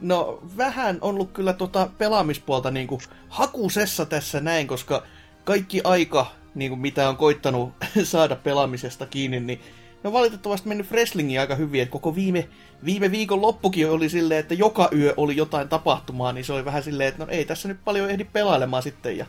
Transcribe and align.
No 0.00 0.42
vähän 0.56 0.98
on 1.00 1.14
ollut 1.14 1.32
kyllä 1.32 1.52
tota 1.52 1.88
pelaamispuolta 1.98 2.70
niinku 2.70 3.00
hakusessa 3.28 4.06
tässä 4.06 4.40
näin, 4.40 4.66
koska 4.66 5.02
kaikki 5.44 5.80
aika, 5.84 6.26
niinku 6.54 6.76
mitä 6.76 7.08
on 7.08 7.16
koittanut 7.16 7.72
saada 8.02 8.36
pelaamisesta 8.36 9.06
kiinni, 9.06 9.40
niin 9.40 9.60
ne 10.02 10.08
on 10.08 10.12
valitettavasti 10.12 10.68
mennyt 10.68 10.90
Wrestlingiin 10.90 11.40
aika 11.40 11.54
hyvin, 11.54 11.82
että 11.82 11.92
koko 11.92 12.14
viime, 12.14 12.48
viime 12.84 13.10
viikon 13.10 13.42
loppukin 13.42 13.90
oli 13.90 14.08
silleen, 14.08 14.40
että 14.40 14.54
joka 14.54 14.88
yö 14.96 15.14
oli 15.16 15.36
jotain 15.36 15.68
tapahtumaa, 15.68 16.32
niin 16.32 16.44
se 16.44 16.52
oli 16.52 16.64
vähän 16.64 16.82
silleen, 16.82 17.08
että 17.08 17.24
no 17.24 17.30
ei 17.30 17.44
tässä 17.44 17.68
nyt 17.68 17.78
paljon 17.84 18.10
ehdi 18.10 18.24
pelailemaan 18.24 18.82
sitten. 18.82 19.18
Ja... 19.18 19.26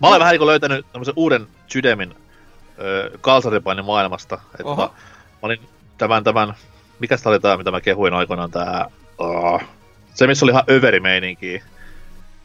Mä 0.00 0.08
olen 0.08 0.20
vähän 0.20 0.32
niin 0.32 0.46
löytänyt 0.46 0.86
tämmöisen 0.92 1.14
uuden 1.16 1.46
sydämin 1.66 2.14
kalsaripainin 3.20 3.84
maailmasta. 3.84 4.34
Että 4.34 4.64
mä, 4.64 4.76
mä, 4.76 4.90
olin 5.42 5.60
tämän, 5.98 6.24
tämän, 6.24 6.54
mikä 6.98 7.16
oli 7.24 7.40
tämä, 7.40 7.56
mitä 7.56 7.70
mä 7.70 7.80
kehuin 7.80 8.14
aikoinaan, 8.14 8.50
tämä, 8.50 8.86
uh, 9.20 9.62
se 10.14 10.26
missä 10.26 10.46
oli 10.46 10.52
ihan 10.52 10.64
överi 10.70 11.00
meininki 11.00 11.62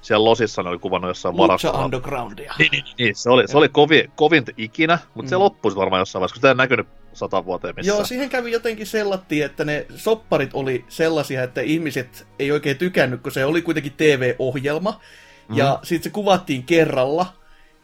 siellä 0.06 0.26
Losissa 0.26 0.64
ne 0.64 0.70
oli 0.70 0.80
kuvannut 0.80 1.10
jossain 1.10 1.38
varastolla. 1.38 1.86
Undergroundia. 1.86 2.54
Niin, 2.60 2.72
niin, 2.72 2.84
niin, 2.98 3.16
se 3.16 3.30
oli, 3.30 3.48
se 3.48 3.58
oli 3.58 3.70
kovi, 3.70 4.10
kovinta 4.16 4.52
ikinä, 4.58 5.00
mutta 5.14 5.28
mm. 5.28 5.30
se 5.30 5.38
loppui 5.38 5.76
varmaan 5.76 6.00
jossain 6.00 6.20
vaiheessa, 6.20 6.34
kun 6.34 6.38
sitä 6.38 6.48
ei 6.48 6.56
näkynyt 6.56 6.88
sata 7.14 7.46
vuoteen 7.46 7.76
missään. 7.76 7.98
Joo, 7.98 8.06
siihen 8.06 8.30
kävi 8.30 8.52
jotenkin 8.52 8.88
sellattiin, 8.88 9.46
että 9.46 9.66
ne 9.66 9.86
sopparit 9.96 10.50
oli 10.54 10.86
sellaisia, 10.88 11.44
että 11.44 11.62
ihmiset 11.62 12.28
ei 12.40 12.52
oikein 12.52 12.78
tykännyt, 12.78 13.22
kun 13.22 13.32
se 13.32 13.46
oli 13.46 13.62
kuitenkin 13.62 13.94
TV-ohjelma. 13.98 15.00
Mm. 15.50 15.58
Ja 15.58 15.80
sitten 15.84 16.04
se 16.04 16.10
kuvattiin 16.10 16.64
kerralla, 16.64 17.26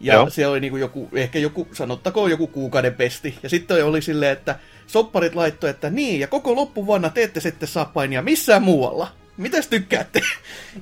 ja 0.01 0.13
Joo. 0.13 0.29
se 0.29 0.47
oli 0.47 0.59
niinku 0.59 0.77
joku, 0.77 1.09
ehkä 1.13 1.39
joku, 1.39 1.67
sanottakoon 1.71 2.31
joku 2.31 2.47
kuukauden 2.47 2.93
pesti. 2.93 3.37
Ja 3.43 3.49
sitten 3.49 3.85
oli 3.85 4.01
silleen, 4.01 4.31
että 4.31 4.55
sopparit 4.87 5.35
laittoi, 5.35 5.69
että 5.69 5.89
niin, 5.89 6.19
ja 6.19 6.27
koko 6.27 6.55
loppuvuonna 6.55 7.09
te 7.09 7.23
ette 7.23 7.39
sitten 7.39 7.69
saa 7.69 7.85
painia 7.85 8.21
missään 8.21 8.63
muualla 8.63 9.07
mitäs 9.41 9.67
tykkäätte? 9.67 10.21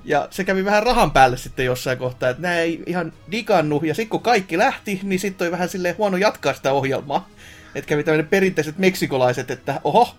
Ja 0.05 0.27
se 0.31 0.43
kävi 0.43 0.65
vähän 0.65 0.83
rahan 0.83 1.11
päälle 1.11 1.37
sitten 1.37 1.65
jossain 1.65 1.97
kohtaa, 1.97 2.29
että 2.29 2.41
nämä 2.41 2.59
ei 2.59 2.83
ihan 2.85 3.13
digannu, 3.31 3.81
ja 3.83 3.93
sitten 3.95 4.09
kun 4.09 4.21
kaikki 4.21 4.57
lähti, 4.57 4.99
niin 5.03 5.19
sitten 5.19 5.45
oli 5.45 5.51
vähän 5.51 5.69
silleen 5.69 5.97
huono 5.97 6.17
jatkaa 6.17 6.53
sitä 6.53 6.73
ohjelmaa. 6.73 7.27
Että 7.75 7.89
kävi 7.89 8.03
tämmöinen 8.03 8.27
perinteiset 8.27 8.77
meksikolaiset, 8.77 9.51
että 9.51 9.81
oho, 9.83 10.15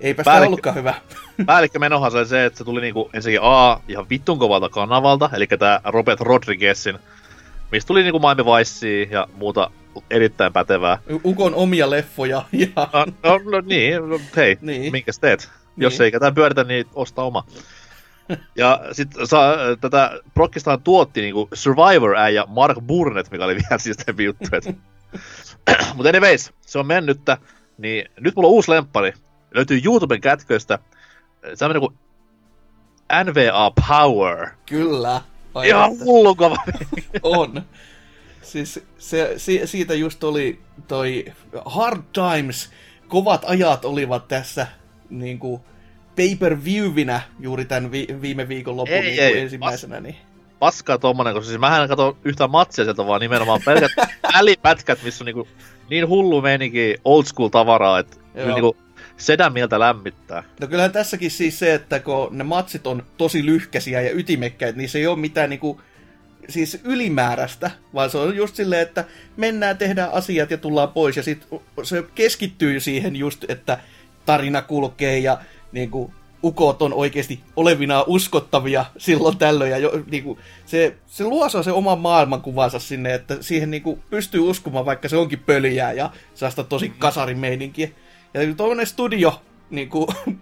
eipä 0.00 0.22
sitä 0.22 0.30
Päällikkö, 0.30 0.48
ollutkaan 0.48 0.76
hyvä. 0.76 0.94
Päällikkö 1.46 1.78
menohan 1.78 2.12
se, 2.12 2.24
se, 2.24 2.44
että 2.44 2.58
se 2.58 2.64
tuli 2.64 2.80
niinku 2.80 3.10
ensinnäkin 3.12 3.48
A 3.48 3.80
ihan 3.88 4.08
vittun 4.10 4.38
kovalta 4.38 4.68
kanavalta, 4.68 5.30
eli 5.32 5.46
tämä 5.46 5.80
Robert 5.84 6.20
Rodriguezin, 6.20 6.98
mistä 7.72 7.88
tuli 7.88 8.02
niinku 8.02 8.18
Miami 8.18 8.44
Vice 8.44 9.02
ja 9.02 9.28
muuta 9.34 9.70
erittäin 10.10 10.52
pätevää. 10.52 10.98
Ukon 11.24 11.54
omia 11.54 11.90
leffoja. 11.90 12.44
Ja... 12.52 12.68
No, 13.22 13.38
no, 13.38 13.50
no 13.50 13.60
niin, 13.66 14.08
no, 14.08 14.20
hei, 14.36 14.58
niin. 14.60 14.92
minkäs 14.92 15.18
teet? 15.18 15.50
Niin. 15.76 15.84
Jos 15.84 16.00
ei 16.00 16.10
ketään 16.10 16.34
pyöritä, 16.34 16.64
niin 16.64 16.86
osta 16.94 17.22
oma. 17.22 17.44
Ja 18.56 18.80
sitten 18.92 19.26
tätä 19.80 20.10
Brockistaan 20.34 20.82
tuotti 20.82 21.20
niinku 21.20 21.48
Survivor-äijä 21.54 22.44
Mark 22.48 22.78
Burnett, 22.86 23.30
mikä 23.30 23.44
oli 23.44 23.56
vielä 23.70 23.78
siisteempi 23.78 24.24
juttu. 24.24 24.44
Mutta 25.94 26.08
anyways, 26.08 26.52
se 26.60 26.78
on 26.78 26.86
mennyttä. 26.86 27.38
Niin 27.78 28.08
nyt 28.20 28.36
mulla 28.36 28.48
on 28.48 28.54
uusi 28.54 28.70
lemppari. 28.70 29.12
Löytyy 29.54 29.80
YouTuben 29.84 30.20
kätköistä. 30.20 30.78
Se 31.54 31.64
on 31.64 31.70
niinku 31.70 31.92
NVA 33.24 33.72
Power. 33.88 34.48
Kyllä. 34.66 35.20
Ihan 35.64 35.98
hullu 36.04 36.36
On. 37.22 37.62
Siis 38.42 38.80
se, 38.98 39.34
se, 39.36 39.66
siitä 39.66 39.94
just 39.94 40.24
oli 40.24 40.58
toi 40.88 41.24
Hard 41.64 42.02
Times, 42.12 42.70
kovat 43.08 43.44
ajat 43.46 43.84
olivat 43.84 44.28
tässä 44.28 44.66
niin 45.10 45.38
kuin 45.38 45.60
pay-per-viewinä 46.16 47.20
juuri 47.40 47.64
tämän 47.64 47.92
vi- 47.92 48.06
viime 48.20 48.48
viikon 48.48 48.76
lopun 48.76 48.94
ei, 48.94 49.02
niin 49.02 49.22
ei, 49.22 49.38
ensimmäisenä. 49.38 49.94
Pas, 49.94 50.02
niin. 50.02 50.16
Paskaa 50.58 50.98
tommonen, 50.98 51.34
koska 51.34 51.48
siis 51.48 51.60
mähän 51.60 51.82
en 51.82 51.88
katso 51.88 52.16
yhtään 52.24 52.50
matsia 52.50 52.84
sieltä, 52.84 53.06
vaan 53.06 53.20
nimenomaan 53.20 53.60
pelkät 53.64 53.90
välipätkät, 54.38 55.02
missä 55.02 55.24
on 55.24 55.26
niinku 55.26 55.48
niin 55.90 56.08
hullu 56.08 56.42
meininki 56.42 56.96
old 57.04 57.24
school 57.24 57.48
tavaraa, 57.48 57.98
että 57.98 58.16
niinku 58.34 58.76
mieltä 59.50 59.80
lämmittää. 59.80 60.42
No 60.60 60.66
kyllähän 60.66 60.92
tässäkin 60.92 61.30
siis 61.30 61.58
se, 61.58 61.74
että 61.74 62.00
kun 62.00 62.28
ne 62.30 62.44
matsit 62.44 62.86
on 62.86 63.02
tosi 63.16 63.46
lyhkäisiä 63.46 64.00
ja 64.00 64.10
ytimekkäitä, 64.12 64.78
niin 64.78 64.88
se 64.88 64.98
ei 64.98 65.06
ole 65.06 65.18
mitään 65.18 65.50
niinku 65.50 65.80
siis 66.48 66.80
ylimääräistä, 66.84 67.70
vaan 67.94 68.10
se 68.10 68.18
on 68.18 68.36
just 68.36 68.56
silleen, 68.56 68.82
että 68.82 69.04
mennään, 69.36 69.78
tehdään 69.78 70.12
asiat 70.12 70.50
ja 70.50 70.58
tullaan 70.58 70.88
pois. 70.88 71.16
Ja 71.16 71.22
sitten 71.22 71.60
se 71.82 72.04
keskittyy 72.14 72.80
siihen 72.80 73.16
just, 73.16 73.44
että 73.48 73.78
tarina 74.26 74.62
kulkee 74.62 75.18
ja 75.18 75.38
niin 75.72 75.90
kuin, 75.90 76.12
ukot 76.44 76.82
on 76.82 76.94
oikeasti 76.94 77.40
olevinaan 77.56 78.04
uskottavia 78.06 78.84
silloin 78.98 79.38
tällöin. 79.38 79.70
Ja 79.70 79.78
jo, 79.78 80.02
niin 80.10 80.24
kuin, 80.24 80.38
se, 80.66 80.96
se 81.06 81.24
luo 81.24 81.48
se 81.48 81.72
oman 81.72 81.98
maailmankuvansa 81.98 82.78
sinne, 82.78 83.14
että 83.14 83.36
siihen 83.40 83.70
niin 83.70 83.82
kuin, 83.82 84.02
pystyy 84.10 84.40
uskomaan, 84.40 84.86
vaikka 84.86 85.08
se 85.08 85.16
onkin 85.16 85.38
pöljää 85.38 85.92
ja 85.92 86.10
saa 86.34 86.50
tosi 86.68 86.92
kasarimeininkiä. 86.98 87.88
Ja 88.36 88.54
tuollainen 88.54 88.86
studio, 88.86 89.42
niin 89.70 89.88
kuin, 89.88 90.08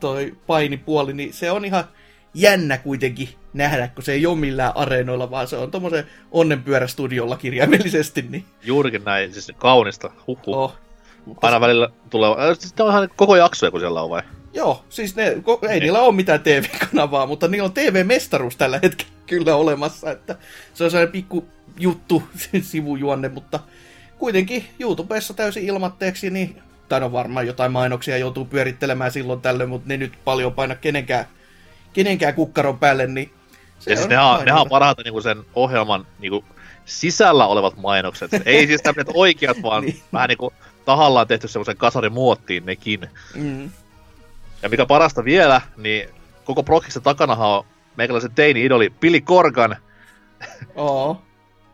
toi 0.00 0.36
painipuoli, 0.46 1.12
niin 1.12 1.32
se 1.32 1.50
on 1.50 1.64
ihan 1.64 1.84
jännä 2.34 2.78
kuitenkin 2.78 3.28
nähdä, 3.52 3.88
kun 3.88 4.04
se 4.04 4.12
ei 4.12 4.26
ole 4.26 4.38
millään 4.38 4.76
areenoilla, 4.76 5.30
vaan 5.30 5.48
se 5.48 5.56
on 5.56 5.70
tommosen 5.70 6.06
onnenpyörästudiolla 6.30 7.36
kirjaimellisesti. 7.36 8.22
Niin. 8.22 8.44
Juurikin 8.64 9.04
näin, 9.04 9.32
siis 9.32 9.52
kaunista. 9.58 10.10
Huhhuh. 10.26 10.56
Oh. 10.56 10.74
Aina 11.42 11.60
välillä 11.60 11.88
tulee... 12.10 12.30
Äh, 12.30 12.58
sitten 12.58 12.86
on 12.86 12.92
ihan 12.92 13.08
koko 13.16 13.36
jaksoja, 13.36 13.70
kun 13.70 13.80
siellä 13.80 14.02
on 14.02 14.10
vai? 14.10 14.22
Joo, 14.54 14.84
siis 14.88 15.16
ne, 15.16 15.24
ei 15.26 15.42
niin. 15.68 15.80
niillä 15.80 16.00
ole 16.00 16.14
mitään 16.14 16.40
TV-kanavaa, 16.40 17.26
mutta 17.26 17.48
niillä 17.48 17.66
on 17.66 17.72
TV-mestaruus 17.72 18.56
tällä 18.56 18.80
hetkellä 18.82 19.12
kyllä 19.26 19.56
olemassa, 19.56 20.10
että 20.10 20.36
se 20.74 20.84
on 20.84 20.90
sellainen 20.90 21.12
pikku 21.12 21.48
juttu, 21.78 22.22
sivujuonne, 22.62 23.28
mutta 23.28 23.60
kuitenkin 24.18 24.64
YouTubessa 24.78 25.34
täysin 25.34 25.64
ilmatteeksi, 25.64 26.30
niin 26.30 26.62
tai 26.92 27.00
no 27.00 27.12
varmaan 27.12 27.46
jotain 27.46 27.72
mainoksia 27.72 28.18
joutuu 28.18 28.44
pyörittelemään 28.44 29.12
silloin 29.12 29.40
tällöin, 29.40 29.68
mutta 29.68 29.88
ne 29.88 29.96
nyt 29.96 30.12
paljon 30.24 30.52
paina 30.52 30.74
kenenkään, 30.74 31.24
kenenkään 31.92 32.34
kukkaron 32.34 32.78
päälle, 32.78 33.06
niin 33.06 33.32
se 33.78 33.90
ja 33.90 33.96
siis 33.96 34.04
on 34.04 34.10
nehän, 34.10 34.44
nehän 34.44 34.60
on 34.60 34.68
parhaita 34.68 35.02
niinku 35.02 35.20
sen 35.20 35.44
ohjelman 35.54 36.06
niinku 36.18 36.44
sisällä 36.84 37.46
olevat 37.46 37.76
mainokset. 37.76 38.30
Ei 38.44 38.66
siis 38.66 38.82
tämmöiset 38.82 39.12
oikeat, 39.14 39.56
vaan 39.62 39.84
niin. 39.84 40.02
vähän 40.12 40.28
niinku 40.28 40.52
tahallaan 40.84 41.26
tehty 41.26 41.48
semmoisen 41.48 41.76
kasarin 41.76 42.12
muottiin 42.12 42.66
nekin. 42.66 43.08
Mm. 43.34 43.70
Ja 44.62 44.68
mikä 44.68 44.86
parasta 44.86 45.24
vielä, 45.24 45.60
niin 45.76 46.08
koko 46.44 46.62
Prokkiksen 46.62 47.02
takanahan 47.02 47.48
on 47.48 47.64
meikäläisen 47.96 48.34
teini-idoli 48.34 48.90
Billy 49.00 49.20
Corgan. 49.20 49.76
Oo. 50.74 51.22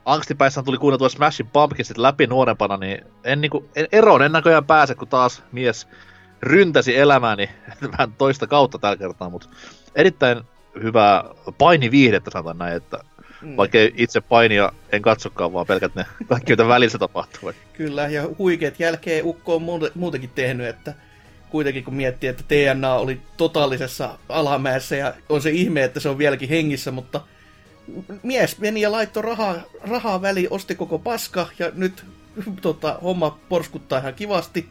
Angstipäissään 0.08 0.64
tuli 0.64 0.78
kuunneltua 0.78 1.08
Smashing 1.08 1.49
Pumpkinsit 1.52 1.99
läpi 1.99 2.26
nuorempana, 2.26 2.76
niin 2.76 3.00
en, 3.25 3.40
niinku, 3.40 3.69
en 3.76 3.87
eroon 3.93 4.22
en 4.22 4.32
näköjään 4.32 4.64
pääse, 4.64 4.94
kun 4.94 5.08
taas 5.08 5.43
mies 5.52 5.88
ryntäsi 6.43 6.96
elämääni 6.96 7.50
vähän 7.93 8.12
toista 8.19 8.46
kautta 8.46 8.78
tällä 8.78 8.96
kertaa, 8.96 9.31
mutta 9.31 9.49
erittäin 9.94 10.40
hyvää 10.82 11.25
painiviihdettä 11.58 12.31
sanotaan 12.31 12.58
näin, 12.58 12.76
että 12.76 12.99
mm. 13.43 13.56
vaikka 13.56 13.78
itse 13.94 14.20
painia 14.20 14.72
en 14.93 15.02
katsokaan, 15.02 15.52
vaan 15.52 15.66
pelkät 15.66 15.94
ne 15.94 16.06
kaikki, 16.28 16.52
mitä 16.52 16.69
välissä 16.69 16.99
tapahtuu. 16.99 17.52
Kyllä, 17.72 18.08
ja 18.08 18.28
huikeat 18.38 18.81
jälkeen 18.81 19.25
Ukko 19.25 19.56
on 19.56 19.62
muutenkin 19.94 20.31
tehnyt, 20.34 20.66
että 20.66 20.94
kuitenkin 21.50 21.84
kun 21.84 21.94
miettii, 21.94 22.28
että 22.28 22.44
TNA 22.49 22.94
oli 22.94 23.20
totaalisessa 23.37 24.19
alamäessä 24.28 24.96
ja 24.96 25.14
on 25.28 25.43
se 25.43 25.50
ihme, 25.50 25.84
että 25.84 26.00
se 26.00 26.08
on 26.08 26.19
vieläkin 26.19 26.49
hengissä, 26.49 26.90
mutta 26.90 27.20
mies 28.23 28.58
meni 28.58 28.81
ja 28.81 28.93
laittoi 28.93 29.23
rahaa, 29.23 29.55
rahaa 29.81 30.23
väliin, 30.23 30.49
osti 30.50 30.75
koko 30.75 30.99
paska 30.99 31.46
ja 31.58 31.70
nyt 31.75 32.05
tota, 32.62 32.99
homma 33.02 33.38
porskuttaa 33.49 33.99
ihan 33.99 34.14
kivasti. 34.14 34.69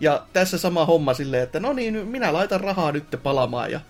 Ja 0.00 0.26
tässä 0.32 0.58
sama 0.58 0.84
homma 0.84 1.14
silleen, 1.14 1.42
että 1.42 1.60
no 1.60 1.72
niin, 1.72 2.06
minä 2.06 2.32
laitan 2.32 2.60
rahaa 2.60 2.92
nyt 2.92 3.04
palaamaan 3.22 3.70
ja 3.72 3.80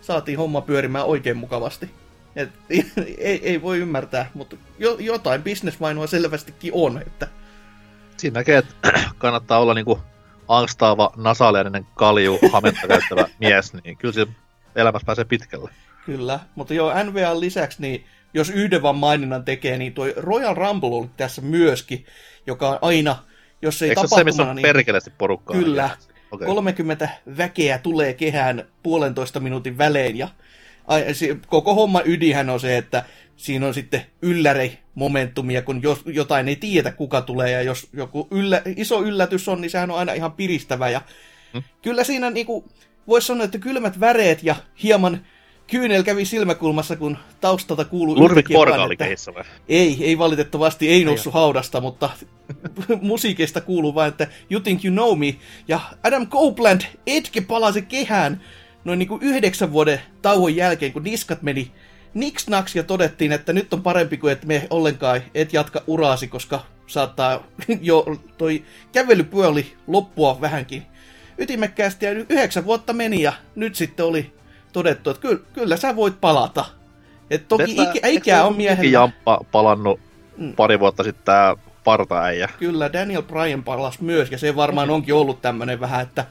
saatiin 0.00 0.38
homma 0.38 0.60
pyörimään 0.60 1.06
oikein 1.06 1.36
mukavasti. 1.36 1.90
Et, 2.36 2.50
ei, 3.18 3.40
ei 3.42 3.62
voi 3.62 3.78
ymmärtää, 3.78 4.30
mutta 4.34 4.56
jo, 4.78 4.96
jotain 4.98 5.42
bisnesmainoa 5.42 6.06
selvästikin 6.06 6.72
on. 6.74 7.02
Että... 7.06 7.28
Siinä 8.16 8.40
näkee, 8.40 8.58
että 8.58 8.74
kannattaa 9.18 9.58
olla 9.58 9.74
niinku 9.74 10.00
angstaava, 10.48 11.12
nasaalinen 11.16 11.86
kalju, 11.94 12.38
hametta 12.52 12.88
käyttävä 12.88 13.28
mies, 13.40 13.72
niin 13.84 13.96
kyllä 13.96 14.14
se 14.14 14.26
elämässä 14.76 15.06
pääsee 15.06 15.24
pitkälle. 15.24 15.70
Kyllä, 16.06 16.40
mutta 16.54 16.74
joo, 16.74 16.92
NVA 17.04 17.40
lisäksi, 17.40 17.82
niin 17.82 18.04
jos 18.34 18.50
yhden 18.50 18.82
vaan 18.82 18.96
maininnan 18.96 19.44
tekee, 19.44 19.78
niin 19.78 19.94
toi 19.94 20.14
Royal 20.16 20.54
Rumble 20.54 20.88
oli 20.88 21.10
tässä 21.16 21.42
myöskin, 21.42 22.06
joka 22.46 22.68
on 22.68 22.78
aina, 22.82 23.24
jos 23.62 23.82
ei 23.82 23.88
Eikö 23.88 24.00
tapahtumana... 24.00 24.20
se, 24.20 24.24
missä 24.24 24.50
on 24.50 24.56
niin... 24.56 24.62
perkeleesti 24.62 25.12
porukkaa? 25.18 25.56
Kyllä, 25.56 25.90
okay. 26.30 26.46
30 26.46 27.08
väkeä 27.36 27.78
tulee 27.78 28.14
kehään 28.14 28.64
puolentoista 28.82 29.40
minuutin 29.40 29.78
välein, 29.78 30.16
ja 30.16 30.28
koko 31.46 31.74
homma 31.74 32.02
ydinhän 32.04 32.50
on 32.50 32.60
se, 32.60 32.76
että 32.76 33.04
siinä 33.36 33.66
on 33.66 33.74
sitten 33.74 34.06
ylläri 34.22 34.78
momentumia, 34.94 35.62
kun 35.62 35.82
jos, 35.82 36.02
jotain 36.06 36.48
ei 36.48 36.56
tiedä, 36.56 36.92
kuka 36.92 37.20
tulee, 37.20 37.50
ja 37.50 37.62
jos 37.62 37.88
joku 37.92 38.28
yllä, 38.30 38.62
iso 38.76 39.02
yllätys 39.02 39.48
on, 39.48 39.60
niin 39.60 39.70
sehän 39.70 39.90
on 39.90 39.98
aina 39.98 40.12
ihan 40.12 40.32
piristävä, 40.32 40.88
ja 40.88 41.02
hmm. 41.52 41.62
kyllä 41.82 42.04
siinä 42.04 42.30
niinku, 42.30 42.68
voisi 43.08 43.26
sanoa, 43.26 43.44
että 43.44 43.58
kylmät 43.58 44.00
väreet 44.00 44.42
ja 44.42 44.56
hieman 44.82 45.26
kyynel 45.70 46.02
kävi 46.02 46.24
silmäkulmassa, 46.24 46.96
kun 46.96 47.18
taustalta 47.40 47.84
kuului... 47.84 48.16
Lurvik 48.16 48.48
Porga 48.52 48.82
oli 48.82 48.96
kehissä 48.96 49.34
vai? 49.34 49.44
Ei, 49.68 49.98
ei 50.00 50.18
valitettavasti, 50.18 50.88
ei 50.88 51.04
noussut 51.04 51.34
haudasta, 51.34 51.80
mutta 51.80 52.10
musiikista 53.00 53.60
kuuluu 53.60 53.94
vain, 53.94 54.08
että 54.08 54.26
You 54.50 54.60
Think 54.60 54.84
You 54.84 54.92
Know 54.92 55.18
Me, 55.18 55.36
ja 55.68 55.80
Adam 56.02 56.26
Copeland 56.26 56.80
etke 57.06 57.40
palasi 57.40 57.82
kehään 57.82 58.40
noin 58.84 58.98
niin 58.98 59.08
kuin 59.08 59.22
yhdeksän 59.22 59.72
vuoden 59.72 60.00
tauon 60.22 60.56
jälkeen, 60.56 60.92
kun 60.92 61.02
niskat 61.02 61.42
meni 61.42 61.72
niks 62.14 62.46
ja 62.74 62.82
todettiin, 62.82 63.32
että 63.32 63.52
nyt 63.52 63.72
on 63.72 63.82
parempi 63.82 64.16
kuin 64.16 64.32
että 64.32 64.46
me 64.46 64.66
ollenkaan 64.70 65.22
et 65.34 65.52
jatka 65.52 65.82
uraasi, 65.86 66.28
koska 66.28 66.66
saattaa 66.86 67.46
jo 67.80 68.06
toi 68.38 68.64
kävelypuoli 68.92 69.72
loppua 69.86 70.40
vähänkin 70.40 70.82
ytimekkäästi. 71.38 72.06
Ja 72.06 72.12
yhdeksän 72.12 72.64
vuotta 72.64 72.92
meni 72.92 73.22
ja 73.22 73.32
nyt 73.54 73.74
sitten 73.74 74.06
oli 74.06 74.32
todettu, 74.72 75.10
että 75.10 75.20
kyllä, 75.20 75.40
kyllä 75.52 75.76
sä 75.76 75.96
voit 75.96 76.20
palata. 76.20 76.64
Et 77.30 77.48
toki 77.48 77.74
Tätä, 77.74 77.92
ikä, 77.92 78.08
ikä 78.08 78.44
on 78.44 78.56
miehellä. 78.56 78.90
Jamppa 78.90 79.40
palannut 79.52 80.00
mm. 80.36 80.52
pari 80.56 80.80
vuotta 80.80 81.02
sitten 81.04 81.24
tää 81.24 81.56
partaäijä. 81.84 82.48
Kyllä, 82.58 82.92
Daniel 82.92 83.22
Bryan 83.22 83.62
palas 83.62 84.00
myös, 84.00 84.30
ja 84.30 84.38
se 84.38 84.56
varmaan 84.56 84.90
onkin 84.90 85.14
ollut 85.14 85.42
tämmönen 85.42 85.80
vähän, 85.80 86.02
että 86.02 86.24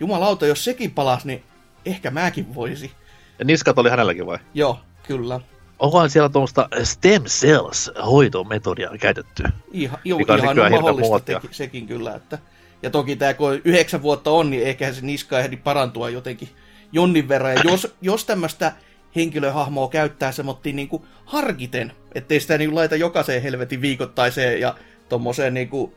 jumalauta, 0.00 0.46
jos 0.46 0.64
sekin 0.64 0.90
palas, 0.90 1.24
niin 1.24 1.42
ehkä 1.86 2.10
mäkin 2.10 2.54
voisi. 2.54 2.92
Ja 3.38 3.44
niskat 3.44 3.78
oli 3.78 3.90
hänelläkin 3.90 4.26
vai? 4.26 4.38
Joo, 4.54 4.78
kyllä. 5.02 5.40
Onkohan 5.78 6.10
siellä 6.10 6.28
tuommoista 6.28 6.68
stem 6.82 7.22
cells 7.24 7.90
hoitometodia 8.06 8.90
käytetty? 9.00 9.42
Ihan, 9.72 9.98
jo, 10.04 10.18
ihan 10.18 10.58
on 10.58 10.72
mahdollista 10.72 11.20
teki, 11.20 11.48
sekin 11.50 11.86
kyllä. 11.86 12.14
Että, 12.14 12.38
ja 12.82 12.90
toki 12.90 13.16
tämä 13.16 13.34
kun 13.34 13.60
yhdeksän 13.64 14.02
vuotta 14.02 14.30
on, 14.30 14.50
niin 14.50 14.62
ehkä 14.62 14.92
se 14.92 15.00
niska 15.00 15.38
ehdi 15.38 15.56
parantua 15.56 16.10
jotenkin 16.10 16.48
jonnin 16.94 17.28
verran. 17.28 17.54
Ja 17.54 17.60
jos, 17.64 17.94
jos 18.02 18.24
tämmöistä 18.24 18.72
henkilöhahmoa 19.16 19.88
käyttää 19.88 20.32
semmoittiin 20.32 20.76
niin 20.76 20.88
harkiten, 21.24 21.92
ettei 22.14 22.40
sitä 22.40 22.58
niin 22.58 22.74
laita 22.74 22.96
jokaiseen 22.96 23.42
helvetin 23.42 23.80
viikoittaiseen 23.80 24.60
ja 24.60 24.74
tommoseen 25.08 25.54
niin 25.54 25.68
kuin 25.68 25.92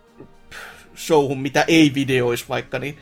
showhun, 0.96 1.42
mitä 1.42 1.66
ei 1.68 1.92
videois 1.94 2.50
vaikka, 2.50 2.80
niin 2.80 2.98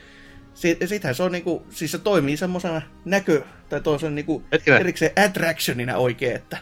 sittenhän 0.54 1.14
se 1.14 1.22
on 1.22 1.32
niinku, 1.32 1.66
siis 1.70 1.92
se 1.92 1.98
toimii 1.98 2.36
semmoisena 2.36 2.82
näkö, 3.04 3.42
tai 3.68 3.80
toisen 3.80 4.14
niinku 4.14 4.42
erikseen 4.66 5.12
attractionina 5.26 5.96
oikein, 5.96 6.36
että... 6.36 6.58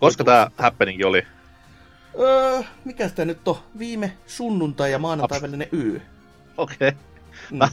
Koska 0.00 0.24
tämä 0.24 0.50
happening 0.56 1.04
oli? 1.04 1.26
Öö, 2.20 2.62
mikä 2.84 3.08
sitä 3.08 3.24
nyt 3.24 3.48
on? 3.48 3.58
Viime 3.78 4.16
sunnuntai 4.26 4.92
ja 4.92 4.98
maanantai 4.98 5.42
välinen 5.42 5.68
yö. 5.72 6.00
Okei. 6.56 6.76
Okay. 6.88 6.92
Mm. 7.50 7.58
Mä... 7.58 7.68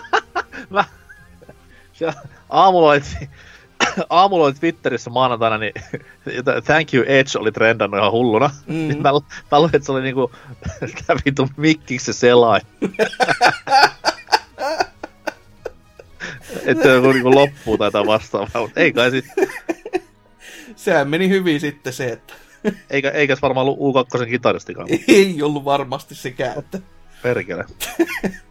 mä... 0.70 0.84
aamulla 2.50 2.90
oli, 2.90 3.00
aamulla 4.10 4.44
oli 4.44 4.54
Twitterissä 4.54 5.10
maanantaina, 5.10 5.58
niin 5.58 5.72
Thank 6.66 6.94
you 6.94 7.04
Edge 7.06 7.38
oli 7.38 7.52
trendannut 7.52 7.98
ihan 7.98 8.12
hulluna. 8.12 8.50
Mm. 8.66 8.74
Niin 8.74 9.02
mä, 9.02 9.10
mä 9.52 9.60
luin, 9.60 9.70
että 9.76 9.86
se 9.86 9.92
oli 9.92 10.02
niinku 10.02 10.32
tää 11.06 11.16
vitu 11.24 11.48
mikkiksi 11.56 12.12
se 12.12 12.18
selain. 12.18 12.62
että 16.66 16.88
joku 16.88 17.12
niinku 17.12 17.34
loppuu 17.34 17.76
jotain 17.80 18.06
vastaavaa, 18.06 18.62
mutta 18.62 18.80
ei 18.80 18.92
kai 18.92 19.10
sit. 19.10 19.24
Sehän 20.76 21.08
meni 21.08 21.28
hyvin 21.28 21.60
sitten 21.60 21.92
se, 21.92 22.08
että... 22.08 22.34
Eikä, 22.90 23.10
eikäs 23.10 23.42
varmaan 23.42 23.66
ollut 23.66 23.78
U2 23.78 24.26
kitaristikaan. 24.26 24.88
Ei 25.08 25.42
ollut 25.42 25.64
varmasti 25.64 26.14
sekään, 26.14 26.58
että... 26.58 26.78
Perkele. 27.22 27.64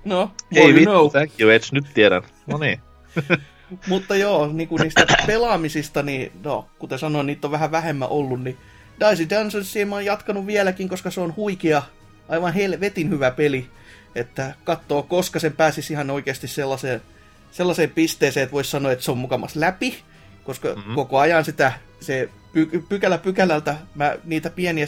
no, 0.06 0.32
ei 0.56 0.74
vittu, 0.74 0.90
know. 0.90 1.12
thank 1.12 1.32
you 1.40 1.50
Edge, 1.50 1.66
nyt 1.72 1.86
tiedän. 1.94 2.24
No 2.48 2.58
niin. 2.58 2.82
Mutta 3.88 4.16
joo, 4.16 4.48
niin 4.54 4.68
kuin 4.68 4.82
niistä 4.82 5.06
pelaamisista, 5.28 6.04
niin 6.04 6.32
no, 6.44 6.68
kuten 6.80 7.00
sanoin, 7.00 7.28
niitä 7.28 7.48
on 7.48 7.52
vähän 7.52 7.72
vähemmän 7.72 8.10
ollut, 8.10 8.44
niin 8.44 8.58
Dicey 9.00 9.30
Dungeonsia 9.30 9.86
mä 9.86 9.96
oon 9.96 10.06
jatkanut 10.06 10.46
vieläkin, 10.48 10.90
koska 10.90 11.12
se 11.12 11.22
on 11.22 11.36
huikea, 11.36 11.82
aivan 12.30 12.54
helvetin 12.54 13.10
hyvä 13.10 13.32
peli. 13.32 13.70
Että 14.16 14.54
katsoo, 14.64 15.04
koska 15.04 15.40
sen 15.40 15.54
pääsisi 15.54 15.94
ihan 15.94 16.10
oikeasti 16.10 16.48
sellaiseen 16.48 17.02
sellaiseen 17.52 17.90
pisteeseen, 17.90 18.44
että 18.44 18.54
voisi 18.54 18.70
sanoa, 18.70 18.92
että 18.92 19.06
se 19.06 19.12
on 19.12 19.18
mukamas 19.18 19.56
läpi, 19.56 19.98
koska 20.44 20.76
mm-hmm. 20.76 20.96
koko 20.96 21.20
ajan 21.20 21.46
sitä 21.46 21.72
se 22.00 22.30
py- 22.54 22.82
pykälä 22.90 23.18
pykälältä 23.18 23.76
mä 23.96 24.16
niitä 24.24 24.50
pieniä 24.50 24.86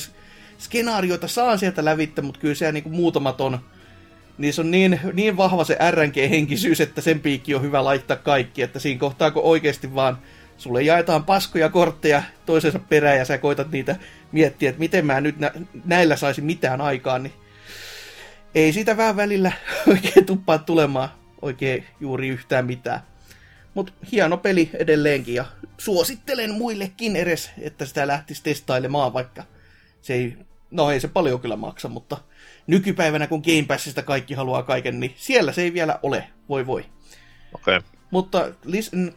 skenaarioita 0.59 1.27
saan 1.27 1.59
sieltä 1.59 1.85
lävittä, 1.85 2.21
mutta 2.21 2.39
kyllä 2.39 2.55
se 2.55 2.71
niin 2.71 2.83
kuin 2.83 2.95
muutamat 2.95 3.41
on, 3.41 3.59
se 4.51 4.61
on 4.61 4.71
niin, 4.71 4.99
niin 5.13 5.37
vahva 5.37 5.63
se 5.63 5.77
RNG-henkisyys, 5.91 6.81
että 6.81 7.01
sen 7.01 7.19
piikki 7.19 7.55
on 7.55 7.61
hyvä 7.61 7.83
laittaa 7.83 8.17
kaikki, 8.17 8.61
että 8.61 8.79
siinä 8.79 8.99
kohtaa 8.99 9.31
kun 9.31 9.43
oikeasti 9.43 9.95
vaan 9.95 10.17
sulle 10.57 10.81
jaetaan 10.81 11.23
paskoja 11.23 11.69
kortteja 11.69 12.23
toisensa 12.45 12.79
perään 12.79 13.17
ja 13.17 13.25
sä 13.25 13.37
koitat 13.37 13.71
niitä 13.71 13.95
miettiä, 14.31 14.69
että 14.69 14.79
miten 14.79 15.05
mä 15.05 15.21
nyt 15.21 15.39
nä- 15.39 15.51
näillä 15.85 16.15
saisi 16.15 16.41
mitään 16.41 16.81
aikaan, 16.81 17.23
niin 17.23 17.33
ei 18.55 18.73
siitä 18.73 18.97
vähän 18.97 19.15
välillä 19.15 19.51
oikein 19.91 20.25
tuppaa 20.25 20.57
tulemaan 20.57 21.09
oikein 21.41 21.85
juuri 21.99 22.27
yhtään 22.27 22.65
mitään. 22.65 22.99
Mutta 23.73 23.93
hieno 24.11 24.37
peli 24.37 24.69
edelleenkin 24.73 25.35
ja 25.35 25.45
suosittelen 25.77 26.53
muillekin 26.53 27.15
edes, 27.15 27.51
että 27.61 27.85
sitä 27.85 28.07
lähtisi 28.07 28.43
testailemaan, 28.43 29.13
vaikka 29.13 29.43
se 30.01 30.13
ei, 30.13 30.37
no 30.71 30.91
ei 30.91 30.99
se 30.99 31.07
paljon 31.07 31.39
kyllä 31.39 31.55
maksa, 31.55 31.89
mutta 31.89 32.17
nykypäivänä 32.67 33.27
kun 33.27 33.41
Game 33.46 33.65
Passista 33.67 34.03
kaikki 34.03 34.34
haluaa 34.34 34.63
kaiken, 34.63 35.00
niin 35.00 35.13
siellä 35.17 35.51
se 35.51 35.62
ei 35.62 35.74
vielä 35.74 36.00
ole, 36.03 36.27
voi 36.50 36.67
voi. 36.67 36.86
Okei. 37.53 37.77
Okay. 37.77 37.89
Mutta 38.12 38.51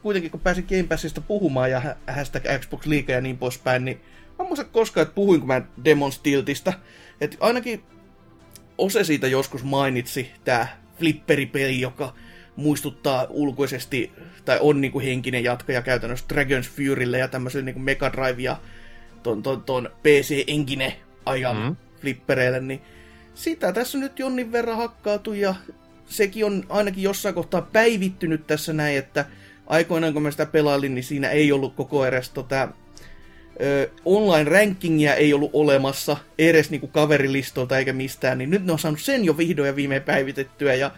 kuitenkin 0.02 0.30
kun 0.30 0.40
pääsin 0.40 0.66
Game 0.68 0.82
Passista 0.82 1.20
puhumaan 1.20 1.70
ja 1.70 1.96
hashtag 2.06 2.42
Xbox 2.60 2.86
Liiga 2.86 3.12
ja 3.12 3.20
niin 3.20 3.38
poispäin, 3.38 3.84
niin 3.84 4.00
mä 4.38 4.44
muista 4.44 4.64
koskaan, 4.64 5.02
että 5.02 5.14
puhuinko 5.14 5.46
mä 5.46 5.62
Demon 5.84 6.12
Stiltistä. 6.12 6.72
Että 7.20 7.36
ainakin 7.40 7.82
Ose 8.78 9.04
siitä 9.04 9.26
joskus 9.26 9.64
mainitsi, 9.64 10.30
tää 10.44 10.82
flipperipeli, 10.98 11.80
joka 11.80 12.14
muistuttaa 12.56 13.26
ulkoisesti, 13.30 14.12
tai 14.44 14.58
on 14.60 14.80
niin 14.80 14.92
kuin 14.92 15.04
henkinen 15.04 15.44
jatkaja 15.44 15.82
käytännössä 15.82 16.26
Dragon's 16.34 16.70
Furylle 16.76 17.18
ja 17.18 17.28
tämmöiselle 17.28 17.64
niin 17.64 17.80
Mega 17.80 18.12
Drive 18.12 18.42
ja 18.42 18.56
ton, 19.22 19.42
ton, 19.42 19.62
ton 19.62 19.90
PC 20.02 20.44
Engine 20.46 21.00
ajan 21.26 21.56
mm. 21.56 21.76
flippereille, 22.00 22.60
niin 22.60 22.82
sitä 23.36 23.72
tässä 23.72 23.98
nyt 23.98 24.18
jonnin 24.18 24.52
verran 24.52 24.76
hakkaatu 24.76 25.32
ja 25.32 25.54
sekin 26.06 26.44
on 26.44 26.64
ainakin 26.68 27.02
jossain 27.02 27.34
kohtaa 27.34 27.62
päivittynyt 27.62 28.46
tässä 28.46 28.72
näin, 28.72 28.98
että 28.98 29.24
aikoinaan 29.66 30.12
kun 30.12 30.22
mä 30.22 30.30
sitä 30.30 30.46
pelailin, 30.46 30.94
niin 30.94 31.04
siinä 31.04 31.28
ei 31.28 31.52
ollut 31.52 31.74
koko 31.74 32.06
edes 32.06 32.30
tota, 32.30 32.68
online-rankingia 34.04 35.14
ei 35.14 35.34
ollut 35.34 35.50
olemassa 35.52 36.16
edes 36.38 36.70
niinku 36.70 36.86
kaverilistolta 36.86 37.78
eikä 37.78 37.92
mistään, 37.92 38.38
niin 38.38 38.50
nyt 38.50 38.64
ne 38.64 38.72
on 38.72 38.78
saanut 38.78 39.00
sen 39.00 39.24
jo 39.24 39.36
vihdoin 39.36 39.66
ja 39.66 39.76
viimein 39.76 40.02
päivitettyä 40.02 40.74
ja 40.74 40.90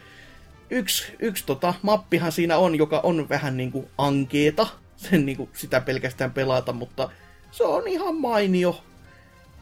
yksi, 0.71 1.13
yksi 1.19 1.47
tota, 1.47 1.75
mappihan 1.83 2.33
siinä 2.33 2.59
on, 2.59 2.79
joka 2.79 3.01
on 3.01 3.29
vähän 3.29 3.57
niinku 3.57 3.89
ankeeta, 3.99 4.67
sen 4.97 5.27
niinku 5.27 5.49
sitä 5.53 5.81
pelkästään 5.81 6.33
pelata, 6.33 6.73
mutta 6.73 7.11
se 7.51 7.65
on 7.65 7.89
ihan 7.89 8.17
mainio. 8.17 8.85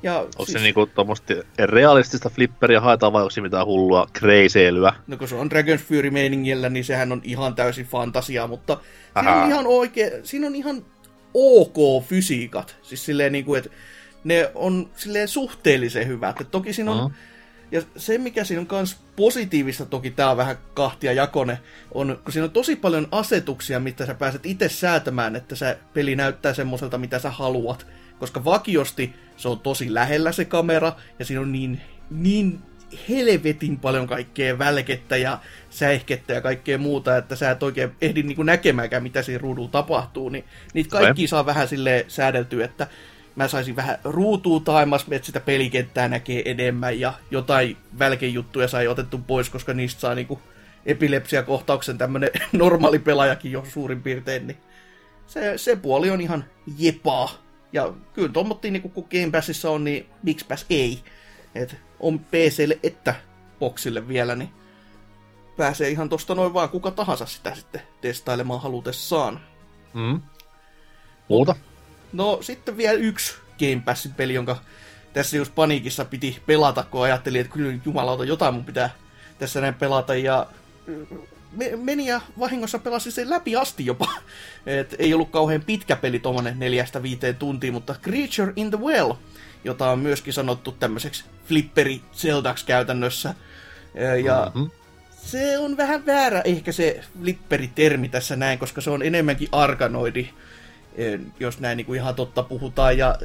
Ja 0.03 0.21
onko 0.21 0.45
siis... 0.45 0.53
se 0.53 0.59
niinku 0.59 0.87
tuommoista 0.87 1.35
realistista 1.59 2.31
flipperia 2.31 2.81
haetaan 2.81 3.13
vai 3.13 3.23
onko 3.23 3.31
se 3.31 3.41
mitään 3.41 3.67
hullua 3.67 4.07
kreiseilyä? 4.13 4.93
No 5.07 5.17
kun 5.17 5.29
se 5.29 5.35
on 5.35 5.51
Dragon's 5.51 5.83
Fury 5.89 6.11
meiningillä, 6.11 6.69
niin 6.69 6.85
sehän 6.85 7.13
on 7.13 7.21
ihan 7.25 7.55
täysin 7.55 7.87
fantasia, 7.87 8.47
mutta 8.47 8.81
siinä 9.15 9.43
on 9.43 9.49
ihan 9.49 9.67
oikein, 9.67 10.13
siinä 10.23 10.47
on 10.47 10.55
ihan 10.55 10.85
ok 11.35 12.05
fysiikat. 12.05 12.77
Siis 12.83 13.05
silleen 13.05 13.33
niinku, 13.33 13.55
että 13.55 13.71
ne 14.25 14.51
on 14.55 14.91
silleen 14.97 15.29
suhteellisen 15.29 16.07
hyvät. 16.07 16.41
Et 16.41 16.51
toki 16.51 16.73
siinä 16.73 16.91
on, 16.91 16.99
uh-huh. 16.99 17.13
ja 17.73 17.83
se 17.97 18.19
mikä 18.19 18.45
siinä 18.45 18.61
on 18.61 18.67
myös 18.71 18.97
positiivista, 19.17 19.87
toki 19.87 20.11
tää 20.11 20.31
on 20.31 20.37
vähän 20.37 20.59
kahtia 20.75 21.13
jakone, 21.13 21.59
on, 21.93 22.21
kun 22.25 22.33
siinä 22.33 22.45
on 22.45 22.51
tosi 22.51 22.77
paljon 22.77 23.09
asetuksia, 23.11 23.81
mitä 23.81 24.07
sä 24.07 24.15
pääset 24.15 24.47
itse 24.47 24.69
säätämään, 24.69 25.37
että 25.37 25.55
se 25.55 25.79
peli 25.95 26.17
näyttää 26.17 26.55
semmoiselta, 26.55 26.99
mitä 26.99 27.19
sä 27.19 27.31
haluat. 27.31 27.87
Koska 28.19 28.45
vakiosti 28.45 29.15
se 29.37 29.49
on 29.49 29.61
tosi 29.61 29.95
lähellä 29.95 30.33
se 30.33 30.45
kamera, 30.45 30.93
ja 31.19 31.25
siinä 31.25 31.41
on 31.41 31.53
niin, 31.53 31.81
niin 32.11 32.59
helvetin 33.09 33.79
paljon 33.79 34.07
kaikkea 34.07 34.59
välkettä 34.59 35.17
ja 35.17 35.39
säihkettä 35.71 36.33
ja 36.33 36.41
kaikkea 36.41 36.79
muuta, 36.79 37.17
että 37.17 37.37
sä 37.37 37.51
et 37.51 37.63
oikein 37.63 37.93
ehdi 38.01 38.23
niinku 38.23 38.43
näkemäänkään, 38.43 39.03
mitä 39.03 39.23
siinä 39.23 39.39
ruudulla 39.39 39.69
tapahtuu, 39.69 40.29
niin 40.29 40.45
niitä 40.75 40.91
kaikki 40.91 41.27
saa 41.27 41.47
vähän 41.47 41.69
sille 41.69 42.05
säädeltyä, 42.09 42.65
että 42.65 42.87
mä 43.37 43.49
saisin 43.49 43.77
vähän 43.77 43.99
ruutua 44.05 44.61
taimas, 44.61 45.07
että 45.11 45.27
sitä 45.27 45.41
pelikenttää 45.41 46.09
näkee 46.09 46.51
enemmän 46.51 47.01
ja 47.01 47.13
jotain 47.31 47.77
välkejuttuja 47.99 48.69
sai 48.69 48.89
otettu 48.89 49.19
pois, 49.19 49.51
koska 49.51 49.75
niistä 49.75 50.01
saa 50.01 50.15
niinku 50.15 50.41
epilepsiakohtauksen 50.87 51.99
tämmönen 51.99 52.31
normaali 52.53 52.99
pelaajakin 52.99 53.53
jo 53.53 53.65
suurin 53.69 54.03
piirtein, 54.03 54.47
niin 54.47 54.57
se, 55.27 55.59
se 55.59 55.77
puoli 55.77 56.11
on 56.11 56.21
ihan 56.21 56.45
jepaa. 56.79 57.46
Ja 57.77 57.93
kyllä 58.13 58.29
tuommoittiin 58.29 58.73
niin 58.73 58.91
kun 58.91 59.07
Game 59.11 59.31
Passissa 59.33 59.71
on, 59.71 59.85
niin 59.85 60.07
miksipäs 60.23 60.67
ei. 60.71 61.03
Et 61.55 61.77
on 62.01 62.19
PClle 62.19 62.79
että 62.83 63.15
boxille 63.59 64.09
vielä, 64.09 64.35
niin 64.35 64.51
pääsee 65.57 65.91
ihan 65.91 66.09
tosta 66.09 66.35
noin 66.35 66.55
vaan 66.55 66.69
kuka 66.69 66.91
tahansa 66.91 67.27
sitä 67.27 67.55
sitten 67.55 67.83
testailemaan 68.01 68.61
halutessaan. 68.61 69.41
Mm. 69.95 70.21
Muuta? 71.29 71.57
No 72.13 72.39
sitten 72.41 72.77
vielä 72.77 72.99
yksi 72.99 73.35
Game 73.59 73.83
Passin 73.85 74.15
peli, 74.15 74.35
jonka 74.35 74.57
tässä 75.13 75.37
just 75.37 75.55
paniikissa 75.55 76.05
piti 76.05 76.43
pelata, 76.47 76.83
kun 76.83 77.03
ajattelin, 77.03 77.41
että 77.41 77.53
kyllä 77.53 77.81
jumalauta 77.85 78.25
jotain 78.25 78.55
mun 78.55 78.65
pitää 78.65 78.91
tässä 79.39 79.61
näin 79.61 79.75
pelata. 79.75 80.15
Ja 80.15 80.47
meni 81.77 82.07
ja 82.07 82.21
vahingossa 82.39 82.79
pelasi 82.79 83.11
sen 83.11 83.31
läpi 83.31 83.57
asti 83.57 83.87
jopa. 83.87 84.09
Et 84.67 84.95
ei 84.99 85.15
ollut 85.15 85.31
kauhean 85.31 85.63
pitkä 85.67 85.97
peli 85.97 86.19
tuommoinen 86.19 86.59
neljästä 86.59 87.03
viiteen 87.03 87.37
tuntia, 87.37 87.73
mutta 87.73 87.95
Creature 88.03 88.53
in 88.57 88.71
the 88.71 88.81
Well, 88.81 89.13
jota 89.65 89.91
on 89.91 89.99
myöskin 89.99 90.33
sanottu 90.33 90.73
tämmöiseksi 90.73 91.25
flipperi 91.49 92.01
Zeldaksi 92.15 92.67
käytännössä. 92.67 93.35
Ja 94.25 94.53
mm-hmm. 94.55 94.71
se 95.17 95.59
on 95.59 95.77
vähän 95.77 96.07
väärä 96.07 96.43
ehkä 96.45 96.73
se 96.73 97.01
flipperi-termi 97.23 98.09
tässä 98.09 98.37
näin, 98.37 98.59
koska 98.59 98.81
se 98.81 98.91
on 98.91 99.03
enemmänkin 99.03 99.49
arkanoidi, 99.53 100.29
jos 101.41 101.61
näin 101.61 101.77
niin 101.77 101.87
kuin 101.87 102.01
ihan 102.01 102.15
totta 102.15 102.43
puhutaan. 102.43 102.99
Ja 102.99 103.19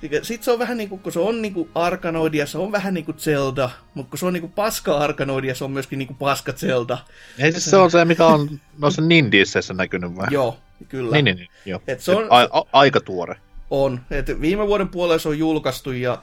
sitten 0.00 0.44
se 0.44 0.50
on 0.50 0.58
vähän 0.58 0.76
niin 0.76 0.88
kuin, 0.88 1.00
kun 1.00 1.12
se 1.12 1.20
on 1.20 1.42
niin 1.42 1.54
kuin 1.54 1.70
Arkanoidia, 1.74 2.46
se 2.46 2.58
on 2.58 2.72
vähän 2.72 2.94
niin 2.94 3.04
kuin 3.04 3.18
Zelda, 3.18 3.70
mutta 3.94 4.10
kun 4.10 4.18
se 4.18 4.26
on 4.26 4.32
niin 4.32 4.40
kuin 4.40 4.52
paska 4.52 4.98
Arkanoidia, 4.98 5.54
se 5.54 5.64
on 5.64 5.70
myöskin 5.70 5.98
niin 5.98 6.06
kuin 6.06 6.16
paska 6.16 6.52
Zelda. 6.52 6.98
Ei 7.38 7.52
siis 7.52 7.64
se 7.64 7.76
on 7.76 7.90
se, 7.90 8.04
mikä 8.04 8.26
on 8.26 8.60
noissa 8.78 9.02
Nindisseissä 9.02 9.74
näkynyt 9.74 10.16
vai? 10.16 10.26
Joo, 10.30 10.58
kyllä. 10.88 11.12
Niin, 11.12 11.24
niin, 11.24 11.36
niin 11.36 11.48
joo. 11.66 11.82
Et 11.86 12.00
se 12.00 12.12
on, 12.12 12.26
a, 12.30 12.48
a, 12.58 12.64
aika 12.72 13.00
tuore. 13.00 13.36
On, 13.70 14.00
että 14.10 14.40
viime 14.40 14.66
vuoden 14.66 14.88
puolella 14.88 15.18
se 15.18 15.28
on 15.28 15.38
julkaistu 15.38 15.92
ja 15.92 16.22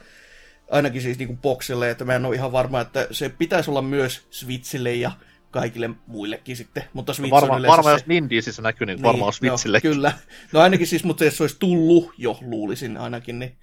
ainakin 0.72 1.02
siis 1.02 1.18
niin 1.18 1.28
kuin 1.28 1.40
boxille, 1.40 1.90
että 1.90 2.06
mä 2.06 2.16
en 2.16 2.26
ole 2.26 2.36
ihan 2.36 2.52
varma, 2.52 2.82
että 2.82 3.08
se 3.12 3.30
pitäisi 3.30 3.70
olla 3.70 3.82
myös 3.82 4.28
Switchille 4.30 4.94
ja 4.94 5.12
kaikille 5.56 5.90
muillekin 6.08 6.58
sitten. 6.58 6.84
Mutta 6.94 7.14
Switch 7.14 7.32
no 7.32 7.42
varma, 7.42 7.56
on 7.56 7.62
varmaan 7.62 7.84
se... 7.84 8.02
jos 8.02 8.08
Nindiesissä 8.08 8.62
näkyy, 8.62 8.88
niin, 8.88 8.96
niin 8.96 9.04
varmaan 9.04 9.34
Switchille. 9.34 9.78
No, 9.78 9.82
kyllä. 9.82 10.14
No 10.52 10.60
ainakin 10.60 10.88
siis, 10.88 11.04
mutta 11.04 11.32
se 11.32 11.44
olisi 11.44 11.56
tullut 11.60 12.14
jo, 12.18 12.38
luulisin 12.42 12.98
ainakin. 12.98 13.40
Niin. 13.40 13.58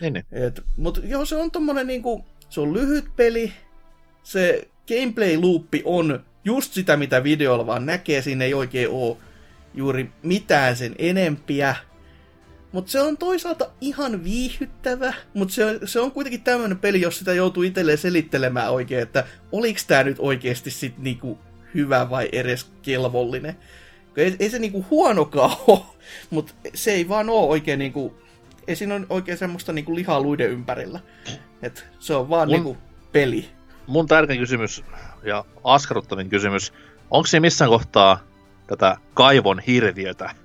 Niin, 0.00 0.12
niin. 0.12 0.24
Et, 0.32 0.62
mutta 0.76 1.00
joo, 1.04 1.24
se 1.24 1.36
on 1.36 1.50
tommonen 1.50 1.86
niinku, 1.86 2.26
se 2.48 2.60
on 2.60 2.74
lyhyt 2.74 3.16
peli, 3.16 3.52
se 4.22 4.68
gameplay-loopi 4.88 5.82
on 5.84 6.24
just 6.44 6.72
sitä, 6.72 6.96
mitä 6.96 7.24
videolla 7.24 7.66
vaan 7.66 7.86
näkee, 7.86 8.22
siinä 8.22 8.44
ei 8.44 8.54
oikein 8.54 8.88
ole 8.88 9.16
juuri 9.74 10.10
mitään 10.22 10.76
sen 10.76 10.94
enempiä. 10.98 11.76
Mutta 12.72 12.90
se 12.90 13.00
on 13.00 13.16
toisaalta 13.16 13.70
ihan 13.80 14.24
viihyttävä, 14.24 15.14
mutta 15.34 15.54
se, 15.54 15.80
se 15.84 16.00
on 16.00 16.12
kuitenkin 16.12 16.42
tämmöinen 16.42 16.78
peli, 16.78 17.00
jos 17.00 17.18
sitä 17.18 17.32
joutuu 17.32 17.62
itselleen 17.62 17.98
selittelemään 17.98 18.72
oikein, 18.72 19.02
että 19.02 19.24
oliks 19.52 19.86
tää 19.86 20.04
nyt 20.04 20.16
oikeasti 20.18 20.70
sit 20.70 20.98
niinku 20.98 21.38
hyvä 21.74 22.10
vai 22.10 22.28
edes 22.32 22.70
kelvollinen. 22.82 23.56
Ei, 24.16 24.36
ei 24.38 24.50
se 24.50 24.58
niinku 24.58 24.86
huonokaan 24.90 25.56
ole, 25.66 25.80
mutta 26.30 26.54
se 26.74 26.92
ei 26.92 27.08
vaan 27.08 27.28
ole 27.28 27.48
oikein 27.48 27.78
niinku, 27.78 28.14
ei 28.68 28.76
siinä 28.76 28.94
ole 28.94 29.06
oikein 29.08 29.38
semmoista 29.38 29.72
niinku 29.72 29.94
lihaa 29.94 30.20
luiden 30.20 30.50
ympärillä. 30.50 31.00
Et 31.62 31.86
se 31.98 32.14
on 32.14 32.28
vaan 32.28 32.48
mun, 32.48 32.54
niinku 32.54 32.76
peli. 33.12 33.48
Mun 33.86 34.06
tärkein 34.06 34.40
kysymys 34.40 34.84
ja 35.22 35.44
askarruttavin 35.64 36.28
kysymys, 36.28 36.72
onko 37.10 37.26
se 37.26 37.40
missään 37.40 37.70
kohtaa 37.70 38.20
tätä 38.66 38.96
kaivon 39.14 39.58
hirviötä 39.58 40.41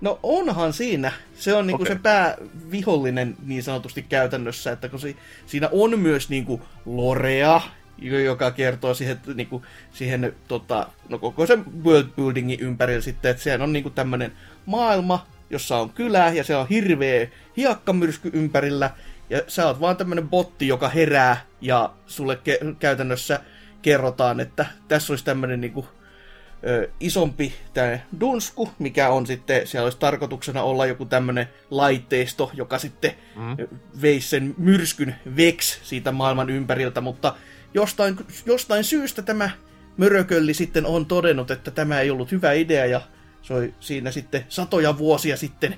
No 0.00 0.18
onhan 0.22 0.72
siinä. 0.72 1.12
Se 1.34 1.54
on 1.54 1.66
niinku 1.66 1.82
okay. 1.82 1.94
se 1.94 2.00
päävihollinen 2.02 3.36
niin 3.46 3.62
sanotusti 3.62 4.02
käytännössä, 4.02 4.72
että 4.72 4.88
kun 4.88 5.00
si, 5.00 5.16
siinä 5.46 5.68
on 5.72 5.98
myös 5.98 6.28
niinku 6.28 6.62
lorea, 6.86 7.60
joka 8.24 8.50
kertoo 8.50 8.94
siihen, 8.94 9.20
niinku, 9.34 9.62
siihen 9.92 10.34
tota, 10.48 10.86
no 11.08 11.18
koko 11.18 11.46
sen 11.46 11.64
world 11.84 12.08
buildingin 12.16 12.60
ympärillä 12.60 13.00
sitten, 13.00 13.30
että 13.30 13.42
siellä 13.42 13.64
on 13.64 13.72
niinku 13.72 13.90
tämmöinen 13.90 14.32
maailma, 14.66 15.26
jossa 15.50 15.76
on 15.76 15.90
kylä 15.90 16.32
ja 16.32 16.44
se 16.44 16.56
on 16.56 16.68
hirveä 16.68 17.28
hiakkamyrsky 17.56 18.30
ympärillä, 18.32 18.90
ja 19.30 19.42
sä 19.46 19.66
oot 19.66 19.80
vaan 19.80 19.96
tämmönen 19.96 20.28
botti, 20.28 20.68
joka 20.68 20.88
herää, 20.88 21.36
ja 21.60 21.92
sulle 22.06 22.34
ke- 22.34 22.74
käytännössä 22.78 23.40
kerrotaan, 23.82 24.40
että 24.40 24.66
tässä 24.88 25.12
olisi 25.12 25.24
tämmönen 25.24 25.60
niinku 25.60 25.88
ö, 26.66 26.88
isompi 27.00 27.54
tämä 27.74 27.98
dunsku, 28.20 28.70
mikä 28.78 29.08
on 29.08 29.26
sitten, 29.26 29.66
siellä 29.66 29.84
olisi 29.84 29.98
tarkoituksena 29.98 30.62
olla 30.62 30.86
joku 30.86 31.04
tämmöinen 31.04 31.48
laitteisto, 31.70 32.50
joka 32.54 32.78
sitten 32.78 33.12
mm. 33.36 33.68
veisi 34.02 34.28
sen 34.28 34.54
myrskyn 34.58 35.16
veks 35.36 35.80
siitä 35.82 36.12
maailman 36.12 36.50
ympäriltä, 36.50 37.00
mutta 37.00 37.34
jostain, 37.74 38.16
jostain 38.46 38.84
syystä 38.84 39.22
tämä 39.22 39.50
mörökölli 39.96 40.54
sitten 40.54 40.86
on 40.86 41.06
todennut, 41.06 41.50
että 41.50 41.70
tämä 41.70 42.00
ei 42.00 42.10
ollut 42.10 42.32
hyvä 42.32 42.52
idea 42.52 42.86
ja 42.86 43.00
se 43.42 43.54
oli 43.54 43.74
siinä 43.80 44.10
sitten 44.10 44.44
satoja 44.48 44.98
vuosia 44.98 45.36
sitten 45.36 45.74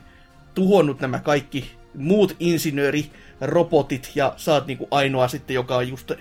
tuhonnut 0.54 1.00
nämä 1.00 1.18
kaikki 1.18 1.70
muut 1.94 2.36
insinöörirobotit 2.40 4.12
ja 4.14 4.34
saat 4.36 4.66
niinku 4.66 4.88
ainoa 4.90 5.28
sitten, 5.28 5.54
joka 5.54 5.76
on 5.76 5.88
just 5.88 6.12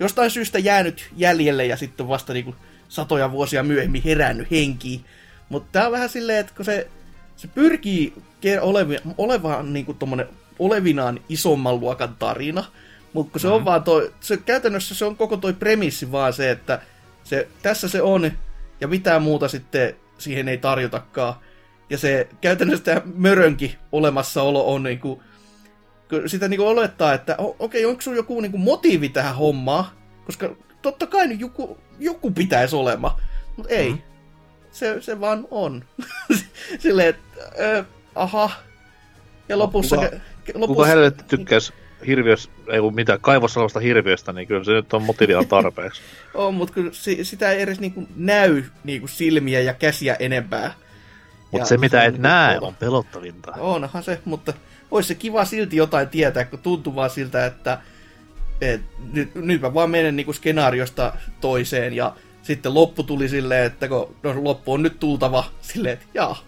jostain 0.00 0.30
syystä 0.30 0.58
jäänyt 0.58 1.10
jäljelle 1.16 1.66
ja 1.66 1.76
sitten 1.76 2.08
vasta 2.08 2.32
niinku 2.32 2.54
satoja 2.88 3.30
vuosia 3.30 3.62
myöhemmin 3.62 4.02
herännyt 4.02 4.50
henkiin. 4.50 5.04
Mutta 5.48 5.68
tää 5.72 5.86
on 5.86 5.92
vähän 5.92 6.08
silleen, 6.08 6.38
että 6.38 6.52
kun 6.56 6.64
se, 6.64 6.88
se 7.36 7.48
pyrkii 7.48 8.14
olevi, 8.60 8.98
olevaan 9.18 9.72
niinku 9.72 9.94
tommonen, 9.94 10.28
olevinaan 10.58 11.20
isomman 11.28 11.80
luokan 11.80 12.16
tarina, 12.18 12.64
mutta 13.12 13.32
kun 13.32 13.40
se 13.40 13.48
mm. 13.48 13.54
on 13.54 13.64
vaan 13.64 13.82
toi, 13.82 14.12
se, 14.20 14.36
käytännössä 14.36 14.94
se 14.94 15.04
on 15.04 15.16
koko 15.16 15.36
toi 15.36 15.52
premissi 15.52 16.12
vaan 16.12 16.32
se, 16.32 16.50
että 16.50 16.82
se, 17.24 17.48
tässä 17.62 17.88
se 17.88 18.02
on, 18.02 18.32
ja 18.80 18.88
mitään 18.88 19.22
muuta 19.22 19.48
sitten 19.48 19.96
siihen 20.18 20.48
ei 20.48 20.58
tarjotakaan. 20.58 21.34
Ja 21.90 21.98
se 21.98 22.28
käytännössä 22.40 22.84
tämä 22.84 23.02
mörönkin 23.14 23.74
olemassaolo 23.92 24.74
on 24.74 24.82
niinku, 24.82 25.22
sitä 26.26 26.48
niinku 26.48 26.66
olettaa, 26.66 27.14
että 27.14 27.36
okei, 27.38 27.56
okay, 27.58 27.84
onko 27.84 28.02
sulla 28.02 28.16
joku 28.16 28.40
niinku 28.40 28.58
motiivi 28.58 29.08
tähän 29.08 29.34
hommaan, 29.34 29.84
koska 30.26 30.56
totta 30.84 31.06
kai 31.06 31.28
niin 31.28 31.40
joku, 31.40 31.78
joku 31.98 32.30
pitäisi 32.30 32.76
olema, 32.76 33.20
mutta 33.56 33.72
ei. 33.72 33.90
Mm. 33.90 33.98
Se, 34.72 35.02
se 35.02 35.20
vaan 35.20 35.46
on. 35.50 35.84
Silleen, 36.78 37.08
että 37.08 37.40
äh, 37.78 37.86
aha. 38.14 38.50
Ja 39.48 39.58
lopussa... 39.58 39.96
Kuka, 39.96 40.10
lopussa... 40.54 40.66
kuka 40.66 40.84
helvetti 40.84 41.24
tykkäisi 41.28 41.72
hirviös, 42.06 42.50
ei 42.72 42.80
kun 42.80 42.94
mitään, 42.94 43.20
kaivossa 43.20 43.60
olevasta 43.60 43.80
hirviöstä, 43.80 44.32
niin 44.32 44.48
kyllä 44.48 44.64
se 44.64 44.72
nyt 44.72 44.94
on 44.94 45.02
motiivia 45.02 45.44
tarpeeksi. 45.48 46.02
on, 46.34 46.54
mutta 46.54 46.74
kyllä 46.74 46.92
si- 46.92 47.24
sitä 47.24 47.50
ei 47.50 47.62
edes 47.62 47.80
niinku 47.80 48.08
näy 48.16 48.64
niinku 48.84 49.08
silmiä 49.08 49.60
ja 49.60 49.74
käsiä 49.74 50.16
enempää. 50.18 50.74
Mutta 51.50 51.66
se, 51.66 51.76
mitä 51.76 52.04
et 52.04 52.12
niinku 52.12 52.22
näe, 52.22 52.58
on 52.60 52.74
pelottavinta. 52.74 53.52
Onhan 53.58 54.02
se, 54.02 54.20
mutta 54.24 54.52
olisi 54.90 55.08
se 55.08 55.14
kiva 55.14 55.44
silti 55.44 55.76
jotain 55.76 56.08
tietää, 56.08 56.44
kun 56.44 56.58
tuntuu 56.58 56.94
vaan 56.94 57.10
siltä, 57.10 57.46
että 57.46 57.78
et, 58.64 58.80
nyt, 59.12 59.34
nyt 59.34 59.60
mä 59.60 59.74
vaan 59.74 59.90
menen 59.90 60.16
niinku 60.16 60.32
skenaariosta 60.32 61.12
toiseen 61.40 61.92
ja 61.92 62.16
sitten 62.42 62.74
loppu 62.74 63.02
tuli 63.02 63.28
silleen, 63.28 63.66
että 63.66 63.88
kun 63.88 64.16
no, 64.22 64.44
loppu 64.44 64.72
on 64.72 64.82
nyt 64.82 65.00
tultava 65.00 65.44
silleen, 65.60 65.94
että 65.94 66.06
jaa, 66.14 66.44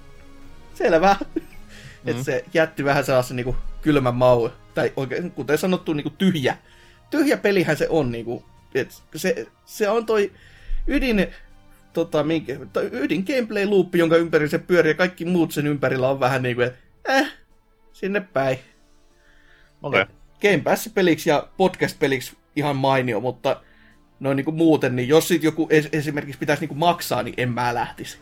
selvä. 0.74 1.16
Mm. 1.34 2.10
että 2.10 2.22
se 2.22 2.44
jätti 2.54 2.84
vähän 2.84 3.04
sellaisen 3.04 3.36
niinku 3.36 3.56
kylmän 3.82 4.14
mau, 4.14 4.48
tai 4.74 4.92
oikein, 4.96 5.30
kuten 5.30 5.58
sanottu, 5.58 5.92
niinku 5.92 6.10
tyhjä. 6.10 6.56
Tyhjä 7.10 7.36
pelihän 7.36 7.76
se 7.76 7.88
on, 7.88 8.12
niinku, 8.12 8.44
et 8.74 9.02
se, 9.16 9.46
se 9.64 9.88
on 9.88 10.06
toi 10.06 10.32
ydin, 10.86 11.26
tota, 11.92 12.24
minkä, 12.24 12.58
tai 12.72 12.88
ydin 12.92 13.24
gameplay 13.26 13.66
loop, 13.66 13.94
jonka 13.94 14.16
ympäri 14.16 14.48
se 14.48 14.58
pyörii, 14.58 14.90
ja 14.90 14.94
kaikki 14.94 15.24
muut 15.24 15.52
sen 15.52 15.66
ympärillä 15.66 16.08
on 16.08 16.20
vähän 16.20 16.42
niinku, 16.42 16.62
että 16.62 16.78
eh, 17.08 17.32
sinne 17.92 18.20
päin. 18.20 18.58
Okei. 19.82 20.02
Okay. 20.02 20.15
Game 20.42 20.58
Pass-peliksi 20.64 21.30
ja 21.30 21.46
podcast-peliksi 21.56 22.36
ihan 22.56 22.76
mainio, 22.76 23.20
mutta 23.20 23.60
noin 24.20 24.36
niinku 24.36 24.52
muuten, 24.52 24.96
niin 24.96 25.08
jos 25.08 25.28
sit 25.28 25.42
joku 25.42 25.68
es- 25.72 25.88
esimerkiksi 25.92 26.38
pitäisi 26.38 26.60
niinku 26.62 26.74
maksaa, 26.74 27.22
niin 27.22 27.34
en 27.36 27.48
mä 27.52 27.74
lähtisi. 27.74 28.18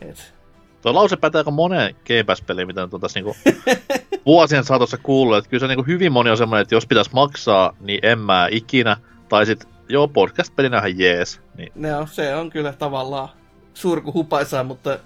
Et, 0.00 0.34
Tuo 0.82 0.94
lause 0.94 1.16
pätee 1.16 1.38
aika 1.38 1.50
moneen 1.50 1.94
Game 2.06 2.22
Pass-peliin, 2.22 2.66
mitä 2.66 2.82
nyt 2.82 2.94
on 2.94 3.00
tässä 3.00 3.20
niinku 3.20 3.36
vuosien 4.26 4.64
saatossa 4.64 4.98
kuullut. 4.98 5.36
Että 5.36 5.50
kyllä 5.50 5.60
se 5.60 5.66
niinku 5.68 5.82
hyvin 5.86 6.12
moni 6.12 6.30
on 6.30 6.36
semmoinen, 6.36 6.62
että 6.62 6.74
jos 6.74 6.86
pitäisi 6.86 7.10
maksaa, 7.14 7.76
niin 7.80 8.00
en 8.02 8.18
mä 8.18 8.48
ikinä. 8.50 8.96
Tai 9.28 9.46
sit, 9.46 9.68
joo, 9.88 10.08
podcast-pelinä 10.08 10.78
ihan 10.78 10.98
jees. 10.98 11.40
Niin, 11.56 11.72
no, 11.74 12.06
se 12.06 12.36
on 12.36 12.50
kyllä 12.50 12.72
tavallaan 12.72 13.28
surku 13.74 14.12
hupaisaa, 14.12 14.64
mutta 14.64 14.98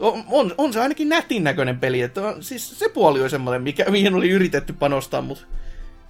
on, 0.00 0.24
on, 0.30 0.54
on, 0.58 0.72
se 0.72 0.80
ainakin 0.80 1.08
nätin 1.08 1.44
näköinen 1.44 1.78
peli. 1.78 2.00
Että 2.02 2.28
on, 2.28 2.42
siis 2.42 2.78
se 2.78 2.88
puoli 2.88 3.20
oli 3.20 3.30
semmoinen, 3.30 3.62
mikä, 3.62 3.84
mihin 3.90 4.14
oli 4.14 4.30
yritetty 4.30 4.72
panostaa, 4.72 5.20
mutta 5.22 5.44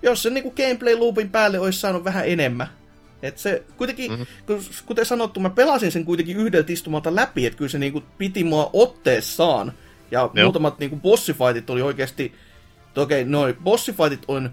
jos 0.03 0.23
se 0.23 0.31
niinku 0.31 0.51
gameplay 0.51 0.95
loopin 0.95 1.31
päälle 1.31 1.59
olisi 1.59 1.81
saanut 1.81 2.05
vähän 2.05 2.29
enemmän. 2.29 2.67
Et 3.23 3.39
se 3.39 3.63
kuitenkin, 3.77 4.13
Mhm. 4.13 4.21
mm-hmm. 4.49 4.65
kuten 4.87 5.07
sanottu, 5.07 5.41
mä 5.41 5.51
pelasin 5.51 5.93
sen 5.93 6.05
kuitenkin 6.05 6.37
yhdeltä 6.37 6.73
istumalta 6.73 7.15
läpi, 7.15 7.47
että 7.47 7.57
kyllä 7.57 7.69
se 7.69 7.79
niinku 7.79 8.03
piti 8.19 8.45
mua 8.45 8.71
otteessaan. 8.73 9.73
Ja 10.11 10.21
Joo. 10.21 10.31
Joo. 10.35 10.45
muutamat 10.45 10.79
niinku 10.79 10.97
bossifightit 10.97 11.71
oli 11.71 11.83
oikeasti, 11.83 12.35
okei, 12.97 13.23
okay, 13.23 13.31
noin 13.31 13.57
bossifightit 13.65 14.23
on 14.29 14.51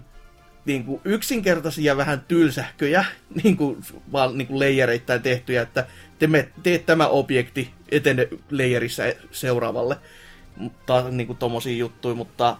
niinku 0.68 1.00
yksinkertaisia 1.04 1.96
vähän 1.96 2.24
tylsähköjä, 2.28 3.04
niinku, 3.42 3.78
vaan 4.12 4.38
niinku 4.38 4.58
leijereittäin 4.58 5.22
tehtyjä, 5.22 5.62
että 5.62 5.86
te 6.18 6.28
teet 6.62 6.86
tämä 6.86 7.08
objekti, 7.08 7.70
etene 7.88 8.28
leijerissä 8.50 9.14
seuraavalle. 9.30 9.96
Mutta 10.56 11.10
niinku 11.10 11.34
tommosia 11.34 11.76
juttuja, 11.76 12.14
mutta 12.14 12.56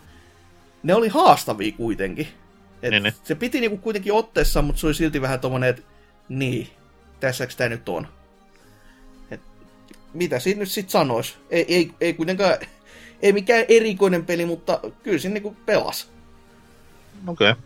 ne 0.83 0.95
oli 0.95 1.09
haastavia 1.09 1.73
kuitenkin. 1.73 2.29
Et 2.83 2.91
Niin, 2.91 3.03
niin. 3.03 3.15
Se 3.25 3.35
piti 3.35 3.61
niinku 3.61 3.77
kuitenkin 3.77 4.13
otteessa, 4.13 4.63
mutta 4.63 4.81
se 4.81 4.87
oli 4.87 4.95
silti 4.95 5.21
vähän 5.21 5.41
tommonen, 5.41 5.71
että 5.71 5.83
niin, 6.29 6.69
tässäks 7.21 7.57
tää 7.57 7.69
nyt 7.69 7.89
on. 7.89 8.09
Et, 9.31 9.41
mitä 10.15 10.39
siinä 10.39 10.61
nyt 10.61 10.71
sit 10.71 10.91
sanois? 10.91 11.37
Ei, 11.51 11.75
ei, 11.75 11.91
ei 12.01 12.15
kuitenkaan, 12.15 12.57
ei 13.23 13.33
mikään 13.33 13.65
erikoinen 13.69 14.27
peli, 14.27 14.47
mutta 14.47 14.81
kyllä 15.03 15.19
siinä 15.19 15.35
niinku 15.35 15.57
pelas. 15.67 16.11
okei. 17.27 17.51
Okay. 17.51 17.63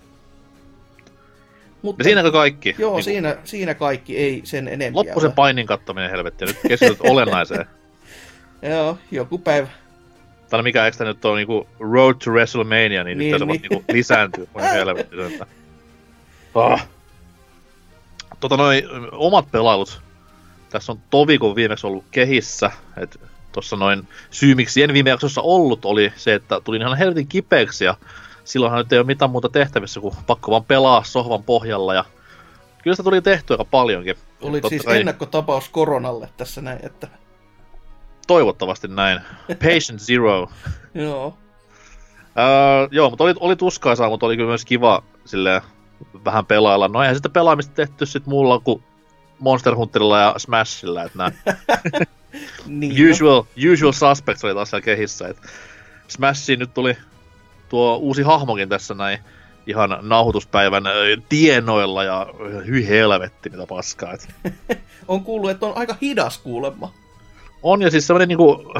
Mutta, 1.83 2.01
Ja 2.01 2.05
siinäkö 2.05 2.33
kaikki? 2.33 2.75
Joo, 2.79 2.91
Niinku, 2.91 3.03
siinä, 3.03 3.37
siinä 3.45 3.75
kaikki, 3.75 4.17
ei 4.17 4.41
sen 4.45 4.68
enempää. 4.68 4.99
Loppu 4.99 5.21
sen 5.21 5.33
painin 5.33 5.66
kattaminen 5.66 6.11
helvetti, 6.11 6.45
nyt 6.45 6.57
keskityt 6.68 7.01
olennaiseen. 7.11 7.66
Joo, 8.62 8.99
joku 9.11 9.38
päivä. 9.38 9.68
Tai 10.51 10.62
mikä 10.62 10.87
eikö 10.87 11.05
nyt 11.05 11.25
on 11.25 11.37
niinku 11.37 11.66
Road 11.81 12.14
to 12.25 12.31
WrestleMania, 12.31 13.05
niin, 13.05 13.18
Niin, 13.18 13.33
nyt 13.33 13.40
niin. 13.40 13.49
niin. 13.49 13.62
niinku 13.71 13.85
lisääntyy. 13.92 14.49
Voi 14.55 14.62
helvetti 14.62 15.16
sen, 15.16 15.47
ah. 16.55 16.88
Tota 18.40 18.57
noin, 18.57 18.85
omat 19.12 19.51
pelailut. 19.51 20.01
Tässä 20.71 20.92
on 20.92 20.99
tovi, 21.11 21.38
kun 21.38 21.57
viimeksi 21.57 21.87
ollut 21.87 22.05
kehissä. 22.11 22.71
Et 22.97 23.21
tossa 23.53 23.77
noin 23.77 24.09
syy, 24.31 24.55
miksi 24.55 24.83
en 24.83 24.92
viime 24.92 25.11
jaksossa 25.11 25.40
ollut, 25.40 25.85
oli 25.85 26.12
se, 26.16 26.35
että 26.35 26.61
tulin 26.64 26.83
ihan 26.83 26.99
helvetin 26.99 27.27
kipeäksi 27.27 27.85
ja 27.85 27.97
silloinhan 28.44 28.78
nyt 28.78 28.92
ei 28.92 28.98
ole 28.98 29.07
mitään 29.07 29.31
muuta 29.31 29.48
tehtävissä, 29.48 30.00
kuin 30.00 30.14
pakko 30.26 30.50
vaan 30.50 30.64
pelaa 30.64 31.05
sohvan 31.05 31.42
pohjalla 31.42 31.94
ja 31.94 32.05
kyllä 32.83 32.94
sitä 32.94 33.02
tuli 33.02 33.22
tehty 33.22 33.55
aika 33.55 33.64
paljonkin. 33.64 34.16
Totta 34.40 34.68
siis 34.68 34.83
kai- 34.83 35.00
ennakkotapaus 35.00 35.68
koronalle 35.68 36.28
tässä 36.37 36.61
näin, 36.61 36.78
että 36.83 37.09
Toivottavasti 38.26 38.88
näin. 38.88 39.20
Patient 39.64 40.00
Zero. 40.00 40.48
joo. 40.94 41.38
Öö, 42.38 42.88
joo, 42.90 43.11
mutta 43.11 43.24
oli, 43.24 43.35
oli 43.40 43.57
tuskaisaa, 43.57 44.09
mutta 44.09 44.26
oli 44.26 44.37
kyllä 44.37 44.48
myös 44.48 44.64
kiva 44.64 45.02
silleen, 45.24 45.62
vähän 46.24 46.46
pelailla. 46.46 46.88
No 46.88 47.02
eihän 47.02 47.16
sitä 47.16 47.28
pelaamista 47.28 47.74
tehty 47.74 48.07
sit 48.07 48.26
muulla 48.26 48.59
kuin 48.59 48.83
Monster 49.38 49.74
Hunterilla 49.76 50.20
ja 50.20 50.35
Smashilla, 50.38 51.02
että 51.02 51.18
nämä 51.18 51.33
Niin, 52.66 53.11
usual, 53.11 53.42
usual 53.72 53.92
suspects 53.92 54.44
oli 54.44 54.55
taas 54.55 54.70
siellä 54.70 54.85
kehissä. 54.85 55.28
Et 55.28 55.37
Smashiin 56.09 56.59
nyt 56.59 56.74
tuli 56.74 56.96
tuo 57.72 57.96
uusi 57.96 58.22
hahmokin 58.22 58.68
tässä 58.68 58.94
näin 58.94 59.18
ihan 59.66 59.98
nauhoituspäivän 60.02 60.85
tienoilla 61.28 62.04
ja 62.04 62.26
hyi 62.66 62.88
helvetti 62.88 63.50
mitä 63.50 63.66
paskaa. 63.66 64.12
Et 64.12 64.28
on 65.08 65.24
kuullut, 65.24 65.50
että 65.50 65.66
on 65.66 65.76
aika 65.76 65.96
hidas 66.02 66.38
kuulemma. 66.38 66.92
On 67.62 67.82
ja 67.82 67.90
siis 67.90 68.06
semmoinen 68.06 68.28
niinku, 68.28 68.72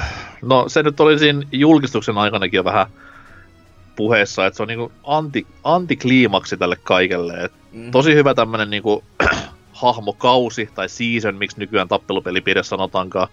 no 0.43 0.69
se 0.69 0.83
nyt 0.83 1.01
oli 1.01 1.19
siinä 1.19 1.43
julkistuksen 1.53 2.19
aikanakin 2.19 2.57
jo 2.59 2.65
vähän 2.65 2.87
puheessa, 3.97 4.47
että 4.47 4.57
se 4.57 4.63
on 4.63 4.69
niinku 4.69 4.93
anti, 5.05 5.47
antikliimaksi 5.65 6.57
tälle 6.57 6.77
kaikelle. 6.77 7.45
Et 7.45 7.53
Mm. 7.73 7.91
tosi 7.91 8.15
hyvä 8.15 8.35
tämmönen 8.35 8.71
niinku 8.71 9.05
hahmokausi 9.83 10.69
tai 10.75 10.89
season, 10.89 11.35
miksi 11.35 11.59
nykyään 11.59 11.89
tappelupelipiirissä 11.89 12.71
sanotaankaan. 12.71 13.29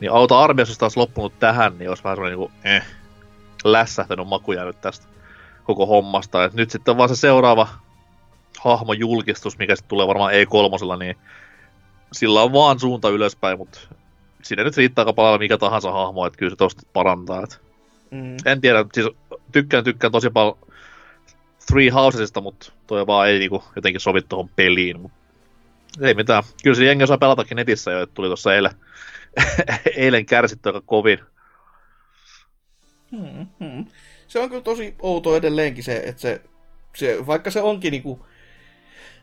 Niin 0.00 0.12
auta 0.12 0.38
olisi 0.38 0.78
taas 0.78 0.96
loppunut 0.96 1.38
tähän, 1.38 1.78
niin 1.78 1.88
olisi 1.88 2.04
vähän 2.04 2.16
semmoinen 2.16 2.38
niinku, 2.38 2.52
eh, 2.64 2.84
lässähtänyt 3.72 4.28
maku 4.28 4.52
jäänyt 4.52 4.80
tästä 4.80 5.06
koko 5.64 5.86
hommasta. 5.86 6.44
Et 6.44 6.54
nyt 6.54 6.70
sitten 6.70 6.96
vaan 6.96 7.08
se 7.08 7.16
seuraava 7.16 7.68
hahmojulkistus, 8.60 9.58
mikä 9.58 9.76
sitten 9.76 9.88
tulee 9.88 10.06
varmaan 10.06 10.32
E3, 10.32 10.98
niin 10.98 11.16
sillä 12.12 12.42
on 12.42 12.52
vaan 12.52 12.80
suunta 12.80 13.08
ylöspäin, 13.08 13.58
mutta 13.58 13.80
siinä 14.42 14.64
nyt 14.64 14.76
riittää 14.76 15.02
aika 15.02 15.12
paljon 15.12 15.40
mikä 15.40 15.58
tahansa 15.58 15.92
hahmo, 15.92 16.26
että 16.26 16.38
kyllä 16.38 16.50
se 16.50 16.56
tosta 16.56 16.82
parantaa. 16.92 17.42
Et 17.42 17.68
Mm. 18.10 18.36
en 18.46 18.60
tiedä, 18.60 18.84
siis 18.94 19.08
tykkään, 19.52 19.84
tykkään 19.84 20.12
tosi 20.12 20.30
paljon 20.30 20.58
Three 21.66 21.90
Housesista, 21.90 22.40
mutta 22.40 22.72
toi 22.86 23.06
vaan 23.06 23.28
ei 23.28 23.38
niinku 23.38 23.64
jotenkin 23.76 24.00
sovi 24.00 24.22
tuohon 24.22 24.48
peliin. 24.56 25.00
Mut 25.00 25.12
ei 26.00 26.14
mitään. 26.14 26.42
Kyllä 26.62 26.76
se 26.76 26.84
jengi 26.84 27.04
osaa 27.04 27.18
pelatakin 27.18 27.56
netissä 27.56 27.90
jo, 27.90 28.02
että 28.02 28.14
tuli 28.14 28.26
tuossa 28.26 28.54
eilen, 28.54 28.72
eilen 29.96 30.26
kärsitty 30.26 30.68
aika 30.68 30.82
kovin. 30.86 31.18
Hmm, 33.10 33.46
hmm. 33.60 33.86
Se 34.28 34.38
on 34.40 34.48
kyllä 34.48 34.62
tosi 34.62 34.94
outo 35.02 35.36
edelleenkin 35.36 35.84
se, 35.84 35.96
että 35.96 36.22
se, 36.22 36.40
se 36.96 37.26
vaikka 37.26 37.50
se 37.50 37.62
onkin 37.62 37.90
niinku, 37.90 38.26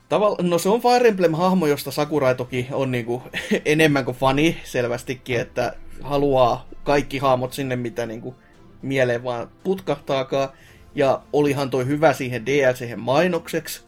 tavalla, 0.09 0.37
no 0.41 0.57
se 0.57 0.69
on 0.69 0.81
Fire 0.81 1.09
Emblem-hahmo, 1.09 1.67
josta 1.67 1.91
Sakurai 1.91 2.35
toki 2.35 2.67
on 2.71 2.91
niinku 2.91 3.23
enemmän 3.65 4.05
kuin 4.05 4.17
fani 4.17 4.57
selvästikin, 4.63 5.39
että 5.39 5.73
haluaa 6.01 6.67
kaikki 6.83 7.17
hahmot 7.17 7.53
sinne, 7.53 7.75
mitä 7.75 8.05
niinku 8.05 8.35
mieleen 8.81 9.23
vaan 9.23 9.49
putkahtaakaan. 9.63 10.49
Ja 10.95 11.21
olihan 11.33 11.69
toi 11.69 11.85
hyvä 11.85 12.13
siihen 12.13 12.45
DLC 12.45 12.95
mainokseksi 12.95 13.83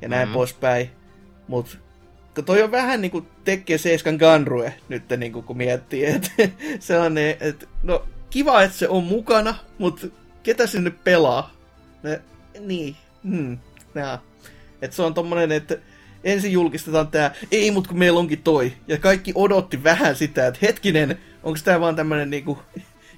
ja 0.00 0.08
näin 0.08 0.28
Mhm. 0.28 0.30
mm. 0.30 0.34
poispäin. 0.34 0.90
Mut 1.48 1.78
toi 2.46 2.62
on 2.62 2.70
vähän 2.70 3.00
niinku 3.00 3.26
Tekken 3.44 3.78
7 3.78 4.18
Gunrue 4.18 4.74
nyt 4.88 5.02
niinku 5.16 5.42
kun 5.42 5.56
miettii, 5.56 6.04
että 6.04 6.30
sellainen, 6.80 7.36
että 7.40 7.66
no 7.82 8.04
kiva, 8.34 8.62
että 8.62 8.78
se 8.78 8.88
on 8.88 9.04
mukana, 9.04 9.54
mutta 9.78 10.06
ketä 10.42 10.64
nyt 10.74 11.04
pelaa? 11.04 11.52
Ne, 12.02 12.20
niin, 12.60 12.96
hmm, 13.22 13.58
nää. 13.94 14.18
Et 14.82 14.92
se 14.92 15.02
on 15.02 15.14
tommonen, 15.14 15.52
että 15.52 15.76
ensin 16.24 16.52
julkistetaan 16.52 17.08
tää, 17.08 17.34
ei 17.50 17.70
mut 17.70 17.86
kun 17.86 17.98
meillä 17.98 18.18
onkin 18.20 18.42
toi. 18.42 18.72
Ja 18.88 18.98
kaikki 18.98 19.32
odotti 19.34 19.84
vähän 19.84 20.16
sitä, 20.16 20.46
että 20.46 20.58
hetkinen, 20.62 21.18
onko 21.42 21.58
tää 21.64 21.80
vaan 21.80 21.96
tämmönen 21.96 22.30
niinku, 22.30 22.58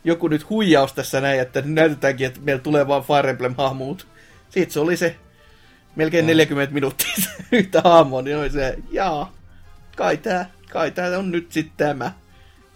joku 0.05 0.29
nyt 0.29 0.51
huijaus 0.51 0.93
tässä 0.93 1.21
näin, 1.21 1.41
että 1.41 1.63
näytetäänkin, 1.65 2.27
että 2.27 2.41
meillä 2.41 2.63
tulee 2.63 2.89
vaan 2.89 3.03
Fire 3.03 3.31
Emblem-hahmot. 3.31 4.07
Sitten 4.51 4.73
se 4.73 4.81
oli 4.81 4.97
se 4.97 5.17
melkein 5.97 6.25
Mm. 6.25 6.27
40 6.27 6.75
minuuttia 6.75 7.15
yhtä 7.53 7.81
hahmoa, 7.85 8.23
niin 8.23 8.37
oli 8.37 8.51
se, 8.51 8.79
jaa, 8.91 9.33
kai 9.97 10.17
tää, 10.17 10.51
kai 10.71 10.91
tää 10.91 11.19
on 11.19 11.31
nyt 11.31 11.53
sitten 11.53 11.87
tämä. 11.87 12.13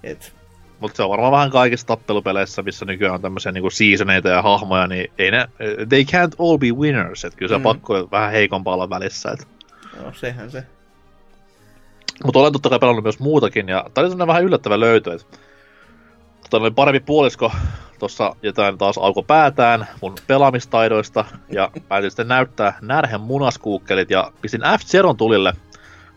Et, 0.03 0.40
Mutta 0.81 0.97
se 0.97 1.03
on 1.03 1.11
varmaan 1.11 1.33
vähän 1.33 1.51
kaikissa 1.51 1.87
tappelupeleissä, 1.87 2.63
missä 2.63 2.85
nykyään 2.85 3.15
on 3.15 3.23
tämmöisiä 3.23 3.53
niinku 3.53 3.71
seasoneita 3.71 4.29
ja 4.29 4.43
hahmoja, 4.43 4.87
niin 4.87 5.13
ei 5.19 5.31
ne, 5.31 5.49
they 5.89 6.03
can't 6.03 6.35
all 6.39 6.59
be 6.59 6.73
winners, 6.73 7.25
että 7.25 7.39
kyllä 7.39 7.49
se 7.49 7.59
mm. 7.59 7.63
pakko 7.63 8.09
vähän 8.11 8.33
heikompaa 8.33 8.75
olla 8.75 8.91
välissä. 8.91 9.31
Et. 9.31 9.49
No, 10.05 10.13
sehän 10.13 10.51
se. 10.51 10.65
Mutta 12.25 12.39
olen 12.39 12.53
totta 12.53 12.69
kai 12.69 12.79
pelannut 12.79 13.05
myös 13.05 13.19
muutakin, 13.19 13.69
ja 13.69 13.85
tämä 13.95 14.07
oli 14.07 14.27
vähän 14.27 14.45
yllättävä 14.45 14.81
löytö, 14.81 15.15
että 15.15 15.39
tota, 16.51 16.57
oli 16.57 16.71
parempi 16.71 17.01
puolisko 17.01 17.53
tuossa 17.99 18.37
jotain 18.43 18.79
taas 18.79 18.99
auko 18.99 19.23
päätään 19.23 19.87
mun 20.03 20.15
pelaamistaidoista, 20.27 21.25
ja 21.49 21.71
päätin 21.89 22.11
sitten 22.11 22.29
näyttää 22.29 22.79
närhen 22.81 23.21
munaskuukkelit, 23.21 24.11
ja 24.11 24.33
pistin 24.41 24.61
F-Zeron 24.61 25.17
tulille 25.17 25.53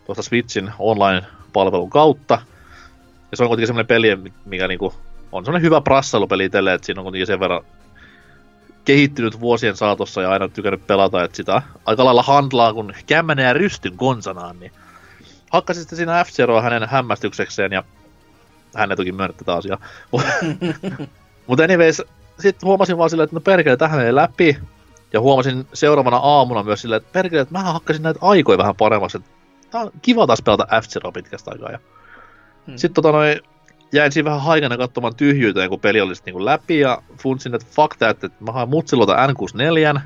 tuosta 0.06 0.22
Switchin 0.22 0.70
online-palvelun 0.78 1.90
kautta, 1.90 2.38
ja 3.34 3.36
se 3.36 3.42
on 3.42 3.48
kuitenkin 3.48 3.66
semmoinen 3.66 3.86
peli, 3.86 4.32
mikä 4.44 4.68
niinku 4.68 4.94
on 5.32 5.44
semmoinen 5.44 5.66
hyvä 5.66 5.80
prassailupeli 5.80 6.44
itselle, 6.44 6.74
että 6.74 6.86
siinä 6.86 7.00
on 7.00 7.04
kuitenkin 7.04 7.26
sen 7.26 7.40
verran 7.40 7.64
kehittynyt 8.84 9.40
vuosien 9.40 9.76
saatossa 9.76 10.22
ja 10.22 10.30
aina 10.30 10.48
tykännyt 10.48 10.86
pelata, 10.86 11.24
että 11.24 11.36
sitä 11.36 11.62
aika 11.84 12.04
lailla 12.04 12.22
handlaa 12.22 12.74
kun 12.74 12.94
kämmenä 13.06 13.42
ja 13.42 13.52
rystyn 13.52 13.96
konsanaan, 13.96 14.60
niin 14.60 14.72
hakkasin 15.50 15.82
sitten 15.82 15.96
siinä 15.96 16.24
f 16.24 16.28
hänen 16.62 16.88
hämmästyksekseen 16.88 17.72
ja 17.72 17.84
hän 18.76 18.90
ei 18.90 18.96
toki 18.96 19.12
myönnä 19.12 19.34
tätä 19.36 19.54
asiaa. 19.54 19.78
Mutta 21.46 21.64
anyways, 21.64 22.02
sitten 22.38 22.66
huomasin 22.66 22.98
vaan 22.98 23.10
silleen, 23.10 23.24
että 23.24 23.36
no 23.36 23.40
perkele, 23.40 23.76
tähän 23.76 24.06
ei 24.06 24.14
läpi. 24.14 24.58
Ja 25.12 25.20
huomasin 25.20 25.66
seuraavana 25.72 26.16
aamuna 26.16 26.62
myös 26.62 26.80
silleen, 26.80 27.02
että 27.02 27.12
perkele, 27.12 27.40
että 27.40 27.54
mä 27.54 27.62
hakkasin 27.62 28.02
näitä 28.02 28.20
aikoja 28.22 28.58
vähän 28.58 28.76
paremmaksi. 28.76 29.18
Tää 29.70 29.80
on 29.80 29.90
kiva 30.02 30.26
taas 30.26 30.42
pelata 30.42 30.66
f 30.82 31.12
pitkästä 31.14 31.50
aikaa. 31.50 31.70
Ja 31.70 31.78
Hmm. 32.66 32.76
Sitten 32.76 32.94
tota 32.94 33.12
noin, 33.12 33.40
jäin 33.92 34.12
siinä 34.12 34.24
vähän 34.24 34.42
haikana 34.42 34.76
katsomaan 34.76 35.16
tyhjyyteen, 35.16 35.70
kun 35.70 35.80
peli 35.80 36.00
olisi 36.00 36.22
niin 36.26 36.44
läpi, 36.44 36.78
ja 36.78 37.02
funtsin, 37.22 37.54
että 37.54 37.68
fuck 37.70 37.96
that, 37.98 38.24
että 38.24 38.44
mä 38.44 38.52
haen 38.52 38.68
mutsilota 38.68 39.26
N64, 39.26 40.00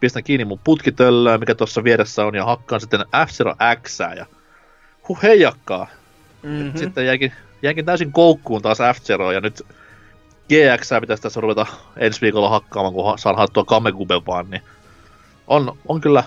pistän 0.00 0.24
kiinni 0.24 0.44
mun 0.44 0.60
putkitöllöä, 0.64 1.38
mikä 1.38 1.54
tuossa 1.54 1.84
vieressä 1.84 2.24
on, 2.24 2.34
ja 2.34 2.44
hakkaan 2.44 2.80
sitten 2.80 3.00
F-Zero 3.00 3.54
X, 3.82 3.98
ja 4.16 4.26
huh 5.08 5.22
heijakkaa. 5.22 5.86
Mm-hmm. 6.42 6.78
Sitten 6.78 7.06
jäikin, 7.06 7.32
jäikin 7.62 7.84
täysin 7.84 8.12
koukkuun 8.12 8.62
taas 8.62 8.78
f 8.78 9.08
ja 9.34 9.40
nyt 9.40 9.62
GX 10.48 10.90
pitäisi 11.00 11.22
tässä 11.22 11.40
ruveta 11.40 11.66
ensi 11.96 12.20
viikolla 12.20 12.48
hakkaamaan, 12.48 12.94
kun 12.94 13.18
saan 13.18 13.36
haettua 13.36 13.64
Kamekuben 13.64 14.26
vaan, 14.26 14.50
niin 14.50 14.62
on, 15.46 15.78
on 15.88 16.00
kyllä 16.00 16.24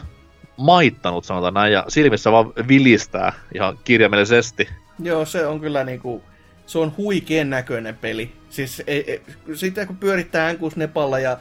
maittanut, 0.57 1.25
sanotaan 1.25 1.53
näin, 1.53 1.73
ja 1.73 1.85
silmissä 1.87 2.31
vaan 2.31 2.53
vilistää 2.67 3.33
ihan 3.53 3.79
kirjaimellisesti. 3.83 4.69
Joo, 4.99 5.25
se 5.25 5.45
on 5.45 5.59
kyllä 5.59 5.83
niinku, 5.83 6.23
se 6.65 6.79
on 6.79 6.93
huikean 6.97 7.49
näköinen 7.49 7.97
peli. 7.97 8.31
Siis 8.49 8.83
ei, 8.87 9.11
ei, 9.11 9.21
sitten 9.53 9.87
kun 9.87 9.97
pyörittää 9.97 10.53
n 10.53 10.57
Nepalla 10.75 11.19
ja 11.19 11.39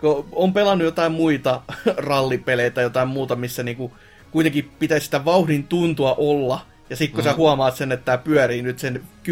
kun 0.00 0.28
on 0.32 0.52
pelannut 0.52 0.84
jotain 0.84 1.12
muita 1.12 1.62
rallipeleitä, 1.96 2.80
jotain 2.80 3.08
muuta, 3.08 3.36
missä 3.36 3.62
niinku 3.62 3.92
kuitenkin 4.30 4.70
pitäisi 4.78 5.04
sitä 5.04 5.24
vauhdin 5.24 5.64
tuntua 5.64 6.14
olla, 6.14 6.66
ja 6.90 6.96
sitten 6.96 7.14
kun 7.14 7.24
mm. 7.24 7.30
sä 7.30 7.36
huomaat 7.36 7.76
sen, 7.76 7.92
että 7.92 8.04
tämä 8.04 8.18
pyörii 8.18 8.62
nyt 8.62 8.78
sen 8.78 9.02
10-15 9.28 9.30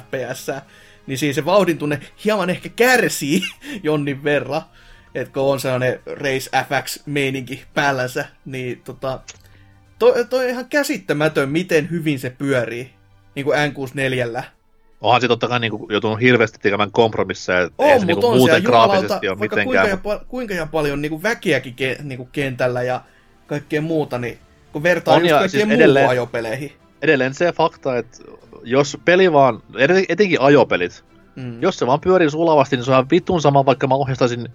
fps, 0.00 0.46
niin 1.06 1.18
siinä 1.18 1.32
se 1.32 1.44
vauhdin 1.44 1.78
tunne 1.78 2.00
hieman 2.24 2.50
ehkä 2.50 2.68
kärsii 2.68 3.42
jonnin 3.82 4.24
verran. 4.24 4.62
Että 5.14 5.32
kun 5.32 5.42
on 5.42 5.60
sellainen 5.60 6.00
Race 6.06 6.50
FX-meininki 6.68 7.62
päällänsä, 7.74 8.28
niin 8.44 8.82
tota, 8.84 9.20
toi, 10.00 10.24
toi 10.24 10.44
on 10.44 10.50
ihan 10.50 10.68
käsittämätön, 10.68 11.48
miten 11.48 11.90
hyvin 11.90 12.18
se 12.18 12.30
pyörii 12.30 12.90
niin 13.34 13.44
kuin 13.44 13.58
N64. 13.58 14.42
Onhan 15.00 15.20
se 15.20 15.28
totta 15.28 15.48
kai 15.48 15.60
niin 15.60 15.70
kuin, 15.70 15.92
joutunut 15.92 16.20
hirveästi 16.20 16.58
tekemään 16.62 16.92
kompromisseja, 16.92 17.60
että 17.60 17.84
ei 17.84 18.00
se 18.00 18.06
niin 18.06 18.20
kuin, 18.20 18.36
muuten 18.36 18.62
graafisesti 18.62 19.28
ole 19.28 19.38
mitenkään. 19.38 19.98
Kuinka, 19.98 20.10
ja, 20.10 20.24
kuinka 20.28 20.54
ja 20.54 20.66
paljon 20.66 21.02
niin 21.02 21.10
kuin 21.10 21.22
väkeäkin 21.22 21.74
ke, 21.74 21.96
niin 22.02 22.16
kuin 22.16 22.28
kentällä 22.32 22.82
ja 22.82 23.00
kaikkea 23.46 23.82
muuta, 23.82 24.18
niin 24.18 24.38
kun 24.72 24.82
vertaa 24.82 25.14
on 25.14 25.20
just 25.20 25.30
kaikkeen 25.30 25.50
siis 25.50 25.74
edelleen, 25.74 26.08
ajopeleihin. 26.08 26.72
Edelleen 27.02 27.34
se 27.34 27.52
fakta, 27.52 27.98
että 27.98 28.18
jos 28.62 28.98
peli 29.04 29.32
vaan, 29.32 29.62
etenkin 30.08 30.40
ajopelit, 30.40 31.04
mm. 31.36 31.62
jos 31.62 31.78
se 31.78 31.86
vaan 31.86 32.00
pyörii 32.00 32.30
sulavasti, 32.30 32.76
niin 32.76 32.84
se 32.84 32.92
on 32.92 33.10
vitun 33.10 33.40
sama, 33.40 33.66
vaikka 33.66 33.86
mä 33.86 33.94
ohjastaisin 33.94 34.48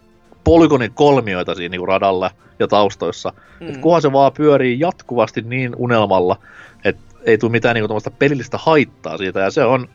polygonin 0.45 0.93
kolmioita 0.93 1.55
siinä 1.55 1.77
niin 1.77 1.87
radalla 1.87 2.31
ja 2.59 2.67
taustoissa. 2.67 3.33
Mm. 3.59 3.69
Et 3.69 3.77
kunhan 3.77 4.01
se 4.01 4.11
vaan 4.11 4.33
pyörii 4.33 4.79
jatkuvasti 4.79 5.41
niin 5.41 5.75
unelmalla, 5.77 6.39
että 6.83 7.01
ei 7.25 7.37
tule 7.37 7.51
mitään 7.51 7.75
niin 7.75 7.87
kuin, 7.87 8.13
pelillistä 8.19 8.57
haittaa 8.57 9.17
siitä. 9.17 9.39
Ja 9.39 9.51
se 9.51 9.63
on 9.63 9.89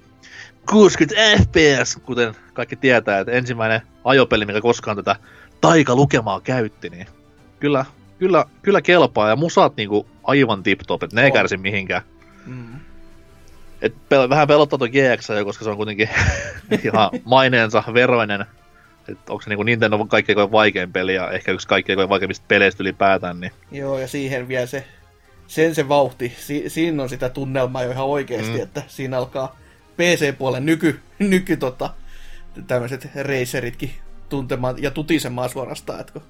60 0.71 1.15
fps, 1.39 1.97
kuten 1.97 2.35
kaikki 2.53 2.77
tietää, 2.77 3.19
että 3.19 3.33
ensimmäinen 3.33 3.81
ajopeli, 4.05 4.47
mikä 4.47 4.61
koskaan 4.61 4.97
tätä 4.97 5.17
taikalukemaa 5.61 6.41
käytti, 6.41 6.91
niin 6.91 7.07
kyllä, 7.61 7.85
kyllä, 8.19 8.45
kyllä 8.63 8.83
kelpaa. 8.83 9.29
Ja 9.29 9.37
musat 9.37 9.77
niinku 9.77 10.07
aivan 10.25 10.63
tip-top, 10.63 11.03
että 11.03 11.17
ne 11.17 11.25
ei 11.25 11.33
kärsi 11.33 11.57
mihinkään. 11.57 12.03
Mm. 12.47 12.81
Et 13.83 13.95
pel- 13.95 14.29
vähän 14.29 14.49
pelottaa 14.49 14.79
tuo 14.79 14.89
GX, 14.89 15.29
koska 15.45 15.65
se 15.65 15.71
on 15.71 15.77
kuitenkin 15.77 16.09
ihan 16.85 17.11
maineensa 17.25 17.85
veroinen 17.95 18.47
että 19.09 19.33
onko 19.33 19.43
se 19.43 19.51
niin 19.51 19.67
Nintendo 19.67 20.05
kaikkein 20.05 20.53
vaikein 20.53 20.93
peli 20.93 21.15
ja 21.15 21.31
ehkä 21.31 21.53
yksi 21.53 21.69
kaikkein 21.69 22.09
vaikeimmista 22.09 22.45
peleistä 22.49 22.83
ylipäätään. 22.83 23.41
Niin... 23.41 23.53
Joo, 23.73 23.99
ja 23.99 24.09
siihen 24.09 24.49
vielä 24.49 24.67
se, 24.67 24.85
sen 25.47 25.75
se 25.75 25.89
vauhti. 25.89 26.33
Si- 26.39 26.65
siinä 26.69 27.03
on 27.03 27.09
sitä 27.09 27.29
tunnelmaa 27.29 27.83
jo 27.83 27.91
ihan 27.91 28.07
oikeasti, 28.07 28.57
mm. 28.57 28.63
että 28.63 28.83
siinä 28.87 29.19
alkaa 29.19 29.57
PC-puolen 29.97 30.67
nyky, 30.67 31.01
nyky 31.19 31.57
tota, 31.57 31.91
tämmöiset 32.67 33.09
raceritkin 33.15 33.91
tuntemaan 34.29 34.83
ja 34.83 34.91
tutisemaan 34.91 35.51
suorastaan, 35.51 36.01
että 36.01 36.21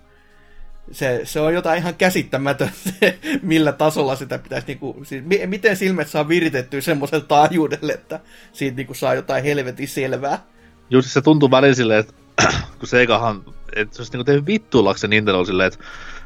se, 0.92 1.20
se 1.24 1.40
on 1.40 1.54
jotain 1.54 1.78
ihan 1.78 1.94
käsittämätöntä, 1.94 2.74
millä 3.42 3.72
tasolla 3.72 4.16
sitä 4.16 4.38
pitäisi, 4.38 4.66
niinku, 4.66 4.96
siis, 5.02 5.24
miten 5.46 5.76
silmät 5.76 6.08
saa 6.08 6.28
viritettyä 6.28 6.80
semmoiselle 6.80 7.24
taajuudelle, 7.28 7.92
että 7.92 8.20
siitä 8.52 8.76
niinku 8.76 8.94
saa 8.94 9.14
jotain 9.14 9.44
helvetin 9.44 9.88
selvää. 9.88 10.46
Just 10.90 11.10
se 11.10 11.20
tuntuu 11.20 11.50
välillä 11.50 11.74
silleen, 11.74 12.00
että 12.00 12.12
kun 12.78 12.88
Segahan, 12.88 13.44
että 13.76 13.96
se 13.96 14.02
olisi 14.02 14.12
niinku 14.12 14.24
tehnyt 14.24 14.46
vittuillaksi 14.46 15.08
Nintendo 15.08 15.44
silleen, 15.44 15.66
että 15.66 15.84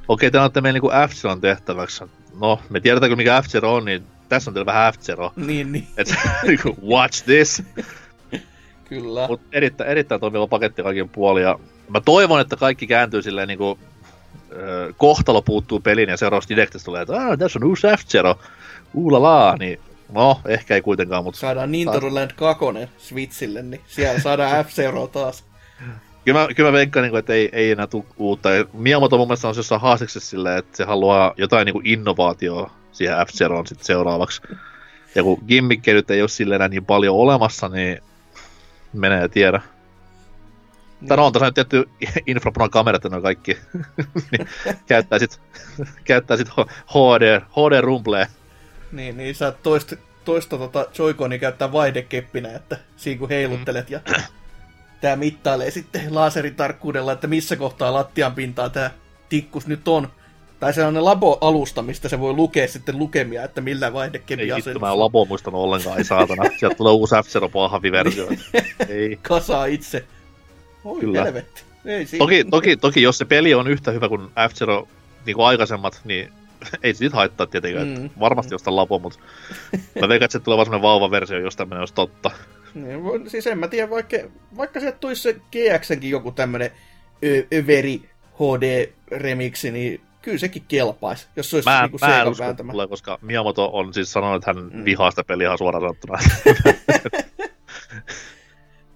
okei, 0.09 0.31
te 0.31 0.39
annatte 0.39 0.61
meille 0.61 0.77
niinku 0.81 0.91
f 1.09 1.41
tehtäväksi. 1.41 2.05
No, 2.41 2.61
me 2.71 2.81
tiedetään 2.81 3.17
mikä 3.17 3.43
f 3.43 3.47
on, 3.63 3.85
niin 3.85 4.05
tässä 4.29 4.51
on 4.51 4.55
teillä 4.55 4.67
vähän 4.67 4.93
f 4.93 4.97
Niin, 5.37 5.73
niin. 5.73 5.87
Et, 5.97 6.15
niinku, 6.47 6.77
watch 6.89 7.25
this. 7.25 7.63
Kyllä. 8.89 9.29
Mut 9.29 9.41
erittäin, 9.53 9.91
erittäin 9.91 10.21
toimiva 10.21 10.47
paketti 10.47 10.83
kaikin 10.83 11.09
puolin. 11.09 11.43
Ja 11.43 11.59
mä 11.89 12.01
toivon, 12.01 12.41
että 12.41 12.57
kaikki 12.57 12.87
kääntyy 12.87 13.23
silleen 13.23 13.49
niinku, 13.49 13.79
kohtalo 14.97 15.43
puuttuu 15.43 15.81
peliin 15.81 16.09
ja 16.09 16.17
seuraavassa 16.17 16.49
direktistä 16.49 16.85
tulee, 16.85 17.03
että 17.03 17.17
ah, 17.17 17.39
tässä 17.39 17.59
on 17.59 17.65
uusi 17.65 17.87
F-Zero, 17.87 18.39
uulala, 18.95 19.57
niin 19.59 19.81
no, 20.13 20.41
ehkä 20.47 20.75
ei 20.75 20.83
kuitenkaan, 20.83 21.25
mutta... 21.25 21.41
Saadaan 21.41 21.73
Nintendo 21.73 22.15
Land 22.15 22.31
2 22.37 22.65
Switchille, 22.99 23.63
niin 23.63 23.81
siellä 23.87 24.21
saadaan 24.21 24.65
f 24.65 24.69
taas. 25.13 25.45
Kyllä 26.25 26.41
mä, 26.41 26.49
kyllä 26.55 26.69
mä 26.71 26.73
veikkaan, 26.73 27.03
niin 27.05 27.17
että 27.17 27.33
ei, 27.33 27.49
ei 27.53 27.71
enää 27.71 27.87
tule 27.87 28.05
uutta. 28.17 28.49
Miyamoto 28.73 29.19
mun 29.19 29.29
mielestä 29.29 29.49
on 29.49 29.55
jossain 29.57 29.81
haasteeksi 29.81 30.21
silleen, 30.21 30.59
että 30.59 30.77
se 30.77 30.85
haluaa 30.85 31.35
jotain 31.37 31.67
niin 31.67 31.87
innovaatioa 31.87 32.71
siihen 32.93 33.17
f 33.27 33.31
sitten 33.31 33.87
seuraavaksi. 33.87 34.43
Ja 35.15 35.23
kun 35.23 35.45
gimmikkejä 35.49 35.95
nyt 35.95 36.11
ei 36.11 36.21
ole 36.21 36.29
silleen 36.29 36.57
enää 36.57 36.69
niin 36.69 36.85
paljon 36.85 37.17
olemassa, 37.17 37.69
niin 37.69 37.99
menee 38.93 39.21
ja 39.21 39.29
tiedä. 39.29 39.61
Niin. 41.01 41.09
Tai 41.09 41.17
no 41.17 41.27
on 41.27 41.33
tässä 41.33 41.47
nyt 41.47 41.55
tietty 41.55 41.89
infrapunan 42.27 42.71
kamerat, 42.71 43.05
ne 43.05 43.21
kaikki. 43.21 43.59
niin 44.31 44.49
käyttää 44.87 45.19
sit, 45.19 45.41
käyttää 46.05 46.37
sit 46.37 46.49
HD, 46.87 47.41
HD 47.41 47.81
rumplee. 47.81 48.27
Niin, 48.93 49.17
niin 49.17 49.35
sä 49.35 49.53
toista, 49.63 49.97
toista 50.25 50.59
tota 50.59 50.87
Joy-Conia 50.99 51.39
käyttää 51.39 51.73
vaihdekeppinä, 51.73 52.53
että 52.53 52.79
siinä 52.97 53.19
kun 53.19 53.29
heiluttelet 53.29 53.91
mm. 53.91 53.93
ja 53.93 54.01
tämä 55.05 55.17
mittailee 55.17 55.71
sitten 55.71 56.15
laaseritarkkuudella, 56.15 57.13
että 57.13 57.27
missä 57.27 57.57
kohtaa 57.57 57.93
lattian 57.93 58.35
pintaa 58.35 58.69
tämä 58.69 58.91
tikkus 59.29 59.67
nyt 59.67 59.89
on. 59.89 60.09
Tai 60.61 60.73
se 60.73 60.85
on 60.85 61.05
labo-alusta, 61.05 61.83
mistä 61.83 62.09
se 62.09 62.21
voi 62.21 62.33
lukea 62.33 62.69
sitten 62.69 62.99
lukemia, 62.99 63.45
että 63.45 63.61
millä 63.61 63.93
vaihdekepi 63.93 64.43
Ei 64.43 64.57
vittu, 64.57 64.81
mä 64.81 64.91
en 64.91 64.99
labo 64.99 65.25
muistanut 65.25 65.61
ollenkaan, 65.61 65.99
ei 65.99 66.05
saatana. 66.05 66.45
Sieltä 66.59 66.77
tulee 66.77 66.93
uusi 66.93 67.15
F-Zero 67.15 67.51
versio. 67.93 68.29
Ei. 68.89 69.19
Kasaa 69.23 69.67
itse. 69.67 70.05
Oi 70.85 71.01
Kyllä. 71.01 71.25
helvetti. 71.25 71.63
Ei 71.85 72.07
toki, 72.19 72.45
toki, 72.45 72.77
toki, 72.77 73.03
jos 73.03 73.19
se 73.19 73.25
peli 73.25 73.55
on 73.55 73.69
yhtä 73.69 73.91
hyvä 73.91 74.09
kuin 74.09 74.23
F-Zero 74.27 74.89
niin 75.27 75.37
kuin 75.37 75.47
aikaisemmat, 75.47 76.01
niin 76.05 76.33
ei 76.83 76.95
siitä 76.95 77.17
haittaa 77.17 77.47
tietenkään. 77.47 77.89
Mm. 77.89 78.11
Varmasti 78.21 78.55
jostain 78.55 78.77
labo, 78.77 78.99
mutta 78.99 79.19
mä 80.01 80.09
veikkaan, 80.09 80.25
että 80.25 80.39
se 80.39 80.41
tulee 80.41 80.57
vaan 80.57 80.67
semmoinen 80.67 80.83
vauva-versio, 80.83 81.39
jos 81.39 81.57
tämmöinen 81.57 81.81
olisi 81.81 81.95
totta. 81.95 82.31
Niin, 82.75 83.31
siis 83.31 83.47
en 83.47 83.59
mä 83.59 83.69
tiedä, 83.69 83.91
vaikka, 83.91 84.17
vaikka 84.57 84.81
sieltä 84.81 84.99
tulisi 84.99 85.23
se 85.23 85.33
GXenkin 85.33 86.11
joku 86.11 86.31
tämmönen 86.31 86.71
överi 87.55 88.03
HD-remiksi, 88.35 89.71
niin 89.71 90.01
kyllä 90.23 90.39
sekin 90.39 90.65
kelpaisi, 90.69 91.27
jos 91.37 91.51
se 91.51 91.57
olisi 91.57 91.69
mä, 91.71 91.83
niinku 91.83 91.99
mä 92.01 92.23
en 92.23 92.29
usko, 92.29 92.55
tulee, 92.73 92.87
koska 92.87 93.19
Miyamoto 93.23 93.71
on 93.73 93.95
siis 93.95 94.13
sanonut, 94.13 94.37
että 94.37 94.61
hän 94.61 94.71
mm. 94.73 94.85
vihaa 94.85 95.11
sitä 95.11 95.25
peliä 95.25 95.47
ihan 95.47 95.59
suoraan 95.59 95.83
sanottuna. 95.83 96.19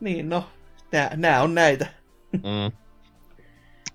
Niin, 0.01 0.29
no, 0.29 0.45
nää, 0.93 1.11
nää 1.17 1.43
on 1.43 1.55
näitä. 1.55 1.87
Mm. 2.33 2.41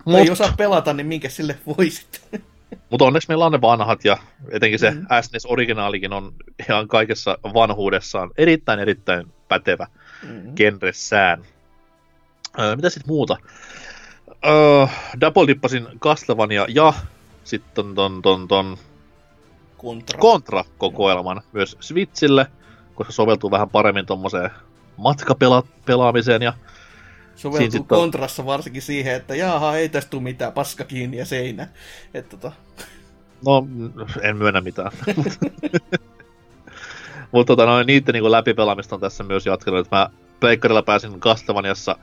Mut... 0.06 0.20
Ei 0.20 0.30
osaa 0.30 0.54
pelata, 0.58 0.94
niin 0.94 1.08
minkä 1.08 1.30
sille 1.30 1.58
voi 1.68 1.90
sitten. 1.90 2.42
mutta 2.90 3.06
onneksi 3.06 3.28
meillä 3.28 3.46
on 3.46 3.52
ne 3.52 3.62
vanhat 3.62 4.06
ja 4.06 4.18
etenkin 4.52 4.80
se 4.80 4.92
Mm. 4.92 4.98
mm. 4.98 5.06
SNES 5.22 5.46
originaalikin 5.46 6.14
on 6.14 6.34
ihan 6.68 6.88
kaikessa 6.88 7.38
vanhuudessaan 7.54 8.32
erittäin 8.38 8.80
erittäin 8.80 9.28
pätevä 9.54 9.88
Mm. 10.24 10.56
genressään. 10.56 11.44
Öö, 12.60 12.76
mitä 12.76 12.90
sitten 12.90 13.08
muuta? 13.08 13.38
Öö, 14.46 14.86
double 15.22 15.48
dippasin 15.48 15.88
Castlevania 16.00 16.66
ja 16.70 16.94
sitten 17.44 17.96
ton, 17.96 18.22
ton, 18.22 18.48
ton 18.48 18.78
Kontra. 19.78 20.20
Contra-kokoelman 20.20 21.42
myös 21.52 21.78
Switchille, 21.80 22.48
koska 22.96 23.14
soveltuu 23.14 23.52
vähän 23.52 23.70
paremmin 23.70 24.06
tuommoiseen 24.06 24.50
matkapelaamiseen 24.98 26.42
ja 26.42 26.54
Soveltuu 27.36 27.72
sit 27.72 27.82
on- 27.82 27.88
kontrassa 27.88 28.46
varsinkin 28.46 28.82
siihen, 28.82 29.16
että 29.16 29.36
jaha, 29.36 29.76
ei 29.76 29.90
tästä 29.90 30.10
tule 30.10 30.24
mitään, 30.24 30.54
paska 30.54 30.84
kiinni 30.84 31.18
ja 31.18 31.26
seinä. 31.26 31.68
Että 32.14 32.38
tota, 32.38 32.52
No, 33.46 33.68
en 34.22 34.38
myönnä 34.38 34.62
mitään. 34.62 34.92
Mutta 37.34 37.52
tota, 37.52 37.66
noin, 37.66 37.88
niiden 37.88 38.14
niin 38.14 38.32
läpipelaamista 38.32 38.96
on 38.96 39.02
tässä 39.02 39.24
myös 39.24 39.46
jatkanut. 39.46 39.80
että 39.80 39.96
Mä 39.96 40.10
Pleikkarilla 40.40 40.84
pääsin 40.84 41.20
Castlevaniassa 41.20 41.96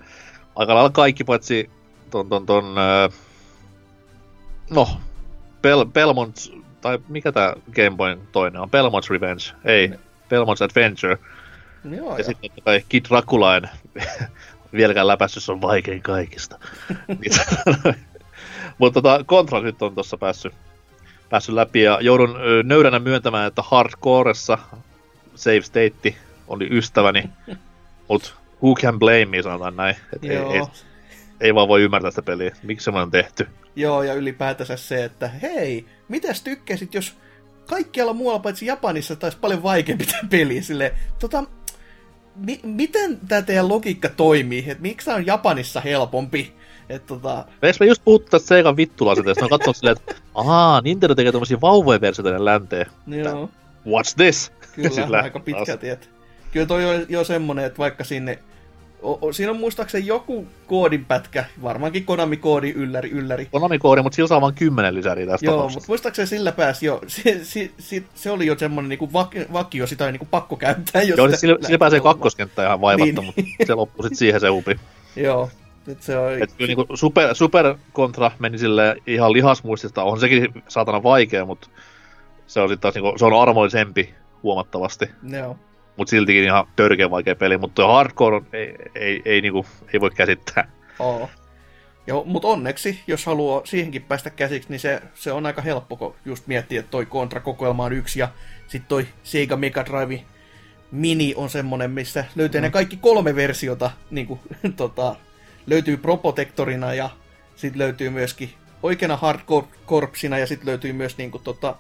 aika 0.57 0.75
lailla 0.75 0.91
kaikki, 0.91 1.25
paitsi 1.25 1.71
ton, 2.11 2.29
ton, 2.29 2.47
ton 2.47 2.79
öö, 2.79 3.09
no, 4.71 4.89
Bel, 5.63 5.85
Belmont, 5.85 6.37
tai 6.81 6.99
mikä 7.09 7.33
tää 7.33 7.55
Game 7.75 7.97
Boyn 7.97 8.21
toinen 8.33 8.61
on? 8.61 8.69
Belmont's 8.69 9.11
Revenge, 9.11 9.43
ei, 9.65 9.89
Ne. 9.89 9.99
Belmont's 10.31 10.65
Adventure. 10.65 11.19
joo, 11.97 12.19
Ja 12.19 12.25
sitten 12.25 12.51
kai 12.65 12.85
Kid 12.89 13.05
Dracula 13.09 13.57
en 13.57 13.71
vieläkään 14.73 15.07
läpässyt, 15.07 15.43
se 15.43 15.53
on 15.53 15.63
vaikein 15.63 16.03
kaikista. 16.03 16.59
Niin 17.09 17.33
Mutta 18.79 19.03
tota, 19.03 19.25
Contra 19.25 19.61
nyt 19.61 19.83
on 19.83 19.95
tuossa 19.95 20.17
päässyt, 20.17 20.55
päässyt 21.31 21.55
läpi 21.55 21.83
ja 21.83 21.99
joudun 22.01 22.37
nöyränä 22.65 22.99
myöntämään, 22.99 23.47
että 23.47 23.63
hardcoressa 23.63 24.59
save 25.41 25.61
state 25.61 26.15
oli 26.49 26.69
ystäväni, 26.71 27.31
mutta 28.09 28.31
who 28.63 28.75
can 28.75 28.99
blame 28.99 29.25
me, 29.25 29.43
sanotaan 29.43 29.77
näin. 29.77 29.97
Et 30.17 30.25
ei, 30.25 30.37
ei, 30.37 30.63
ei, 31.41 31.55
vaan 31.55 31.69
voi 31.69 31.83
ymmärtää 31.83 32.11
sitä 32.11 32.23
peliä, 32.23 32.57
miksi 32.63 32.85
semmoinen 32.85 33.05
on 33.07 33.11
tehty. 33.11 33.49
joo, 33.77 34.03
ja 34.03 34.15
ylipäätänsä 34.15 34.77
se, 34.77 35.05
että 35.05 35.29
hei, 35.29 35.87
mitäs 36.09 36.43
tykkäsit, 36.43 36.95
jos 36.95 37.17
kaikkialla 37.67 38.13
muualla 38.13 38.39
paitsi 38.39 38.67
Japanissa 38.67 39.17
taisi 39.17 39.39
paljon 39.41 39.63
vaikeampi 39.63 40.07
tämä 40.07 40.29
peli, 40.31 40.63
sille 40.63 40.95
tota, 41.19 41.45
mi- 42.37 42.61
miten 42.63 43.19
tämä 43.29 43.43
teidän 43.43 43.69
logiikka 43.69 44.09
toimii, 44.09 44.65
että 44.69 44.83
miksi 44.83 45.05
tämä 45.05 45.17
on 45.17 45.27
Japanissa 45.27 45.81
helpompi, 45.81 46.53
että 46.89 47.07
tota, 47.07 47.45
Eikö 47.63 47.77
me 47.81 47.87
just 47.87 48.03
puhuttu 48.05 48.31
tästä 48.31 48.49
Seikan 48.49 48.77
vittulaiseteesta? 48.77 49.41
Ne 49.41 49.45
on 49.45 49.51
katsonut 49.51 49.77
silleen, 49.77 49.97
että 49.97 50.15
ahaa, 50.35 50.81
Nintendo 50.81 51.15
tekee 51.15 51.33
tämmöisiä 51.33 51.61
vauvojen 51.61 52.01
versioita 52.01 52.45
länteen. 52.45 52.87
joo. 53.07 53.51
What's 53.87 54.15
this? 54.17 54.53
Kyllä, 54.75 55.23
aika 55.23 55.41
pitkälti. 55.41 55.89
Että, 55.89 56.07
kyllä 56.53 56.67
toi 56.67 56.85
on 56.85 57.07
jo 57.09 57.25
semmonen, 57.25 57.65
että 57.65 57.79
vaikka 57.79 58.05
sinne... 58.05 58.39
O, 59.03 59.19
o, 59.29 59.33
siinä 59.33 59.51
on 59.51 59.59
muistaakseni 59.59 60.07
joku 60.07 60.47
koodinpätkä, 60.67 61.45
varmaankin 61.63 62.05
Konami-koodi 62.05 62.71
ylläri, 62.77 63.11
ylläri. 63.11 63.49
Konami-koodi, 63.53 64.03
mutta 64.03 64.17
sillä 64.17 64.27
saa 64.29 64.41
vain 64.41 64.55
kymmenen 64.55 64.95
lisäriä 64.95 65.27
tässä 65.27 65.47
Joo, 65.47 65.69
mutta 65.69 65.85
muistaakseni 65.89 66.27
sillä 66.27 66.53
pääsi 66.53 66.87
jo, 66.87 67.01
se, 67.07 67.41
se, 67.45 67.71
se, 67.79 68.03
se 68.15 68.31
oli 68.31 68.47
jo 68.47 68.59
semmonen 68.59 68.89
niinku 68.89 69.13
vak, 69.13 69.31
vakio, 69.53 69.87
sitä 69.87 70.05
oli 70.05 70.13
niinku 70.13 70.29
pakko 70.31 70.57
käyttää. 70.57 71.03
Jos 71.03 71.19
Joo, 71.19 71.29
siis 71.29 71.41
sillä, 71.41 71.57
sillä 71.63 71.79
pääsee 71.79 71.99
pelaamaan. 72.01 72.19
kakkoskenttään 72.19 72.67
ihan 72.67 72.81
vaivatta, 72.81 73.21
Niin. 73.21 73.33
niin. 73.37 73.47
mutta 73.59 73.67
se 73.67 73.75
loppui 73.75 74.03
sitten 74.05 74.19
siihen 74.19 74.41
se 74.41 74.51
upi. 74.51 74.81
Joo, 75.17 75.51
nyt 75.87 76.03
se 76.03 76.19
on... 76.19 76.43
Et 76.43 76.53
kyllä 76.53 76.69
niinku 76.69 76.97
super, 76.97 77.35
super 77.35 77.75
kontra 77.93 78.31
meni 78.39 78.59
sille 78.59 78.97
ihan 79.07 79.33
lihasmuistista, 79.33 80.03
on 80.03 80.21
sekin 80.21 80.63
saatana 80.69 81.03
vaikea, 81.03 81.45
mutta 81.45 81.69
se 82.47 82.61
on 82.61 82.69
sitten 82.69 82.81
taas 82.83 82.95
niinku, 82.95 83.19
se 83.19 83.25
on 83.25 83.43
armoisempi 83.43 84.15
huomattavasti, 84.43 85.11
Joo. 85.23 85.57
mutta 85.97 86.11
siltikin 86.11 86.45
ihan 86.45 86.67
törkeä 86.77 87.11
vaikea 87.11 87.37
peli, 87.37 87.59
mutta 87.59 87.87
hardcore 87.87 88.43
ei, 88.53 88.77
ei, 88.95 89.23
ei, 89.25 89.41
niinku, 89.41 89.67
ei 89.93 90.01
voi 90.01 90.11
käsittää. 90.11 90.71
Oo. 90.99 91.31
Joo, 92.07 92.25
mutta 92.25 92.49
onneksi, 92.49 93.01
jos 93.07 93.27
haluaa 93.27 93.61
siihenkin 93.65 94.03
päästä 94.03 94.31
käsiksi, 94.31 94.69
niin 94.69 94.81
se, 94.81 95.03
se 95.15 95.33
on 95.33 95.47
aika 95.47 95.63
helppo, 95.63 95.97
kun 95.97 96.15
just 96.25 96.47
miettii, 96.47 96.79
että 96.79 96.91
toi 96.91 97.07
Contra-kokoelma 97.07 97.85
on 97.85 97.93
yksi, 97.93 98.21
ja 98.21 98.29
sitten 98.67 98.89
toi 98.89 99.07
Sega 99.23 99.57
Mega 99.57 99.85
Drive 99.85 100.25
Mini 100.91 101.35
on 101.37 101.51
semmonen, 101.51 101.91
missä 101.91 102.25
löytyy 102.37 102.61
mm. 102.61 102.63
ne 102.63 102.71
kaikki 102.71 102.97
kolme 102.97 103.35
versiota, 103.37 103.91
niin 104.11 104.27
kuin, 104.27 104.41
tota, 104.77 105.17
löytyy 105.67 105.97
Proprotectorina, 105.97 106.95
ja 106.95 107.11
sitten 107.57 107.79
löytyy 107.79 108.11
myöskin 108.11 108.51
oikeana 108.83 109.17
Hardcore 109.17 109.67
Corpsina, 109.87 110.39
ja 110.39 110.47
sitten 110.47 110.69
löytyy 110.69 110.93
myös 110.93 111.19
niin 111.19 111.31
kuin, 111.31 111.43
tota, 111.43 111.77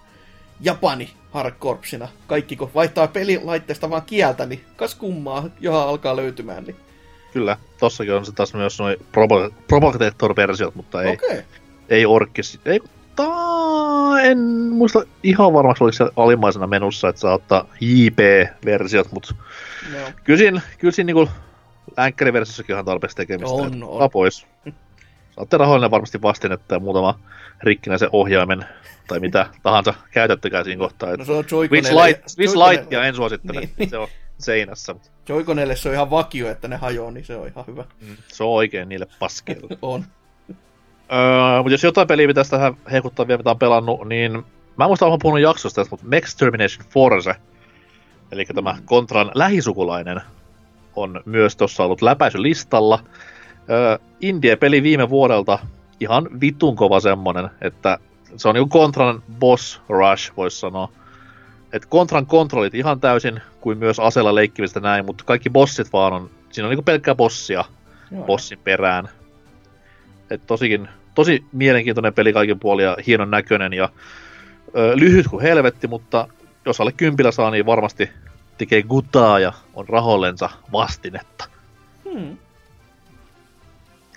Japani 0.61 1.11
Hardcorpsina. 1.31 2.09
Kaikki, 2.27 2.57
kun 2.57 2.71
vaihtaa 2.75 3.09
pelilaitteesta 3.09 3.91
vaan 3.91 4.03
kieltä, 4.03 4.47
niin 4.47 4.65
kas 4.77 4.95
kummaa, 4.95 5.49
johon 5.61 5.89
alkaa 5.89 6.17
löytymään. 6.17 6.65
Niin. 6.65 6.77
Kyllä, 7.33 7.57
tossakin 7.81 8.15
on 8.15 8.27
se 8.27 8.33
taas 8.33 8.55
myös 8.55 8.79
noin 8.79 8.97
Provocator-versiot, 9.69 10.75
mutta 10.75 11.03
ei. 11.03 11.13
Okay. 11.13 11.43
ei 11.89 12.07
orkis. 12.07 12.61
Ei, 12.65 12.81
ta, 13.17 14.21
en 14.21 14.39
muista 14.71 15.03
ihan 15.23 15.53
varmasti 15.53 15.85
oliko 15.85 15.97
se 15.97 16.11
alimmaisena 16.17 16.67
menussa, 16.67 17.09
että 17.09 17.21
saa 17.21 17.35
ottaa 17.35 17.67
JP-versiot, 17.81 19.13
mutta 19.13 19.35
Joo. 19.95 20.09
kyllä 20.25 20.39
siinä, 20.39 20.61
kyllä 20.79 20.93
siinä 20.93 21.07
niinku 21.07 21.29
länkkäriversiossakin 21.97 22.75
ihan 22.75 22.85
tarpeeksi 22.85 23.17
tekemistä. 23.17 23.55
On, 23.55 23.73
että 23.73 23.87
on. 23.87 24.11
pois. 24.11 24.47
Saatte 25.31 25.57
rahoille 25.57 25.91
varmasti 25.91 26.23
vastinetta 26.23 26.75
ja 26.75 26.81
muutama 26.81 27.19
rikkinäisen 27.63 28.09
ohjaimen 28.13 28.65
tai 29.11 29.21
mitä 29.21 29.47
tahansa 29.63 29.95
käytättekään 30.11 30.65
siinä 30.65 30.79
kohtaa. 30.79 31.17
No 31.17 31.25
se 31.25 31.33
on. 31.33 31.39
Lite, 31.39 32.23
Switch 32.27 32.55
Joy-Conille- 32.57 32.81
Litea 32.81 33.05
en 33.05 33.15
suosittele, 33.15 33.69
Niin. 33.79 33.91
se 33.91 33.99
on 33.99 34.09
seinässä. 34.39 34.95
Joy-Conille 35.29 35.77
se 35.77 35.89
on 35.89 35.95
ihan 35.95 36.11
vakio, 36.11 36.51
että 36.51 36.69
ne 36.69 36.77
hajoaa, 36.77 37.11
niin 37.11 37.25
se 37.25 37.37
on 37.37 37.49
ihan 37.49 37.65
hyvä. 37.67 37.85
Se 38.29 38.45
on 38.45 38.51
oikein 38.51 38.89
niille 38.89 39.07
paskeille. 39.19 39.79
On. 39.83 40.05
öö, 41.13 41.59
mutta 41.59 41.73
jos 41.75 41.83
jotain 41.85 42.09
peliä 42.09 42.27
pitäisi 42.27 42.51
tähän 42.51 42.75
hehkuttaa 42.93 43.29
vielä, 43.29 43.39
mitä 43.39 43.51
on 43.51 43.59
pelannut, 43.59 44.09
niin 44.09 44.33
mä 44.77 44.85
en 44.85 44.89
muista, 44.91 45.07
olen 45.07 45.19
puhunut 45.23 45.43
jaksosta 45.43 45.81
tästä, 45.81 45.91
mutta 45.91 46.17
Max 46.17 46.37
Termination 46.37 46.87
Force, 46.91 47.35
eli 48.33 48.45
tämä 48.45 48.77
Contran 48.87 49.31
lähisukulainen, 49.35 50.21
on 50.97 51.21
myös 51.25 51.57
tuossa 51.57 51.85
ollut 51.85 52.03
läpäisylistalla. 52.03 53.05
Öö, 53.71 53.99
Indie-peli 54.21 54.83
viime 54.83 55.11
vuodelta, 55.11 55.59
ihan 56.01 56.29
vitun 56.41 56.77
kova 56.77 57.01
semmonen, 57.01 57.51
että 57.61 57.99
se 58.37 58.49
on 58.49 58.55
niinku 58.55 58.79
Contran 58.79 59.23
boss 59.39 59.81
rush, 59.89 60.33
voisi 60.37 60.59
sanoa. 60.61 60.93
Et 61.73 61.89
Contran 61.89 62.27
kontrollit 62.27 62.75
ihan 62.75 63.01
täysin, 63.01 63.41
kuin 63.61 63.79
myös 63.79 63.99
aseella 63.99 64.35
leikkimistä 64.35 64.81
näin, 64.81 65.05
mutta 65.05 65.25
kaikki 65.25 65.51
bossit 65.51 65.93
vaan 65.93 66.13
on, 66.13 66.31
siinä 66.51 66.67
on 66.67 66.71
niinku 66.71 66.83
pelkkää 66.83 67.15
bossia 67.15 67.65
Joo. 68.11 68.25
bossin 68.25 68.59
perään. 68.65 69.09
Et 70.31 70.47
tosikin, 70.47 70.89
tosi 71.15 71.45
mielenkiintoinen 71.53 72.15
peli 72.15 72.33
kaikin 72.33 72.61
puolin 72.61 72.85
ja 72.85 72.97
hienon 73.07 73.31
näköinen 73.31 73.73
ja 73.73 73.89
ö, 74.77 74.93
lyhyt 74.97 75.29
kuin 75.29 75.43
helvetti, 75.43 75.87
mutta 75.87 76.29
jos 76.67 76.81
alle 76.81 76.93
kympillä 76.93 77.31
saa, 77.31 77.51
niin 77.51 77.67
varmasti 77.67 78.11
tekee 78.59 78.83
gutaa 78.83 79.39
ja 79.39 79.53
on 79.75 79.89
rahollensa 79.89 80.51
vastinetta. 80.73 81.45
Hmm. 82.13 82.37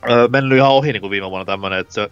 Öö, 0.09 0.27
mennyt 0.27 0.57
ihan 0.57 0.71
ohi 0.71 0.93
niin 0.93 1.01
kuin 1.01 1.11
viime 1.11 1.29
vuonna 1.29 1.45
tämmönen, 1.45 1.79
että 1.79 1.93
se, 1.93 2.09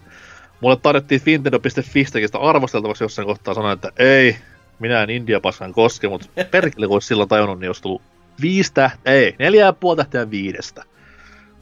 mulle 0.62 0.76
tarjottiin 0.76 1.20
Nintendo.fistäkin 1.26 2.28
sitä 2.28 2.38
arvosteltavaksi 2.38 3.04
jossain 3.04 3.26
kohtaa 3.26 3.54
sanoin, 3.54 3.74
että 3.74 3.92
ei, 3.96 4.36
minä 4.78 5.02
en 5.02 5.10
India 5.10 5.40
paskan 5.40 5.72
koske, 5.72 6.08
mutta 6.08 6.28
perkele 6.50 6.86
kun 6.86 6.96
olisi 6.96 7.08
silloin 7.08 7.28
tajunnut, 7.28 7.60
niin 7.60 7.68
olisi 7.68 7.82
tullut 7.82 8.02
viisi 8.40 8.74
tähteä, 8.74 9.12
ei, 9.12 9.36
neljä 9.38 9.64
ja 9.64 9.72
puoli 9.72 9.96
tähteä 9.96 10.30
viidestä. 10.30 10.84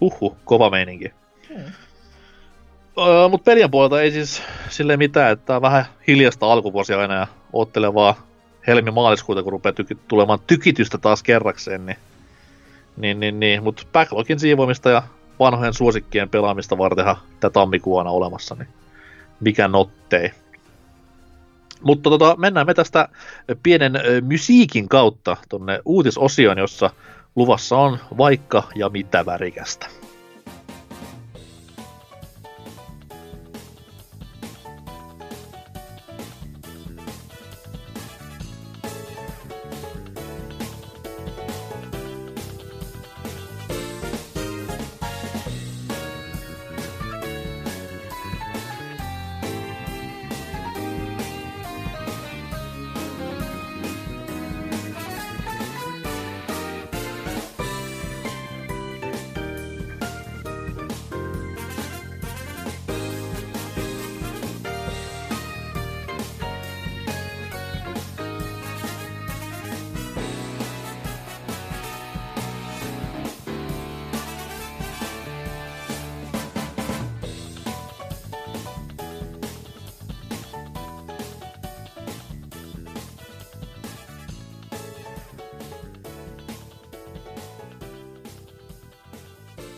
Huhhuh, 0.00 0.36
kova 0.44 0.70
meininki. 0.70 1.12
Hmm. 1.48 1.64
Öö, 2.98 3.28
mutta 3.28 3.44
pelien 3.44 3.70
puolelta 3.70 4.02
ei 4.02 4.10
siis 4.10 4.42
sille 4.68 4.96
mitään, 4.96 5.32
että 5.32 5.56
on 5.56 5.62
vähän 5.62 5.84
hiljasta 6.08 6.52
alkuvuosia 6.52 7.00
aina 7.00 7.14
ja 7.14 7.26
oottelen 7.52 7.94
vaan 7.94 8.14
helmi-maaliskuuta, 8.66 9.42
kun 9.42 9.52
rupeaa 9.52 9.72
tyki- 9.72 9.98
tulemaan 10.08 10.38
tykitystä 10.46 10.98
taas 10.98 11.22
kerrakseen, 11.22 11.86
niin, 11.86 11.96
niin, 12.96 13.20
niin, 13.20 13.40
niin. 13.40 13.62
mutta 13.62 13.82
backlogin 13.92 14.40
siivoamista 14.40 14.90
ja 14.90 15.02
vanhojen 15.40 15.74
suosikkien 15.74 16.28
pelaamista 16.28 16.78
vartenhan 16.78 17.16
tätä 17.40 17.50
tammikuuna 17.50 18.10
olemassa, 18.10 18.54
niin 18.54 18.68
mikä 19.40 19.68
nottei. 19.68 20.30
Mutta 21.82 22.10
tota, 22.10 22.36
mennään 22.36 22.66
me 22.66 22.74
tästä 22.74 23.08
pienen 23.62 23.92
musiikin 24.22 24.88
kautta 24.88 25.36
tonne 25.48 25.80
uutisosioon, 25.84 26.58
jossa 26.58 26.90
luvassa 27.36 27.76
on 27.76 27.98
vaikka 28.18 28.62
ja 28.74 28.88
mitä 28.88 29.26
värikästä. 29.26 29.86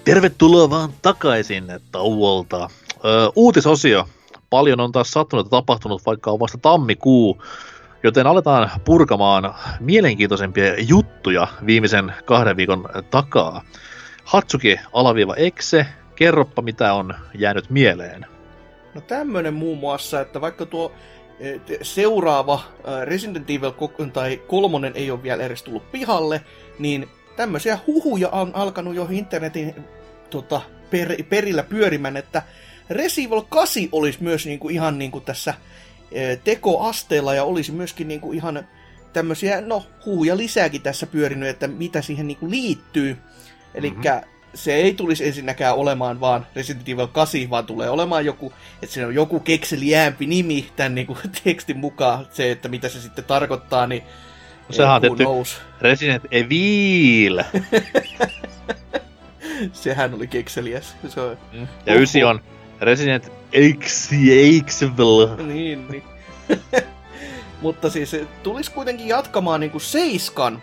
Tervetuloa 0.05 0.71
vaan 0.71 0.91
takaisin 1.03 1.65
tauolta. 1.93 2.71
Ö, 3.05 3.33
uutisosio. 3.37 4.09
Paljon 4.51 4.81
on 4.81 4.93
taas 4.93 5.11
sattunut 5.11 5.47
ja 5.47 5.51
tapahtunut, 5.51 6.07
vaikka 6.07 6.31
on 6.31 6.41
vasta 6.41 6.59
tammikuu, 6.59 7.43
joten 8.03 8.27
aletaan 8.27 8.71
purkamaan 8.85 9.55
mielenkiintoisempia 9.81 10.75
juttuja 10.79 11.49
viimeisen 11.67 12.13
kahden 12.25 12.57
viikon 12.57 12.89
takaa. 13.11 13.63
Hatsuki 14.25 14.81
alaviiva 14.93 15.35
Exe, 15.35 15.87
kerroppa 16.15 16.63
mitä 16.63 16.95
on 16.95 17.15
jäänyt 17.35 17.71
mieleen. 17.71 18.27
No 18.95 19.01
tämmönen 19.01 19.55
muun 19.55 19.79
muassa, 19.79 20.21
että 20.21 20.41
vaikka 20.41 20.67
tuo 20.67 20.93
eh, 21.41 21.61
seuraava 21.83 22.55
eh, 22.55 23.07
Resident 23.07 23.51
Evil 23.51 23.73
tai 24.13 24.37
kolmonen 24.37 24.93
ei 24.95 25.11
ole 25.11 25.23
vielä 25.23 25.43
edes 25.43 25.63
tullut 25.63 25.93
pihalle, 25.93 26.45
niin 26.79 27.09
tämmöisiä 27.37 27.79
huhuja 27.87 28.29
on 28.29 28.51
alkanut 28.55 28.95
jo 28.95 29.09
internetin 29.11 29.75
tota, 30.31 30.61
per, 30.91 31.23
perillä 31.29 31.63
pyörimään, 31.63 32.17
että 32.17 32.43
Resident 32.91 33.33
Evil 33.33 33.43
8 33.49 33.89
olisi 33.93 34.23
myös 34.23 34.47
niinku 34.47 34.69
ihan 34.69 34.99
niinku 34.99 35.21
tässä 35.21 35.55
e, 36.13 36.37
tekoasteella 36.37 37.35
ja 37.35 37.45
olisi 37.45 37.73
myöskin 37.73 38.09
niinku 38.09 38.33
ihan 38.33 38.69
tämmöisiä, 39.13 39.61
no 39.61 39.87
huhuja 40.07 40.37
lisääkin 40.37 40.83
tässä 40.83 41.07
pyörinyt, 41.07 41.49
että 41.49 41.69
mitä 41.69 42.03
siihen 42.03 42.27
niinku 42.27 42.51
liittyy. 42.51 43.17
Eli 43.75 43.91
mm-hmm. 43.91 44.21
se 44.55 44.75
ei 44.75 44.95
tulisi 44.95 45.27
ensinnäkään 45.27 45.75
olemaan 45.75 46.21
vaan 46.21 46.47
Resident 46.57 46.89
Evil 46.89 47.07
8, 47.07 47.51
vaan 47.51 47.67
tulee 47.67 47.91
olemaan 47.91 48.25
joku, 48.25 48.53
että 48.83 48.95
siinä 48.95 49.07
on 49.07 49.15
joku 49.15 49.41
kekseliäämpi 49.41 50.27
nimi 50.27 50.71
tämän 50.77 50.95
niinku 50.95 51.17
tekstin 51.45 51.79
mukaan. 51.79 52.27
Se, 52.33 52.51
että 52.51 52.69
mitä 52.69 52.89
se 52.89 53.01
sitten 53.01 53.25
tarkoittaa, 53.25 53.87
niin 53.87 54.03
No, 54.73 54.77
sehän 54.77 54.95
on 54.95 55.01
tietty 55.01 55.25
Resident 55.81 56.25
Evil. 56.31 57.43
Sehän 59.73 60.15
oli 60.15 60.27
kekseliäs. 60.27 60.97
Se 61.09 61.21
on... 61.21 61.39
Mm. 61.53 61.69
Ja 61.87 61.95
ysi 61.95 62.25
on 62.25 62.41
Resident 62.81 63.33
Evil. 63.53 65.37
niin, 65.47 65.89
niin. 65.89 66.03
Mutta 67.63 67.91
siis 67.91 68.17
tulisi 68.43 68.71
kuitenkin 68.71 69.09
jatkamaan 69.09 69.61
niinku 69.61 69.79
seiskan 69.79 70.63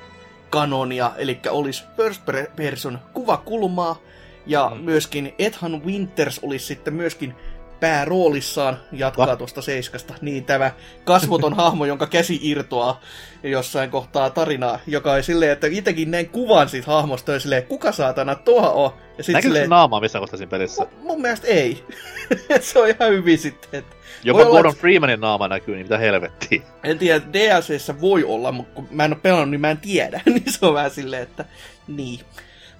kanonia, 0.49 1.11
eli 1.17 1.39
olisi 1.49 1.83
first 1.97 2.21
person 2.55 2.99
kuvakulmaa, 3.13 3.99
ja 4.45 4.71
mm. 4.75 4.81
myöskin 4.81 5.33
Ethan 5.39 5.85
Winters 5.85 6.39
olisi 6.43 6.65
sitten 6.65 6.93
myöskin 6.93 7.35
pääroolissaan 7.79 8.77
jatkaa 8.91 9.35
tuosta 9.35 9.61
seiskasta. 9.61 10.13
Niin 10.21 10.45
tämä 10.45 10.71
kasvoton 11.03 11.53
hahmo, 11.63 11.85
jonka 11.85 12.07
käsi 12.07 12.39
irtoaa 12.41 13.01
jossain 13.43 13.89
kohtaa 13.89 14.29
tarinaa, 14.29 14.79
joka 14.87 15.13
on 15.13 15.23
silleen, 15.23 15.51
että 15.51 15.67
itsekin 15.67 16.11
näin 16.11 16.29
kuvan 16.29 16.69
siitä 16.69 16.87
hahmosta 16.87 17.31
ja 17.31 17.39
silleen, 17.39 17.63
kuka 17.63 17.91
saatana 17.91 18.35
tuo 18.35 18.71
on? 18.85 18.91
Ja 19.17 19.23
sit 19.23 19.33
Näkyykö 19.33 19.53
silleen, 19.53 19.69
naamaa 19.69 20.01
missä 20.01 20.19
kohtaa 20.19 20.37
siinä 20.37 20.49
pelissä? 20.49 20.83
Mun, 20.83 21.03
mun 21.03 21.21
mielestä 21.21 21.47
ei. 21.47 21.83
se 22.61 22.79
on 22.79 22.87
ihan 22.87 23.11
hyvin 23.11 23.37
sitten. 23.37 23.79
Että 23.79 23.95
Jopa 24.23 24.43
Gordon 24.43 24.59
olla, 24.59 24.79
Freemanin 24.81 25.19
naama 25.19 25.47
näkyy, 25.47 25.75
niin 25.75 25.85
mitä 25.85 25.97
helvettiä. 25.97 26.61
En 26.83 26.99
tiedä, 26.99 27.21
DLCssä 27.33 28.01
voi 28.01 28.23
olla, 28.23 28.51
mutta 28.51 28.73
kun 28.73 28.87
mä 28.91 29.05
en 29.05 29.13
ole 29.13 29.19
pelannut, 29.21 29.49
niin 29.49 29.61
mä 29.61 29.71
en 29.71 29.77
tiedä. 29.77 30.21
niin 30.25 30.43
se 30.53 30.65
on 30.65 30.73
vähän 30.73 30.91
silleen, 30.91 31.23
että 31.23 31.45
niin. 31.87 32.19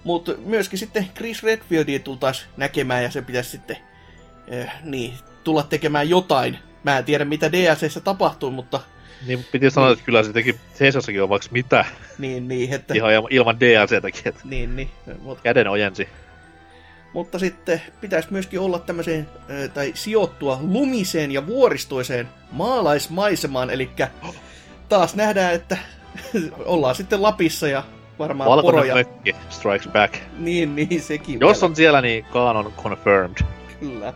Mutta 0.04 0.32
myöskin 0.46 0.80
sitten 0.80 1.08
Chris 1.16 1.44
Redfieldia 1.44 2.00
tultaisiin 2.00 2.50
näkemään 2.58 3.04
ja 3.04 3.12
se 3.12 3.22
pitäisi 3.22 3.50
sitten 3.50 3.78
eh, 4.50 4.72
niin, 4.84 5.14
tulla 5.44 5.64
tekemään 5.64 6.10
jotain. 6.10 6.60
Mä 6.84 6.98
en 6.98 7.06
tiedä, 7.06 7.26
mitä 7.26 7.52
DLCssä 7.52 8.00
tapahtuu, 8.00 8.52
mutta... 8.52 8.80
Niin, 9.28 9.46
piti 9.52 9.70
sanoa, 9.70 9.90
niin. 9.90 9.94
että 9.94 10.06
kyllä 10.06 10.24
se 10.24 10.34
teki 10.34 10.56
Seisossakin 10.74 11.24
on 11.24 11.30
vaikka 11.30 11.48
mitä. 11.52 11.86
Niin, 12.18 12.48
niin, 12.48 12.74
että... 12.74 12.94
Ihan 12.94 13.12
ilman 13.30 13.60
DLCtäkin, 13.60 14.22
että... 14.26 14.42
Niin, 14.44 14.76
niin. 14.76 14.90
Mutta... 15.22 15.44
Käden 15.44 15.68
ojensi. 15.68 16.10
Mutta 17.14 17.40
sitten 17.40 17.82
pitäisi 18.02 18.28
myöskin 18.32 18.60
olla 18.60 18.80
tämmöiseen, 18.80 19.28
tai 19.74 19.92
sijoittua 19.96 20.60
lumiseen 20.62 21.32
ja 21.32 21.48
vuoristoiseen 21.48 22.30
maalaismaisemaan, 22.52 23.70
eli 23.70 23.90
taas 24.90 25.16
nähdään, 25.16 25.54
että 25.54 25.78
ollaan 26.66 26.96
sitten 26.96 27.22
Lapissa 27.22 27.68
ja 27.68 27.84
varmaan 28.20 28.50
Valkoinen 28.50 28.82
poroja. 28.82 28.96
mökki 28.96 29.36
strikes 29.50 29.88
back. 29.88 30.16
Niin, 30.38 30.76
niin, 30.76 31.02
sekin. 31.02 31.40
Jos 31.40 31.58
vielä. 31.58 31.70
on 31.70 31.76
siellä, 31.76 32.02
niin 32.02 32.26
Kaanon 32.26 32.74
confirmed. 32.84 33.38
Kyllä. 33.80 34.14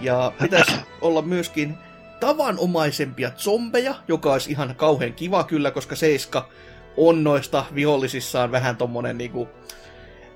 Ja 0.00 0.32
pitäisi 0.42 0.72
olla 1.00 1.22
myöskin 1.22 1.74
tavanomaisempia 2.20 3.30
zombeja, 3.30 3.94
joka 4.08 4.32
olisi 4.32 4.50
ihan 4.50 4.74
kauhean 4.76 5.12
kiva 5.12 5.44
kyllä, 5.44 5.70
koska 5.70 5.96
Seiska 5.96 6.48
on 6.96 7.24
noista 7.24 7.64
vihollisissaan 7.74 8.52
vähän 8.52 8.76
tommonen 8.76 9.18
niinku 9.18 9.48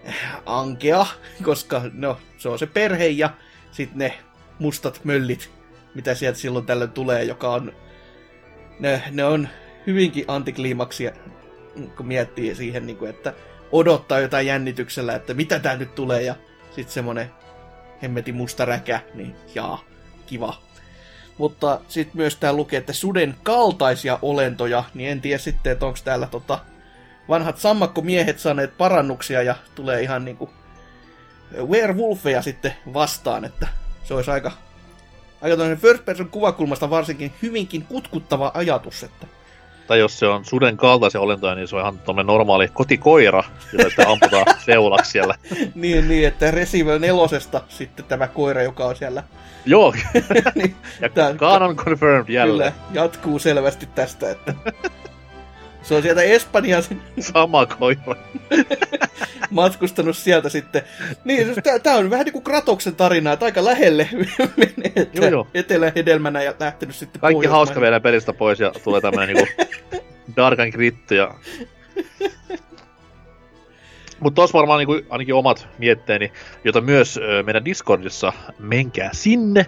eh, 0.05 0.15
ankea, 0.47 1.07
koska 1.43 1.83
no, 1.93 2.19
se 2.39 2.49
on 2.49 2.59
se 2.59 2.67
perhe 2.67 3.07
ja 3.07 3.31
sitten 3.71 3.99
ne 3.99 4.19
mustat 4.59 5.01
möllit, 5.05 5.51
mitä 5.95 6.15
sieltä 6.15 6.39
silloin 6.39 6.67
tällöin 6.67 6.91
tulee, 6.91 7.25
joka 7.25 7.53
on 7.53 7.73
ne, 8.81 9.03
ne 9.11 9.25
on 9.25 9.49
hyvinkin 9.87 10.25
antikliimaksia, 10.29 11.13
kun 11.97 12.07
miettii 12.07 12.55
siihen, 12.55 12.87
niin 12.87 12.97
kuin, 12.97 13.11
että 13.11 13.35
odottaa 13.73 14.21
jotain 14.21 14.47
jännityksellä, 14.47 15.15
että 15.15 15.35
mitä 15.35 15.59
tää 15.59 15.77
nyt 15.77 15.95
tulee, 15.95 16.23
ja 16.23 16.35
sitten 16.71 16.95
semmonen 16.95 17.31
hemmetin 18.03 18.35
musta 18.35 18.65
räkä, 18.65 19.01
niin 19.15 19.35
jaa, 19.55 19.85
kiva. 20.27 20.63
Mutta 21.39 21.81
sitten 21.89 22.17
myös 22.17 22.37
tää 22.37 22.53
lukee, 22.53 22.79
että 22.79 22.93
suden 22.93 23.35
kaltaisia 23.43 24.19
olentoja, 24.23 24.85
niin 24.95 25.11
en 25.11 25.21
tiedä 25.21 25.39
sitten, 25.39 25.73
että 25.73 25.87
onko 25.87 25.99
täällä 26.05 26.27
tota, 26.27 26.59
vanhat 27.29 27.59
sammakkomiehet 27.59 28.39
saaneet 28.39 28.79
parannuksia 28.79 29.43
ja 29.43 29.55
tulee 29.75 30.03
ihan 30.03 30.25
niinku 30.25 30.51
werewolfeja 31.67 32.43
sitten 32.43 32.75
vastaan, 32.95 33.45
että 33.45 33.69
se 34.05 34.15
olisi 34.15 34.31
aika, 34.31 34.53
aika 35.41 35.57
first 35.77 36.05
person 36.05 36.29
kuvakulmasta 36.29 36.91
varsinkin 36.91 37.33
hyvinkin 37.43 37.85
kutkuttava 37.85 38.51
ajatus, 38.55 39.03
että 39.03 39.27
tai 39.91 39.99
jos 39.99 40.19
se 40.19 40.27
on 40.27 40.45
suden 40.45 40.77
kaltaisia 40.77 41.21
olentoja, 41.21 41.55
niin 41.55 41.69
se 41.69 41.77
on 41.77 41.83
ihan 41.83 41.99
tommonen 41.99 42.27
normaali 42.27 42.69
kotikoira, 42.69 43.45
jota 43.73 43.85
sitten 43.89 44.09
amputaan 44.09 44.47
seulaksi 44.67 45.11
siellä. 45.11 45.35
niin, 45.75 46.09
niin, 46.09 46.29
että 46.29 46.51
Resident 46.51 47.01
nelosesta 47.01 47.61
sitten 47.69 48.05
tämä 48.05 48.29
koira, 48.29 48.63
joka 48.63 48.85
on 48.85 48.97
siellä. 48.97 49.23
Joo, 49.67 49.95
niin, 50.55 50.77
ja 51.01 51.09
tää, 51.09 51.35
Canon 51.35 51.77
confirmed 51.77 52.29
jälleen. 52.29 52.73
Kyllä, 52.73 53.01
jatkuu 53.03 53.39
selvästi 53.39 53.87
tästä, 53.95 54.31
että 54.31 54.55
se 55.83 55.95
on 55.95 56.03
sieltä 56.03 56.23
Espanjasta. 56.23 56.95
Sama 57.21 57.67
koira. 57.67 58.17
matkustanut 59.51 60.17
sieltä 60.17 60.49
sitten. 60.49 60.83
Niin, 61.25 61.55
tää 61.83 61.97
on 61.97 62.11
vähän 62.11 62.25
niin 62.25 62.33
kuin 62.33 62.45
Kratoksen 62.45 62.97
tarina, 62.97 63.33
että 63.33 63.45
aika 63.45 63.65
lähelle 63.65 64.09
menee, 64.57 65.11
joo, 65.13 65.27
joo. 65.27 65.47
etelähedelmänä 65.55 66.43
ja 66.43 66.55
lähtenyt 66.61 66.97
sitten 66.97 67.21
Kaikki 67.21 67.47
hauska 67.47 67.81
vielä 67.81 68.01
pelistä 68.01 68.33
pois 68.33 68.61
ja 68.61 68.73
tulee 68.85 69.01
tämmönen 69.01 69.37
niinku 69.37 69.67
Darkan 70.37 70.69
Gritty 70.69 71.15
ja... 71.15 71.35
Mutta 74.21 74.43
tos 74.43 74.53
varmaan 74.53 74.79
niinku, 74.79 75.01
ainakin 75.11 75.35
omat 75.35 75.69
mietteeni, 75.79 76.33
jota 76.65 76.81
myös 76.81 77.21
meidän 77.45 77.65
Discordissa, 77.65 78.33
menkää 78.59 79.11
sinne, 79.13 79.67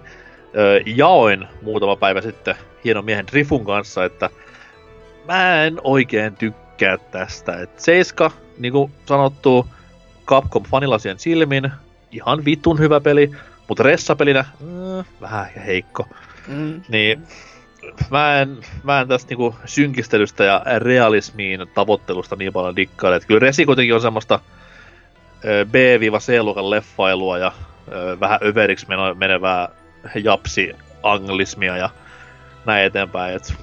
jaoin 0.86 1.46
muutama 1.62 1.96
päivä 1.96 2.20
sitten 2.20 2.54
hienon 2.84 3.04
miehen 3.04 3.26
Drifun 3.26 3.64
kanssa, 3.64 4.04
että 4.04 4.30
mä 5.26 5.64
en 5.64 5.80
oikein 5.84 6.36
tykkää 6.36 6.98
tästä. 6.98 7.60
Et 7.60 7.80
Seiska, 7.80 8.30
niin 8.58 8.72
kuin 8.72 8.92
sanottu, 9.06 9.66
Capcom 10.26 10.62
fanilasien 10.62 11.18
silmin, 11.18 11.72
ihan 12.10 12.44
vitun 12.44 12.78
hyvä 12.78 13.00
peli, 13.00 13.30
mutta 13.68 13.82
ressapelinä 13.82 14.40
äh, 14.40 15.06
vähän 15.20 15.46
heikko. 15.66 16.08
Mm. 16.48 16.80
Niin 16.88 17.22
mä 18.10 18.40
en, 18.40 18.58
mä 18.82 19.00
en 19.00 19.08
tästä 19.08 19.28
niinku 19.30 19.54
synkistelystä 19.64 20.44
ja 20.44 20.62
realismiin 20.78 21.66
tavoittelusta 21.74 22.36
niin 22.36 22.52
paljon 22.52 22.76
dikkaile. 22.76 23.16
Et 23.16 23.24
kyllä 23.26 23.40
Resi 23.40 23.66
kuitenkin 23.66 23.94
on 23.94 24.00
semmoista 24.00 24.40
B-C-luokan 25.70 26.70
leffailua 26.70 27.38
ja 27.38 27.52
ö, 27.92 28.20
vähän 28.20 28.40
överiksi 28.44 28.86
menevää 29.14 29.68
japsi-anglismia 30.14 31.76
ja 31.76 31.90
näin 32.66 32.84
eteenpäin. 32.84 33.36
Et, 33.36 33.54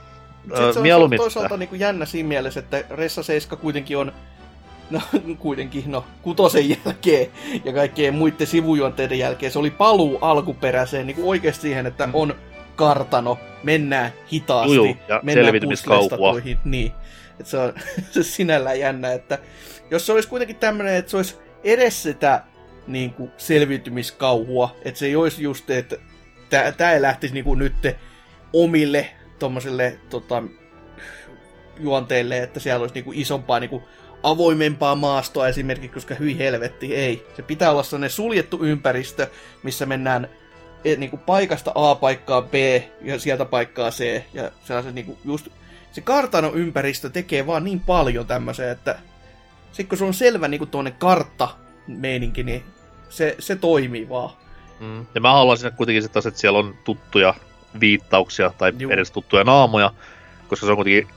ö, 0.52 0.74
se 0.74 0.94
on 0.96 1.10
toisaalta 1.18 1.58
niinku 1.58 1.76
jännä 1.76 2.06
siinä 2.06 2.30
mielessä, 2.30 2.60
että 2.60 2.84
Ressa 2.90 3.24
7 3.24 3.60
kuitenkin 3.60 3.98
on 3.98 4.12
no 4.90 5.02
kuitenkin, 5.40 5.84
no 5.88 6.06
kutosen 6.22 6.70
jälkeen 6.70 7.28
ja 7.66 7.74
kaikkien 7.74 8.14
muiden 8.14 8.48
sivujuonteiden 8.48 9.20
jälkeen. 9.20 9.52
Se 9.52 9.60
oli 9.60 9.72
paluu 9.72 10.18
alkuperäiseen 10.22 11.08
niin 11.08 11.16
kuin 11.16 11.28
oikeasti 11.28 11.62
siihen, 11.62 11.86
että 11.86 12.08
mm. 12.08 12.16
on 12.16 12.36
kartano, 12.76 13.40
mennään 13.64 14.14
hitaasti, 14.32 14.76
Juju, 14.76 14.98
ja 15.08 15.20
mennään 15.24 15.54
Niin, 16.66 16.92
että 17.32 17.50
se 17.50 17.58
on 17.58 17.74
se 18.12 18.24
sinällään 18.24 18.80
jännä, 18.80 19.14
että 19.14 19.38
jos 19.92 20.06
se 20.06 20.14
olisi 20.14 20.30
kuitenkin 20.30 20.56
tämmöinen, 20.56 20.96
että 20.96 21.12
se 21.12 21.18
olisi 21.18 21.38
edes 21.64 22.04
sitä 22.04 22.44
niin 22.88 23.14
kuin 23.14 23.32
selviytymiskauhua, 23.38 24.76
että 24.86 25.00
se 25.00 25.06
ei 25.06 25.16
olisi 25.16 25.44
just, 25.44 25.70
että 25.70 25.96
tämä 26.78 26.92
ei 26.92 27.02
lähtisi 27.02 27.34
niin 27.34 27.44
kuin 27.44 27.60
nyt 27.60 27.96
omille 28.54 29.10
tommoselle 29.40 30.00
tota, 30.10 30.44
juonteille, 31.80 32.44
että 32.44 32.60
siellä 32.60 32.82
olisi 32.82 32.96
niin 32.96 33.06
kuin 33.06 33.18
isompaa 33.18 33.60
niin 33.60 33.70
kuin 33.70 33.84
avoimempaa 34.24 34.96
maastoa 34.96 35.48
esimerkiksi, 35.48 35.94
koska 35.94 36.16
hyi 36.16 36.38
helvetti, 36.38 36.96
ei. 36.96 37.28
Se 37.36 37.42
pitää 37.42 37.72
olla 37.72 37.84
sellainen 37.84 38.10
suljettu 38.10 38.64
ympäristö, 38.64 39.28
missä 39.64 39.86
mennään 39.86 40.30
e, 40.86 40.96
niin 40.96 41.10
kuin 41.10 41.20
paikasta 41.20 41.72
A 41.76 41.96
paikkaa 41.96 42.42
B 42.42 42.54
ja 43.02 43.20
sieltä 43.20 43.46
paikkaa 43.46 43.92
C. 43.92 44.24
Ja 44.34 44.52
sellaisen 44.64 44.96
niin 44.96 45.06
kuin 45.06 45.18
just, 45.26 45.48
se 45.92 46.02
kartanon 46.02 46.56
ympäristö 46.56 47.10
tekee 47.10 47.48
vaan 47.48 47.64
niin 47.64 47.80
paljon 47.80 48.28
tämmöisen, 48.28 48.70
että 48.70 49.00
sitten 49.72 49.88
kun 49.88 49.98
se 49.98 50.06
on 50.06 50.14
selvä 50.14 50.48
niin 50.48 50.60
kuin 50.60 50.70
tuonne 50.70 50.92
kartta 50.92 51.48
meininki, 51.88 52.44
niin 52.44 52.64
se, 53.10 53.36
se 53.40 53.56
toimii 53.56 54.10
vaan. 54.10 54.30
Mm. 54.80 55.06
Ja 55.16 55.22
mä 55.22 55.32
haluaisin 55.32 55.72
kuitenkin 55.72 56.10
taas, 56.10 56.26
että 56.26 56.40
siellä 56.40 56.60
on 56.60 56.76
tuttuja 56.84 57.34
viittauksia 57.80 58.54
tai 58.58 58.74
Juu. 58.80 58.92
edes 58.92 59.12
tuttuja 59.12 59.44
naamoja, 59.44 59.92
koska 60.48 60.66
se 60.66 60.72
on 60.72 60.76
kuitenkin 60.78 61.08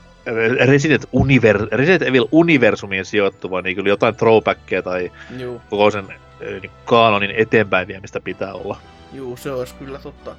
Resident, 0.65 1.03
Univer- 1.03 1.67
Resident 1.71 2.01
Evil 2.01 2.25
universumiin 2.31 3.05
sijoittuva, 3.05 3.61
niin 3.61 3.75
kyllä 3.75 3.89
jotain 3.89 4.15
throwbackia 4.15 4.81
tai 4.81 5.11
Juu, 5.37 5.61
koko 5.69 5.91
sen 5.91 6.05
eh, 6.41 6.61
niin 6.61 6.71
kaanonin 6.85 7.31
eteenpäin 7.37 7.87
viemistä 7.87 8.19
pitää 8.19 8.53
olla. 8.53 8.77
juu, 9.13 9.37
se 9.37 9.51
olisi 9.51 9.73
kyllä 9.73 9.99
totta. 9.99 10.35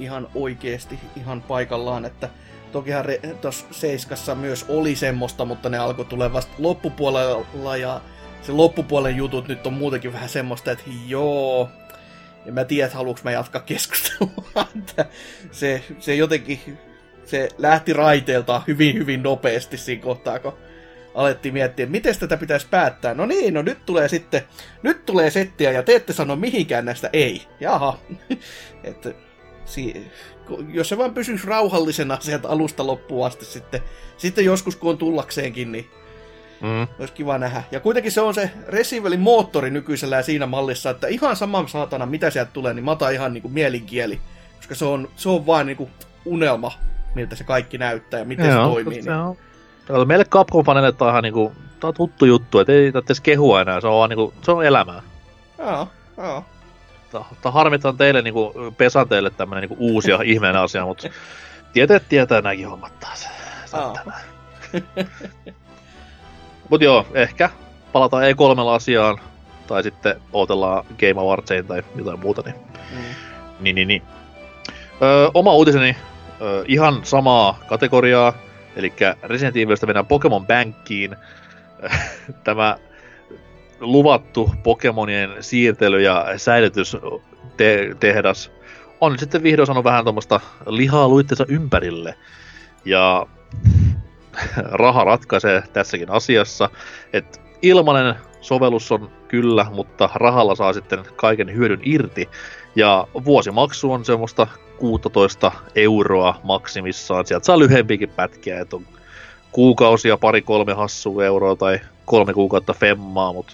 Ihan 0.00 0.28
oikeesti, 0.34 0.98
ihan 1.16 1.42
paikallaan, 1.42 2.04
että 2.04 2.28
tokihan 2.72 3.04
tuossa 3.40 3.66
Seiskassa 3.70 4.34
myös 4.34 4.64
oli 4.68 4.96
semmoista, 4.96 5.44
mutta 5.44 5.68
ne 5.68 5.78
alkoi 5.78 6.04
tulee 6.04 6.32
vasta 6.32 6.52
loppupuolella 6.58 7.76
ja 7.76 8.00
se 8.42 8.52
loppupuolen 8.52 9.16
jutut 9.16 9.48
nyt 9.48 9.66
on 9.66 9.72
muutenkin 9.72 10.12
vähän 10.12 10.28
semmoista, 10.28 10.70
että 10.70 10.84
joo, 11.06 11.68
en 12.46 12.54
mä 12.54 12.64
tiedä, 12.64 12.86
että 12.86 13.24
mä 13.24 13.30
jatkaa 13.30 13.60
keskustelua. 13.60 14.44
Se, 15.50 15.82
se 15.98 16.14
jotenkin, 16.14 16.78
se 17.24 17.48
lähti 17.58 17.92
raiteeltaan 17.92 18.62
hyvin, 18.66 18.94
hyvin 18.94 19.22
nopeasti 19.22 19.76
siinä 19.76 20.02
kohtaa, 20.02 20.38
kun 20.38 20.52
alettiin 21.14 21.54
miettiä, 21.54 21.86
miten 21.86 22.18
tätä 22.18 22.36
pitäisi 22.36 22.66
päättää. 22.70 23.14
No 23.14 23.26
niin, 23.26 23.54
no 23.54 23.62
nyt 23.62 23.86
tulee 23.86 24.08
sitten, 24.08 24.42
nyt 24.82 25.06
tulee 25.06 25.30
settiä 25.30 25.72
ja 25.72 25.82
te 25.82 25.94
ette 25.94 26.12
sano 26.12 26.36
mihinkään 26.36 26.84
näistä 26.84 27.10
ei. 27.12 27.42
Jaha. 27.60 27.98
että 28.84 29.12
si- 29.64 30.10
jos 30.72 30.88
se 30.88 30.98
vaan 30.98 31.14
pysyisi 31.14 31.46
rauhallisena 31.46 32.18
sieltä 32.20 32.48
alusta 32.48 32.86
loppuun 32.86 33.26
asti 33.26 33.44
sitten, 33.44 33.80
sitten 34.16 34.44
joskus 34.44 34.76
kun 34.76 34.90
on 34.90 34.98
tullakseenkin, 34.98 35.72
niin 35.72 35.90
Mm. 36.60 36.88
olisi 37.00 37.12
kiva 37.12 37.38
nähdä. 37.38 37.62
Ja 37.70 37.80
kuitenkin 37.80 38.12
se 38.12 38.20
on 38.20 38.34
se 38.34 38.50
Resivelin 38.68 39.20
moottori 39.20 39.70
nykyisellä 39.70 40.22
siinä 40.22 40.46
mallissa, 40.46 40.90
että 40.90 41.06
ihan 41.06 41.36
sama 41.36 41.66
saatana 41.66 42.06
mitä 42.06 42.30
sieltä 42.30 42.50
tulee, 42.52 42.74
niin 42.74 42.84
mä 42.84 42.90
otan 42.90 43.12
ihan 43.12 43.32
niinku 43.32 43.48
mielinkieli. 43.48 44.20
Koska 44.56 44.74
se 44.74 44.84
on, 44.84 45.08
se 45.16 45.28
on 45.28 45.46
vaan 45.46 45.66
niinku 45.66 45.90
unelma, 46.24 46.72
miltä 47.14 47.36
se 47.36 47.44
kaikki 47.44 47.78
näyttää 47.78 48.20
ja 48.20 48.24
miten 48.24 48.46
se 48.46 48.52
toimii. 48.58 49.02
se 49.02 49.10
Niin. 49.10 49.20
on. 49.20 49.36
Kato, 49.86 50.04
Meille 50.04 50.24
Capcom-faneille 50.24 50.92
tää 50.92 51.06
on 51.08 51.12
ihan 51.12 51.22
niinku, 51.22 51.52
tää 51.80 51.88
on 51.88 51.94
tuttu 51.94 52.24
juttu, 52.24 52.58
että 52.58 52.72
ei 52.72 52.92
tarvitse 52.92 53.22
kehua 53.22 53.60
enää, 53.60 53.80
se 53.80 53.86
on 53.86 53.96
vaan 53.98 54.10
niinku, 54.10 54.34
se 54.42 54.50
on 54.50 54.64
elämää. 54.64 55.02
Joo, 55.58 55.88
joo. 56.16 56.44
Tää 57.42 57.52
harmittaa 57.52 57.92
teille 57.92 58.22
niinku, 58.22 58.54
pesan 58.76 59.08
teille 59.08 59.30
tämmönen 59.30 59.62
niinku 59.62 59.76
uusi 59.78 60.10
ja 60.10 60.18
ihmeinen 60.34 60.62
asia, 60.62 60.84
mutta 60.86 61.08
tietää 61.72 62.00
tietää 62.00 62.40
nämäkin 62.40 62.68
hommat 62.68 63.00
taas. 63.00 63.28
Se 63.66 63.76
tämä. 63.94 64.12
Mut 66.68 66.82
joo, 66.82 67.06
ehkä 67.14 67.50
palataan 67.92 68.22
E3-asiaan, 68.24 69.18
tai 69.66 69.82
sitten 69.82 70.16
odotellaan 70.32 70.84
Game 71.00 71.20
Awardsiin 71.20 71.66
tai 71.66 71.82
jotain 71.96 72.20
muuta, 72.20 72.42
niin 72.44 72.54
Mm. 72.90 72.96
niin, 73.60 73.74
niin, 73.74 73.88
niin. 73.88 74.02
Öö, 75.02 75.30
oma 75.34 75.54
uutiseni, 75.54 75.96
öö, 76.40 76.64
ihan 76.68 77.00
samaa 77.02 77.58
kategoriaa, 77.68 78.32
eli 78.76 78.92
Resident 79.22 79.56
Evilistä 79.56 79.86
mennään 79.86 80.06
Pokemon 80.06 80.46
Bankkiin. 80.46 81.16
Tämä 82.44 82.76
luvattu 83.80 84.50
Pokemonien 84.62 85.30
siirtely- 85.40 86.00
ja 86.00 86.26
säilytystehdas 86.36 88.50
on 89.00 89.18
sitten 89.18 89.42
vihdoin 89.42 89.66
saanut 89.66 89.84
vähän 89.84 90.04
tuommoista 90.04 90.40
lihaa 90.66 91.08
luittensa 91.08 91.44
ympärille. 91.48 92.14
Ja 92.84 93.26
raha 94.84 95.04
ratkaisee 95.04 95.62
tässäkin 95.72 96.10
asiassa, 96.10 96.70
että 97.12 97.40
ilmainen 97.62 98.14
sovellus 98.40 98.92
on 98.92 99.10
kyllä, 99.28 99.66
mutta 99.72 100.10
rahalla 100.14 100.54
saa 100.54 100.72
sitten 100.72 100.98
kaiken 101.16 101.54
hyödyn 101.54 101.80
irti. 101.82 102.28
Ja 102.76 103.06
vuosimaksu 103.24 103.92
on 103.92 104.04
semmoista 104.04 104.46
16 104.78 105.52
euroa 105.74 106.40
maksimissaan. 106.42 107.26
Sieltä 107.26 107.46
saa 107.46 107.58
lyhempiäkin 107.58 108.08
pätkiä, 108.08 108.60
että 108.60 108.76
on 108.76 108.86
kuukausia, 109.52 110.16
pari 110.16 110.42
kolme 110.42 110.72
hassua 110.72 111.24
euroa 111.24 111.56
tai 111.56 111.80
kolme 112.04 112.32
kuukautta 112.34 112.72
femmaa, 112.72 113.32
mutta 113.32 113.52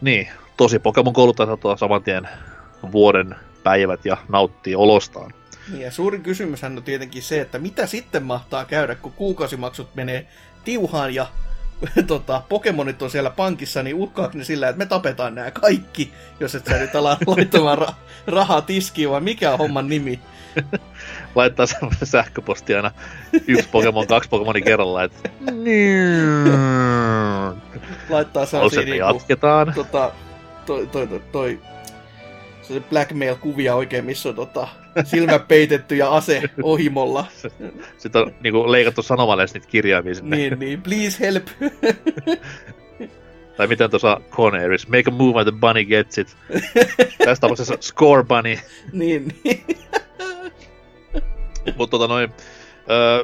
niin, 0.00 0.28
tosi 0.56 0.78
Pokemon 0.78 1.12
kouluttajat 1.12 1.50
ottaa 1.50 1.76
saman 1.76 2.02
tien 2.02 2.28
vuoden 2.92 3.34
päivät 3.62 4.04
ja 4.04 4.16
nauttii 4.28 4.74
olostaan. 4.74 5.32
Niin, 5.70 5.82
ja 5.82 5.90
suurin 5.90 6.22
kysymyshän 6.22 6.76
on 6.76 6.82
tietenkin 6.82 7.22
se, 7.22 7.40
että 7.40 7.58
mitä 7.58 7.86
sitten 7.86 8.22
mahtaa 8.22 8.64
käydä, 8.64 8.94
kun 8.94 9.12
kuukausimaksut 9.12 9.94
menee 9.94 10.26
tiuhaan 10.64 11.14
ja 11.14 11.26
tota, 12.06 12.42
Pokemonit 12.48 13.02
on 13.02 13.10
siellä 13.10 13.30
pankissa, 13.30 13.82
niin 13.82 13.96
uhkaako 13.96 14.38
ne 14.38 14.44
sillä, 14.44 14.68
että 14.68 14.78
me 14.78 14.86
tapetaan 14.86 15.34
nämä 15.34 15.50
kaikki, 15.50 16.12
jos 16.40 16.54
et 16.54 16.66
sä 16.66 16.78
nyt 16.78 16.94
ala 16.96 17.18
laittamaan 17.26 17.78
ra- 17.78 17.94
rahaa 18.26 18.62
tiskiin, 18.62 19.10
vai 19.10 19.20
mikä 19.20 19.52
on 19.52 19.58
homman 19.58 19.88
nimi? 19.88 20.20
Laittaa 21.34 21.66
semmoisen 21.66 22.06
sähköpostia 22.06 22.76
aina 22.76 22.90
yksi 23.46 23.68
Pokemon, 23.68 24.06
kaksi 24.06 24.28
Pokemonia 24.28 24.64
kerrallaan, 24.64 25.04
että 25.04 25.30
Laittaa 28.08 28.46
sellaisia 28.46 28.82
niinku, 28.82 29.06
jatketaan. 29.14 29.72
tota, 29.74 30.12
toi, 30.66 30.86
toi, 30.86 31.06
toi, 31.06 31.22
toi 31.32 31.58
se 32.74 32.80
blackmail-kuvia 32.80 33.74
oikein, 33.74 34.04
missä 34.04 34.28
on 34.28 34.34
tota, 34.34 34.68
silmä 35.04 35.38
peitetty 35.38 35.96
ja 35.96 36.10
ase 36.10 36.42
ohimolla. 36.62 37.26
Sitten 37.98 38.22
on 38.22 38.34
niinku 38.42 38.72
leikattu 38.72 39.02
sanomalehdestä 39.02 39.58
niitä 39.58 39.70
kirjaimia 39.70 40.14
sinne. 40.14 40.36
niin, 40.36 40.58
niin, 40.58 40.82
please 40.82 41.20
help. 41.20 41.46
Tai 43.56 43.66
miten 43.66 43.90
tuossa 43.90 44.20
Conaris, 44.30 44.88
make 44.88 45.04
a 45.08 45.10
move 45.10 45.40
and 45.40 45.50
the 45.50 45.58
bunny 45.60 45.84
gets 45.84 46.18
it. 46.18 46.36
Tässä 47.24 47.40
tapauksessa 47.40 47.76
score 47.80 48.22
bunny. 48.22 48.58
niin, 48.92 49.34
niin. 49.44 49.64
Mutta 51.76 51.90
tota 51.98 52.08
noin, 52.08 52.32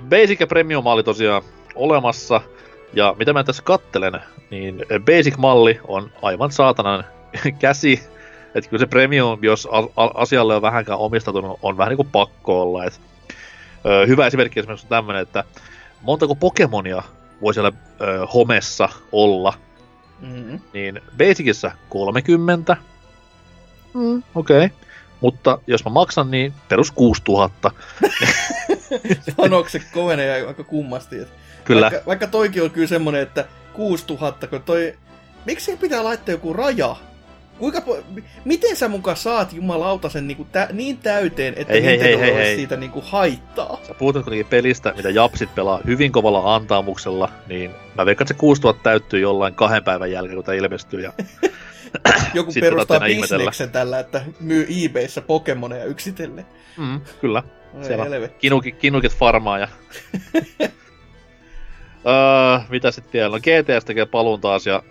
Basic 0.08 0.40
ja 0.40 0.46
Premium-malli 0.46 1.02
tosiaan 1.02 1.42
olemassa. 1.74 2.40
Ja 2.94 3.14
mitä 3.18 3.32
mä 3.32 3.44
tässä 3.44 3.62
kattelen, 3.62 4.20
niin 4.50 4.84
Basic-malli 5.04 5.80
on 5.84 6.10
aivan 6.22 6.52
saatanan 6.52 7.04
käsi. 7.58 8.02
Että 8.56 8.70
kyllä 8.70 8.80
se 8.80 8.86
Premium, 8.86 9.38
jos 9.44 9.68
a- 9.96 10.10
asialle 10.14 10.56
on 10.56 10.62
vähänkään 10.62 10.98
omistautunut, 10.98 11.58
on 11.62 11.76
vähän 11.76 11.90
niin 11.90 11.96
kuin 11.96 12.08
pakko 12.12 12.62
olla. 12.62 12.84
Et, 12.84 13.00
ö, 13.86 14.06
hyvä 14.06 14.26
esimerkki 14.26 14.60
esimerkiksi 14.60 14.86
on 14.86 14.90
tämmönen, 14.90 15.22
että 15.22 15.44
montako 16.02 16.34
Pokemonia 16.34 17.02
voi 17.42 17.54
siellä 17.54 17.72
ö, 18.00 18.26
homessa 18.26 18.88
olla, 19.12 19.54
Mm-hmm. 20.20 20.60
niin 20.72 21.00
Basicissa 21.18 21.70
30. 21.88 22.76
Mm, 23.94 24.22
Okei. 24.34 24.64
Okay. 24.64 24.68
Mutta 25.20 25.58
jos 25.66 25.84
mä 25.84 25.90
maksan, 25.90 26.30
niin 26.30 26.52
perus 26.68 26.90
6000. 26.90 27.70
Sanoiko 29.36 29.68
se 29.68 29.80
kovenee 29.94 30.46
aika 30.46 30.64
kummasti? 30.64 31.18
Että 31.18 31.34
Kyllä. 31.64 31.80
Vaikka, 31.90 32.06
vaikka 32.06 32.26
toikin 32.26 32.62
on 32.62 32.70
kyllä 32.70 32.86
semmonen, 32.86 33.22
että 33.22 33.44
6000, 33.72 34.46
kun 34.46 34.62
toi... 34.62 34.94
Miksi 35.44 35.76
pitää 35.76 36.04
laittaa 36.04 36.32
joku 36.32 36.52
raja? 36.52 36.96
Kuinka 37.58 37.80
po... 37.80 37.98
Miten 38.44 38.76
sä 38.76 38.88
mukaan 38.88 39.16
saat 39.16 39.52
jumalauta 39.52 40.08
sen 40.08 40.26
niinku 40.28 40.46
tä... 40.52 40.68
niin 40.72 40.98
täyteen, 40.98 41.54
että 41.56 41.72
Hei, 41.72 41.84
hei, 41.84 42.00
hei, 42.00 42.20
hei, 42.20 42.34
hei. 42.34 42.56
siitä 42.56 42.76
niinku 42.76 43.02
haittaa? 43.06 43.80
Sä 43.86 43.94
puhut 43.94 44.14
nyt 44.14 44.24
kuitenkin 44.24 44.46
pelistä, 44.46 44.92
mitä 44.96 45.10
Japsit 45.10 45.54
pelaa 45.54 45.80
hyvin 45.86 46.12
kovalla 46.12 46.54
antaamuksella, 46.54 47.28
niin 47.46 47.70
mä 47.94 48.06
veikkaan, 48.06 48.24
että 48.24 48.34
se 48.34 48.38
6000 48.40 48.82
täyttyy 48.82 49.20
jollain 49.20 49.54
kahden 49.54 49.84
päivän 49.84 50.10
jälkeen, 50.12 50.36
kun 50.36 50.44
tämä 50.44 50.56
ilmestyy. 50.56 51.00
Ja 51.00 51.12
Joku 52.34 52.52
Sitten 52.52 52.70
perustaa 52.72 53.00
bisneksen 53.00 53.70
tällä, 53.70 53.98
että 53.98 54.22
myy 54.40 54.66
eBayssä 54.84 55.20
Pokemoneja 55.20 55.84
yksitellen. 55.84 56.46
mm, 56.76 57.00
kyllä, 57.20 57.42
Oi 57.74 57.84
Siellä 57.84 58.04
on 58.04 58.10
helvetti. 58.10 58.38
kinuki, 58.38 58.72
kinukit 58.72 59.12
farmaa 59.14 59.58
ja... 59.58 59.68
öö, 62.06 62.58
mitä 62.68 62.90
sitten 62.90 63.12
vielä? 63.12 63.28
No 63.28 63.38
GTS 63.38 63.84
tekee 63.84 64.06
paluun 64.06 64.40
taas 64.40 64.66
ja 64.66 64.82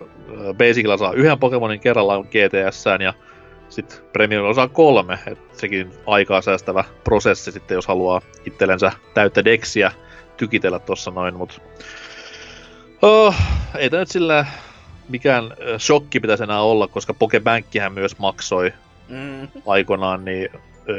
Basicilla 0.58 0.96
saa 0.96 1.12
yhden 1.12 1.38
Pokemonin 1.38 1.80
kerrallaan 1.80 2.24
GTSään 2.30 3.00
ja 3.00 3.14
sitten 3.68 3.98
Premiumilla 4.12 4.54
saa 4.54 4.68
kolme, 4.68 5.18
et 5.26 5.38
sekin 5.52 5.90
aikaa 6.06 6.40
säästävä 6.40 6.84
prosessi 7.04 7.52
sitten, 7.52 7.74
jos 7.74 7.86
haluaa 7.86 8.20
itsellensä 8.44 8.92
täyttä 9.14 9.44
deksiä 9.44 9.92
tykitellä 10.36 10.78
tossa 10.78 11.10
noin, 11.10 11.34
mut 11.34 11.62
oh, 13.02 13.34
ei 13.78 13.90
tämä 13.90 14.00
nyt 14.00 14.08
sillä 14.08 14.46
mikään 15.08 15.44
shokki 15.78 16.20
pitäisi 16.20 16.42
enää 16.42 16.60
olla, 16.60 16.88
koska 16.88 17.14
Pokebankkihän 17.14 17.92
myös 17.92 18.18
maksoi 18.18 18.72
Mm. 19.08 19.48
aikoinaan, 19.66 20.24
niin 20.24 20.48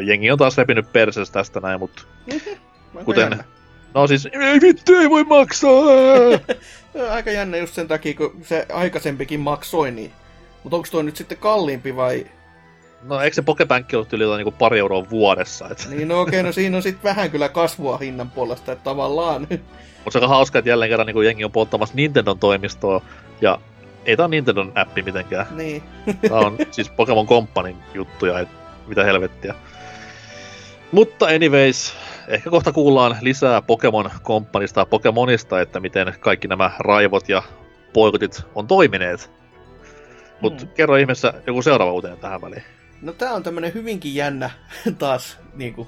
jengi 0.05 0.32
on 0.32 0.38
taas 0.38 0.57
repinyt 0.57 0.93
persestä 0.93 1.34
tästä 1.34 1.59
näin, 1.59 1.80
mutta 1.80 2.03
Aika 2.95 3.03
Kuten-. 3.05 3.43
No 3.93 4.07
siis, 4.07 4.25
ei 4.25 4.61
vittu, 4.61 4.95
ei 4.95 5.09
voi 5.09 5.23
maksaa! 5.23 5.71
Aika 7.12 7.32
jännä 7.32 7.58
just 7.58 7.74
sen 7.74 7.88
takia, 7.88 8.14
kun 8.14 8.38
se 8.43 8.66
aikaisempikin 8.74 9.39
maksoi, 9.39 9.91
niin... 9.91 10.12
Mutta 10.64 10.76
onko 10.76 10.88
toi 10.91 11.04
nyt 11.04 11.16
sitten 11.16 11.38
kalliimpi 11.38 11.95
vai... 11.95 12.26
No 13.04 13.22
eikö 13.22 13.36
se 13.36 13.41
Pokebank 13.41 13.86
ollut 13.93 14.14
yli 14.14 14.38
niinku 14.38 14.52
pari 14.52 14.80
euroa 14.80 15.10
vuodessa? 15.10 15.70
Et... 15.72 15.88
Niin 15.89 16.08
no 16.08 16.22
okei, 16.22 16.39
okay, 16.39 16.43
no 16.43 16.52
siinä 16.52 16.78
on 16.78 16.84
sitten 16.84 17.04
vähän 17.04 17.32
kyllä 17.32 17.50
kasvua 17.50 17.98
hinnan 17.98 18.30
puolesta, 18.30 18.72
että 18.72 18.84
tavallaan... 18.84 19.48
Mutta 20.04 20.20
se 20.20 20.26
on 20.26 20.30
hauska, 20.30 20.60
että 20.60 20.70
jälleen 20.70 20.89
kerran 20.89 21.08
niin 21.08 21.24
jengi 21.24 21.43
on 21.43 21.52
polttamassa 21.52 21.95
Nintendon 21.95 22.39
toimistoa, 22.39 23.02
ja 23.41 23.60
ei 24.06 24.18
tää 24.18 24.28
Nintendon 24.28 24.72
appi 24.76 25.02
mitenkään. 25.02 25.45
Niin. 25.52 25.84
Tää 26.30 26.39
on 26.39 26.58
siis 26.72 26.89
Pokemon 26.89 27.28
Companyn 27.28 27.78
juttuja, 27.93 28.39
et 28.39 28.50
mitä 28.88 29.04
helvettiä. 29.04 29.56
Mutta 30.91 31.26
anyways, 31.26 31.93
ehkä 32.28 32.49
kohta 32.49 32.71
kuullaan 32.71 33.17
lisää 33.21 33.61
Pokemon 33.61 34.11
Companista 34.23 34.82
ja 34.82 34.86
Pokemonista, 34.86 35.61
että 35.61 35.80
miten 35.80 36.13
kaikki 36.19 36.47
nämä 36.47 36.71
raivot 36.80 37.30
ja 37.30 37.43
poikotit 37.93 38.41
on 38.55 38.67
toimineet. 38.67 39.32
Mutta 40.41 40.63
hmm. 40.63 40.73
kerro 40.73 40.95
ihmeessä 40.95 41.34
joku 41.47 41.61
seuraava 41.61 41.93
uutinen 41.93 42.17
tähän 42.17 42.41
väliin. 42.41 42.63
No 43.01 43.13
tää 43.13 43.34
on 43.34 43.43
tämmönen 43.43 43.73
hyvinkin 43.73 44.15
jännä 44.15 44.49
taas 44.99 45.38
niinku, 45.55 45.88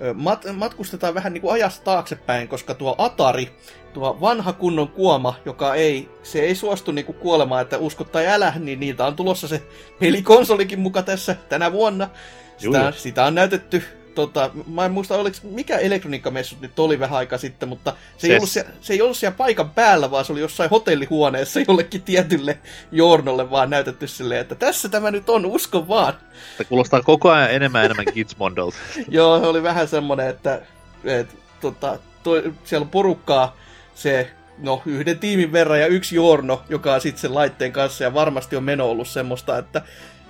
mat- 0.00 0.52
matkustetaan 0.52 1.14
vähän 1.14 1.32
niinku 1.32 1.50
ajasta 1.50 1.84
taaksepäin, 1.84 2.48
koska 2.48 2.74
tuo 2.74 2.94
Atari, 2.98 3.50
tuo 3.92 4.18
vanha 4.20 4.52
kunnon 4.52 4.88
kuoma, 4.88 5.34
joka 5.44 5.74
ei, 5.74 6.08
se 6.22 6.40
ei 6.40 6.54
suostu 6.54 6.92
niinku 6.92 7.12
kuolemaan, 7.12 7.62
että 7.62 7.78
uskot 7.78 8.12
tai 8.12 8.26
älä, 8.26 8.52
niin 8.58 8.80
niitä 8.80 9.06
on 9.06 9.16
tulossa 9.16 9.48
se 9.48 9.62
pelikonsolikin 10.00 10.80
muka 10.80 11.02
tässä 11.02 11.36
tänä 11.48 11.72
vuonna. 11.72 12.08
Sitä, 12.56 12.92
sitä 12.96 13.24
on 13.24 13.34
näytetty 13.34 13.82
tota, 14.14 14.50
mä 14.66 14.84
en 14.84 14.92
muista, 14.92 15.16
oliko, 15.16 15.36
mikä 15.42 15.78
elektroniikkamessut 15.78 16.60
nyt 16.60 16.78
oli 16.78 17.00
vähän 17.00 17.18
aika 17.18 17.38
sitten, 17.38 17.68
mutta 17.68 17.94
se 18.18 18.26
ei, 18.26 18.36
ollut 18.36 18.50
siellä, 18.50 18.70
se 18.80 18.92
ei 18.92 19.02
ollut 19.02 19.16
siellä 19.16 19.36
paikan 19.36 19.70
päällä, 19.70 20.10
vaan 20.10 20.24
se 20.24 20.32
oli 20.32 20.40
jossain 20.40 20.70
hotellihuoneessa 20.70 21.60
jollekin 21.68 22.02
tietylle 22.02 22.58
journolle 22.92 23.50
vaan 23.50 23.70
näytetty 23.70 24.08
silleen, 24.08 24.40
että 24.40 24.54
tässä 24.54 24.88
tämä 24.88 25.10
nyt 25.10 25.28
on, 25.28 25.46
usko 25.46 25.88
vaan. 25.88 26.14
Tämä 26.56 26.68
kuulostaa 26.68 27.02
koko 27.02 27.30
ajan 27.30 27.50
enemmän 27.50 27.80
ja 27.80 27.84
enemmän 27.84 28.14
Gizmondolta. 28.14 28.76
Joo, 29.08 29.48
oli 29.48 29.62
vähän 29.62 29.88
semmoinen, 29.88 30.28
että 30.28 30.62
et, 31.04 31.28
tota, 31.60 31.98
toi, 32.22 32.52
siellä 32.64 32.84
on 32.84 32.90
porukkaa 32.90 33.56
se 33.94 34.30
no, 34.58 34.82
yhden 34.86 35.18
tiimin 35.18 35.52
verran 35.52 35.80
ja 35.80 35.86
yksi 35.86 36.16
Jorno, 36.16 36.62
joka 36.68 36.94
on 36.94 37.00
sitten 37.00 37.20
sen 37.20 37.34
laitteen 37.34 37.72
kanssa, 37.72 38.04
ja 38.04 38.14
varmasti 38.14 38.56
on 38.56 38.64
meno 38.64 38.90
ollut 38.90 39.08
semmoista, 39.08 39.58
että 39.58 39.82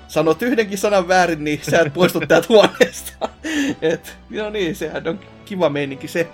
sanot 0.08 0.42
yhdenkin 0.42 0.78
sanan 0.78 1.08
väärin, 1.08 1.44
niin 1.44 1.60
sä 1.70 1.80
et 1.80 1.94
poistu 1.94 2.20
täältä 2.20 2.46
huoneesta. 2.48 3.28
Et, 3.82 4.16
no 4.30 4.50
niin, 4.50 4.76
sehän 4.76 5.08
on 5.08 5.20
kiva 5.44 5.70
meininki 5.70 6.08
se. 6.08 6.28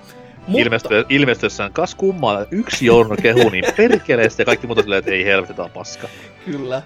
Mutta... 0.46 0.62
Ilmesty, 0.62 1.04
ilmestyessään 1.08 1.72
kas 1.72 1.94
kummaa, 1.94 2.46
yksi 2.50 2.86
Jorno 2.86 3.16
kehu 3.22 3.48
niin 3.48 3.64
perkeleesti 3.76 4.42
ja 4.42 4.46
kaikki 4.46 4.66
muuta 4.66 4.82
silleen, 4.82 4.98
että 4.98 5.10
ei 5.10 5.24
helvetetään 5.24 5.70
paska. 5.70 6.08
Kyllä. 6.44 6.82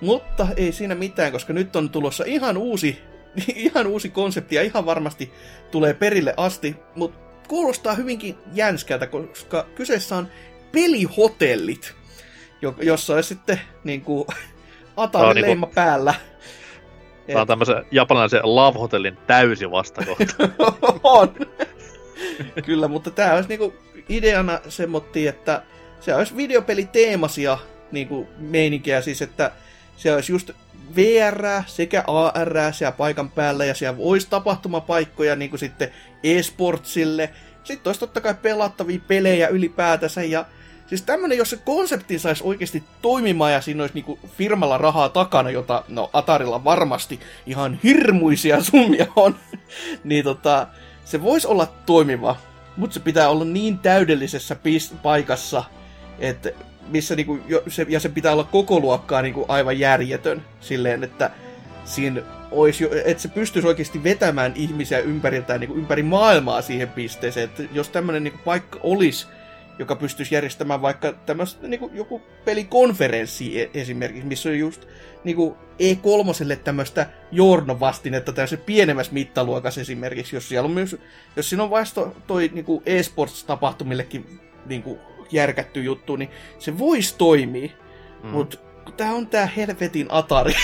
Mutta 0.00 0.46
ei 0.56 0.72
siinä 0.72 0.94
mitään, 0.94 1.32
koska 1.32 1.52
nyt 1.52 1.76
on 1.76 1.90
tulossa 1.90 2.24
ihan 2.26 2.56
uusi, 2.56 2.98
ihan 3.54 3.86
uusi 3.86 4.08
konsepti 4.08 4.56
ja 4.56 4.62
ihan 4.62 4.86
varmasti 4.86 5.32
tulee 5.70 5.94
perille 5.94 6.34
asti, 6.36 6.76
mutta 6.94 7.18
kuulostaa 7.48 7.94
hyvinkin 7.94 8.36
jänskältä, 8.52 9.06
koska 9.06 9.66
kyseessä 9.74 10.16
on 10.16 10.28
pelihotellit, 10.72 11.94
jossa 12.82 13.14
on 13.14 13.24
sitten 13.24 13.60
niin 13.84 14.00
kuin, 14.00 14.26
Atari 15.02 15.34
niinku, 15.34 15.46
leima 15.46 15.66
päällä. 15.66 16.14
Tämä 17.26 17.40
on 17.40 17.46
tämmöisen 17.46 17.84
japanilaisen 17.90 18.40
Love 18.44 18.78
Hotellin 18.78 19.18
täysi 19.26 19.70
vastakohta. 19.70 20.48
on. 21.02 21.34
Kyllä, 22.64 22.88
mutta 22.88 23.10
tämä 23.10 23.34
olisi 23.34 23.48
niinku 23.48 23.74
ideana 24.08 24.60
semmotti, 24.68 25.26
että 25.26 25.62
se 26.00 26.14
olisi 26.14 26.36
videopeliteemasia 26.36 27.58
niinku 27.92 28.28
meininkiä, 28.38 29.00
siis 29.00 29.22
että 29.22 29.50
se 29.96 30.14
olisi 30.14 30.32
just 30.32 30.50
VR 30.96 31.62
sekä 31.66 32.04
AR 32.06 32.72
siellä 32.72 32.92
paikan 32.92 33.30
päällä 33.30 33.64
ja 33.64 33.74
siellä 33.74 33.98
olisi 34.00 34.26
tapahtumapaikkoja 34.30 35.36
niin 35.36 35.50
kuin 35.50 35.60
sitten 35.60 35.90
eSportsille. 36.22 37.30
Sitten 37.64 37.88
olisi 37.88 38.00
totta 38.00 38.20
kai 38.20 38.34
pelattavia 38.34 39.00
pelejä 39.08 39.48
ylipäätänsä 39.48 40.22
ja 40.22 40.44
Siis 40.88 41.02
tämmönen, 41.02 41.38
jos 41.38 41.50
se 41.50 41.56
konsepti 41.56 42.18
saisi 42.18 42.44
oikeasti 42.44 42.84
toimimaan 43.02 43.52
ja 43.52 43.60
siinä 43.60 43.82
olisi 43.82 43.94
niinku 43.94 44.18
firmalla 44.36 44.78
rahaa 44.78 45.08
takana, 45.08 45.50
jota 45.50 45.84
no 45.88 46.10
Atarilla 46.12 46.64
varmasti 46.64 47.20
ihan 47.46 47.78
hirmuisia 47.84 48.62
summia 48.62 49.06
on, 49.16 49.36
niin 50.04 50.24
tota, 50.24 50.66
se 51.04 51.22
voisi 51.22 51.46
olla 51.46 51.66
toimiva, 51.86 52.36
mutta 52.76 52.94
se 52.94 53.00
pitää 53.00 53.28
olla 53.28 53.44
niin 53.44 53.78
täydellisessä 53.78 54.54
pist- 54.54 54.96
paikassa, 55.02 55.64
että 56.18 56.50
missä 56.88 57.16
niinku, 57.16 57.40
jo, 57.48 57.62
se, 57.68 57.86
ja 57.88 58.00
se 58.00 58.08
pitää 58.08 58.32
olla 58.32 58.44
koko 58.44 58.80
luokkaa 58.80 59.22
niinku 59.22 59.44
aivan 59.48 59.78
järjetön. 59.78 60.42
Silleen, 60.60 61.04
että 61.04 61.30
siinä 61.84 62.22
olisi 62.50 62.84
jo, 62.84 62.90
että 63.04 63.22
se 63.22 63.28
pystyisi 63.28 63.68
oikeasti 63.68 64.04
vetämään 64.04 64.52
ihmisiä 64.54 64.98
ympäriltään 64.98 65.60
niin 65.60 65.76
ympäri 65.76 66.02
maailmaa 66.02 66.62
siihen 66.62 66.88
pisteeseen, 66.88 67.44
että 67.44 67.62
jos 67.72 67.88
tämmöinen 67.88 68.24
niin 68.24 68.38
paikka 68.44 68.78
olisi, 68.82 69.26
joka 69.78 69.96
pystyisi 69.96 70.34
järjestämään 70.34 70.82
vaikka 70.82 71.12
tämmöistä 71.12 71.68
niin 71.68 71.80
kuin 71.80 71.96
joku 71.96 72.22
pelikonferenssi 72.44 73.60
e- 73.60 73.70
esimerkiksi, 73.74 74.28
missä 74.28 74.48
on 74.48 74.58
just 74.58 74.86
niin 75.24 75.36
kuin 75.36 75.54
E3 75.54 76.56
tämmöistä 76.64 77.06
Jorno-vastinetta 77.32 78.32
tämmöisen 78.32 78.58
pienemmässä 78.66 79.12
mittaluokassa 79.12 79.80
esimerkiksi, 79.80 80.36
jos 80.36 80.48
siellä 80.48 80.66
on 80.66 80.72
myös, 80.72 80.96
jos 81.36 81.48
siinä 81.48 81.62
on 81.62 81.70
vasta 81.70 82.10
toi 82.26 82.50
niin 82.54 82.64
kuin 82.64 82.82
e-sports-tapahtumillekin 82.86 84.40
niin 84.66 84.82
kuin 84.82 84.98
järkätty 85.32 85.82
juttu, 85.82 86.16
niin 86.16 86.30
se 86.58 86.78
voisi 86.78 87.14
toimia, 87.18 87.68
mm. 88.22 88.30
mutta 88.30 88.58
tämä 88.96 89.14
on 89.14 89.26
tämä 89.26 89.46
helvetin 89.46 90.06
Atari. 90.10 90.54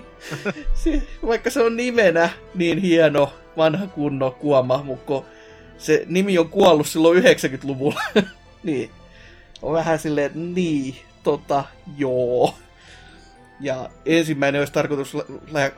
se, 0.84 1.02
vaikka 1.26 1.50
se 1.50 1.62
on 1.62 1.76
nimenä 1.76 2.30
niin 2.54 2.78
hieno, 2.78 3.32
vanha 3.56 3.86
kunno 3.86 4.30
kuoma, 4.30 4.82
mutta 4.82 5.06
se 5.78 6.04
nimi 6.06 6.38
on 6.38 6.48
kuollut 6.48 6.86
silloin 6.86 7.22
90-luvulla. 7.22 8.00
niin. 8.62 8.90
On 9.62 9.72
vähän 9.72 9.98
silleen, 9.98 10.26
että 10.26 10.38
niin, 10.38 10.96
tota, 11.22 11.64
joo. 11.98 12.54
Ja 13.60 13.90
ensimmäinen 14.06 14.60
olisi 14.60 14.72
tarkoitus 14.72 15.16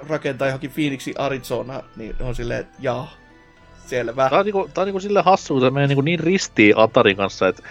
rakentaa 0.08 0.48
johonkin 0.48 0.70
Phoenixin 0.70 1.14
Arizona, 1.18 1.82
niin 1.96 2.16
on 2.20 2.34
silleen, 2.34 2.60
että 2.60 2.76
jaa, 2.80 3.12
selvä. 3.86 4.30
Tää 4.30 4.38
on 4.38 4.44
niinku, 4.44 4.70
tää 4.74 4.82
on 4.82 4.86
niinku 4.86 5.00
silleen 5.00 5.24
hassu, 5.24 5.56
että 5.56 5.70
menee 5.70 5.86
niinku 5.86 6.00
niin 6.00 6.20
ristiin 6.20 6.78
Atarin 6.78 7.16
kanssa, 7.16 7.48
että 7.48 7.62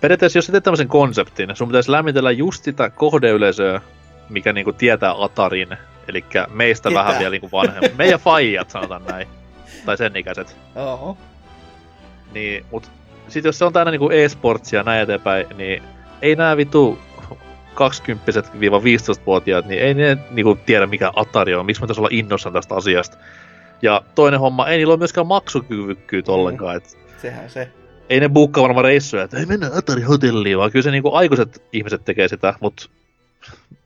periaatteessa 0.00 0.38
jos 0.38 0.46
sä 0.46 0.52
teet 0.52 0.64
tämmöisen 0.64 0.88
konseptin, 0.88 1.56
sun 1.56 1.68
pitäisi 1.68 1.92
lämmitellä 1.92 2.30
just 2.30 2.64
sitä 2.64 2.90
kohdeyleisöä, 2.90 3.80
mikä 4.28 4.52
niinku 4.52 4.72
tietää 4.72 5.14
Atarin, 5.18 5.76
eli 6.08 6.24
meistä 6.48 6.88
Ketä? 6.88 7.00
vähän 7.00 7.18
vielä 7.18 7.30
niinku 7.30 7.50
vanhemmin. 7.52 7.96
Meidän 7.98 8.20
faijat, 8.20 8.70
sanotaan 8.70 9.04
näin. 9.04 9.28
Tai 9.86 9.96
sen 9.96 10.16
ikäiset. 10.16 10.56
Oho. 10.74 11.16
Niin, 12.34 12.64
mut 12.70 12.90
sit 13.28 13.44
jos 13.44 13.58
se 13.58 13.64
on 13.64 13.72
tänä 13.72 13.90
niinku 13.90 14.10
e-sportsia 14.10 14.82
näin 14.82 15.02
eteenpäin, 15.02 15.46
niin 15.56 15.82
ei 16.22 16.36
nää 16.36 16.56
vitu 16.56 16.98
20-15-vuotiaat, 17.76 19.66
niin 19.66 19.82
ei 19.82 19.94
ne 19.94 20.18
niinku 20.30 20.58
tiedä 20.66 20.86
mikä 20.86 21.12
Atari 21.16 21.54
on, 21.54 21.66
miksi 21.66 21.82
mä 21.82 21.88
olla 21.98 22.08
innossaan 22.10 22.52
tästä 22.52 22.74
asiasta. 22.74 23.16
Ja 23.82 24.02
toinen 24.14 24.40
homma, 24.40 24.68
ei 24.68 24.76
niillä 24.76 24.92
ole 24.92 24.98
myöskään 24.98 25.26
maksukyvykkyyttä 25.26 26.32
mm. 26.32 26.34
ollenkaan. 26.34 26.76
Et 26.76 26.98
Sehän 27.22 27.50
se. 27.50 27.68
Ei 28.08 28.20
ne 28.20 28.28
buukkaa 28.28 28.62
varmaan 28.62 28.84
reissuja, 28.84 29.22
että 29.22 29.38
ei 29.38 29.46
mennä 29.46 29.70
Atari 29.74 30.02
hotelliin, 30.02 30.58
vaan 30.58 30.70
kyllä 30.70 30.82
se 30.82 30.90
niinku 30.90 31.14
aikuiset 31.14 31.62
ihmiset 31.72 32.04
tekee 32.04 32.28
sitä, 32.28 32.54
mutta 32.60 32.88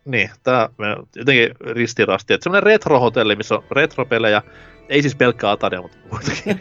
niin, 0.04 0.30
tää 0.42 0.68
jotenkin 1.16 1.54
ristirasti. 1.60 2.34
Että 2.34 2.44
semmonen 2.44 2.62
retro-hotelli, 2.62 3.36
missä 3.36 3.54
on 3.54 3.64
retropelejä, 3.70 4.42
ei 4.88 5.02
siis 5.02 5.14
pelkkää 5.14 5.50
Ataria, 5.50 5.82
mutta 5.82 5.96
kuitenkin. 6.10 6.60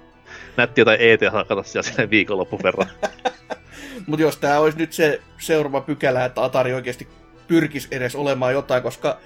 nätti 0.56 0.80
jotain 0.80 1.00
ET 1.00 1.20
hakata 1.32 1.62
siellä 1.62 1.90
sinne 1.90 2.10
viikonlopun 2.10 2.60
verran. 2.62 2.88
Mutta 4.06 4.22
jos 4.22 4.36
tämä 4.36 4.58
olisi 4.58 4.78
nyt 4.78 4.92
se 4.92 5.20
seuraava 5.38 5.80
pykälä, 5.80 6.24
että 6.24 6.44
Atari 6.44 6.74
oikeasti 6.74 7.08
pyrkisi 7.48 7.88
edes 7.90 8.16
olemaan 8.16 8.52
jotain, 8.52 8.82
koska 8.82 9.18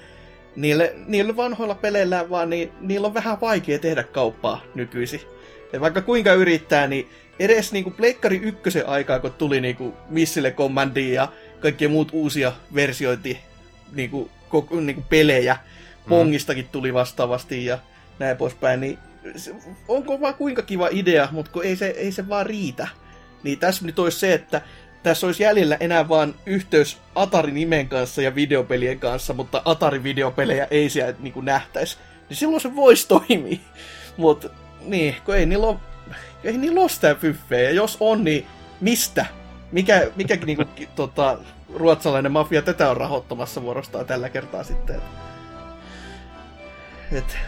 niille, 0.57 0.95
niille 1.07 1.37
vanhoilla 1.37 1.75
peleillä 1.75 2.31
vaan, 2.31 2.51
niin 2.51 2.73
niillä 2.81 3.07
on 3.07 3.15
vähän 3.15 3.41
vaikea 3.41 3.79
tehdä 3.79 4.03
kauppaa 4.03 4.63
nykyisin. 4.75 5.21
Ja 5.73 5.81
vaikka 5.81 6.01
kuinka 6.01 6.33
yrittää, 6.33 6.87
niin 6.87 7.09
edes 7.39 7.73
niinku 7.73 7.91
Pleikkari 7.91 8.37
ykkösen 8.37 8.89
aikaa, 8.89 9.21
kun 9.21 9.33
tuli 9.33 9.61
niinku 9.61 9.95
Missile 10.09 10.51
Commandia 10.51 11.15
ja 11.15 11.29
kaikkia 11.61 11.89
muut 11.89 12.09
uusia 12.13 12.53
versiointi 12.75 13.39
niinku, 13.93 14.31
niinku 14.71 15.05
pelejä, 15.09 15.55
mm. 15.55 16.09
Pongistakin 16.09 16.69
tuli 16.73 16.95
vastaavasti 16.95 17.65
ja 17.65 17.79
näin 18.19 18.37
poispäin, 18.37 18.81
niin 18.81 18.99
onko 19.89 20.21
vaan 20.21 20.35
kuinka 20.35 20.63
kiva 20.63 20.89
idea, 20.91 21.29
mutta 21.31 21.51
ei 21.63 21.77
se, 21.77 21.87
ei 21.87 22.13
se 22.13 22.29
vaan 22.29 22.47
riitä. 22.47 22.89
Niin 23.43 23.59
tässä 23.59 23.87
nyt 23.87 23.99
olisi 23.99 24.19
se, 24.19 24.35
että 24.35 24.63
tässä 25.03 25.27
olisi 25.27 25.43
jäljellä 25.43 25.77
enää 25.81 26.09
vaan 26.09 26.35
yhteys 26.47 26.99
Atari-nimen 27.15 27.89
kanssa 27.89 28.23
ja 28.23 28.35
videopelien 28.35 29.01
kanssa, 29.01 29.35
mutta 29.35 29.63
Atari-videopelejä 29.65 30.67
ei 30.71 30.91
siellä 30.91 31.15
niin 31.19 31.35
nähtäisi. 31.45 31.97
Niin 32.29 32.37
silloin 32.37 32.61
se 32.61 32.77
voisi 32.77 33.09
toimia. 33.09 33.59
Mutta 34.17 34.49
niin, 34.81 35.17
kun 35.25 35.37
ei 35.37 35.47
niillä 35.47 35.67
ole, 35.67 35.77
ei 36.45 36.59
niillä 36.59 36.81
ole 36.81 36.89
sitä 36.89 37.15
fyffeä. 37.15 37.61
Ja 37.61 37.71
jos 37.71 37.97
on, 38.01 38.25
niin 38.25 38.47
mistä? 38.81 39.27
mikä, 39.73 40.11
mikä 40.17 40.37
niinku, 40.47 40.65
ki- 40.65 40.89
tota, 40.97 41.39
ruotsalainen 41.75 42.33
mafia 42.33 42.63
tätä 42.63 42.91
on 42.91 42.97
rahoittamassa 42.97 43.63
vuorostaan 43.63 44.07
tällä 44.07 44.29
kertaa 44.29 44.65
sitten. 44.65 45.03
Et, 47.13 47.39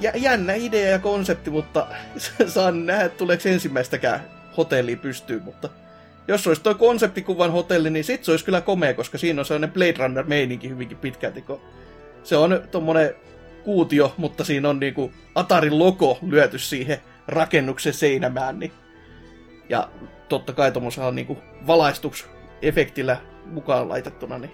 jä, 0.00 0.12
jännä 0.14 0.54
idea 0.54 0.90
ja 0.90 0.98
konsepti, 0.98 1.50
mutta 1.50 1.86
saan 2.46 2.86
nähdä, 2.86 3.08
tuleeko 3.08 3.48
ensimmäistäkään 3.48 4.20
hotellia 4.56 4.96
pystyyn, 4.96 5.42
mutta 5.42 5.68
jos 6.28 6.46
olisi 6.46 6.62
tuo 6.62 6.74
konseptikuvan 6.74 7.52
hotelli, 7.52 7.90
niin 7.90 8.04
sit 8.04 8.24
se 8.24 8.30
olisi 8.30 8.44
kyllä 8.44 8.60
komea, 8.60 8.94
koska 8.94 9.18
siinä 9.18 9.40
on 9.40 9.44
sellainen 9.44 9.72
Blade 9.72 9.94
Runner-meininki 9.98 10.68
hyvinkin 10.68 10.98
pitkälti, 10.98 11.42
kun 11.42 11.60
se 12.22 12.36
on 12.36 12.62
tommonen 12.70 13.14
kuutio, 13.64 14.14
mutta 14.16 14.44
siinä 14.44 14.68
on 14.68 14.80
niinku 14.80 15.12
Atarin 15.34 15.78
logo 15.78 16.18
lyöty 16.22 16.58
siihen 16.58 16.98
rakennuksen 17.28 17.92
seinämään, 17.92 18.58
niin 18.58 18.72
ja 19.68 19.88
totta 20.28 20.52
kai 20.52 20.72
tuommoisella 20.72 21.10
niinku 21.10 21.38
valaistuks 21.66 22.26
efektillä 22.62 23.16
mukaan 23.46 23.88
laitettuna, 23.88 24.38
niin 24.38 24.52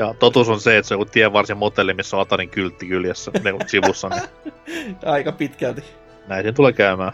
Ja 0.00 0.14
totuus 0.18 0.48
on 0.48 0.60
se, 0.60 0.78
että 0.78 0.88
se 0.88 0.94
on 0.94 1.00
joku 1.00 1.10
tienvarsin 1.12 1.56
motelli, 1.56 1.94
missä 1.94 2.16
on 2.16 2.22
Atarin 2.22 2.50
kyltti 2.50 2.86
kyljessä 2.86 3.30
niin 3.44 3.56
kuin 3.56 3.68
sivussa, 3.68 4.08
niin 4.08 4.96
aika 5.06 5.32
pitkälti 5.32 5.82
näin 6.28 6.42
siinä 6.42 6.52
tulee 6.52 6.72
käymään. 6.72 7.12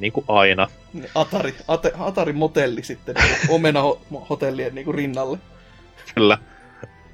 Niin 0.00 0.12
kuin 0.12 0.24
aina. 0.28 0.68
Atari, 1.14 1.54
Ate, 1.68 1.92
Atarin 1.98 2.36
motelli 2.36 2.82
sitten 2.82 3.14
niinku 3.14 3.54
omena 3.54 3.80
ho- 3.82 4.26
hotellien 4.30 4.74
niinku 4.74 4.92
rinnalle. 4.92 5.38
Kyllä. 6.14 6.38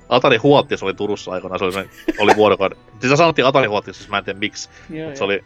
Atari 0.08 0.36
Huottis 0.36 0.82
oli 0.82 0.94
Turussa 0.94 1.30
aikana, 1.32 1.58
se 1.58 1.64
oli, 1.64 1.72
se, 1.72 1.88
oli 2.18 2.32
vuorokauden. 2.36 2.78
Siis 3.00 3.18
sanottiin 3.18 3.46
Atari 3.46 3.66
Huottis, 3.66 3.96
siis 3.96 4.08
mä 4.08 4.18
en 4.18 4.24
tiedä 4.24 4.38
miksi. 4.38 4.68
Joo, 4.90 5.16
se 5.16 5.24
oli 5.24 5.44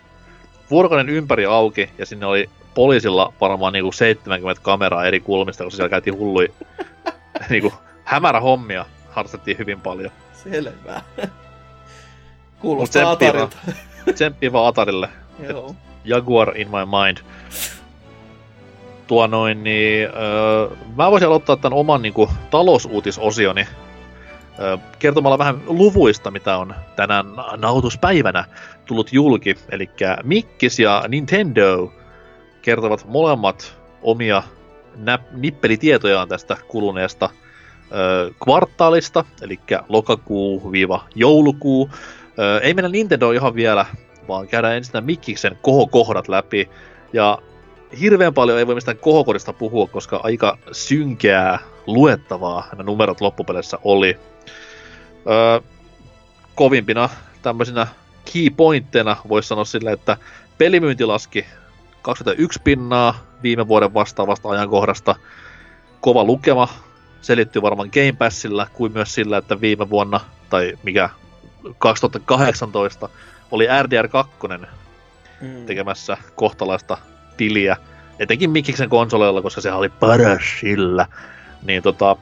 vuorokauden 0.70 1.08
ympäri 1.08 1.46
auki 1.46 1.90
ja 1.98 2.06
sinne 2.06 2.26
oli 2.26 2.50
poliisilla 2.74 3.32
varmaan 3.40 3.72
niinku 3.72 3.92
70 3.92 4.62
kameraa 4.62 5.06
eri 5.06 5.20
kulmista, 5.20 5.64
koska 5.64 5.76
siellä 5.76 5.90
käytiin 5.90 6.18
hullui 6.18 6.48
niinku 7.50 7.72
hämärä 8.04 8.40
hommia 8.40 8.84
harrastettiin 9.18 9.58
hyvin 9.58 9.80
paljon. 9.80 10.10
Selvä. 10.32 11.00
Kuulostaa 12.60 13.10
Atarilta. 13.10 13.56
Tsemppiä 14.14 14.52
vaan 14.52 14.68
Atarille. 14.68 15.08
Joo. 15.48 15.74
Jaguar 16.04 16.56
in 16.56 16.68
my 16.68 16.84
mind. 16.84 17.18
Tuo 19.06 19.26
noin, 19.26 19.64
niin 19.64 20.08
öö, 20.08 20.76
mä 20.96 21.10
voisin 21.10 21.28
aloittaa 21.28 21.56
tämän 21.56 21.78
oman 21.78 22.02
niinku, 22.02 22.30
talousuutisosioni 22.50 23.66
öö, 24.58 24.78
kertomalla 24.98 25.38
vähän 25.38 25.60
luvuista, 25.66 26.30
mitä 26.30 26.56
on 26.58 26.74
tänään 26.96 27.26
nautuspäivänä 27.56 28.44
tullut 28.86 29.12
julki. 29.12 29.54
Eli 29.70 29.90
Mikkis 30.22 30.78
ja 30.78 31.04
Nintendo 31.08 31.92
kertovat 32.62 33.04
molemmat 33.08 33.76
omia 34.02 34.42
nä- 34.96 35.18
nippelitietojaan 35.32 36.28
tästä 36.28 36.56
kuluneesta 36.68 37.30
kvartaalista, 38.44 39.24
eli 39.42 39.60
lokakuu-joulukuu. 39.88 41.90
Ei 42.62 42.74
mennä 42.74 42.88
Nintendo 42.88 43.30
ihan 43.30 43.54
vielä, 43.54 43.86
vaan 44.28 44.48
käydään 44.48 44.76
ensin 44.76 45.04
Mikkiksen 45.04 45.58
kohokohdat 45.62 46.28
läpi. 46.28 46.70
Ja 47.12 47.38
hirveän 48.00 48.34
paljon 48.34 48.58
ei 48.58 48.66
voi 48.66 48.74
mistään 48.74 48.98
kohokodista 48.98 49.52
puhua, 49.52 49.86
koska 49.86 50.20
aika 50.22 50.58
synkeää 50.72 51.58
luettavaa 51.86 52.68
nämä 52.72 52.82
numerot 52.82 53.20
loppupeleissä 53.20 53.78
oli. 53.84 54.18
Öö, 55.30 55.60
kovimpina 56.54 57.08
tämmöisinä 57.42 57.86
key 58.32 58.50
pointteina 58.50 59.16
voisi 59.28 59.48
sanoa 59.48 59.64
sille, 59.64 59.92
että 59.92 60.16
pelimyynti 60.58 61.04
laski 61.04 61.46
21 62.02 62.60
pinnaa 62.64 63.14
viime 63.42 63.68
vuoden 63.68 63.94
vastaavasta 63.94 64.48
ajankohdasta. 64.48 65.14
Kova 66.00 66.24
lukema 66.24 66.68
selittyy 67.20 67.62
varmaan 67.62 67.90
Game 67.92 68.12
Passilla, 68.12 68.66
kuin 68.72 68.92
myös 68.92 69.14
sillä, 69.14 69.36
että 69.38 69.60
viime 69.60 69.90
vuonna, 69.90 70.20
tai 70.50 70.78
mikä 70.82 71.10
2018, 71.78 73.08
oli 73.50 73.66
RDR2 73.66 74.66
Mm. 75.40 75.66
tekemässä 75.66 76.16
kohtalaista 76.34 76.98
tiliä, 77.36 77.76
etenkin 78.18 78.50
Mikiksen 78.50 78.88
konsoleilla, 78.88 79.42
koska 79.42 79.60
se 79.60 79.72
oli 79.72 79.88
paras 79.88 80.42
sillä. 80.60 81.06
Niin 81.62 81.82
tota, 81.82 82.16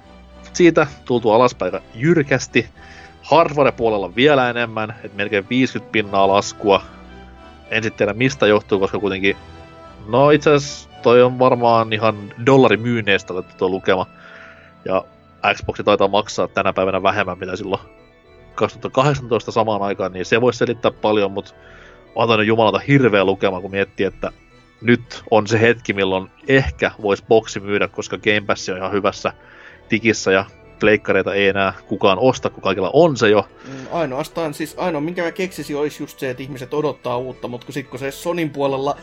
siitä 0.52 0.86
tultu 1.04 1.30
alaspäin 1.30 1.72
jyrkästi. 1.94 2.68
Hardware-puolella 3.22 4.16
vielä 4.16 4.50
enemmän, 4.50 4.94
että 5.04 5.16
melkein 5.16 5.48
50 5.50 5.92
pinnaa 5.92 6.28
laskua. 6.28 6.82
En 7.70 7.82
sitten 7.82 7.98
tiedä 7.98 8.12
mistä 8.12 8.46
johtuu, 8.46 8.78
koska 8.80 8.98
kuitenkin... 8.98 9.36
No 10.08 10.30
itse 10.30 10.50
asiassa 10.50 10.88
toi 11.02 11.22
on 11.22 11.38
varmaan 11.38 11.92
ihan 11.92 12.16
dollarimyynneistä 12.46 13.34
otettu 13.34 13.56
tuo 13.58 13.68
lukema. 13.68 14.06
Ja 14.86 15.04
Xbox 15.54 15.80
taitaa 15.84 16.08
maksaa 16.08 16.48
tänä 16.48 16.72
päivänä 16.72 17.02
vähemmän, 17.02 17.38
mitä 17.38 17.56
silloin 17.56 17.82
2018 18.54 19.52
samaan 19.52 19.82
aikaan, 19.82 20.12
niin 20.12 20.24
se 20.24 20.40
voisi 20.40 20.58
selittää 20.58 20.90
paljon, 20.90 21.32
mutta 21.32 21.54
on 22.14 22.28
tainnut 22.28 22.46
jumalata 22.46 22.78
hirveä 22.78 23.24
lukema, 23.24 23.60
kun 23.60 23.70
miettii, 23.70 24.06
että 24.06 24.32
nyt 24.80 25.22
on 25.30 25.46
se 25.46 25.60
hetki, 25.60 25.92
milloin 25.92 26.30
ehkä 26.48 26.90
voisi 27.02 27.24
boksi 27.28 27.60
myydä, 27.60 27.88
koska 27.88 28.18
Game 28.18 28.40
Pass 28.40 28.68
on 28.68 28.76
ihan 28.76 28.92
hyvässä 28.92 29.32
tikissä 29.88 30.32
ja 30.32 30.44
pleikkareita 30.80 31.34
ei 31.34 31.48
enää 31.48 31.72
kukaan 31.88 32.18
osta, 32.18 32.50
kun 32.50 32.62
kaikilla 32.62 32.90
on 32.92 33.16
se 33.16 33.28
jo. 33.28 33.48
Mm, 33.68 33.86
Ainoastaan, 33.92 34.54
siis 34.54 34.74
ainoa 34.78 35.00
minkä 35.00 35.22
mä 35.22 35.32
keksisin 35.32 35.76
olisi 35.76 36.02
just 36.02 36.18
se, 36.18 36.30
että 36.30 36.42
ihmiset 36.42 36.74
odottaa 36.74 37.16
uutta, 37.16 37.48
mutta 37.48 37.64
kun 37.66 37.74
sit 37.74 37.88
kun 37.88 37.98
se 37.98 38.10
Sonin 38.10 38.50
puolella 38.50 38.96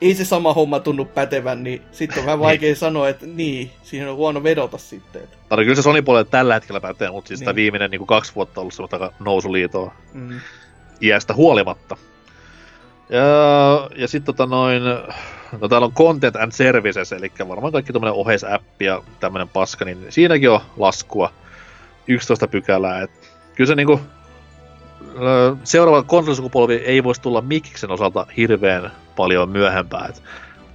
ei 0.00 0.14
se 0.14 0.24
sama 0.24 0.52
homma 0.54 0.80
tunnu 0.80 1.04
pätevän, 1.04 1.64
niin 1.64 1.82
sitten 1.92 2.18
on 2.18 2.26
vähän 2.26 2.40
vaikea 2.40 2.76
sanoa, 2.76 3.08
että 3.08 3.26
niin, 3.26 3.70
siihen 3.82 4.08
on 4.08 4.16
huono 4.16 4.42
vedota 4.42 4.78
sitten. 4.78 5.22
Että, 5.22 5.36
Tai 5.48 5.64
kyllä 5.64 5.74
se 5.76 5.82
Sony 5.82 6.02
puolella 6.02 6.24
tällä 6.30 6.54
hetkellä 6.54 6.80
pätee, 6.80 7.10
mutta 7.10 7.28
siis 7.28 7.40
Niin. 7.40 7.44
tämä 7.44 7.54
viimeinen 7.54 7.90
niin 7.90 7.98
kuin 7.98 8.06
kaksi 8.06 8.34
vuotta 8.34 8.60
on 8.60 8.62
ollut 8.62 8.74
semmoista 8.74 9.12
nousuliitoa 9.20 9.94
mm, 10.12 10.40
iästä 11.02 11.34
huolimatta. 11.34 11.96
Ja, 13.08 13.22
ja 13.96 14.08
sitten 14.08 14.26
tota 14.34 14.46
noin, 14.46 14.82
no 15.60 15.68
täällä 15.68 15.84
on 15.84 15.92
Content 15.92 16.36
and 16.36 16.52
Services, 16.52 17.12
eli 17.12 17.32
varmaan 17.48 17.72
kaikki 17.72 17.92
tuommoinen 17.92 18.20
oheisäppi 18.20 18.84
ja 18.84 19.02
tämmöinen 19.20 19.48
paska, 19.48 19.84
niin 19.84 20.06
siinäkin 20.08 20.50
on 20.50 20.60
laskua 20.76 21.32
11 22.08 22.48
pykälää. 22.48 23.02
Et 23.02 23.10
kyllä 23.54 23.68
se 23.68 23.74
niinku, 23.74 24.00
seuraava 25.64 26.02
konsolisukupolvi 26.02 26.74
ei 26.74 27.04
voisi 27.04 27.20
tulla 27.20 27.40
Mikiksen 27.40 27.90
osalta 27.90 28.26
hirveän 28.36 28.92
paljon 29.18 29.48
myöhempää. 29.48 30.06
Et 30.08 30.22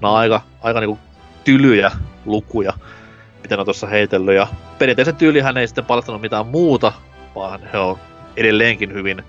nämä 0.01 0.11
on 0.11 0.17
aika, 0.17 0.41
aika 0.61 0.79
niinku 0.79 0.99
tylyjä 1.43 1.91
lukuja, 2.25 2.73
mitä 3.41 3.55
ne 3.55 3.59
on 3.59 3.65
tuossa 3.65 3.87
heitellyt. 3.87 4.35
Ja 4.35 4.47
perinteisen 4.79 5.15
tyylihän 5.15 5.57
ei 5.57 5.67
sitten 5.67 5.85
paljastanut 5.85 6.21
mitään 6.21 6.47
muuta, 6.47 6.93
vaan 7.35 7.59
he 7.73 7.77
on 7.77 7.97
edelleenkin 8.37 8.93
hyvin 8.93 9.23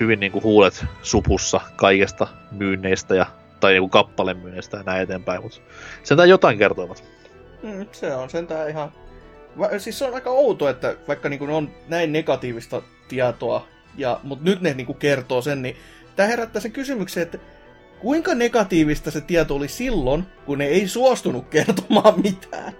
hyvin 0.00 0.20
niinku 0.20 0.42
huulet 0.42 0.84
supussa 1.02 1.60
kaikesta 1.76 2.26
myynneistä 2.50 3.14
ja, 3.14 3.26
tai 3.60 3.72
niinku 3.72 3.88
kappalemyynneistä 3.88 4.76
ja 4.76 4.82
näin 4.82 5.02
eteenpäin, 5.02 5.42
mutta 5.42 5.58
sentään 6.02 6.28
jotain 6.28 6.58
kertovat. 6.58 7.04
mm, 7.62 7.86
se 7.92 8.14
on 8.14 8.30
sentään 8.30 8.70
ihan... 8.70 8.92
Va- 9.58 9.78
siis 9.78 9.98
se 9.98 10.04
on 10.04 10.14
aika 10.14 10.30
outo, 10.30 10.68
että 10.68 10.96
vaikka 11.08 11.28
niin 11.28 11.50
on 11.50 11.70
näin 11.88 12.12
negatiivista 12.12 12.82
tietoa, 13.08 13.66
ja, 13.96 14.20
mutta 14.22 14.44
nyt 14.44 14.60
ne 14.60 14.74
niin 14.74 14.94
kertoo 14.94 15.42
sen, 15.42 15.62
niin 15.62 15.76
tämä 16.16 16.26
herättää 16.26 16.62
sen 16.62 16.72
kysymyksen, 16.72 17.22
että 17.22 17.38
kuinka 18.00 18.34
negatiivista 18.34 19.10
se 19.10 19.20
tieto 19.20 19.54
oli 19.54 19.68
silloin, 19.68 20.24
kun 20.46 20.58
ne 20.58 20.66
ei 20.66 20.88
suostunut 20.88 21.48
kertomaan 21.48 22.20
mitään. 22.22 22.72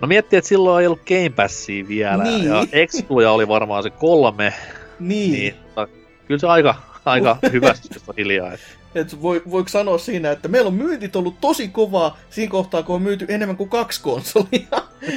No 0.00 0.08
miettii, 0.08 0.36
että 0.36 0.48
silloin 0.48 0.80
ei 0.82 0.86
ollut 0.86 1.02
Game 1.08 1.30
Passia 1.30 1.88
vielä, 1.88 2.24
Niin. 2.24 2.44
ja 2.44 2.66
Excluja 2.72 3.32
oli 3.32 3.48
varmaan 3.48 3.82
se 3.82 3.90
kolme, 3.90 4.54
Niin. 5.00 5.32
niin 5.32 5.54
mutta 5.64 5.88
kyllä 6.26 6.38
se 6.40 6.46
aika, 6.46 6.74
aika 7.04 7.36
hyvästi 7.52 7.88
on 8.08 8.14
hiljaa. 8.16 8.52
että 8.52 8.66
Et 8.94 9.22
voi, 9.22 9.42
voiko 9.50 9.68
sanoa 9.68 9.98
siinä, 9.98 10.30
että 10.30 10.48
meillä 10.48 10.68
on 10.68 10.74
myyntit 10.74 11.16
ollut 11.16 11.40
tosi 11.40 11.68
kovaa 11.68 12.18
siinä 12.30 12.50
kohtaa, 12.50 12.82
kun 12.82 12.94
on 12.96 13.02
myyty 13.02 13.26
enemmän 13.28 13.56
kuin 13.56 13.70
kaksi 13.70 14.02
konsolia. 14.02 14.68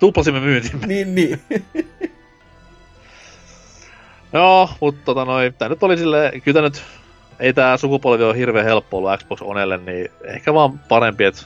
Tuplasimme 0.00 0.40
myyntimme. 0.40 0.86
niin, 0.86 1.14
niin. 1.14 1.40
Joo, 4.32 4.68
mutta 4.80 5.00
tota 5.04 5.24
noin, 5.24 5.54
tää 5.54 5.68
nyt 5.68 5.82
oli 5.82 5.96
silleen, 5.98 6.42
kyllä 6.42 6.60
nyt, 6.62 6.82
ei 7.40 7.52
tää 7.52 7.76
sukupolvi 7.76 8.24
ole 8.24 8.36
hirveän 8.36 8.64
helppo 8.66 8.96
ollut 8.98 9.20
Xbox 9.20 9.42
Onelle, 9.42 9.76
niin 9.76 10.10
ehkä 10.24 10.54
vaan 10.54 10.78
parempi, 10.78 11.24
että 11.24 11.42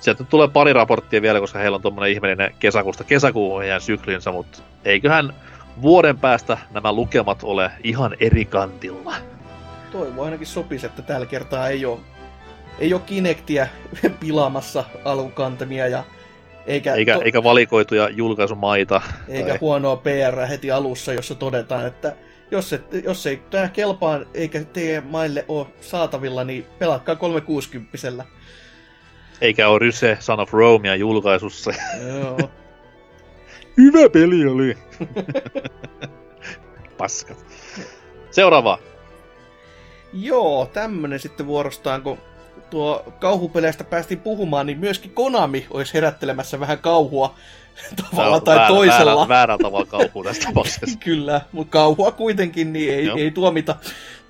sieltä 0.00 0.22
nyt 0.22 0.30
tulee 0.30 0.48
pari 0.48 0.72
raporttia 0.72 1.22
vielä, 1.22 1.40
koska 1.40 1.58
heillä 1.58 1.74
on 1.74 1.82
tommonen 1.82 2.10
ihmeellinen 2.10 2.54
kesäkuusta 2.58 3.04
kesäkuun 3.04 3.62
heidän 3.62 3.80
syklinsä, 3.80 4.32
mutta 4.32 4.58
eiköhän 4.84 5.34
vuoden 5.82 6.18
päästä 6.18 6.58
nämä 6.70 6.92
lukemat 6.92 7.38
ole 7.42 7.70
ihan 7.84 8.16
eri 8.20 8.44
kantilla. 8.44 9.14
Toivo 9.92 10.22
ainakin 10.24 10.46
sopisi, 10.46 10.86
että 10.86 11.02
tällä 11.02 11.26
kertaa 11.26 11.68
ei 11.68 11.86
ole, 11.86 12.00
ei 12.78 12.94
ole 12.94 13.02
Kinectiä 13.06 13.68
pilaamassa 14.20 14.84
alkukantamia 15.04 15.88
ja 15.88 16.04
eikä, 16.66 16.94
Eikä, 16.94 17.14
to, 17.14 17.22
eikä 17.22 17.42
valikoituja 17.42 18.08
julkaisumaita. 18.08 19.02
eikä 19.28 19.48
tai- 19.48 19.58
huonoa 19.60 19.96
PR 19.96 20.46
heti 20.48 20.70
alussa, 20.70 21.12
jossa 21.12 21.34
todetaan, 21.34 21.86
että 21.86 22.12
jos, 22.54 22.72
et, 22.72 23.04
jos 23.04 23.26
ei 23.26 23.42
tämä 23.50 23.68
kelpaa 23.68 24.20
eikä 24.34 24.64
teidän 24.64 25.06
maille 25.06 25.44
ole 25.48 25.66
saatavilla, 25.80 26.44
niin 26.44 26.66
pelatkaa 26.78 27.16
360 27.16 28.24
Eikä 29.40 29.68
ole 29.68 29.78
Ryse 29.78 30.16
Son 30.20 30.40
of 30.40 30.52
Romea 30.52 30.96
julkaisussa. 30.96 31.72
Joo. 32.08 32.38
Hyvä 33.76 34.08
peli 34.08 34.46
oli. 34.46 34.78
Paskat. 36.98 37.46
Seuraava. 38.30 38.78
Joo, 40.12 40.70
tämmönen 40.72 41.20
sitten 41.20 41.46
vuorostaan, 41.46 42.02
kun 42.02 42.18
tuo 42.70 43.04
kauhupeleistä 43.18 43.84
päästiin 43.84 44.20
puhumaan, 44.20 44.66
niin 44.66 44.78
myöskin 44.78 45.10
Konami 45.10 45.66
olisi 45.70 45.94
herättelemässä 45.94 46.60
vähän 46.60 46.78
kauhua 46.78 47.34
tavalla 48.10 48.40
tai 48.40 48.56
väärä, 48.56 48.68
toisella. 48.68 49.28
Väärä, 49.28 49.28
väärä 49.28 49.58
tavalla 49.58 49.86
kauhua 49.86 50.24
tässä 50.24 50.42
tapauksessa. 50.42 50.98
Kyllä, 51.04 51.40
mutta 51.52 51.70
kauhua 51.70 52.12
kuitenkin 52.12 52.72
niin 52.72 52.94
ei, 52.94 53.04
Joo. 53.04 53.16
ei 53.16 53.30
tuomita. 53.30 53.76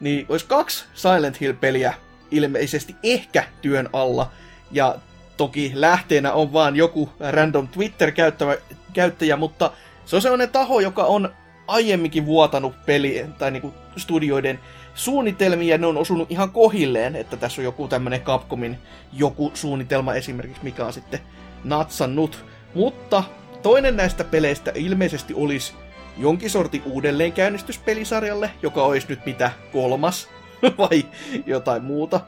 Niin 0.00 0.26
olisi 0.28 0.46
kaksi 0.46 0.84
Silent 0.94 1.40
Hill-peliä 1.40 1.94
ilmeisesti 2.30 2.96
ehkä 3.02 3.44
työn 3.62 3.88
alla. 3.92 4.30
Ja 4.70 4.94
toki 5.36 5.72
lähteenä 5.74 6.32
on 6.32 6.52
vaan 6.52 6.76
joku 6.76 7.10
random 7.20 7.68
Twitter-käyttäjä, 7.68 8.56
käyttäjä, 8.92 9.36
mutta 9.36 9.70
se 10.04 10.16
on 10.16 10.22
sellainen 10.22 10.50
taho, 10.50 10.80
joka 10.80 11.04
on 11.04 11.34
aiemminkin 11.66 12.26
vuotanut 12.26 12.74
pelien 12.86 13.32
tai 13.32 13.50
niinku 13.50 13.74
studioiden 13.96 14.60
suunnitelmia, 14.94 15.78
ne 15.78 15.86
on 15.86 15.96
osunut 15.96 16.30
ihan 16.30 16.50
kohilleen, 16.50 17.16
että 17.16 17.36
tässä 17.36 17.60
on 17.60 17.64
joku 17.64 17.88
tämmönen 17.88 18.20
Capcomin 18.20 18.78
joku 19.12 19.50
suunnitelma 19.54 20.14
esimerkiksi, 20.14 20.64
mikä 20.64 20.86
on 20.86 20.92
sitten 20.92 21.20
natsannut. 21.64 22.44
Mutta 22.74 23.24
toinen 23.62 23.96
näistä 23.96 24.24
peleistä 24.24 24.72
ilmeisesti 24.74 25.34
olisi 25.36 25.72
jonkin 26.18 26.50
sortin 26.50 26.82
uudelleenkäynnistys 26.86 27.78
pelisarjalle, 27.78 28.50
joka 28.62 28.82
olisi 28.82 29.06
nyt 29.08 29.26
mitä 29.26 29.50
kolmas 29.72 30.28
vai 30.78 31.04
jotain 31.46 31.84
muuta, 31.84 32.20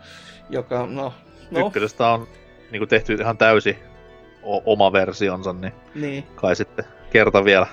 joka 0.50 0.86
no, 0.86 1.12
no 1.50 1.66
Ykkösestä 1.66 2.08
on 2.08 2.28
niin 2.70 2.88
tehty 2.88 3.14
ihan 3.14 3.38
täysi 3.38 3.78
o- 4.42 4.72
oma 4.72 4.92
versionsa, 4.92 5.52
niin 5.52 5.72
niin, 5.94 6.22
kai 6.34 6.56
sitten 6.56 6.84
kerta 7.10 7.44
vielä. 7.44 7.66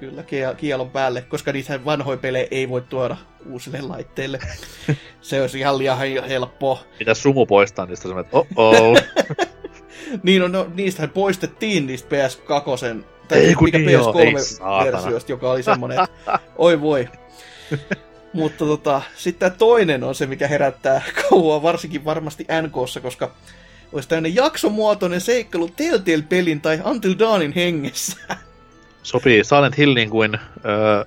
kyllä 0.00 0.22
kie- 0.22 0.54
kielon 0.56 0.90
päälle, 0.90 1.22
koska 1.22 1.52
niitä 1.52 1.84
vanhoja 1.84 2.18
pelejä 2.18 2.48
ei 2.50 2.68
voi 2.68 2.80
tuoda 2.80 3.16
uusille 3.46 3.80
laitteille. 3.80 4.38
Se 5.20 5.40
olisi 5.40 5.58
ihan 5.58 5.78
liian 5.78 5.98
helppoa. 6.28 6.78
Mitä 6.98 7.14
sumu 7.14 7.46
poistaa 7.46 7.86
niistä 7.86 8.02
semmoinen, 8.02 8.24
että 8.24 8.38
oh 8.56 8.96
Niin, 10.22 10.42
no, 10.42 10.48
no 10.48 10.66
niistähän 10.74 11.10
poistettiin 11.10 11.86
niistä 11.86 12.08
PS2, 12.08 13.04
tai 13.28 13.38
Ei 13.38 13.54
kun 13.54 13.64
mikä 13.64 13.78
niin 13.78 13.90
joo, 13.92 14.14
ei 14.18 14.32
PS3-versiosta, 14.32 15.32
joka 15.32 15.50
oli 15.50 15.62
semmoinen, 15.62 15.98
oi 16.56 16.80
voi. 16.80 17.08
Mutta 18.32 18.64
tota, 18.64 19.02
sitten 19.16 19.38
tämä 19.38 19.58
toinen 19.58 20.04
on 20.04 20.14
se, 20.14 20.26
mikä 20.26 20.48
herättää 20.48 21.02
kauhua, 21.30 21.62
varsinkin 21.62 22.04
varmasti 22.04 22.46
NKssa, 22.62 23.00
koska 23.00 23.30
olisi 23.92 24.08
tämmöinen 24.08 24.34
jaksomuotoinen 24.34 25.20
seikkailu 25.20 25.70
Telltale-pelin 25.76 26.60
tai 26.60 26.80
Until 26.84 27.14
Dawnin 27.18 27.52
hengessä. 27.52 28.16
Sopii 29.02 29.44
Silent 29.44 29.78
Hillin 29.78 30.10
kuin 30.10 30.34
ö, 30.34 30.38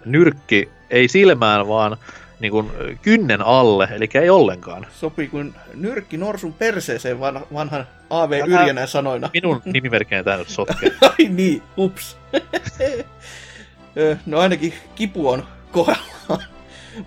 nyrkki, 0.05 0.69
ei 0.89 1.07
silmään, 1.07 1.67
vaan 1.67 1.97
niin 2.39 2.51
kuin 2.51 2.71
kynnen 3.01 3.41
alle, 3.41 3.87
eli 3.91 4.09
ei 4.13 4.29
ollenkaan. 4.29 4.87
Sopii 4.93 5.27
kuin 5.27 5.53
nyrkki 5.73 6.17
norsun 6.17 6.53
perseeseen 6.53 7.19
van, 7.19 7.45
vanhan 7.53 7.87
A.V. 8.11 8.31
Yrjänän 8.47 8.87
sanoina. 8.87 9.29
Minun 9.33 9.61
nimimerkkejä 9.65 10.23
tämä 10.23 10.37
nyt 10.37 10.49
sotkee. 10.49 10.91
Ai 11.19 11.27
niin, 11.29 11.63
hups. 11.77 12.17
Ö, 13.97 14.17
no 14.25 14.39
ainakin 14.39 14.73
kipu 14.95 15.29
on 15.29 15.47
kohdallaan. 15.71 16.43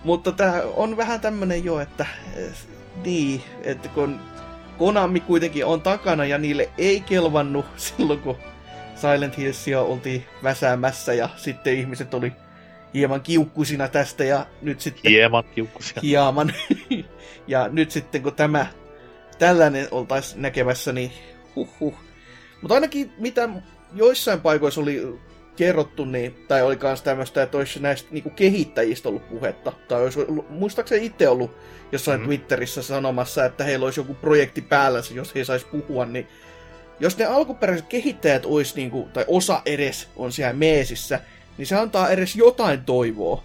Mutta 0.03 0.31
tämä 0.31 0.61
on 0.75 0.97
vähän 0.97 1.21
tämmönen 1.21 1.65
jo, 1.65 1.79
että 1.79 2.05
niin, 3.03 3.43
että 3.63 3.89
kun 3.89 4.19
Konami 4.77 5.19
kuitenkin 5.19 5.65
on 5.65 5.81
takana 5.81 6.25
ja 6.25 6.37
niille 6.37 6.69
ei 6.77 6.99
kelvannut 7.01 7.65
silloin, 7.77 8.19
kun 8.19 8.37
Silent 8.95 9.37
Hillsia 9.37 9.81
oltiin 9.81 10.25
väsäämässä 10.43 11.13
ja 11.13 11.29
sitten 11.37 11.73
ihmiset 11.77 12.13
oli 12.13 12.31
hieman 12.93 13.21
kiukkuisina 13.21 13.87
tästä 13.87 14.23
ja 14.23 14.45
nyt 14.61 14.81
sitten 14.81 15.11
Hieman 15.11 15.43
kiukkusia. 15.55 15.99
hieman. 16.01 16.53
ja 17.47 17.67
nyt 17.67 17.91
sitten 17.91 18.23
kun 18.23 18.33
tämä 18.33 18.65
tällainen 19.39 19.87
oltaisiin 19.91 20.41
näkemässä, 20.41 20.91
niin 20.91 21.11
huh 21.55 21.69
huh. 21.79 21.93
Mutta 22.61 22.75
ainakin 22.75 23.13
mitä 23.17 23.49
joissain 23.93 24.41
paikoissa 24.41 24.81
oli 24.81 25.19
kerrottu, 25.55 26.05
niin, 26.05 26.45
tai 26.47 26.61
oli 26.61 26.77
myös 26.81 27.01
tämmöistä, 27.01 27.43
että 27.43 27.57
olisi 27.57 27.79
näistä 27.79 28.09
niinku 28.11 28.29
kehittäjistä 28.29 29.09
ollut 29.09 29.29
puhetta. 29.29 29.73
Tai 29.87 30.03
olisi 30.03 30.19
ollut, 30.19 30.49
muistaakseni 30.49 31.05
itse 31.05 31.29
ollut 31.29 31.57
jossain 31.91 32.19
Mhm. 32.19 32.23
mm. 32.23 32.27
Twitterissä 32.27 32.81
sanomassa, 32.81 33.45
että 33.45 33.63
heillä 33.63 33.85
olisi 33.85 33.99
joku 33.99 34.13
projekti 34.13 34.61
päällä, 34.61 34.99
jos 35.13 35.35
he 35.35 35.43
sais 35.43 35.63
puhua, 35.63 36.05
niin 36.05 36.27
jos 36.99 37.17
ne 37.17 37.25
alkuperäiset 37.25 37.87
kehittäjät 37.87 38.45
olisi, 38.45 38.75
niinku, 38.75 39.09
tai 39.13 39.25
osa 39.27 39.61
edes 39.65 40.07
on 40.15 40.31
siellä 40.31 40.53
meesissä, 40.53 41.19
niin 41.57 41.65
se 41.65 41.75
antaa 41.75 42.09
edes 42.09 42.35
jotain 42.35 42.83
toivoa 42.83 43.43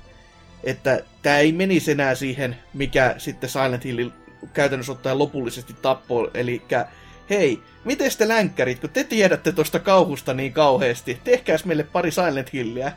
että 0.65 1.03
tämä 1.23 1.39
ei 1.39 1.53
menisi 1.53 1.91
enää 1.91 2.15
siihen, 2.15 2.57
mikä 2.75 3.15
sitten 3.19 3.51
Silent 3.51 3.85
Hill 3.85 4.11
käytännössä 4.53 4.93
ottaen 4.93 5.19
lopullisesti 5.19 5.75
tappoi, 5.83 6.31
eli 6.35 6.63
hei, 7.31 7.63
miten 7.85 8.11
te 8.19 8.29
länkkärit, 8.29 8.81
kun 8.81 8.91
te 8.91 9.05
tiedätte 9.05 9.53
tuosta 9.53 9.79
kauhusta 9.79 10.35
niin 10.35 10.53
kauheasti, 10.53 11.21
tehkääs 11.25 11.65
meille 11.65 11.83
pari 11.83 12.11
Silent 12.11 12.53
Hilliä. 12.53 12.93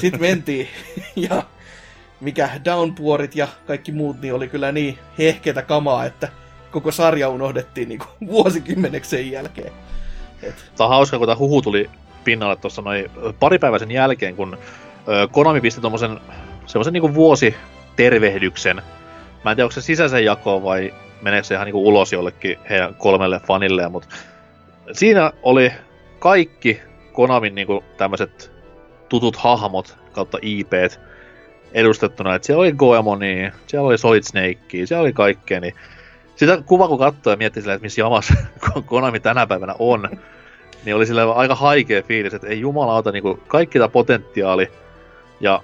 Sitten 0.00 0.20
mentiin, 0.20 0.68
ja 1.28 1.42
mikä 2.20 2.50
Downpourit 2.64 3.36
ja 3.36 3.48
kaikki 3.66 3.92
muut, 3.92 4.20
niin 4.20 4.34
oli 4.34 4.48
kyllä 4.48 4.72
niin 4.72 4.98
hehketä 5.18 5.62
kamaa, 5.62 6.04
että 6.04 6.28
koko 6.70 6.92
sarja 6.92 7.28
unohdettiin 7.28 7.88
niin 7.88 7.98
kuin 7.98 8.28
vuosikymmeneksi 8.30 9.10
sen 9.10 9.30
jälkeen. 9.30 9.72
Et, 10.42 10.54
Tämä 10.76 10.88
on 10.88 10.94
hauska, 10.94 11.18
kun 11.18 11.26
tämä 11.26 11.38
huhu 11.38 11.62
tuli 11.62 11.90
pinnalle 12.24 12.56
tuossa 12.56 12.82
noin 12.82 13.10
pari 13.40 13.58
päivää 13.58 13.78
sen 13.78 13.90
jälkeen, 13.90 14.36
kun 14.36 14.58
Konami 15.30 15.60
pisti 15.60 15.80
tuommoisen 15.80 16.20
semmoisen 16.66 16.92
niinku 16.92 17.14
vuositervehdyksen. 17.14 18.82
Mä 19.44 19.50
en 19.50 19.56
tiedä, 19.56 19.64
onko 19.64 19.72
se 19.72 19.80
sisäisen 19.80 20.24
jako 20.24 20.62
vai 20.62 20.94
meneekö 21.22 21.46
se 21.46 21.54
ihan 21.54 21.64
niinku 21.64 21.88
ulos 21.88 22.12
jollekin 22.12 22.58
heidän 22.70 22.94
kolmelle 22.94 23.40
fanille, 23.46 23.88
mutta 23.88 24.08
siinä 24.92 25.32
oli 25.42 25.72
kaikki 26.18 26.80
Konamin 27.12 27.54
niinku 27.54 27.84
tämmöiset 27.96 28.52
tutut 29.08 29.36
hahmot 29.36 29.98
kautta 30.12 30.38
IPt 30.42 31.00
edustettuna, 31.72 32.34
että 32.34 32.46
siellä 32.46 32.60
oli 32.60 32.72
Goemoni, 32.72 33.52
siellä 33.66 33.88
oli 33.88 33.98
Solid 33.98 34.22
Snakea, 34.22 34.86
siellä 34.86 35.02
oli 35.02 35.12
kaikkea, 35.12 35.60
niin 35.60 35.74
sitä 36.36 36.62
kuva 36.66 36.88
kun 36.88 36.98
katsoi 36.98 37.32
ja 37.32 37.36
mietti 37.36 37.60
silleen, 37.60 37.76
että 37.76 37.84
missä 37.84 38.00
jamassa 38.00 38.34
Konami 38.86 39.20
tänä 39.20 39.46
päivänä 39.46 39.74
on, 39.78 40.08
niin 40.84 40.96
oli 40.96 41.06
sillä 41.06 41.32
aika 41.32 41.54
haikea 41.54 42.02
fiilis, 42.02 42.34
että 42.34 42.46
ei 42.46 42.60
jumalauta 42.60 43.12
niinku 43.12 43.40
kaikki 43.46 43.78
tämä 43.78 43.88
potentiaali 43.88 44.68
ja 45.40 45.62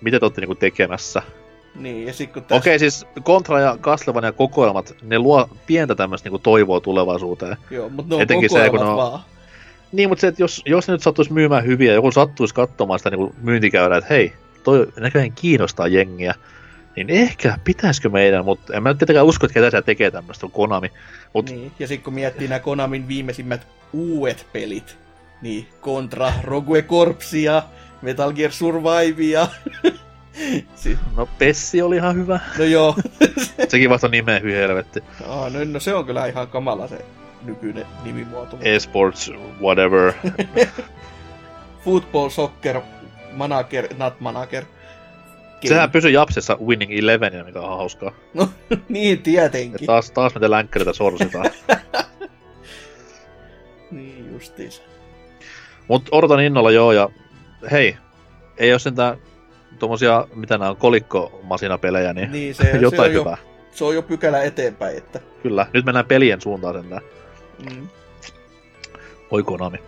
mitä 0.00 0.18
te 0.18 0.24
olette 0.24 0.40
niinku 0.40 0.54
tekemässä. 0.54 1.22
Niin, 1.74 2.06
ja 2.06 2.12
sitten 2.12 2.34
kun 2.34 2.42
tässä... 2.42 2.56
Okei, 2.56 2.78
siis 2.78 3.06
Contra 3.22 3.60
ja 3.60 3.76
Castlevania 3.80 4.32
kokoelmat, 4.32 4.94
ne 5.02 5.18
luo 5.18 5.48
pientä 5.66 5.94
tämmöistä 5.94 6.26
niinku 6.26 6.38
toivoa 6.38 6.80
tulevaisuuteen. 6.80 7.56
Joo, 7.70 7.88
mutta 7.88 8.08
ne 8.08 8.14
on 8.16 8.22
Etenkin 8.22 8.50
se, 8.50 8.70
kun 8.70 8.82
on- 8.82 8.96
vaan. 8.96 9.20
Niin, 9.92 10.08
mutta 10.08 10.20
se, 10.20 10.26
että 10.26 10.42
jos, 10.42 10.62
jos 10.66 10.88
ne 10.88 10.92
nyt 10.92 11.02
sattuisi 11.02 11.32
myymään 11.32 11.64
hyviä 11.64 11.92
joku 11.92 12.10
sattuisi 12.10 12.54
katsomaan 12.54 12.98
sitä 12.98 13.10
niinku 13.10 13.34
myyntikäyrää, 13.42 13.98
että 13.98 14.14
hei, 14.14 14.32
toi 14.64 14.86
näköjään 15.00 15.32
kiinnostaa 15.32 15.86
jengiä, 15.86 16.34
niin 16.96 17.10
ehkä 17.10 17.58
pitäisikö 17.64 18.08
meidän, 18.08 18.44
mutta 18.44 18.74
en 18.74 18.82
mä 18.82 18.88
nyt 18.88 18.98
tietenkään 18.98 19.26
usko, 19.26 19.46
että 19.46 19.54
ketä 19.54 19.70
siellä 19.70 19.84
tekee 19.84 20.10
tämmöistä, 20.10 20.46
on 20.46 20.52
Konami. 20.52 20.92
Mut 21.34 21.50
Niin, 21.50 21.72
ja 21.78 21.86
sitten 21.86 22.04
kun 22.04 22.14
miettii 22.14 22.48
nämä 22.48 22.58
Konamin 22.58 23.08
viimeisimmät 23.08 23.66
uudet 23.92 24.46
pelit, 24.52 24.98
niin 25.42 25.66
Contra, 25.82 26.32
Rogue 26.44 26.82
Corpsia, 26.82 27.62
Metal 28.02 28.32
Gear 28.32 28.52
Survivea. 28.52 29.48
si- 30.74 30.98
no 31.16 31.28
Pessi 31.38 31.82
oli 31.82 31.96
ihan 31.96 32.16
hyvä. 32.16 32.40
no 32.58 32.64
joo, 32.64 32.94
Sekin 33.68 33.90
vasta 33.90 34.08
nimeä 34.08 34.38
hyi 34.40 34.54
helvetti. 34.54 35.00
Aa, 35.28 35.50
no, 35.50 35.58
no, 35.64 35.80
se 35.80 35.94
on 35.94 36.04
kyllä 36.06 36.26
ihan 36.26 36.48
kamala 36.48 36.88
se 36.88 37.04
nykyinen 37.44 37.86
nimimuoto. 38.04 38.56
Esports, 38.60 39.32
whatever. 39.60 40.12
Football, 41.84 42.28
soccer, 42.28 42.80
manager, 43.32 43.88
not 43.98 44.20
manager. 44.20 44.64
Game. 44.64 45.68
Sehän 45.68 45.90
pysyi 45.90 46.12
Japsessa 46.12 46.58
Winning 46.66 46.98
Elevenina, 46.98 47.44
mikä 47.44 47.60
on 47.60 47.76
hauskaa. 47.78 48.12
No, 48.34 48.48
niin 48.88 49.16
Ja 49.16 49.22
tietenkin. 49.22 49.86
taas, 49.86 50.10
taas 50.10 50.34
miten 50.34 50.50
länkkäreitä 50.50 50.92
sorsitaan. 50.92 51.50
Niin 53.90 54.32
justiinsa. 54.32 54.82
Mut 55.88 56.08
odotan 56.12 56.40
innolla 56.40 56.70
joo, 56.70 56.92
ja 56.92 57.08
hei, 57.70 57.96
ei 58.58 58.72
ole 58.72 58.78
sentään 58.78 59.16
tommosia, 59.78 60.26
mitä 60.34 60.58
nämä 60.58 60.70
on, 60.70 60.76
kolikkomasinapelejä, 60.76 62.12
niin, 62.12 62.32
Niin, 62.32 62.54
se, 62.54 62.62
se, 62.72 62.78
jotain 62.78 63.08
on 63.10 63.14
jo, 63.14 63.20
hyvää. 63.20 63.36
se 63.72 63.84
on 63.84 63.94
jo 63.94 64.02
pykälä 64.02 64.42
eteenpäin, 64.42 64.98
että... 64.98 65.20
Kyllä, 65.42 65.66
nyt 65.72 65.84
mennään 65.84 66.06
pelien 66.06 66.40
suuntaan 66.40 66.74
sentään. 66.74 67.02
Mm. 67.70 67.88
Oi 69.30 69.42
Konami. 69.42 69.78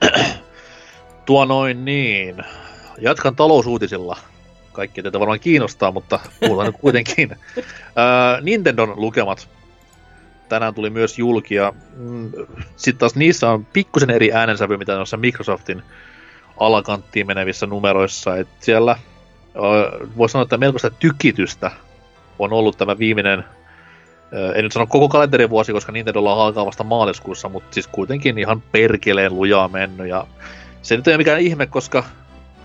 Tuo 1.26 1.44
noin 1.44 1.84
niin. 1.84 2.36
Jatkan 2.98 3.36
talousuutisilla. 3.36 4.16
Kaikki 4.72 5.02
teitä 5.02 5.20
varmaan 5.20 5.40
kiinnostaa, 5.40 5.90
mutta 5.92 6.20
puhutaan 6.40 6.66
nyt 6.66 6.76
kuitenkin. 6.80 7.30
Öö, 7.56 8.40
Nintendon 8.40 8.92
lukemat. 8.96 9.48
tänään 10.48 10.74
tuli 10.74 10.90
myös 10.90 11.18
julki, 11.18 11.54
ja 11.54 11.72
mm, 11.96 12.30
sitten 12.76 12.98
taas 12.98 13.14
niissä 13.14 13.50
on 13.50 13.64
pikkusen 13.64 14.10
eri 14.10 14.32
äänensävy, 14.32 14.76
mitä 14.76 14.94
noissa 14.94 15.16
Microsoftin 15.16 15.82
alakanttiin 16.60 17.26
menevissä 17.26 17.66
numeroissa, 17.66 18.36
että 18.36 18.54
siellä 18.60 18.96
voisi 20.16 20.32
sanoa, 20.32 20.42
että 20.42 20.56
melkoista 20.56 20.90
tykitystä 20.90 21.70
on 22.38 22.52
ollut 22.52 22.78
tämä 22.78 22.98
viimeinen, 22.98 23.44
en 24.54 24.64
nyt 24.64 24.72
sano 24.72 24.86
koko 24.86 25.08
kalenterivuosi, 25.08 25.72
koska 25.72 25.92
Nintendolla 25.92 26.44
alkaa 26.44 26.66
vasta 26.66 26.84
maaliskuussa, 26.84 27.48
mutta 27.48 27.74
siis 27.74 27.86
kuitenkin 27.86 28.38
ihan 28.38 28.62
perkeleen 28.72 29.34
lujaa 29.34 29.68
mennyt, 29.68 30.08
ja 30.08 30.26
se 30.82 30.96
nyt 30.96 31.08
ei 31.08 31.12
ole 31.12 31.18
mikään 31.18 31.40
ihme, 31.40 31.66
koska 31.66 32.04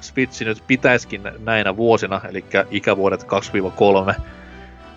Switch 0.01 0.45
nyt 0.45 0.63
pitäisikin 0.67 1.21
näinä 1.39 1.77
vuosina, 1.77 2.21
eli 2.29 2.45
ikävuodet 2.71 3.25
2-3, 4.13 4.21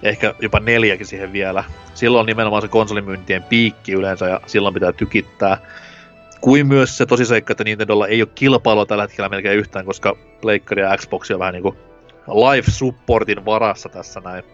ehkä 0.02 0.34
jopa 0.40 0.60
neljäkin 0.60 1.06
siihen 1.06 1.32
vielä. 1.32 1.64
Silloin 1.94 2.20
on 2.20 2.26
nimenomaan 2.26 2.62
se 2.62 2.68
konsolimyyntien 2.68 3.42
piikki 3.42 3.92
yleensä, 3.92 4.28
ja 4.28 4.40
silloin 4.46 4.74
pitää 4.74 4.92
tykittää. 4.92 5.58
Kuin 6.40 6.66
myös 6.66 6.98
se 6.98 7.06
tosiseikka, 7.06 7.52
että 7.52 7.64
Nintendolla 7.64 8.06
ei 8.06 8.22
ole 8.22 8.30
kilpailua 8.34 8.86
tällä 8.86 9.02
hetkellä 9.04 9.28
melkein 9.28 9.58
yhtään, 9.58 9.86
koska 9.86 10.16
Pleikkari 10.40 10.82
ja 10.82 10.96
Xbox 10.96 11.30
on 11.30 11.38
vähän 11.38 11.54
niinku 11.54 11.76
live 12.28 12.70
supportin 12.70 13.44
varassa 13.44 13.88
tässä 13.88 14.20
näin. 14.20 14.44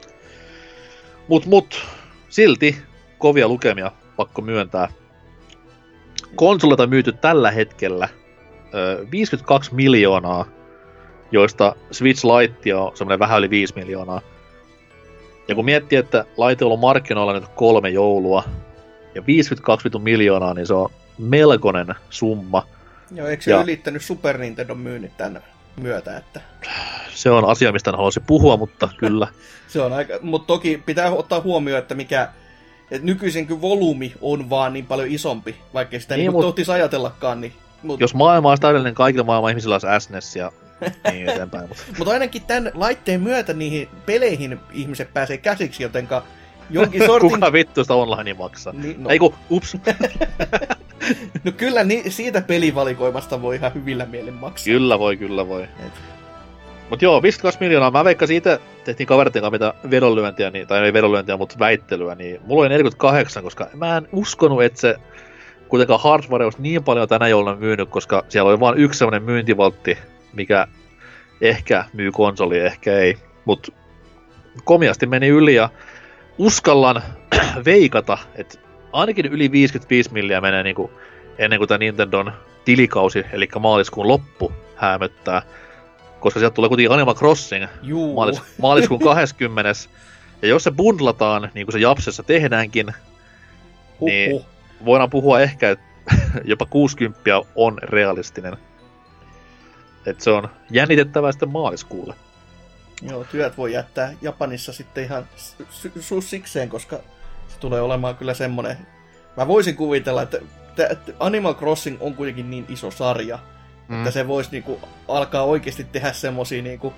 Mut 1.28 1.46
mut, 1.46 1.84
silti 2.28 2.76
kovia 3.18 3.48
lukemia, 3.48 3.90
pakko 4.16 4.42
myöntää. 4.42 4.88
Konsolita 6.34 6.86
myyty 6.86 7.12
tällä 7.12 7.50
hetkellä 7.50 8.08
52 9.10 9.74
miljoonaa, 9.74 10.46
joista 11.32 11.76
Switch 11.90 12.24
Lite 12.24 12.74
on 12.74 12.96
semmoinen 12.96 13.18
vähän 13.18 13.38
yli 13.38 13.50
5 13.50 13.74
miljoonaa. 13.76 14.20
Ja 15.48 15.54
kun 15.54 15.64
miettii, 15.64 15.98
että 15.98 16.24
laite 16.36 16.64
on 16.64 16.66
ollut 16.66 16.80
markkinoilla 16.80 17.32
nyt 17.32 17.48
kolme 17.54 17.88
joulua, 17.88 18.42
ja 19.14 19.26
52 19.26 19.88
miljoonaa, 19.98 20.54
niin 20.54 20.66
se 20.66 20.74
on 20.74 20.90
melkoinen 21.18 21.94
summa. 22.10 22.66
Joo, 23.10 23.28
eikö 23.28 23.42
se 23.42 23.50
ja... 23.50 23.62
ylittänyt 23.62 24.02
Super 24.02 24.38
Nintendo 24.38 24.74
myynnit 24.74 25.16
tänne 25.16 25.42
myötä, 25.76 26.16
että... 26.16 26.40
Se 27.14 27.30
on 27.30 27.44
asia, 27.44 27.72
mistä 27.72 27.90
en 27.90 27.96
haluaisi 27.96 28.20
puhua, 28.20 28.56
mutta 28.56 28.88
kyllä. 28.96 29.28
se 29.68 29.82
on 29.82 29.92
aika... 29.92 30.14
Mutta 30.22 30.46
toki 30.46 30.82
pitää 30.86 31.10
ottaa 31.10 31.40
huomioon, 31.40 31.78
että 31.78 31.94
mikä... 31.94 32.28
Et 32.90 33.02
nykyisin 33.02 33.46
kyllä 33.46 33.60
volyymi 33.60 34.14
on 34.20 34.50
vaan 34.50 34.72
niin 34.72 34.86
paljon 34.86 35.08
isompi, 35.08 35.56
vaikka 35.74 36.00
sitä 36.00 36.16
niin, 36.16 36.32
niin 36.32 36.44
mut... 36.44 36.68
ajatellakaan, 36.68 37.40
niin 37.40 37.52
Mut... 37.84 38.00
Jos 38.00 38.14
maailma 38.14 38.48
olisi 38.48 38.60
täydellinen, 38.60 38.94
kaikilla 38.94 39.24
maailman 39.24 39.50
ihmisillä 39.50 39.74
olisi 39.74 39.86
SNES 39.98 40.36
ja 40.36 40.52
niin 41.10 41.28
eteenpäin. 41.28 41.68
Mutta 41.68 41.84
Mut 41.98 42.08
ainakin 42.08 42.42
tämän 42.42 42.70
laitteen 42.74 43.20
myötä 43.20 43.52
niihin 43.54 43.88
peleihin 44.06 44.60
ihmiset 44.72 45.14
pääsee 45.14 45.36
käsiksi, 45.36 45.82
jotenka 45.82 46.22
jonkin 46.70 47.06
sortin... 47.06 47.30
Kuka 47.30 47.52
vittu 47.52 47.84
sitä 47.84 47.94
online 47.94 48.34
maksaa? 48.34 48.72
Niin, 48.72 49.02
no. 49.02 49.10
Ei 49.10 49.18
kun, 49.18 49.34
ups. 49.50 49.76
no 51.44 51.52
kyllä 51.56 51.84
ni- 51.84 52.10
siitä 52.10 52.40
pelivalikoimasta 52.40 53.42
voi 53.42 53.56
ihan 53.56 53.74
hyvillä 53.74 54.06
mielin 54.06 54.34
maksaa. 54.34 54.64
Kyllä 54.72 54.98
voi, 54.98 55.16
kyllä 55.16 55.48
voi. 55.48 55.62
Et. 55.62 55.92
Mut 56.90 57.02
joo, 57.02 57.22
52 57.22 57.60
miljoonaa. 57.60 57.90
Mä 57.90 58.04
veikkaan 58.04 58.28
siitä, 58.28 58.58
tehtiin 58.84 59.06
kaveritten 59.06 59.42
kanssa 59.42 59.52
mitä 59.52 59.90
vedonlyöntiä, 59.90 60.50
niin, 60.50 60.66
tai 60.66 60.84
ei 60.84 60.92
vedonlyöntiä, 60.92 61.36
mutta 61.36 61.58
väittelyä, 61.58 62.14
niin 62.14 62.40
mulla 62.46 62.62
oli 62.62 62.68
48, 62.68 63.42
koska 63.42 63.68
mä 63.74 63.96
en 63.96 64.08
uskonut, 64.12 64.62
että 64.62 64.80
se 64.80 64.96
kuitenkaan 65.68 66.00
hardware 66.00 66.44
olisi 66.44 66.62
niin 66.62 66.84
paljon 66.84 67.08
tänä 67.08 67.28
jouluna 67.28 67.56
myynyt, 67.56 67.88
koska 67.88 68.24
siellä 68.28 68.50
oli 68.50 68.60
vain 68.60 68.78
yksi 68.78 68.98
sellainen 68.98 69.22
myyntivaltti, 69.22 69.98
mikä 70.32 70.66
ehkä 71.40 71.84
myy 71.92 72.12
konsoli, 72.12 72.58
ehkä 72.58 72.98
ei. 72.98 73.16
Mutta 73.44 73.72
komiasti 74.64 75.06
meni 75.06 75.28
yli 75.28 75.54
ja 75.54 75.68
uskallan 76.38 77.02
veikata, 77.64 78.18
että 78.34 78.58
ainakin 78.92 79.26
yli 79.26 79.52
55 79.52 80.12
milliä 80.12 80.40
menee 80.40 80.62
niinku 80.62 80.90
ennen 81.38 81.58
kuin 81.58 81.68
tämä 81.68 81.78
Nintendon 81.78 82.32
tilikausi, 82.64 83.24
eli 83.32 83.48
maaliskuun 83.58 84.08
loppu 84.08 84.52
hämöttää. 84.76 85.42
Koska 86.20 86.40
sieltä 86.40 86.54
tulee 86.54 86.68
kuitenkin 86.68 86.92
Animal 86.92 87.14
Crossing 87.14 87.64
maalis- 88.14 88.42
maaliskuun 88.58 89.00
20. 89.14 89.70
ja 90.42 90.48
jos 90.48 90.64
se 90.64 90.70
bundlataan, 90.70 91.50
niin 91.54 91.66
kuin 91.66 91.72
se 91.72 91.78
Japsessa 91.78 92.22
tehdäänkin, 92.22 92.86
Huhhuh. 94.00 94.08
niin 94.08 94.42
voidaan 94.84 95.10
puhua 95.10 95.40
ehkä, 95.40 95.70
että 95.70 95.84
jopa 96.44 96.66
60 96.66 97.20
on 97.54 97.78
realistinen. 97.82 98.56
että 100.06 100.24
se 100.24 100.30
on 100.30 100.48
jännitettävää 100.70 101.32
sitten 101.32 101.48
maaliskuulle. 101.52 102.14
Joo, 103.10 103.24
työt 103.24 103.58
voi 103.58 103.72
jättää 103.72 104.12
Japanissa 104.22 104.72
sitten 104.72 105.04
ihan 105.04 105.28
su- 105.96 106.22
sikseen, 106.22 106.68
koska 106.68 106.96
se 107.48 107.58
tulee 107.60 107.80
olemaan 107.80 108.16
kyllä 108.16 108.34
semmonen... 108.34 108.76
Mä 109.36 109.48
voisin 109.48 109.76
kuvitella, 109.76 110.22
että 110.22 110.38
Animal 111.20 111.54
Crossing 111.54 111.96
on 112.00 112.14
kuitenkin 112.14 112.50
niin 112.50 112.66
iso 112.68 112.90
sarja, 112.90 113.38
mm. 113.88 113.98
että 113.98 114.10
se 114.10 114.28
voisi 114.28 114.50
niinku 114.50 114.80
alkaa 115.08 115.42
oikeasti 115.42 115.84
tehdä 115.84 116.12
semmosia 116.12 116.62
niinku 116.62 116.92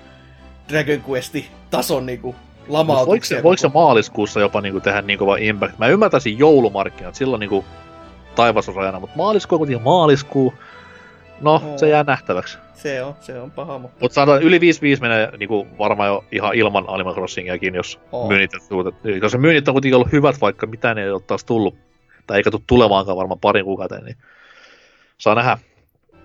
Dragon 0.69 1.03
Quest-tason 1.09 2.05
niinku 2.05 2.35
lamautuksia. 2.67 3.35
Voiko, 3.35 3.47
voiko 3.47 3.61
se 3.61 3.69
maaliskuussa 3.73 4.39
jopa 4.39 4.61
niinku 4.61 4.79
tehdä 4.79 5.01
niin 5.01 5.19
kova 5.19 5.37
impact? 5.37 5.77
Mä 5.77 5.87
ymmärtäisin 5.87 6.37
joulumarkkinat, 6.37 7.15
silloin 7.15 7.39
niinku 7.39 7.65
taivasosajana, 8.35 8.99
mutta 8.99 9.17
maaliskuu 9.17 9.55
on 9.55 9.59
kuitenkin 9.59 9.83
maaliskuu. 9.83 10.53
No, 11.41 11.61
no, 11.65 11.77
se 11.77 11.89
jää 11.89 12.03
nähtäväksi. 12.03 12.57
Se 12.73 13.03
on, 13.03 13.15
se 13.19 13.39
on 13.39 13.51
paha, 13.51 13.79
mutta... 13.79 13.97
Mutta 14.01 14.15
sanotaan, 14.15 14.43
yli 14.43 14.59
5-5 14.59 14.61
menee 15.01 15.31
niinku 15.37 15.67
varmaan 15.79 16.09
jo 16.09 16.25
ihan 16.31 16.55
ilman 16.55 16.85
Animal 16.87 17.13
Crossingiakin, 17.13 17.75
jos 17.75 17.99
oh. 18.11 18.27
myynnit, 18.27 18.51
Koska 18.51 19.29
se 19.29 19.37
myynnit 19.37 19.67
on 19.67 19.73
kuitenkin 19.73 19.95
ollut 19.95 20.11
hyvät, 20.11 20.41
vaikka 20.41 20.67
mitään 20.67 20.97
ei 20.97 21.09
ole 21.09 21.21
taas 21.21 21.45
tullut, 21.45 21.75
tai 22.27 22.37
eikä 22.37 22.51
tule 22.51 22.61
tulemaankaan 22.67 23.17
varmaan 23.17 23.39
parin 23.39 23.65
kuukauteen, 23.65 24.03
niin 24.03 24.17
saa 25.17 25.35
nähdä. 25.35 25.57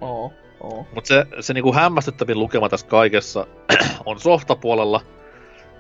Oh. 0.01 0.33
Oh. 0.61 0.87
Mutta 0.95 1.09
se, 1.09 1.27
se 1.41 1.55
niinku 1.55 1.73
hämmästyttävin 1.73 2.39
lukema 2.39 2.69
tässä 2.69 2.87
kaikessa 2.87 3.47
on 4.07 4.21
softapuolella. 4.21 5.01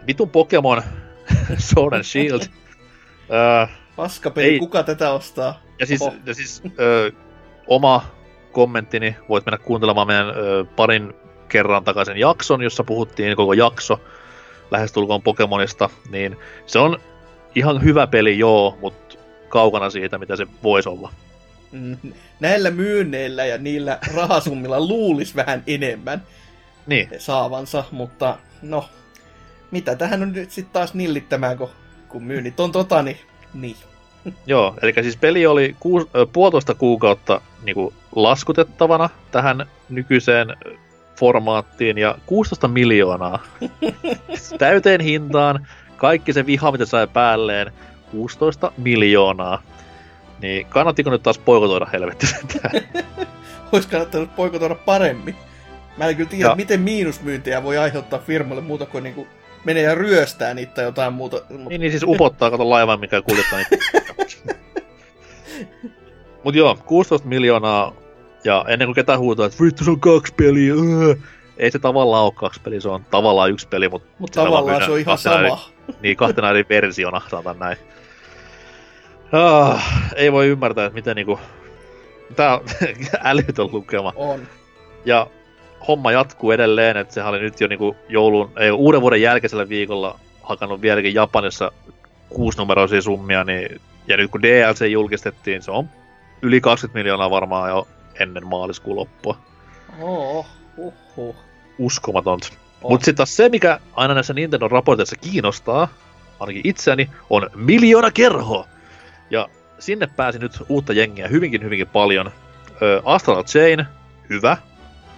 Vitun 0.06 0.30
Pokemon 0.30 0.82
Sword 1.58 1.92
and 1.92 2.04
Shield. 2.04 2.40
öö, 3.32 3.66
Paskapeli, 3.96 4.46
ei... 4.46 4.58
kuka 4.58 4.82
tätä 4.82 5.10
ostaa? 5.12 5.62
Ja 5.78 5.86
siis, 5.86 6.00
ja 6.26 6.34
siis 6.34 6.62
öö, 6.80 7.10
oma 7.66 8.06
kommenttini, 8.52 9.16
voit 9.28 9.46
mennä 9.46 9.58
kuuntelemaan 9.58 10.06
meidän 10.06 10.28
öö, 10.36 10.64
parin 10.64 11.14
kerran 11.48 11.84
takaisin 11.84 12.16
jakson, 12.16 12.62
jossa 12.62 12.84
puhuttiin 12.84 13.36
koko 13.36 13.52
jakso 13.52 14.00
lähestulkoon 14.70 15.22
Pokemonista, 15.22 15.90
niin 16.10 16.36
se 16.66 16.78
on 16.78 16.98
ihan 17.54 17.84
hyvä 17.84 18.06
peli, 18.06 18.38
joo, 18.38 18.78
mutta 18.80 19.18
kaukana 19.48 19.90
siitä, 19.90 20.18
mitä 20.18 20.36
se 20.36 20.46
voisi 20.62 20.88
olla. 20.88 21.12
Mm, 21.72 21.96
näillä 22.40 22.70
myynneillä 22.70 23.44
ja 23.44 23.58
niillä 23.58 23.98
rahasummilla 24.14 24.80
luulis 24.80 25.36
vähän 25.36 25.62
enemmän 25.66 26.22
niin. 26.86 27.08
saavansa, 27.18 27.84
mutta 27.90 28.38
no, 28.62 28.88
mitä 29.70 29.96
tähän 29.96 30.22
on 30.22 30.32
nyt 30.32 30.50
sitten 30.50 30.72
taas 30.72 30.94
nillittämään, 30.94 31.58
kun, 31.58 31.70
kun 32.08 32.24
myynnit 32.24 32.60
on 32.60 32.72
tota, 32.72 33.02
niin, 33.02 33.18
niin. 33.54 33.76
Joo, 34.46 34.74
eli 34.82 34.92
siis 35.02 35.16
peli 35.16 35.46
oli 35.46 35.76
kuus, 35.80 36.06
puolitoista 36.32 36.74
kuukautta 36.74 37.40
niin 37.62 37.74
kuin 37.74 37.94
laskutettavana 38.16 39.10
tähän 39.30 39.66
nykyiseen 39.88 40.56
formaattiin 41.18 41.98
ja 41.98 42.18
16 42.26 42.68
miljoonaa 42.68 43.42
täyteen 44.58 45.00
hintaan. 45.00 45.66
Kaikki 45.96 46.32
se 46.32 46.46
viha, 46.46 46.72
mitä 46.72 46.86
sai 46.86 47.06
päälleen, 47.06 47.72
16 48.10 48.72
miljoonaa. 48.76 49.62
Niin 50.42 50.66
kannattiko 50.66 51.10
nyt 51.10 51.22
taas 51.22 51.38
poikotoida 51.38 51.86
helvetti 51.92 52.26
Olisi 53.72 53.88
kannattanut 53.88 54.36
poikotoida 54.36 54.74
paremmin. 54.74 55.36
Mä 55.96 56.06
en 56.06 56.16
kyllä 56.16 56.30
tiedä, 56.30 56.48
ja. 56.48 56.54
miten 56.54 56.80
miinusmyyntejä 56.80 57.62
voi 57.62 57.78
aiheuttaa 57.78 58.18
firmalle 58.18 58.62
muuta 58.62 58.86
kuin 58.86 59.04
niinku 59.04 59.26
menee 59.64 59.82
ja 59.82 59.94
ryöstää 59.94 60.54
niitä 60.54 60.74
tai 60.74 60.84
jotain 60.84 61.12
muuta. 61.12 61.42
Niin, 61.68 61.80
niin 61.80 61.92
siis 61.92 62.04
upottaa 62.06 62.50
kato 62.50 62.70
laivan, 62.70 63.00
mikä 63.00 63.22
kuljettaa 63.22 63.58
niitä. 63.58 63.76
Mut 66.44 66.54
joo, 66.54 66.78
16 66.86 67.28
miljoonaa, 67.28 67.92
ja 68.44 68.64
ennen 68.68 68.88
kuin 68.88 68.94
ketään 68.94 69.18
huutaa, 69.18 69.46
että 69.46 69.64
vittu 69.64 69.84
se 69.84 69.90
on 69.90 70.00
kaksi 70.00 70.34
peliä, 70.34 70.74
öö. 70.74 71.14
ei 71.56 71.70
se 71.70 71.78
tavallaan 71.78 72.24
ole 72.24 72.32
kaksi 72.32 72.60
peliä, 72.60 72.80
se 72.80 72.88
on 72.88 73.04
tavallaan 73.10 73.50
yksi 73.50 73.68
peli, 73.68 73.88
mutta 73.88 74.08
Mut 74.18 74.30
tavallaan 74.30 74.84
se 74.84 74.90
on 74.90 74.98
ihan 74.98 75.18
sama. 75.18 75.38
Eri, 75.38 75.96
niin, 76.00 76.16
kahtena 76.16 76.50
eri 76.50 76.66
versiona, 76.68 77.20
sanotaan 77.30 77.58
näin. 77.58 77.76
Ah, 79.32 79.84
ei 80.16 80.32
voi 80.32 80.46
ymmärtää, 80.46 80.86
että 80.86 80.94
miten 80.94 81.16
niinku... 81.16 81.40
Tää 82.36 82.54
on 82.54 82.60
älytön 83.24 83.68
lukema. 83.72 84.12
On. 84.16 84.40
Ja 85.04 85.26
homma 85.88 86.12
jatkuu 86.12 86.50
edelleen, 86.50 86.96
että 86.96 87.14
sehän 87.14 87.30
oli 87.30 87.40
nyt 87.40 87.60
jo 87.60 87.68
niinku 87.68 87.96
joulun, 88.08 88.52
ei, 88.56 88.70
uuden 88.70 89.00
vuoden 89.00 89.22
jälkeisellä 89.22 89.68
viikolla 89.68 90.18
hakannut 90.42 90.82
vieläkin 90.82 91.14
Japanissa 91.14 91.72
kuusinumeroisia 92.28 93.02
summia, 93.02 93.44
niin, 93.44 93.80
ja 94.06 94.16
nyt 94.16 94.30
kun 94.30 94.42
DLC 94.42 94.90
julkistettiin, 94.90 95.62
se 95.62 95.70
on 95.70 95.88
yli 96.42 96.60
20 96.60 96.98
miljoonaa 96.98 97.30
varmaan 97.30 97.70
jo 97.70 97.88
ennen 98.20 98.46
maaliskuun 98.46 98.96
loppua. 98.96 99.36
Oh. 100.00 100.46
Uskomatonta. 101.78 102.48
Oh. 102.82 102.90
Mutta 102.90 103.04
sitten 103.04 103.16
taas 103.16 103.36
se, 103.36 103.48
mikä 103.48 103.80
aina 103.94 104.14
näissä 104.14 104.34
Nintendo 104.34 104.68
raporteissa 104.68 105.16
kiinnostaa, 105.16 105.88
ainakin 106.40 106.62
itseäni, 106.64 107.10
on 107.30 107.50
miljoona 107.54 108.10
kerho. 108.10 108.66
Ja 109.30 109.48
sinne 109.78 110.06
pääsi 110.06 110.38
nyt 110.38 110.52
uutta 110.68 110.92
jengiä 110.92 111.28
hyvinkin 111.28 111.62
hyvinkin 111.62 111.88
paljon. 111.88 112.30
Ö, 112.82 113.02
Astral 113.04 113.44
Chain, 113.44 113.84
hyvä, 114.30 114.56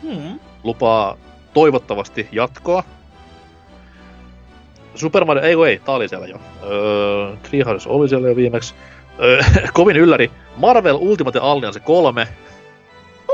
Hmm. 0.02 0.40
lupaa 0.62 1.16
toivottavasti 1.54 2.28
jatkoa. 2.32 2.84
Super 4.94 5.24
Mario, 5.24 5.42
ei 5.42 5.54
ei, 5.68 5.78
tää 5.78 5.94
oli 5.94 6.08
siellä 6.08 6.26
jo. 6.26 6.40
Öö, 6.62 7.36
Treehouse 7.42 7.88
oli 7.88 8.08
siellä 8.08 8.28
jo 8.28 8.36
viimeksi. 8.36 8.74
Öö, 9.22 9.42
kovin 9.74 9.96
ylläri. 9.96 10.30
Marvel 10.56 10.96
Ultimate 11.00 11.38
Alliance 11.38 11.80
3, 11.80 12.28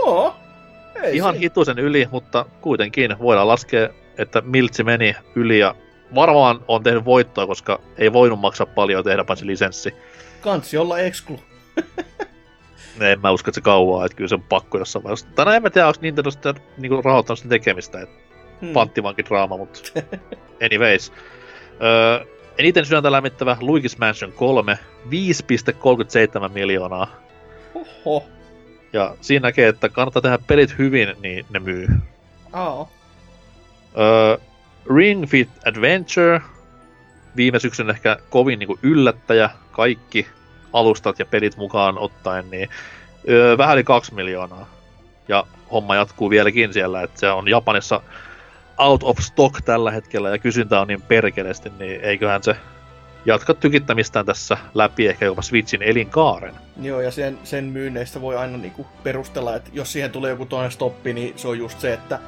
Oo. 0.05 0.37
Ei 1.03 1.17
ihan 1.17 1.35
se. 1.35 1.41
hituisen 1.41 1.79
yli, 1.79 2.09
mutta 2.11 2.47
kuitenkin 2.61 3.19
voidaan 3.19 3.49
laskea, 3.49 3.89
että 4.19 4.41
miltsi 4.41 4.85
meni 4.85 5.17
yli 5.35 5.59
ja 5.59 5.75
varmaan 6.15 6.61
on 6.69 6.83
tehnyt 6.83 7.05
voittoa, 7.05 7.47
koska 7.47 7.81
ei 7.99 8.13
voinut 8.13 8.41
maksaa 8.41 8.67
paljon 8.67 9.05
tehdä 9.05 9.25
paitsi 9.25 9.47
lisenssi. 9.47 9.95
Kansi 10.41 10.79
olla 10.79 10.99
exclu. 10.99 11.41
En 13.01 13.21
mä 13.21 13.31
usko, 13.31 13.51
että 13.51 13.55
se 13.55 13.61
kauaa, 13.61 14.05
että 14.07 14.17
kyllä 14.17 14.29
se 14.29 14.35
on 14.35 14.43
pakko 14.43 14.79
jossain 14.79 15.03
vaiheessa. 15.03 15.27
Tai 15.35 15.45
no 15.45 15.53
en 15.53 15.63
mä 15.63 15.71
tiedä, 15.71 15.87
onko 15.87 15.99
Nintendo 16.03 16.31
sitten 16.31 16.55
niinku 16.79 17.03
rahoittanut 17.03 17.39
sitä 17.39 17.49
tekemistä, 17.49 18.01
että 18.01 18.15
Hmm. 18.61 18.73
panttivankin 18.73 19.25
draama, 19.25 19.57
mutta 19.57 19.81
anyways. 20.67 21.13
Öö, 21.83 22.27
eniten 22.59 22.87
sydäntä 22.87 23.13
lämmittävä 23.13 23.57
Luigi's 23.61 23.99
Mansion 23.99 24.33
3, 24.33 24.79
5,37 25.07 26.49
miljoonaa. 26.53 27.07
Oho. 28.05 28.25
Ja 28.93 29.17
siinä 29.21 29.49
näkee, 29.49 29.69
että 29.69 29.89
kannattaa 29.89 30.23
tehdä 30.23 30.39
pelit 30.47 30.79
hyvin, 30.79 31.15
niin 31.21 31.47
ne 31.51 31.59
myy. 31.59 31.89
Aa. 32.53 32.89
Öö, 33.99 34.37
Ring 34.97 35.27
Fit 35.27 35.49
Adventure, 35.67 36.41
viime 37.37 37.59
syksyn 37.59 37.91
ehkä 37.91 38.17
kovin 38.31 38.59
niin 38.59 38.79
yllättäjä, 38.83 39.51
kaikki 39.73 40.27
alustat 40.73 41.19
ja 41.19 41.27
pelit 41.27 41.57
mukaan 41.57 41.99
ottaen, 41.99 42.51
niin 42.51 42.69
öö, 43.29 43.59
vähän 43.59 43.77
yli 43.77 43.85
2 43.85 44.15
miljoonaa. 44.15 44.69
Ja 45.29 45.47
homma 45.73 45.97
jatkuu 45.97 46.31
vieläkin 46.31 46.73
siellä, 46.73 47.03
että 47.03 47.21
se 47.21 47.31
on 47.31 47.49
Japanissa 47.49 48.01
out 48.79 49.03
of 49.03 49.19
stock 49.19 49.63
tällä 49.65 49.91
hetkellä 49.91 50.31
ja 50.31 50.39
kysyntä 50.39 50.81
on 50.81 50.89
niin 50.89 51.03
perkeleesti, 51.03 51.73
niin 51.79 52.01
eiköhän 52.01 52.43
se 52.43 52.57
jatka 53.25 53.55
tykittämistään 53.55 54.27
tässä 54.27 54.59
läpi 54.75 55.07
ehkä 55.07 55.25
jopa 55.25 55.43
Switchin 55.43 55.83
elinkaaren. 55.83 56.55
Joo, 56.83 57.01
ja 57.01 57.11
sen, 57.11 57.39
sen 57.45 57.65
myynneistä 57.65 58.21
voi 58.21 58.37
aina 58.37 58.57
niinku 58.57 58.87
perustella, 59.03 59.57
että 59.57 59.71
jos 59.73 59.93
siihen 59.93 60.11
tulee 60.11 60.31
joku 60.31 60.47
toinen 60.47 60.71
stoppi, 60.71 61.13
niin 61.13 61.33
se 61.37 61.49
on 61.49 61.59
just 61.59 61.81
se, 61.81 61.93
että 61.93 62.19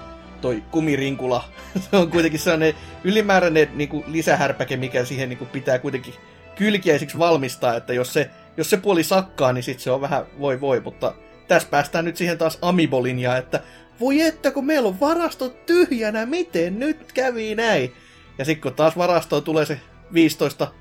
toi 0.40 0.62
kumirinkula, 0.70 1.44
se 1.90 1.96
on 1.96 2.10
kuitenkin 2.10 2.40
sellainen 2.40 2.74
ylimääräinen 3.04 3.68
niinku 3.74 4.04
lisähärpäke, 4.06 4.76
mikä 4.76 5.04
siihen 5.04 5.28
niinku 5.28 5.44
pitää 5.44 5.78
kuitenkin 5.78 6.14
kylkiäisiksi 6.56 7.18
valmistaa, 7.18 7.76
että 7.76 7.92
jos 7.92 8.12
se, 8.12 8.30
jos 8.56 8.70
se 8.70 8.76
puoli 8.76 9.02
sakkaa, 9.02 9.52
niin 9.52 9.62
sit 9.62 9.80
se 9.80 9.90
on 9.90 10.00
vähän 10.00 10.26
voi 10.38 10.60
voi, 10.60 10.80
mutta 10.80 11.14
tässä 11.48 11.68
päästään 11.68 12.04
nyt 12.04 12.16
siihen 12.16 12.38
taas 12.38 12.58
Amibolinjaan, 12.62 13.38
että 13.38 13.60
voi 14.00 14.20
että 14.20 14.50
kun 14.50 14.66
meillä 14.66 14.88
on 14.88 15.00
varastot 15.00 15.66
tyhjänä, 15.66 16.26
miten 16.26 16.78
nyt 16.78 17.12
kävi 17.12 17.54
näin? 17.54 17.92
Ja 18.38 18.44
sitten 18.44 18.62
kun 18.62 18.74
taas 18.74 18.96
varastoon 18.96 19.42
tulee 19.42 19.66
se 19.66 19.80
15 20.14 20.72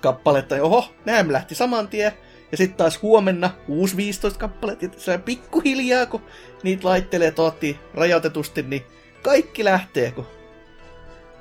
kappaletta, 0.00 0.56
ja 0.56 0.64
oho, 0.64 0.92
nämä 1.04 1.32
lähti 1.32 1.54
saman 1.54 1.88
tien, 1.88 2.12
ja 2.50 2.56
sitten 2.56 2.76
taas 2.76 3.02
huomenna 3.02 3.50
uusi 3.68 3.96
15 3.96 4.38
kappaletta, 4.38 4.84
ja 4.84 4.90
se 4.96 5.18
pikkuhiljaa, 5.18 6.06
kun 6.06 6.22
niitä 6.62 6.88
laittelee 6.88 7.30
totti 7.30 7.80
rajoitetusti, 7.94 8.62
niin 8.62 8.82
kaikki 9.22 9.64
lähtee, 9.64 10.10
kun... 10.10 10.26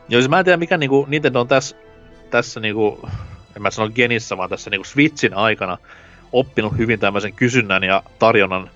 Joo, 0.10 0.22
siis 0.22 0.30
mä 0.30 0.40
en 0.40 0.46
tiedä 0.46 0.58
mikä 0.58 0.78
niinku 0.78 1.06
Nintendo 1.10 1.40
on 1.40 1.48
tässä, 1.48 1.76
tässä 2.30 2.60
niinku, 2.60 3.10
en 3.56 3.62
mä 3.62 3.72
sano 3.72 3.90
genissä, 3.90 4.38
vaan 4.38 4.50
tässä 4.50 4.70
niinku 4.70 4.88
Switchin 4.88 5.34
aikana 5.34 5.78
oppinut 6.32 6.78
hyvin 6.78 7.00
tämmöisen 7.00 7.34
kysynnän 7.34 7.84
ja 7.84 8.04
tarjonnan 8.20 8.70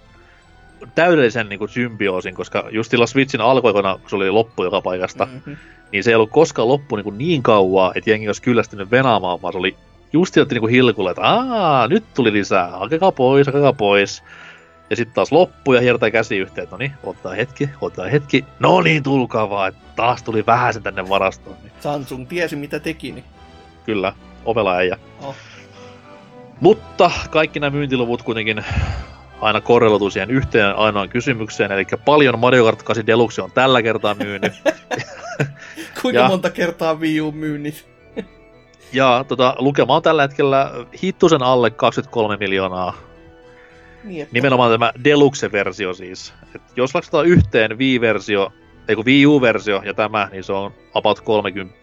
täydellisen 0.96 1.50
niinku 1.50 1.68
symbioosin, 1.68 2.36
koska 2.36 2.68
just 2.72 2.92
silloin 2.92 3.08
Switchin 3.08 3.42
alkuaikoina, 3.42 3.98
kun 3.98 4.10
se 4.10 4.16
oli 4.16 4.32
loppu 4.32 4.64
joka 4.64 4.82
paikasta, 4.82 5.26
Mm-hmm. 5.26 5.58
niin 5.92 6.04
se 6.04 6.12
ei 6.12 6.16
ollut 6.16 6.30
koskaan 6.32 6.68
loppu 6.68 6.96
niin, 6.96 7.18
niin 7.18 7.44
kauaa, 7.44 7.92
että 7.96 8.10
jengi 8.10 8.28
olisi 8.28 8.42
kyllästynyt 8.42 8.92
venaamaan, 8.92 9.42
vaan 9.42 9.54
se 9.54 9.58
oli 9.58 9.76
just 10.14 10.34
sieltä 10.34 10.56
niin 10.56 10.70
hilkulle, 10.70 11.10
että 11.12 11.22
aah, 11.22 11.90
nyt 11.90 12.04
tuli 12.14 12.34
lisää, 12.34 12.68
hakekaa 12.68 13.12
pois, 13.12 13.48
hakekaa 13.48 13.74
pois. 13.74 14.24
Ja 14.90 14.96
sitten 14.96 15.16
taas 15.16 15.32
loppu 15.32 15.74
ja 15.74 15.82
hiertää 15.82 16.12
käsi 16.12 16.38
yhteen, 16.38 16.68
no 16.72 16.78
niin, 16.78 16.92
otetaan 17.04 17.36
hetki, 17.36 17.70
otetaan 17.82 18.10
hetki. 18.10 18.46
No 18.60 18.82
niin, 18.82 19.04
tulkaa 19.04 19.50
vaan, 19.50 19.70
että 19.70 19.82
taas 19.96 20.24
tuli 20.24 20.46
vähän 20.46 20.74
sen 20.74 20.84
tänne 20.84 21.10
varastoon. 21.10 21.58
Niin 21.64 21.74
Samsung 21.80 22.28
tiesi, 22.28 22.56
mitä 22.56 22.80
teki, 22.80 23.12
niin... 23.12 23.24
kyllä, 23.86 24.14
ovela 24.46 24.76
äijä. 24.76 24.98
Oh. 25.22 25.36
Mutta 26.60 27.12
kaikki 27.30 27.60
nämä 27.60 27.78
myyntiluvut 27.78 28.22
kuitenkin 28.22 28.66
aina 29.44 29.62
korreloituu 29.62 30.10
siihen 30.10 30.32
yhteen 30.32 30.76
ainoaan 30.76 31.10
kysymykseen, 31.10 31.72
eli 31.72 31.86
paljon 32.06 32.40
Mario 32.40 32.64
Kart 32.64 32.84
8 32.84 33.08
Deluxe 33.08 33.42
on 33.42 33.52
tällä 33.52 33.82
kertaa 33.82 34.16
myynyt. 34.16 34.54
Kuinka 36.02 36.22
Ja- 36.22 36.28
monta 36.28 36.50
kertaa 36.50 36.96
Wii 36.96 37.22
U 37.22 37.32
myynnit? 37.32 37.86
Ja 38.94 39.26
tota, 39.28 39.56
lukema 39.60 39.96
on 39.96 40.02
tällä 40.02 40.22
hetkellä 40.22 40.72
hittusen 41.04 41.44
alle 41.44 41.70
23 41.72 42.38
miljoonaa. 42.38 42.98
Niin, 44.04 44.22
että... 44.22 44.34
Nimenomaan 44.34 44.72
tämä 44.72 44.92
Deluxe-versio 45.04 45.94
siis. 45.94 46.34
Et 46.56 46.62
jos 46.76 46.96
lasketaan 46.96 47.26
yhteen 47.26 47.78
Wii-versio, 47.80 48.54
ei 48.88 48.96
kun 48.96 49.06
Wii 49.06 49.26
U-versio 49.26 49.82
ja 49.86 49.94
tämä, 49.94 50.28
niin 50.32 50.44
se 50.44 50.54
on 50.54 50.72
about 50.94 51.20
30. 51.22 51.76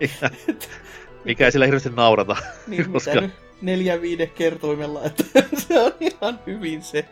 mikä, 0.00 0.30
mikä 1.24 1.44
ei 1.44 1.52
sillä 1.52 1.64
hirveästi 1.66 1.90
naurata. 1.90 2.36
Niin, 2.66 2.90
koska- 2.92 3.10
mitä 3.10 3.20
nyt 3.20 3.34
neljä 3.62 4.00
viide 4.00 4.26
kertoimella, 4.26 5.04
että 5.04 5.24
se 5.68 5.80
on 5.80 5.92
ihan 6.00 6.38
hyvin 6.46 6.82
se. 6.82 7.04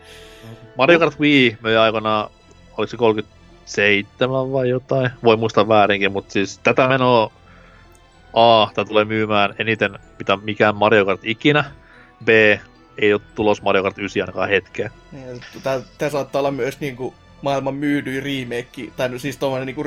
Mario 0.77 0.99
Kart 0.99 1.19
Wii 1.19 1.57
möi 1.61 1.77
aikoinaan, 1.77 2.29
oliko 2.77 2.89
se 2.89 2.97
37 2.97 4.51
vai 4.51 4.69
jotain? 4.69 5.09
Voi 5.23 5.37
muistaa 5.37 5.67
väärinkin, 5.67 6.11
mutta 6.11 6.33
siis 6.33 6.57
tätä 6.57 6.87
menoa 6.87 7.31
A, 8.33 8.67
tämä 8.73 8.85
tulee 8.85 9.05
myymään 9.05 9.55
eniten 9.59 9.99
mitä 10.19 10.37
mikään 10.37 10.75
Mario 10.75 11.05
Kart 11.05 11.21
ikinä. 11.23 11.65
B, 12.25 12.29
ei 12.97 13.13
ole 13.13 13.21
tulos 13.35 13.61
Mario 13.61 13.83
Kart 13.83 13.97
9 13.97 14.21
ainakaan 14.21 14.49
hetkeen. 14.49 14.91
Tämä 15.97 16.09
saattaa 16.11 16.39
olla 16.39 16.51
myös 16.51 16.79
niinku 16.79 17.13
maailman 17.41 17.75
myydyin 17.75 18.23
remake, 18.23 18.91
tai 18.97 19.09
no 19.09 19.19
siis 19.19 19.37
tommonen 19.37 19.65
niinku, 19.65 19.85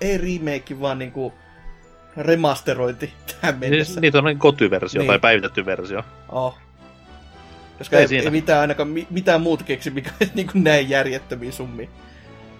ei 0.00 0.18
remake, 0.18 0.80
vaan 0.80 0.98
niinku 0.98 1.32
remasterointi 2.16 3.12
tähän 3.26 3.54
Siis, 3.54 3.70
mennessä. 3.70 4.00
niitä 4.00 4.18
on 4.18 4.38
kotyversio 4.38 4.98
Niin. 5.00 5.08
tai 5.08 5.18
päivitetty 5.18 5.66
versio. 5.66 6.02
Oh. 6.28 6.58
Koska 7.78 7.96
Ei 7.96 8.02
ei, 8.02 8.08
siinä. 8.08 8.24
ei 8.24 8.30
mitään 8.30 8.60
ainakaan 8.60 8.88
mi- 8.88 9.06
mitään 9.10 9.40
muuta 9.40 9.64
keksi, 9.64 9.90
mikä 9.90 10.10
olisi 10.20 10.32
niinku 10.36 10.52
näin 10.54 10.88
järjettömiä 10.90 11.52
summia. 11.52 11.88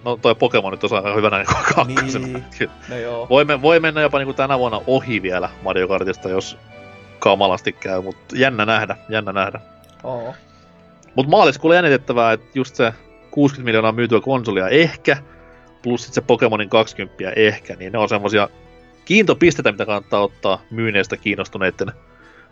No 0.05 0.17
toi 0.21 0.35
Pokemon 0.35 0.71
nyt 0.71 0.83
on 0.83 0.93
aika 0.95 1.15
hyvänä 1.15 1.37
niin 1.37 1.47
kakkosena. 1.75 2.27
Niin. 2.27 2.69
No 2.89 2.97
joo. 2.97 3.27
Voi, 3.29 3.45
me, 3.45 3.61
voi 3.61 3.79
mennä 3.79 4.01
jopa 4.01 4.17
niin 4.17 4.25
kuin 4.27 4.35
tänä 4.35 4.59
vuonna 4.59 4.81
ohi 4.87 5.21
vielä 5.21 5.49
Mario 5.63 5.87
Kartista, 5.87 6.29
jos 6.29 6.57
kamalasti 7.19 7.71
käy, 7.71 8.01
mutta 8.01 8.35
jännä 8.37 8.65
nähdä, 8.65 8.95
jännä 9.09 9.33
nähdä. 9.33 9.59
Oh. 10.03 10.35
Mutta 11.15 11.29
maaliskuulla 11.29 11.75
jännitettävää, 11.75 12.33
että 12.33 12.47
just 12.55 12.75
se 12.75 12.93
60 13.31 13.65
miljoonaa 13.65 13.91
myytyä 13.91 14.21
konsolia 14.21 14.67
ehkä, 14.69 15.17
plus 15.81 16.05
sit 16.05 16.13
se 16.13 16.21
Pokemonin 16.21 16.69
20 16.69 17.15
ehkä, 17.35 17.75
niin 17.75 17.91
ne 17.91 17.97
on 17.99 18.09
semmosia 18.09 18.49
kiintopisteitä, 19.09 19.71
mitä 19.71 19.85
kannattaa 19.85 20.21
ottaa 20.21 20.61
myynneistä 20.71 21.17
kiinnostuneiden 21.17 21.91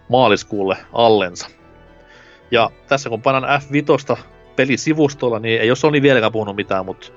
maaliskuulle 0.10 0.78
allensa. 0.94 1.48
Ja 2.52 2.72
tässä 2.88 3.10
kun 3.10 3.22
painan 3.22 3.44
F5 3.44 4.18
pelisivustolla, 4.56 5.40
niin 5.40 5.62
ei 5.62 5.70
ole 5.70 5.76
Sony 5.76 6.02
vieläkään 6.02 6.32
puhunut 6.32 6.56
mitään, 6.56 6.86
mutta 6.86 7.08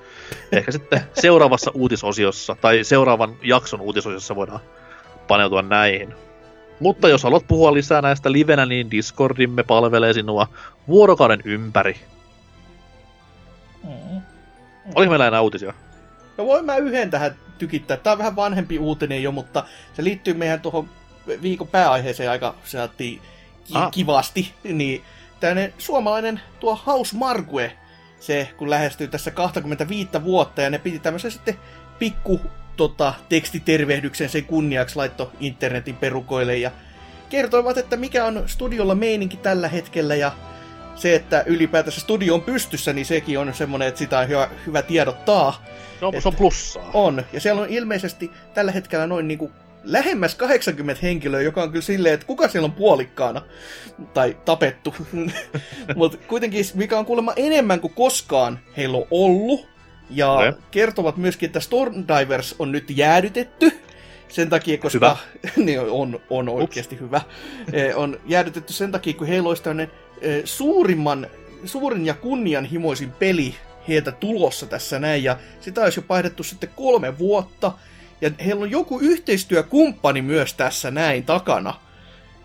ehkä 0.53 0.72
sitten 0.72 1.01
seuraavassa 1.22 1.70
uutisosiossa, 1.74 2.57
tai 2.61 2.84
seuraavan 2.84 3.36
jakson 3.43 3.80
uutisosiossa 3.80 4.36
voidaan 4.36 4.61
paneutua 5.28 5.62
näihin. 5.62 6.14
Mutta 6.80 7.09
jos 7.09 7.22
haluat 7.22 7.49
puhua 7.49 7.74
lisää 7.74 8.03
näistä 8.03 8.32
livenä, 8.32 8.66
niin 8.66 8.91
Discordimme 8.91 9.62
palvelee 9.62 10.12
sinua 10.12 10.47
vuorokauden 10.88 11.41
ympäri. 11.45 11.97
Mm. 13.84 14.20
Oliko 14.95 15.11
meillä 15.11 15.26
enää 15.26 15.41
uutisia? 15.41 15.74
No 16.38 16.47
voin 16.47 16.64
mä 16.64 16.76
yhden 16.76 17.11
tähän 17.11 17.36
tykittää. 17.61 17.96
Tää 17.96 18.12
on 18.12 18.18
vähän 18.18 18.36
vanhempi 18.36 18.78
uutinen 18.78 19.22
jo, 19.22 19.32
mutta 19.32 19.64
se 19.94 20.04
liittyy 20.04 20.34
meidän 20.34 20.61
tuohon 20.61 20.88
viikon 21.42 21.68
pääaiheeseen 21.68 22.30
aika 22.30 22.54
ki- 22.98 23.20
Ah. 23.74 23.90
kivasti. 23.90 24.54
Niin 24.64 25.02
tämmönen 25.40 25.74
suomalainen 25.78 26.40
tuo 26.61 26.80
House 26.86 27.16
Margue, 27.16 27.72
se 28.20 28.48
kun 28.56 28.70
lähestyy 28.70 29.08
tässä 29.08 29.30
25 29.30 30.11
vuotta 30.24 30.62
ja 30.62 30.70
ne 30.70 30.78
piti 30.78 30.98
tämmöisen 30.98 31.30
sitten 31.30 31.58
pikku 31.98 32.40
tota, 32.76 33.14
tekstitervehdyksen 33.28 34.28
sen 34.28 34.44
kunniaksi 34.44 34.96
laitto 34.96 35.32
internetin 35.40 35.96
perukoille 35.96 36.56
ja 36.56 36.70
kertoivat, 37.28 37.78
että 37.78 37.96
mikä 37.96 38.24
on 38.24 38.42
studiolla 38.46 38.94
meininki 38.94 39.36
tällä 39.36 39.68
hetkellä 39.68 40.14
ja 40.14 40.32
se, 40.94 41.14
että 41.14 41.42
ylipäätänsä 41.46 42.00
studio 42.00 42.34
on 42.34 42.42
pystyssä, 42.42 42.92
niin 42.92 43.06
sekin 43.06 43.38
on 43.38 43.54
semmoinen, 43.54 43.88
että 43.88 43.98
sitä 43.98 44.18
on 44.18 44.28
hyvä, 44.28 44.48
hyvä 44.66 44.82
tiedottaa. 44.82 45.64
Se 46.01 46.07
on, 46.07 46.22
se 46.22 46.28
on 46.28 46.34
plussaa. 46.34 46.90
On, 46.94 47.24
ja 47.32 47.40
siellä 47.40 47.62
on 47.62 47.68
ilmeisesti 47.68 48.30
tällä 48.55 48.72
hetkellä 48.72 49.07
noin 49.07 49.28
niinku 49.28 49.51
lähemmäs 49.84 50.34
80 50.34 51.01
henkilöä, 51.03 51.40
joka 51.40 51.62
on 51.62 51.70
kyllä 51.70 51.82
silleen, 51.82 52.14
että 52.14 52.26
kuka 52.26 52.48
siellä 52.48 52.66
on 52.66 52.72
puolikkaana 52.72 53.42
tai 54.14 54.36
tapettu. 54.44 54.94
Mutta 55.96 56.18
kuitenkin, 56.28 56.64
mikä 56.74 56.98
on 56.98 57.07
kuulemma 57.07 57.32
enemmän 57.36 57.80
kuin 57.80 57.92
koskaan 57.94 58.59
heillä 58.76 58.98
on 58.98 59.07
ollut. 59.11 59.68
Ja 60.11 60.38
Ne. 60.40 60.55
kertovat 60.70 61.16
myöskin, 61.16 61.46
että 61.46 61.61
Stormdivers 61.61 62.55
on 62.59 62.72
nyt 62.72 62.84
jäädytetty. 62.90 63.72
Sen 64.28 64.51
takia, 64.51 64.78
koska 64.78 65.16
niin 65.57 65.80
on, 65.80 66.20
on 66.30 66.48
oikeasti 66.48 67.01
hyvä. 67.01 67.20
Eh, 67.72 67.96
on 67.98 68.20
jäädytetty 68.26 68.72
sen 68.72 68.92
takia, 68.92 69.14
kun 69.14 69.26
heillä 69.26 69.48
olisi 69.48 69.62
tämmöinen 69.62 69.90
suurimman, 70.44 71.26
suurin 71.64 72.07
ja 72.07 72.14
kunnianhimoisin 72.14 73.12
peli 73.12 73.55
heiltä 73.88 74.12
tulossa 74.12 74.66
tässä 74.66 74.98
näin. 74.98 75.24
Ja 75.24 75.36
sitä 75.60 75.80
olisi 75.82 75.98
jo 76.00 76.04
painettu 76.08 76.42
sitten 76.42 76.70
kolme 76.76 77.18
vuotta. 77.18 77.72
Ja 78.20 78.30
heillä 78.44 78.62
on 78.62 78.70
joku 78.70 78.98
yhteistyökumppani 78.98 80.22
myös 80.22 80.54
tässä 80.54 80.90
näin 80.90 81.24
takana. 81.24 81.74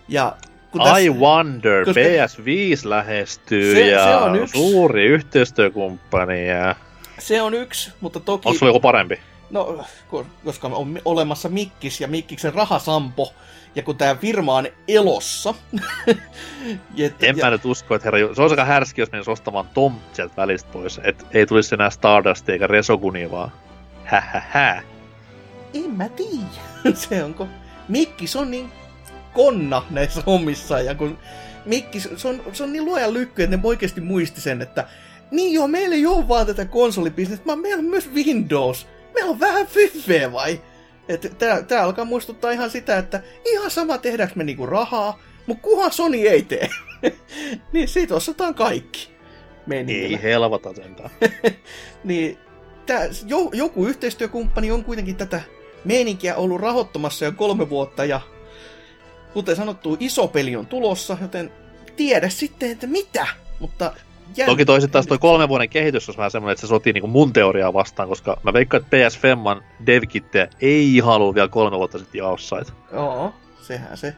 Ja 0.08 0.36
kun 0.72 0.82
I 1.02 1.10
wonder, 1.10 1.86
koska- 1.86 2.02
PS5 2.02 2.90
lähestyy 2.90 3.74
Se- 3.74 3.88
ja 3.88 4.04
se 4.04 4.16
on 4.16 4.36
yksi. 4.36 4.52
suuri 4.52 5.06
yhteistyökumppani 5.06 6.48
ja... 6.48 6.76
se 7.20 7.42
on 7.42 7.54
yksi, 7.54 7.92
mutta 8.02 8.20
toki... 8.20 8.48
Onko 8.48 8.60
sulla 8.60 8.70
joku 8.70 8.80
parempi? 8.80 9.20
No, 9.50 9.86
ko- 10.12 10.26
koska 10.46 10.68
on 10.68 11.00
olemassa 11.06 11.50
Mikkis 11.50 12.02
ja 12.02 12.08
Mikkiksen 12.08 12.54
rahasampo, 12.54 13.34
ja 13.76 13.84
kun 13.84 13.98
tämä 13.98 14.16
firma 14.16 14.56
on 14.56 14.68
elossa. 14.88 15.54
ja, 16.96 17.10
En 17.22 17.38
mä 17.38 17.50
nyt 17.50 17.66
usko, 17.66 17.96
että 17.96 18.08
herra, 18.08 18.36
se 18.36 18.42
olisi 18.42 18.54
aika 18.54 18.66
härski, 18.66 19.02
jos 19.02 19.12
menisi 19.12 19.32
ostamaan 19.32 19.68
Tom 19.74 19.96
sieltä 20.14 20.36
välistä 20.38 20.70
pois. 20.74 21.00
Et 21.04 21.26
ei 21.32 21.46
tulisi 21.46 21.76
enää 21.76 21.90
Stardust 21.90 22.50
eikä 22.50 22.68
Resoguni 22.68 23.32
vaan. 23.32 23.52
Hähähä. 24.04 24.84
En 25.74 25.92
mä 25.92 26.10
tiedä. 26.10 26.96
se 27.10 27.24
onko... 27.24 27.48
Mikkis 27.88 28.36
on 28.36 28.52
niin 28.52 28.72
konna 29.34 29.84
näissä 29.90 30.24
hommissa, 30.26 30.80
ja 30.80 30.96
kun 30.96 31.18
Mikkis, 31.66 32.10
se 32.16 32.28
on, 32.28 32.42
se 32.54 32.64
on 32.64 32.74
niin 32.74 32.86
luojan 32.86 33.14
lykky, 33.14 33.44
että 33.44 33.58
ne 33.58 33.64
oikeasti 33.64 34.02
muisti 34.02 34.42
sen, 34.42 34.62
että 34.62 34.88
niin 35.32 35.54
joo, 35.54 35.68
meillä 35.68 35.96
ei 35.96 36.06
ole 36.06 36.28
vaan 36.28 36.46
tätä 36.46 36.66
konsolibisnestä, 36.66 37.46
vaan 37.46 37.60
meillä 37.60 37.80
on 37.80 37.86
myös 37.86 38.10
Windows. 38.14 38.88
Meillä 39.16 39.32
on 39.32 39.40
vähän 39.40 39.68
fyffeä 39.68 40.32
vai? 40.32 40.62
Tää 41.68 41.84
alkaa 41.84 42.06
muistuttaa 42.06 42.52
ihan 42.52 42.70
sitä, 42.70 42.98
että 42.98 43.24
ihan 43.46 43.72
sama 43.72 43.98
tehdäänkö 43.98 44.36
me 44.36 44.44
niinku 44.44 44.66
rahaa, 44.66 45.20
mutta 45.48 45.64
kuhan 45.64 45.92
Sony 45.92 46.18
ei 46.18 46.42
tee. 46.42 46.70
niin 47.74 47.88
siitä 47.88 48.16
osataan 48.16 48.56
kaikki. 48.56 49.16
Meiningillä. 49.66 50.18
Ei 50.18 50.24
helvata 50.24 50.74
sentään. 50.74 51.10
Niin 52.04 52.38
tää, 52.86 53.10
jo, 53.26 53.50
joku 53.54 53.86
yhteistyökumppani 53.86 54.72
on 54.72 54.84
kuitenkin 54.84 55.16
tätä 55.16 55.42
meininkiä 55.86 56.36
ollut 56.36 56.62
rahoittamassa 56.62 57.26
jo 57.26 57.32
kolme 57.32 57.70
vuotta 57.70 58.06
ja 58.06 58.22
kuten 59.34 59.56
sanottu, 59.56 59.98
iso 60.00 60.28
peli 60.28 60.56
on 60.56 60.68
tulossa, 60.68 61.18
joten 61.22 61.52
tiedä 61.96 62.30
sitten, 62.30 62.72
että 62.72 62.88
mitä. 62.88 63.28
Mutta 63.60 63.94
jän... 64.38 64.50
Toki 64.50 64.66
toisin 64.66 64.90
taas 64.90 65.08
toi 65.08 65.18
kolmen 65.18 65.50
vuoden 65.50 65.70
kehitys 65.70 66.10
on 66.10 66.18
vähän 66.18 66.32
semmoinen, 66.32 66.52
että 66.52 66.62
se 66.62 66.68
sotii 66.68 66.94
niinku 66.94 67.08
mun 67.08 67.34
teoriaa 67.34 67.74
vastaan, 67.74 68.10
koska 68.10 68.38
mä 68.44 68.54
veikkaan, 68.54 68.84
että 68.84 68.98
PS 68.98 69.20
Femman 69.20 69.64
devkittejä 69.86 70.48
ei 70.62 71.02
ollut 71.02 71.36
vielä 71.36 71.48
kolme 71.48 71.78
vuotta 71.78 71.98
sitten 71.98 72.20
jaossa. 72.20 72.60
Et 72.60 72.74
Joo, 72.94 73.34
sehän 73.62 73.98
se. 73.98 74.16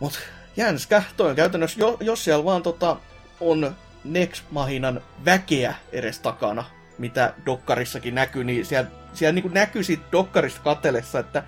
Mut 0.00 0.18
jänskä, 0.56 1.02
toi 1.16 1.30
on 1.30 1.36
käytännössä, 1.36 1.80
jo, 1.80 1.96
jos 2.00 2.24
siellä 2.24 2.44
vaan 2.44 2.62
tota, 2.62 2.96
on 3.40 3.76
Next 4.04 4.44
Mahinan 4.50 5.00
väkeä 5.24 5.74
edes 5.92 6.18
takana, 6.18 6.64
mitä 6.98 7.34
Dokkarissakin 7.46 8.14
näkyy, 8.14 8.44
niin 8.44 8.66
siellä, 8.66 8.90
siellä 9.12 9.32
niinku 9.32 9.48
näkyy 9.48 9.82
siitä 9.82 10.02
Dokkarista 10.12 10.60
katellessa, 10.60 11.18
että 11.18 11.42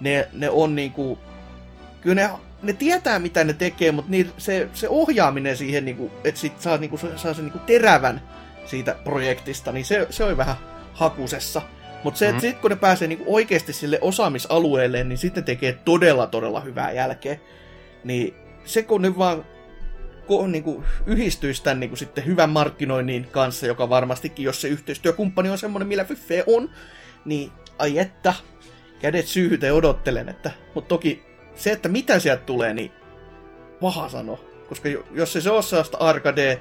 ne, 0.00 0.28
ne 0.32 0.50
on 0.50 0.74
niinku, 0.74 1.18
kyllä 2.00 2.14
ne, 2.14 2.30
ne 2.62 2.72
tietää 2.72 3.18
mitä 3.18 3.44
ne 3.44 3.52
tekee, 3.52 3.92
mutta 3.92 4.10
niin 4.10 4.32
se, 4.38 4.68
se 4.74 4.88
ohjaaminen 4.88 5.56
siihen, 5.56 5.84
niinku, 5.84 6.10
että 6.24 6.40
sit 6.40 6.60
saa, 6.60 6.76
niinku, 6.76 6.98
saa 7.16 7.34
sen 7.34 7.44
niinku 7.44 7.58
terävän 7.58 8.22
siitä 8.66 8.96
projektista, 9.04 9.72
niin 9.72 9.84
se, 9.84 10.06
se 10.10 10.24
on 10.24 10.36
vähän 10.36 10.56
hakusessa. 10.92 11.62
Mutta 12.04 12.18
se, 12.18 12.24
että 12.24 12.36
Mhm. 12.36 12.40
sitten 12.40 12.60
kun 12.62 12.70
ne 12.70 12.76
pääsee 12.76 13.08
niinku 13.08 13.34
oikeasti 13.34 13.72
sille 13.72 13.98
osaamisalueelle, 14.00 15.04
niin 15.04 15.18
sitten 15.18 15.44
tekee 15.44 15.72
todella, 15.84 16.26
todella 16.26 16.60
hyvää 16.60 16.92
jälkeä. 16.92 17.38
Niin 18.04 18.34
se 18.64 18.82
kun 18.82 19.02
nyt 19.02 19.18
vaan 19.18 19.44
ko, 20.26 20.46
niinku, 20.46 20.84
yhdistyisi 21.06 21.62
tämän 21.62 21.80
niinku, 21.80 21.96
sitten 21.96 22.26
hyvän 22.26 22.50
markkinoinnin 22.50 23.26
kanssa, 23.30 23.66
joka 23.66 23.88
varmastikin, 23.88 24.44
jos 24.44 24.60
se 24.60 24.68
yhteistyökumppani 24.68 25.50
on 25.50 25.58
semmoinen, 25.58 25.88
millä 25.88 26.04
Fyffe 26.04 26.44
on, 26.46 26.70
niin 27.24 27.52
ai 27.78 27.98
että, 27.98 28.34
kädet 29.00 29.26
syyhyten 29.26 29.74
odottelen. 29.74 30.28
Että, 30.28 30.50
mutta 30.74 30.88
toki 30.88 31.22
se, 31.60 31.72
että 31.72 31.88
mitä 31.88 32.18
sieltä 32.18 32.42
tulee, 32.42 32.74
niin 32.74 32.92
paha 33.80 34.08
sano. 34.08 34.40
Koska 34.68 34.88
jo- 34.88 35.04
jos 35.12 35.36
ei 35.36 35.42
se 35.42 35.50
ole 35.50 35.62
sellaista 35.62 35.98
arcade, 35.98 36.60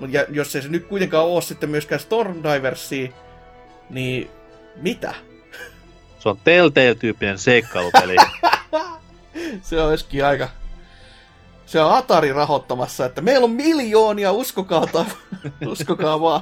mutta 0.00 0.16
ja 0.16 0.26
jos 0.28 0.56
ei 0.56 0.62
se 0.62 0.68
nyt 0.68 0.86
kuitenkaan 0.86 1.26
ole 1.26 1.42
sitten 1.42 1.70
myöskään 1.70 2.00
Stormdiversia, 2.00 3.08
niin 3.90 4.30
mitä? 4.76 5.14
se 6.24 6.28
on 6.28 6.38
Telltale-tyyppinen 6.44 7.38
seikkailupeli. 7.38 8.16
Se 9.62 9.80
olisikin 9.80 10.24
aika... 10.24 10.48
Se 11.66 11.80
on 11.80 11.94
Atari 11.94 12.32
rahoittamassa, 12.32 13.06
että 13.06 13.20
meillä 13.20 13.44
on 13.44 13.50
miljoonia, 13.50 14.32
uskokaa, 14.32 14.86
tai... 14.86 15.04
uskokaa 15.72 16.20
vaan. 16.20 16.40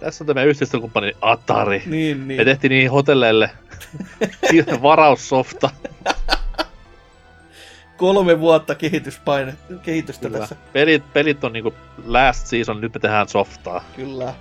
Tässä 0.00 0.24
on 0.24 0.26
tämä 0.26 0.42
yhteistyökumppani 0.42 1.12
Atari. 1.20 1.82
Niin, 1.86 2.28
niin. 2.28 2.40
Me 2.40 2.44
tehtiin 2.44 2.70
niihin 2.70 2.90
hotelleille 2.90 3.50
varaussofta. 4.82 5.70
Kolme 7.96 8.40
vuotta 8.40 8.74
kehityspaine, 8.74 9.54
kehitystä 9.82 10.26
Kyllä. 10.26 10.38
tässä. 10.38 10.56
Pelit, 10.72 11.12
pelit 11.12 11.44
on 11.44 11.52
niinku 11.52 11.74
last 12.06 12.46
season, 12.46 12.80
nyt 12.80 12.94
me 12.94 13.00
tehdään 13.00 13.28
softaa. 13.28 13.84
Kyllä. 13.96 14.34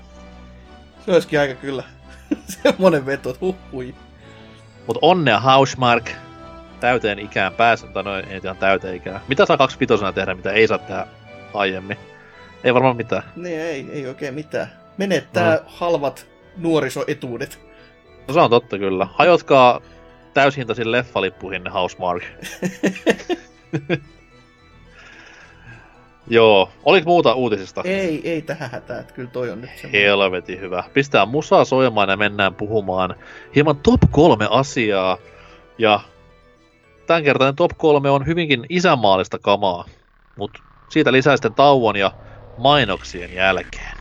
Se 1.06 1.12
olisikin 1.12 1.40
aika 1.40 1.54
kyllä 1.54 1.84
semmonen 2.64 3.06
veto, 3.06 3.30
että 3.30 3.40
huhui. 3.46 3.96
Mutta 4.88 5.00
onnea 5.02 5.40
Hausmark 5.40 6.10
täyteen 6.80 7.20
ikään 7.20 7.54
pääsen, 7.54 7.94
tai 7.94 8.04
noin 8.04 8.26
ei 8.26 8.40
ihan 8.44 8.58
täyteen 8.58 8.96
ikään. 8.96 9.22
Mitä 9.28 9.46
saa 9.46 9.58
25 9.58 10.04
tehdä, 10.16 10.36
mitä 10.36 10.52
ei 10.52 10.68
saa 10.68 10.78
tehdä 10.78 11.08
aiemmin? 11.54 11.98
Ei 12.64 12.74
varmaan 12.74 12.96
mitään. 12.98 13.24
Niin, 13.36 13.60
ei, 13.60 13.88
ei 13.92 14.08
oikein 14.08 14.34
mitään. 14.34 14.68
Menettää 14.98 15.56
Mm. 15.58 15.64
halvat 15.68 16.26
nuorisoetuudet. 16.58 17.60
No 18.30 18.34
se 18.34 18.40
on 18.40 18.50
totta 18.50 18.78
kyllä. 18.78 19.08
Hajotkaa 19.14 19.82
täyshintaisin 20.34 20.92
leffalippuihin 20.92 21.64
ne 21.64 21.70
Housemark. 21.70 22.24
Joo. 26.28 26.70
Oliko 26.86 27.10
muuta 27.10 27.34
uutisista? 27.34 27.82
Ei, 27.86 28.22
ei 28.30 28.42
tähän 28.42 28.72
hätää, 28.72 29.04
kyllä 29.04 29.30
toi 29.30 29.50
on 29.50 29.62
nyt 29.62 29.70
semmoinen. 29.76 30.02
Helvetin 30.02 30.60
hyvä. 30.60 30.84
Pistää 30.94 31.26
musaa 31.26 31.66
soimaan 31.66 32.10
ja 32.10 32.18
mennään 32.18 32.56
puhumaan 32.56 33.16
hieman 33.56 33.78
top 33.78 34.02
kolme 34.12 34.48
asiaa. 34.50 35.18
Ja 35.78 36.00
tämänkertainen 37.08 37.56
top 37.56 37.72
kolme 37.78 38.10
on 38.10 38.26
hyvinkin 38.26 38.66
isänmaallista 38.70 39.40
kamaa. 39.40 39.86
Mutta 40.36 40.60
siitä 40.90 41.12
lisää 41.12 41.36
sitten 41.38 41.54
tauon 41.54 41.96
ja 41.96 42.12
mainoksien 42.58 43.34
jälkeen. 43.34 43.99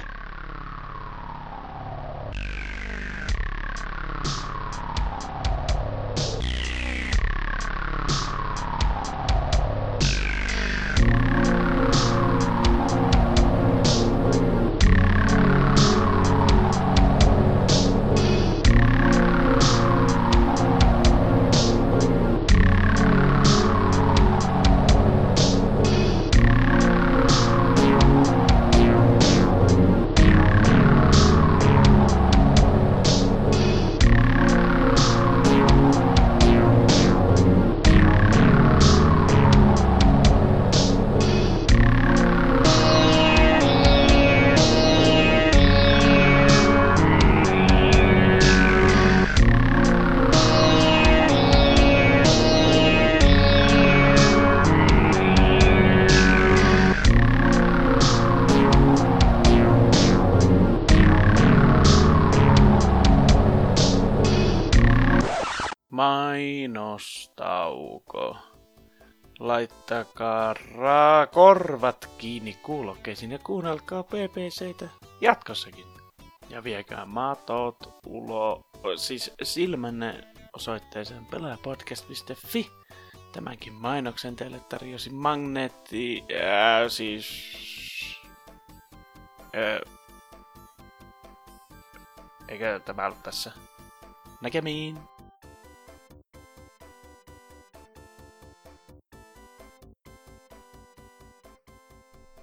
Laittakaa 69.68 70.54
ra- 70.54 71.26
korvat 71.32 72.10
kiinni 72.18 72.54
kuulokkeisiin 72.54 73.32
ja 73.32 73.38
kuunnelkaa 73.38 74.02
PPCtä 74.02 74.88
jatkossakin. 75.20 75.84
Ja 76.48 76.64
viekää 76.64 77.06
matot 77.06 77.98
ulo, 78.06 78.60
siis 78.96 79.30
silmänne 79.42 80.24
osoitteeseen 80.52 81.26
pelaajapodcast.fi. 81.26 82.70
Tämänkin 83.32 83.72
mainoksen 83.72 84.36
teille 84.36 84.60
tarjosi 84.60 85.10
Magneetti, 85.10 86.24
ää, 86.44 86.88
siis... 86.88 87.44
Ää, 89.54 89.80
eikä 92.48 92.80
tämä 92.84 93.06
ollut 93.06 93.22
tässä. 93.22 93.52
Näkemiin! 94.40 94.98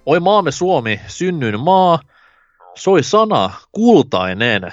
Oi 0.06 0.20
maamme 0.20 0.52
Suomi, 0.52 1.00
synnyin 1.06 1.60
maa, 1.60 1.98
soi 2.74 3.02
sana, 3.02 3.50
kultainen. 3.72 4.72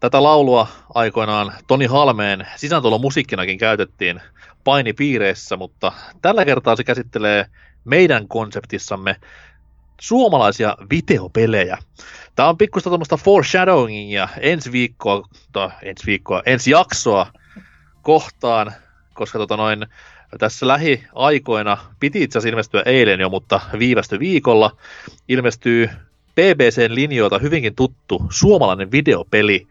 Tätä 0.00 0.22
laulua 0.22 0.66
aikoinaan 0.94 1.52
Toni 1.66 1.86
Halmeen 1.86 2.46
sisääntulo 2.56 2.98
musiikkinakin 2.98 3.58
käytettiin 3.58 4.20
painipiireissä, 4.64 5.56
mutta 5.56 5.92
tällä 6.22 6.44
kertaa 6.44 6.76
se 6.76 6.84
käsittelee 6.84 7.46
meidän 7.84 8.28
konseptissamme 8.28 9.16
suomalaisia 10.00 10.76
videopelejä. 10.90 11.78
Tämä 12.34 12.48
on 12.48 12.58
pikkusta 12.58 12.90
tuommoista 12.90 13.16
foreshadowingia 13.16 14.28
ensi 14.40 14.72
viikkoa, 14.72 15.22
tai 15.52 15.70
ensi 15.82 16.06
viikkoa, 16.06 16.42
ensi 16.46 16.70
jaksoa 16.70 17.26
kohtaan, 18.02 18.72
koska 19.14 19.38
tota 19.38 19.56
noin, 19.56 19.86
tässä 20.38 20.68
lähiaikoina 20.68 21.78
piti 22.00 22.22
itse 22.22 22.38
asiassa 22.38 22.48
ilmestyä 22.52 22.82
eilen 22.86 23.20
jo, 23.20 23.28
mutta 23.28 23.60
viivästy 23.78 24.18
viikolla, 24.18 24.70
ilmestyy 25.28 25.90
BBCn 26.34 26.94
linjoilta 26.94 27.38
hyvinkin 27.38 27.74
tuttu 27.74 28.22
suomalainen 28.30 28.90
videopeli. 28.90 29.66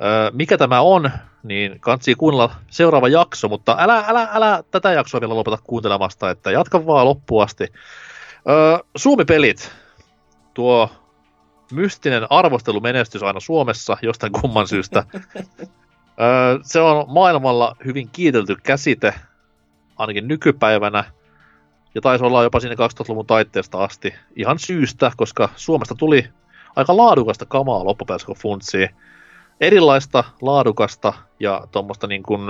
Öö, 0.00 0.30
mikä 0.32 0.58
tämä 0.58 0.80
on, 0.80 1.10
niin 1.42 1.80
kansi 1.80 2.14
kuunnella 2.14 2.54
seuraava 2.70 3.08
jakso, 3.08 3.48
mutta 3.48 3.76
älä, 3.78 4.04
älä, 4.08 4.28
älä 4.32 4.64
tätä 4.70 4.92
jaksoa 4.92 5.20
vielä 5.20 5.34
lopeta 5.34 5.58
kuuntelemasta, 5.64 6.30
että 6.30 6.50
jatka 6.50 6.86
vaan 6.86 7.06
loppuun 7.06 7.42
asti. 7.42 7.72
Öö, 8.48 8.78
Suomi-pelit, 8.96 9.72
tuo 10.54 10.90
mystinen 11.72 12.26
arvostelumenestys 12.30 13.22
aina 13.22 13.40
Suomessa 13.40 13.96
jostain 14.02 14.32
kumman 14.32 14.68
syystä. 14.68 15.04
öö, 15.14 16.58
se 16.62 16.80
on 16.80 17.04
maailmalla 17.08 17.76
hyvin 17.84 18.08
kiitelty 18.12 18.56
käsite, 18.62 19.14
ainakin 19.96 20.28
nykypäivänä, 20.28 21.04
ja 21.94 22.00
taisi 22.00 22.24
olla 22.24 22.42
jopa 22.42 22.60
sinne 22.60 22.74
2000-luvun 22.74 23.26
taitteesta 23.26 23.84
asti 23.84 24.14
ihan 24.36 24.58
syystä, 24.58 25.12
koska 25.16 25.48
Suomesta 25.56 25.94
tuli 25.94 26.28
aika 26.76 26.96
laadukasta 26.96 27.46
kamaa 27.46 27.84
loppupeleissä, 27.84 28.26
kun 28.26 28.36
funtsii. 28.36 28.88
Erilaista, 29.60 30.24
laadukasta 30.42 31.12
ja 31.40 31.66
tuommoista 31.72 32.06
niin 32.06 32.22
kuin, 32.22 32.40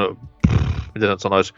miten 0.94 1.10
nyt 1.10 1.20
sanoisi, 1.20 1.55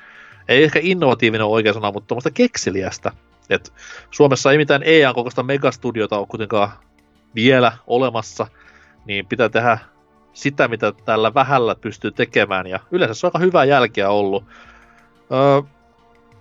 ei 0.48 0.64
ehkä 0.64 0.80
innovatiivinen 0.82 1.46
oikea 1.46 1.72
sana, 1.72 1.92
mutta 1.92 2.06
tuommoista 2.06 2.30
kekseliästä. 2.30 3.12
Et 3.50 3.72
Suomessa 4.10 4.52
ei 4.52 4.58
mitään 4.58 4.82
EAN 4.84 5.14
kokoista 5.14 5.42
megastudiota 5.42 6.18
ole 6.18 6.26
kuitenkaan 6.26 6.70
vielä 7.34 7.72
olemassa, 7.86 8.46
niin 9.06 9.26
pitää 9.26 9.48
tehdä 9.48 9.78
sitä, 10.32 10.68
mitä 10.68 10.92
tällä 10.92 11.34
vähällä 11.34 11.74
pystyy 11.74 12.10
tekemään, 12.10 12.66
ja 12.66 12.80
yleensä 12.90 13.14
se 13.14 13.26
on 13.26 13.30
aika 13.34 13.38
hyvää 13.38 13.64
jälkeä 13.64 14.10
ollut. 14.10 14.44
Öö, 15.32 15.62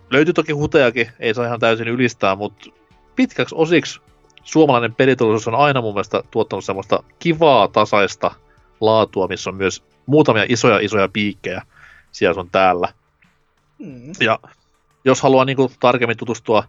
löytyy 0.10 0.34
toki 0.34 0.52
hutejakin, 0.52 1.08
ei 1.20 1.34
saa 1.34 1.46
ihan 1.46 1.60
täysin 1.60 1.88
ylistää, 1.88 2.36
mutta 2.36 2.70
pitkäksi 3.16 3.56
osiksi 3.58 4.00
suomalainen 4.44 4.96
pelitullisuus 4.96 5.48
on 5.48 5.56
aina 5.56 5.82
mun 5.82 5.94
mielestä 5.94 6.24
tuottanut 6.32 6.66
semmoista 6.66 7.04
kivaa, 7.20 7.68
tasaista 7.68 8.32
laatua, 8.82 9.28
missä 9.28 9.50
on 9.50 9.56
myös 9.56 9.84
muutamia 10.06 10.46
isoja, 10.50 10.80
isoja 10.80 11.08
piikkejä 11.08 11.62
siellä 12.12 12.42
on 12.42 12.50
täällä. 12.50 12.94
Mm. 13.80 14.12
Ja 14.20 14.40
jos 15.06 15.22
haluaa 15.22 15.46
niin 15.46 15.56
kuin, 15.56 15.72
tarkemmin 15.80 16.18
tutustua 16.18 16.64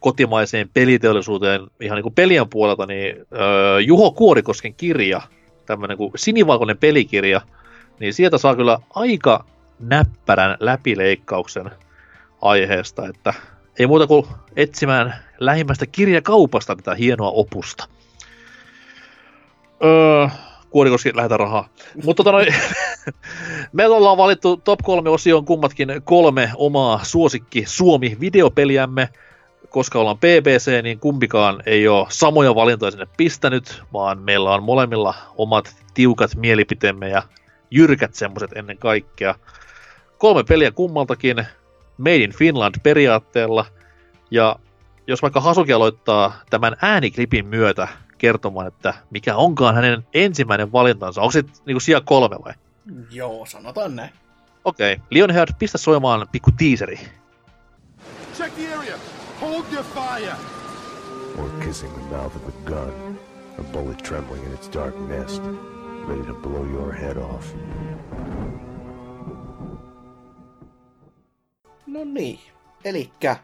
kotimaiseen 0.00 0.70
peliteollisuuteen 0.74 1.60
ihan 1.80 1.96
niin 1.96 2.02
kuin 2.02 2.14
pelien 2.14 2.48
puolelta, 2.48 2.86
niin 2.86 3.16
öö, 3.32 3.80
Juho 3.80 4.10
Kuorikosken 4.10 4.74
kirja, 4.74 5.22
tämmöinen 5.66 5.96
kuin 5.96 6.12
sinivalkoinen 6.16 6.78
pelikirja, 6.78 7.40
niin 8.00 8.14
sieltä 8.14 8.38
saa 8.38 8.56
kyllä 8.56 8.78
aika 8.94 9.44
näppärän 9.80 10.56
läpileikkauksen 10.60 11.70
aiheesta, 12.44 13.08
että 13.08 13.34
ei 13.78 13.86
muuta 13.86 14.06
kuin 14.06 14.26
etsimään 14.56 15.14
lähimmästä 15.38 15.86
kirjakaupasta 15.86 16.76
tätä 16.76 16.94
hienoa 16.94 17.30
opusta. 17.30 17.84
Öö, 19.84 20.28
Kuorikoski 20.70 21.16
lähetä 21.16 21.36
rahaa. 21.36 21.68
Mutta 22.04 22.24
tota 22.24 22.32
noin, 22.32 22.54
me 23.72 23.86
ollaan 23.86 24.16
valittu 24.16 24.56
top 24.56 24.80
3 24.82 25.10
osioon 25.10 25.44
kummatkin 25.44 25.88
kolme 26.04 26.50
omaa 26.56 27.00
suosikki 27.02 27.64
Suomi-videopeliämme. 27.66 29.08
Koska 29.68 29.98
ollaan 29.98 30.18
BBC, 30.18 30.82
niin 30.82 30.98
kumpikaan 31.00 31.62
ei 31.66 31.88
ole 31.88 32.06
samoja 32.10 32.54
valintoja 32.54 32.90
sinne 32.90 33.06
pistänyt, 33.16 33.82
vaan 33.92 34.18
meillä 34.18 34.54
on 34.54 34.62
molemmilla 34.62 35.14
omat 35.36 35.76
tiukat 35.94 36.30
mielipiteemme 36.36 37.08
ja 37.08 37.22
jyrkät 37.70 38.14
semmoset 38.14 38.50
ennen 38.54 38.78
kaikkea. 38.78 39.34
Kolme 40.18 40.44
peliä 40.44 40.70
kummaltakin, 40.70 41.46
Made 41.98 42.16
in 42.16 42.32
Finland 42.32 42.74
periaatteella, 42.82 43.66
ja 44.30 44.56
jos 45.06 45.22
vaikka 45.22 45.40
Hasuki 45.40 45.72
aloittaa 45.72 46.32
tämän 46.50 46.76
ääniklipin 46.82 47.46
myötä 47.46 47.88
kertomaan, 48.18 48.66
että 48.66 48.94
mikä 49.10 49.36
onkaan 49.36 49.74
hänen 49.74 50.06
ensimmäinen 50.14 50.72
valintansa, 50.72 51.20
onko 51.20 51.32
se 51.32 51.44
niinku 51.66 51.80
sija 51.80 52.00
kolme 52.00 52.36
vai? 52.44 52.52
Joo, 53.10 53.46
sanotaan 53.46 53.96
näin. 53.96 54.10
Okei, 54.64 54.92
okay. 54.92 55.06
Lionheart, 55.10 55.58
pistä 55.58 55.78
soimaan 55.78 56.26
pikku 56.32 56.50
tiiseri. 56.56 57.00
Check 58.36 58.54
the 58.54 58.74
area! 58.74 58.96
Hold 59.40 59.64
your 59.72 59.84
fire! 59.84 60.36
Or 61.38 61.50
kissing 61.64 61.92
the 61.92 62.16
mouth 62.16 62.36
of 62.36 62.48
a 62.48 62.52
gun, 62.64 63.18
a 63.58 63.62
bullet 63.62 64.02
trembling 64.02 64.44
in 64.46 64.52
its 64.52 64.68
dark 64.68 64.94
nest, 65.08 65.42
ready 66.08 66.22
to 66.22 66.34
blow 66.34 66.64
your 66.72 66.92
head 66.92 67.16
off. 67.16 67.54
No 71.94 72.04
niin, 72.04 72.38
elikkä... 72.84 73.36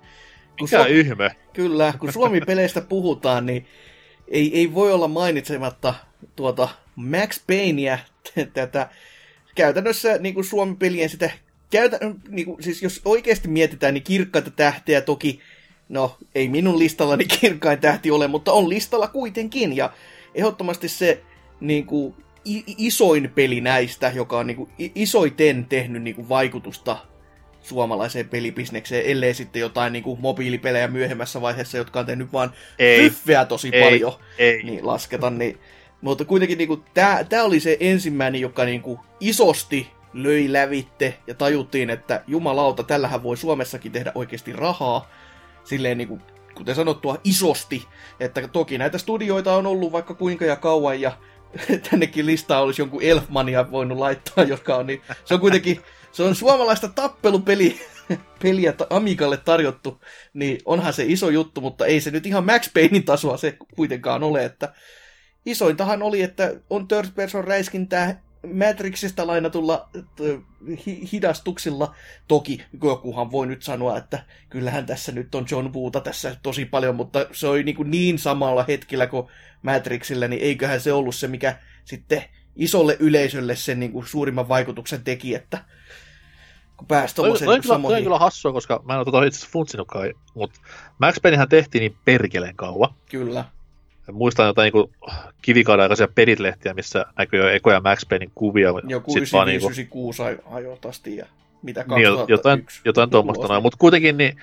kun 0.59 0.69
Mikä 0.71 0.85
Su- 0.85 0.91
ihme? 0.91 1.31
Kyllä, 1.53 1.95
kun 1.99 2.13
Suomi-peleistä 2.13 2.81
puhutaan, 2.81 3.47
niin 3.47 3.67
ei, 4.29 4.59
ei 4.59 4.75
voi 4.75 4.93
olla 4.93 5.09
mainitsematta 5.09 5.95
tuota 6.37 6.69
Max 6.97 7.41
Payneä, 7.47 7.99
tätä 8.53 8.89
käytännössä 9.55 10.19
niin 10.19 10.35
kuin 10.35 10.45
Suomi-pelien 10.45 11.09
sitä, 11.09 11.31
käytä, 11.71 11.99
niin 12.29 12.47
kuin, 12.47 12.63
siis 12.63 12.83
jos 12.83 13.01
oikeasti 13.05 13.49
mietitään, 13.49 13.95
niin 13.95 14.05
kirkkaita 14.05 14.51
tähteä 14.51 15.01
toki, 15.01 15.41
no 15.89 16.17
ei 16.35 16.49
minun 16.49 16.79
listallani 16.79 17.25
kirkkain 17.41 17.79
tähti 17.79 18.11
ole, 18.11 18.29
mutta 18.29 18.53
on 18.53 18.69
listalla 18.69 19.09
kuitenkin, 19.09 19.77
ja 19.77 19.93
ehdottomasti 20.35 20.89
se 20.89 21.23
niin 21.61 21.87
kuin, 21.87 22.15
isoin 22.79 23.31
peli 23.35 23.61
näistä, 23.61 24.13
joka 24.15 24.39
on 24.39 24.47
niin 24.47 24.57
kuin, 24.57 24.71
isoiten 24.95 25.67
tehnyt 25.69 26.03
niin 26.03 26.17
kuin, 26.17 26.29
vaikutusta 26.29 27.10
suomalaiseen 27.63 28.29
pelibisnekseen, 28.29 29.07
ellei 29.07 29.35
sitten 29.35 29.61
jotain 29.61 29.93
niin 29.93 30.03
kuin 30.03 30.21
mobiilipelejä 30.21 30.89
myöhemmässä 30.89 31.41
vaiheessa, 31.41 31.79
jotka 31.79 32.01
on 32.01 32.07
tehnyt 32.07 32.33
vaan 32.33 32.53
Ei. 32.79 33.03
hyffeä 33.03 33.45
tosi 33.45 33.71
Ei. 33.73 33.83
paljon, 33.83 34.13
Ei. 34.39 34.63
niin 34.63 34.87
lasketa. 34.87 35.31
Niin, 35.31 35.59
mutta 36.01 36.25
kuitenkin 36.25 36.59
niin 36.59 36.83
tämä 37.29 37.45
oli 37.45 37.61
se 37.61 37.77
ensimmäinen, 37.81 38.41
joka 38.41 38.65
niin 38.65 38.83
kuin, 38.83 38.99
isosti 39.21 39.91
löi 40.13 40.53
lävitte 40.53 41.19
ja 41.27 41.35
tajuttiin, 41.35 41.91
että 41.91 42.23
jumalauta, 42.27 42.83
tällähän 42.83 43.23
voi 43.23 43.37
Suomessakin 43.37 43.93
tehdä 43.93 44.13
oikeasti 44.15 44.53
rahaa. 44.53 45.11
Silleen 45.65 45.99
niin 45.99 46.09
kuin, 46.09 46.23
kuten 46.55 46.75
sanottua, 46.75 47.19
isosti. 47.25 47.85
Että 48.21 48.49
toki 48.49 48.79
näitä 48.79 48.99
studioita 48.99 49.55
on 49.55 49.67
ollut 49.67 49.93
vaikka 49.93 50.15
kuinka 50.15 50.45
ja 50.45 50.57
kauan 50.57 51.01
ja 51.01 51.13
tännekin 51.91 52.27
listaa 52.27 52.63
olisi 52.63 52.83
jonkun 52.83 53.03
Elfmania 53.03 53.71
voinut 53.71 53.99
laittaa, 53.99 54.45
joka 54.45 54.77
on 54.77 54.87
niin, 54.87 55.03
se 55.25 55.35
on 55.35 55.41
kuitenkin, 55.41 55.81
se 56.13 56.23
on 56.23 56.35
suomalaista 56.35 56.89
tappelupeli, 56.89 57.81
peliä 58.43 58.75
Amigalle 58.91 59.37
tarjottu, 59.37 60.01
niin 60.35 60.59
onhan 60.65 60.93
se 60.93 61.05
iso 61.07 61.31
juttu, 61.31 61.61
mutta 61.61 61.87
ei 61.87 62.01
se 62.01 62.11
nyt 62.11 62.27
ihan 62.27 62.47
Max 62.47 62.73
Paynein 62.75 63.05
tasoa 63.05 63.37
se 63.37 63.57
kuitenkaan 63.77 64.23
ole, 64.23 64.45
että 64.45 64.73
isointahan 65.47 66.03
oli, 66.03 66.23
että 66.23 66.55
on 66.71 66.89
third 66.89 67.09
person 67.15 67.45
räiskintää 67.45 68.23
Matrixista 68.53 69.27
lainatulla 69.27 69.89
hidastuksilla. 71.13 71.95
Toki 72.29 72.65
jokuhan 72.83 73.33
voi 73.33 73.47
nyt 73.47 73.63
sanoa, 73.63 73.99
että 73.99 74.25
kyllähän 74.49 74.87
tässä 74.87 75.13
nyt 75.13 75.35
on 75.35 75.47
John 75.51 75.73
Woota 75.75 76.01
tässä 76.01 76.37
tosi 76.43 76.65
paljon, 76.65 76.95
mutta 76.95 77.27
se 77.33 77.47
oli 77.47 77.63
niin, 77.63 77.91
niin 77.91 78.19
samalla 78.19 78.65
hetkellä 78.69 79.07
kuin 79.07 79.27
Matrixillä, 79.63 80.29
niin 80.29 80.43
eiköhän 80.43 80.81
se 80.81 80.93
ollut 80.93 81.15
se, 81.15 81.29
mikä 81.29 81.59
sitten 81.85 82.25
isolle 82.61 82.97
yleisölle 83.01 83.57
sen 83.57 83.81
niin 83.81 83.93
kuin 83.93 84.07
suurimman 84.07 84.49
vaikutuksen 84.49 85.05
teki, 85.05 85.35
että 85.35 85.59
kun 86.77 86.87
pääsi 86.87 87.15
Toi, 87.15 87.23
tuommoisen 87.23 87.47
kyllä, 87.47 87.57
toi 87.57 87.59
on 87.59 87.65
samoihin. 87.83 88.03
kyllä 88.05 88.19
hassua, 88.19 88.53
koska 88.53 88.83
mä 88.85 88.93
en 88.93 88.99
ole 88.99 89.05
tota 89.05 89.25
itse 89.25 89.37
asiassa 89.39 89.53
funtsinutkaan, 89.53 90.13
mutta 90.35 90.61
Max 90.99 91.15
Paynehän 91.23 91.49
tehtiin 91.49 91.81
niin 91.81 91.97
perkeleen 92.05 92.57
kauan. 92.57 92.95
Kyllä. 93.11 93.45
Ja 94.07 94.13
muistan 94.13 94.47
jotain 94.47 94.73
niin 94.75 95.17
kivikauden 95.43 95.83
aikaisia 95.83 96.09
peritlehtiä, 96.15 96.75
missä 96.75 97.07
näkyy 97.19 97.41
jo 97.41 97.49
ekoja 97.49 97.81
Max 97.81 98.09
Paynein 98.09 98.33
kuvia. 98.35 98.69
Joku 98.89 99.13
Sit 99.13 99.33
vaan 99.33 99.47
niinku- 99.49 99.69
95-96 99.71 100.23
aj- 100.23 100.55
ajoit 100.55 100.87
asti 100.87 101.17
ja 101.17 101.27
mitä 101.63 101.81
Niin, 101.89 102.03
jo- 102.03 102.17
2001. 102.17 102.33
jotain, 102.33 102.67
jotain 102.85 103.03
joku 103.07 103.11
tuommoista 103.11 103.47
noin. 103.49 103.63
Mutta 103.63 103.77
kuitenkin 103.79 104.17
niin 104.17 104.37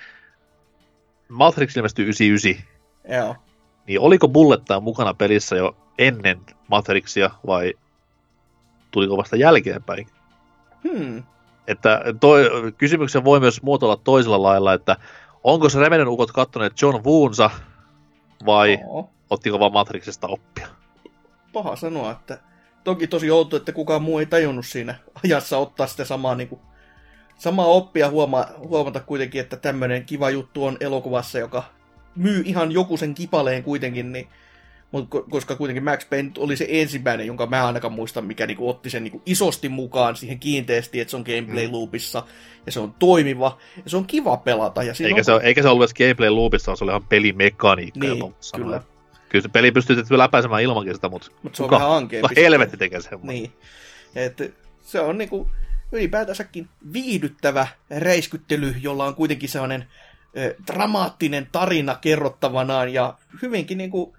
Matrix 1.28 1.76
ilmestyi 1.76 2.04
99, 2.04 2.64
Joo. 3.08 3.36
niin 3.86 4.00
oliko 4.00 4.28
Bullet 4.28 4.64
Time 4.64 4.80
mukana 4.80 5.14
pelissä 5.14 5.56
jo 5.56 5.76
ennen 5.98 6.38
Matrixia 6.68 7.30
vai 7.46 7.74
tuliko 8.90 9.16
vasta 9.16 9.36
jälkeenpäin? 9.36 10.06
Hmm. 10.88 11.22
Että 11.66 12.00
toi, 12.20 12.50
kysymyksen 12.78 13.24
voi 13.24 13.40
myös 13.40 13.62
muotoilla 13.62 13.96
toisella 13.96 14.42
lailla, 14.42 14.72
että 14.72 14.96
onko 15.44 15.68
se 15.68 15.80
Remeden 15.80 16.08
ukot 16.08 16.32
kattoneet 16.32 16.82
John 16.82 17.04
Woonsa 17.04 17.50
vai 18.46 18.78
Oo. 18.86 19.10
ottiko 19.30 19.60
vaan 19.60 19.72
Matrixista 19.72 20.26
oppia? 20.26 20.68
Paha 21.52 21.76
sanoa, 21.76 22.10
että 22.10 22.38
toki 22.84 23.06
tosi 23.06 23.30
outo, 23.30 23.56
että 23.56 23.72
kukaan 23.72 24.02
muu 24.02 24.18
ei 24.18 24.26
tajunnut 24.26 24.66
siinä 24.66 24.94
ajassa 25.24 25.58
ottaa 25.58 25.86
sitä 25.86 26.04
samaa, 26.04 26.34
niin 26.34 26.48
kuin, 26.48 26.60
samaa 27.38 27.66
oppia 27.66 28.10
huoma, 28.10 28.46
huomata 28.58 29.00
kuitenkin, 29.00 29.40
että 29.40 29.56
tämmöinen 29.56 30.04
kiva 30.04 30.30
juttu 30.30 30.64
on 30.64 30.76
elokuvassa, 30.80 31.38
joka 31.38 31.62
myy 32.16 32.42
ihan 32.46 32.72
joku 32.72 32.96
sen 32.96 33.14
kipaleen 33.14 33.62
kuitenkin, 33.62 34.12
niin, 34.12 34.28
mutta 34.92 35.22
koska 35.30 35.56
kuitenkin 35.56 35.84
Max 35.84 36.08
Payne 36.10 36.30
oli 36.38 36.56
se 36.56 36.66
ensimmäinen, 36.68 37.26
jonka 37.26 37.46
mä 37.46 37.66
ainakaan 37.66 37.92
muistan, 37.92 38.24
mikä 38.24 38.46
niinku 38.46 38.68
otti 38.68 38.90
sen 38.90 39.04
niinku 39.04 39.22
isosti 39.26 39.68
mukaan 39.68 40.16
siihen 40.16 40.38
kiinteästi, 40.38 41.00
että 41.00 41.10
se 41.10 41.16
on 41.16 41.24
gameplay 41.26 41.68
loopissa 41.70 42.22
ja 42.66 42.72
se 42.72 42.80
on 42.80 42.94
toimiva 42.98 43.58
ja 43.84 43.90
se 43.90 43.96
on 43.96 44.06
kiva 44.06 44.36
pelata. 44.36 44.82
Ja 44.82 44.92
Eikä 45.04 45.20
on... 45.20 45.24
se, 45.24 45.32
eikä 45.42 45.62
se 45.62 45.68
ollut 45.68 45.82
edes 45.82 45.94
gameplay 45.94 46.30
loopissa, 46.30 46.76
se 46.76 46.84
oli 46.84 46.90
ihan 46.90 47.04
pelimekaniikka. 47.04 48.00
Niin, 48.00 48.34
kyllä. 48.56 48.82
Kyllä 49.28 49.42
se 49.42 49.48
peli 49.48 49.72
pystyy 49.72 49.96
tietysti 49.96 50.18
läpäisemään 50.18 50.62
ilmankin 50.62 50.94
sitä, 50.94 51.08
mutta 51.08 51.30
Mutta 51.42 51.56
se 51.56 51.62
on 51.62 51.68
kuka, 51.68 51.76
vähän 51.76 51.96
ankeampi. 51.96 52.28
kuka 52.28 52.40
helvetti 52.40 52.76
tekee 52.76 53.00
sen? 53.00 53.18
Niin. 53.22 53.52
Et 54.14 54.54
se 54.82 55.00
on 55.00 55.18
niinku 55.18 55.50
ylipäätänsäkin 55.92 56.68
viihdyttävä 56.92 57.66
reiskyttely, 57.98 58.74
jolla 58.80 59.04
on 59.04 59.14
kuitenkin 59.14 59.48
sellainen 59.48 59.84
ö, 60.36 60.54
dramaattinen 60.66 61.48
tarina 61.52 61.94
kerrottavanaan 61.94 62.92
ja 62.92 63.14
hyvinkin 63.42 63.78
niinku 63.78 64.16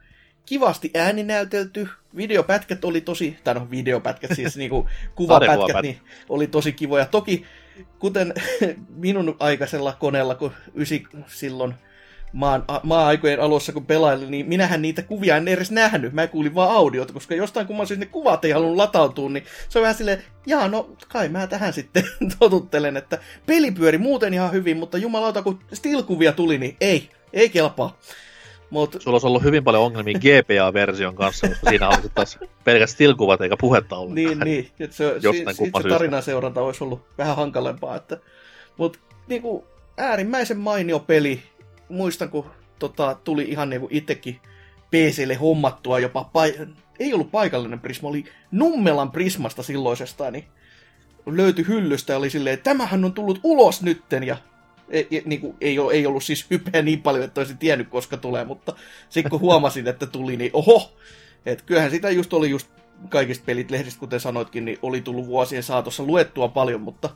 kivasti 0.50 0.92
ääninäytelty. 0.96 1.88
Videopätkät 2.16 2.86
oli 2.86 3.02
tosi, 3.02 3.38
tai 3.44 3.54
no 3.54 3.68
videopätkät 3.72 4.32
siis 4.36 4.58
niinku 4.58 4.88
kuvapätkät, 5.16 5.82
niin 5.82 6.00
oli 6.30 6.48
tosi 6.48 6.74
kivoja. 6.74 7.06
Toki 7.06 7.46
kuten 8.00 8.34
minun 9.06 9.36
aikaisella 9.40 9.94
koneella, 10.00 10.36
kun 10.36 10.52
ysi 10.76 11.04
silloin 11.28 11.74
maan, 12.34 12.64
a, 12.68 12.80
maa-aikojen 12.84 13.40
alussa, 13.40 13.72
kun 13.72 13.86
pelailin, 13.86 14.32
niin 14.32 14.50
minähän 14.50 14.82
niitä 14.82 15.02
kuvia 15.02 15.38
en 15.38 15.48
edes 15.48 15.72
nähnyt. 15.72 16.14
Mä 16.14 16.28
kuulin 16.28 16.56
vaan 16.56 16.72
audiota, 16.72 17.14
koska 17.14 17.36
jostain 17.36 17.68
kumman 17.68 17.88
syystä 17.88 18.06
ne 18.06 18.12
kuvat 18.12 18.46
ei 18.46 18.52
halunnut 18.52 18.78
latautua, 18.78 19.30
niin 19.30 19.44
se 19.70 19.80
on 19.80 19.84
vähän 19.84 19.96
silleen, 19.96 20.24
jaa, 20.46 20.68
no 20.68 20.90
kai 21.08 21.30
mä 21.30 21.48
tähän 21.48 21.74
sitten 21.74 22.04
totuttelen, 22.40 22.98
että 22.98 23.20
peli 23.46 23.72
pyöri 23.72 23.98
muuten 23.98 24.34
ihan 24.34 24.52
hyvin, 24.52 24.78
mutta 24.78 24.98
jumalauta, 24.98 25.42
kun 25.42 25.60
still-kuvia 25.74 26.34
tuli, 26.34 26.58
niin 26.58 26.78
ei, 26.82 27.10
ei 27.34 27.50
kelpaa. 27.50 27.98
Mut, 28.70 28.98
Sulla 29.00 29.16
olisi 29.16 29.28
ollut 29.28 29.44
hyvin 29.44 29.64
paljon 29.64 29.84
ongelmia 29.84 30.20
GPA-version 30.20 31.16
kanssa, 31.16 31.48
koska 31.48 31.70
siinä 31.70 31.88
oli 31.88 31.96
sitten 31.96 32.12
taas 32.16 32.40
pelkät 32.64 32.90
stillkuvat 32.90 33.42
eikä 33.42 33.58
puhetta 33.60 33.98
ollut. 33.98 34.16
niin, 34.16 34.40
niin, 34.40 34.72
että 34.80 34.96
se, 34.96 35.04
Jostain 35.22 35.56
si, 35.56 35.66
se 35.66 35.72
syystä. 35.72 35.90
tarinan 35.90 36.24
seuranta 36.24 36.62
olisi 36.62 36.84
ollut 36.84 37.06
vähän 37.18 37.36
hankalempaa, 37.36 37.96
että, 37.96 38.18
mutta 38.78 39.00
niinku, 39.28 39.68
äärimmäisen 39.98 40.58
mainio 40.58 41.00
peli. 41.00 41.44
Muistan, 41.90 42.30
kun 42.30 42.46
tota, 42.80 43.18
tuli 43.24 43.44
ihan 43.44 43.70
niinku 43.70 43.88
itsekin 43.92 44.40
PClle 44.92 45.36
hommattua 45.36 46.00
jopa, 46.00 46.30
pai- 46.34 46.68
ei 47.00 47.14
ollut 47.14 47.32
paikallinen 47.32 47.80
Prisma, 47.80 48.10
oli 48.10 48.24
Nummelan 48.52 49.12
Prismasta 49.12 49.64
silloisesta, 49.64 50.32
niin 50.32 50.46
löytyi 51.26 51.68
hyllystä 51.68 52.14
ja 52.14 52.18
oli 52.18 52.30
silleen, 52.30 52.54
että 52.54 52.64
tämähän 52.64 53.06
on 53.06 53.14
tullut 53.14 53.40
ulos 53.44 53.82
nytten, 53.82 54.24
ja 54.24 54.38
ei, 54.90 55.08
niin 55.26 55.42
kuin, 55.42 55.58
ei, 55.62 55.80
ole, 55.80 55.94
ei 55.94 56.06
ollut 56.06 56.24
siis 56.24 56.46
hypeä 56.50 56.82
niin 56.82 57.02
paljon, 57.02 57.24
että 57.24 57.42
olisin 57.42 57.58
tiennyt, 57.58 57.90
koska 57.90 58.18
tulee, 58.18 58.46
mutta 58.46 58.76
sitten 59.10 59.30
kun 59.30 59.40
huomasin, 59.40 59.88
että 59.88 60.06
tuli, 60.06 60.38
niin 60.38 60.52
oho, 60.54 60.98
että 61.46 61.64
kyllähän 61.66 61.92
sitä 61.92 62.10
just 62.10 62.34
oli 62.34 62.50
just 62.50 62.68
kaikista 63.10 63.46
pelit 63.46 63.72
lehdistä, 63.72 64.00
kuten 64.00 64.20
sanoitkin, 64.20 64.66
niin 64.66 64.80
oli 64.82 65.02
tullut 65.02 65.28
vuosien 65.28 65.64
saatossa 65.64 66.04
luettua 66.04 66.48
paljon, 66.48 66.82
mutta 66.82 67.10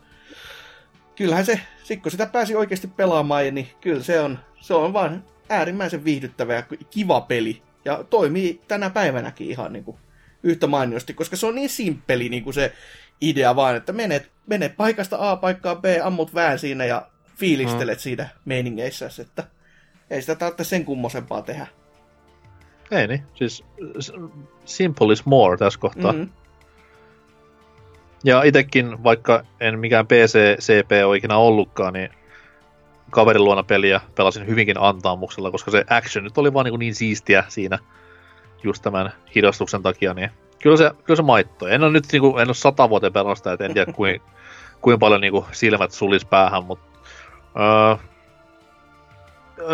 kyllähän 1.16 1.46
se, 1.46 1.60
sit 1.84 2.02
kun 2.02 2.12
sitä 2.12 2.26
pääsi 2.26 2.56
oikeasti 2.56 2.88
pelaamaan, 2.88 3.56
niin 3.56 3.68
kyllä 3.82 4.04
se 4.04 4.20
on, 4.20 4.40
se 4.62 4.74
on 4.74 4.94
vaan 4.94 5.24
äärimmäisen 5.50 6.04
viihdyttävä 6.04 6.54
ja 6.54 6.64
kiva 6.90 7.22
peli. 7.22 7.62
Ja 7.86 8.04
toimii 8.10 8.62
tänä 8.68 8.90
päivänäkin 8.90 9.50
ihan 9.50 9.74
niin 9.74 9.84
kuin 9.84 9.98
yhtä 10.44 10.68
mainiosti, 10.68 11.14
koska 11.14 11.36
se 11.36 11.46
on 11.46 11.56
niin 11.56 11.70
simppeli 11.70 12.30
niin 12.30 12.44
kuin 12.44 12.54
se 12.54 12.74
idea 13.22 13.56
vaan, 13.56 13.76
että 13.76 13.94
menet, 13.94 14.32
menet 14.48 14.78
paikasta 14.78 15.32
A 15.32 15.36
paikkaan 15.36 15.82
B, 15.82 15.86
ammut 16.04 16.34
vähän 16.34 16.60
siinä 16.60 16.86
ja 16.86 17.08
fiilistelet 17.36 17.98
mm. 17.98 18.02
siitä 18.02 18.30
meiningeissä, 18.46 19.10
että 19.22 19.44
ei 20.10 20.22
sitä 20.22 20.36
tarvitse 20.36 20.64
sen 20.64 20.86
kummosempaa 20.86 21.42
tehdä. 21.42 21.68
Ei 22.92 23.08
niin, 23.08 23.24
siis 23.34 23.66
simple 24.66 25.14
is 25.14 25.26
more 25.26 25.58
tässä 25.58 25.80
kohtaa. 25.80 26.12
Mm. 26.12 26.30
Ja 28.24 28.44
itekin, 28.44 29.04
vaikka 29.04 29.44
en 29.60 29.80
mikään 29.80 30.08
PC-CP 30.08 31.06
ole 31.06 31.18
ikinä 31.18 31.38
ollutkaan, 31.38 31.94
niin 31.94 32.10
kaverin 33.10 33.44
luona 33.44 33.64
peliä 33.64 34.02
pelasin 34.16 34.48
hyvinkin 34.48 34.80
antaamuksella, 34.80 35.52
koska 35.52 35.72
se 35.72 35.86
action 35.90 36.24
nyt 36.24 36.38
oli 36.38 36.54
vaan 36.54 36.66
niin, 36.66 36.80
niin 36.80 36.96
siistiä 36.96 37.44
siinä 37.48 37.80
just 38.64 38.84
tämän 38.84 39.14
hidastuksen 39.36 39.84
takia, 39.84 40.14
niin 40.14 40.30
kyllä 40.62 40.78
se, 40.78 40.92
kyllä 41.04 41.16
se 41.16 41.24
maittoi. 41.24 41.74
En 41.74 41.84
ole 41.84 41.92
nyt 41.92 42.06
niin 42.12 42.22
kuin, 42.22 42.42
en 42.42 42.48
ole 42.48 42.54
sata 42.54 42.90
vuoteen 42.90 43.14
pelannut 43.14 43.38
sitä, 43.38 43.54
et 43.54 43.62
en 43.62 43.74
tiedä 43.74 43.94
kuinka 43.98 44.26
kuin 44.82 45.00
paljon 45.00 45.22
niin 45.22 45.32
kuin, 45.32 45.46
silmät 45.52 45.92
sulis 45.92 46.26
päähän, 46.26 46.66
mutta 46.66 46.93
öö, 47.60 47.96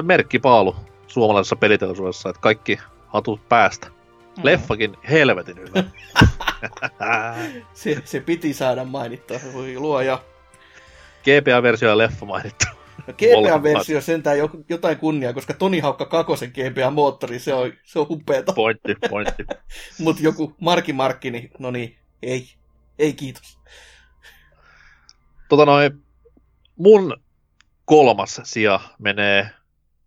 merkkipaalu 0.02 0.76
suomalaisessa 1.08 1.56
peliteollisuudessa, 1.56 2.30
että 2.30 2.42
kaikki 2.42 2.80
hatut 3.08 3.50
päästä. 3.50 3.88
Mm. 3.88 4.44
Leffakin 4.44 4.98
helvetin 5.10 5.58
hyvä. 5.60 5.84
Se, 7.74 8.02
se 8.06 8.20
piti 8.20 8.54
saada 8.54 8.86
mainittua, 8.86 9.38
voi 9.54 9.76
luoja. 9.78 10.24
GPA-versio 11.24 11.90
ja 11.90 11.98
leffa 11.98 12.26
mainittu. 12.26 12.66
No 13.08 13.14
GPA-versio 13.14 14.02
sentään 14.02 14.38
jo, 14.38 14.50
jotain 14.70 14.98
kunniaa, 14.98 15.34
koska 15.34 15.54
Toni 15.54 15.80
Haukka 15.80 16.06
kakosen 16.06 16.50
GPA-moottori, 16.50 17.40
se 17.40 17.54
on, 17.54 17.74
se 17.84 18.00
on 18.00 18.06
upeeta. 18.10 18.54
Pointti, 18.54 18.96
pointti. 19.10 19.44
Mutta 20.04 20.22
joku 20.24 20.56
Marki 20.62 20.94
Markki, 20.94 21.32
niin 21.32 21.52
no 21.60 21.72
niin, 21.72 21.98
ei. 22.22 22.48
Ei 23.00 23.14
kiitos. 23.14 23.60
Tota 25.50 25.66
noin, 25.66 26.04
mun 26.76 27.18
kolmas 27.90 28.42
sija 28.44 28.80
menee 29.00 29.50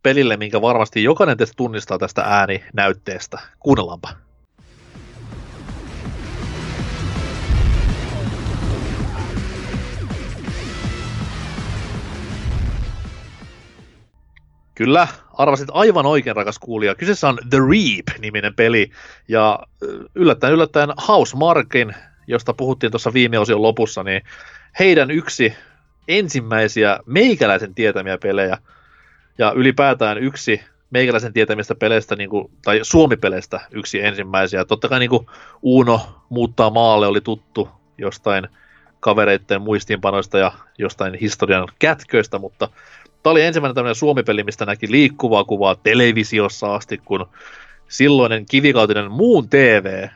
pelille, 0.02 0.36
minkä 0.36 0.60
varmasti 0.60 1.02
jokainen 1.02 1.36
teistä 1.36 1.54
tunnistaa 1.56 1.98
tästä 1.98 2.22
ääninäytteestä. 2.22 3.38
Kuunnellaanpa. 3.58 4.08
Kyllä, 14.74 15.08
arvasit 15.32 15.68
aivan 15.72 16.06
oikein, 16.06 16.36
rakas 16.36 16.58
kuulija. 16.58 16.94
Kyseessä 16.94 17.28
on 17.28 17.38
The 17.50 17.58
Reap-niminen 17.58 18.54
peli, 18.54 18.90
ja 19.28 19.58
yllättäen 20.14 20.52
yllättäen 20.52 20.90
Housemarkin, 21.08 21.94
josta 22.26 22.54
puhuttiin 22.54 22.92
tuossa 22.92 23.12
viime 23.12 23.38
osion 23.38 23.62
lopussa, 23.62 24.02
niin 24.02 24.22
heidän 24.78 25.10
yksi 25.10 25.54
ensimmäisiä 26.08 26.98
meikäläisen 27.06 27.74
tietämiä 27.74 28.18
pelejä, 28.18 28.58
ja 29.38 29.52
ylipäätään 29.52 30.18
yksi 30.18 30.60
meikäläisen 30.90 31.32
tietämistä 31.32 31.74
peleistä, 31.74 32.16
niin 32.16 32.30
kuin, 32.30 32.50
tai 32.64 32.80
suomipeleistä 32.82 33.60
yksi 33.70 34.00
ensimmäisiä. 34.00 34.64
Totta 34.64 34.88
kai 34.88 34.98
niin 34.98 35.10
kuin 35.10 35.26
Uno 35.62 36.22
muuttaa 36.28 36.70
maalle 36.70 37.06
oli 37.06 37.20
tuttu 37.20 37.68
jostain 37.98 38.48
kavereiden 39.00 39.62
muistiinpanoista 39.62 40.38
ja 40.38 40.52
jostain 40.78 41.14
historian 41.14 41.68
kätköistä, 41.78 42.38
mutta 42.38 42.68
tämä 43.22 43.32
oli 43.32 43.42
ensimmäinen 43.42 43.74
tämmöinen 43.74 43.94
suomipeli, 43.94 44.44
mistä 44.44 44.66
näki 44.66 44.90
liikkuvaa 44.90 45.44
kuvaa 45.44 45.74
televisiossa 45.74 46.74
asti, 46.74 46.98
kun 47.04 47.28
silloinen 47.88 48.46
kivikautinen 48.46 49.10
muun 49.10 49.48
TV 49.48 50.08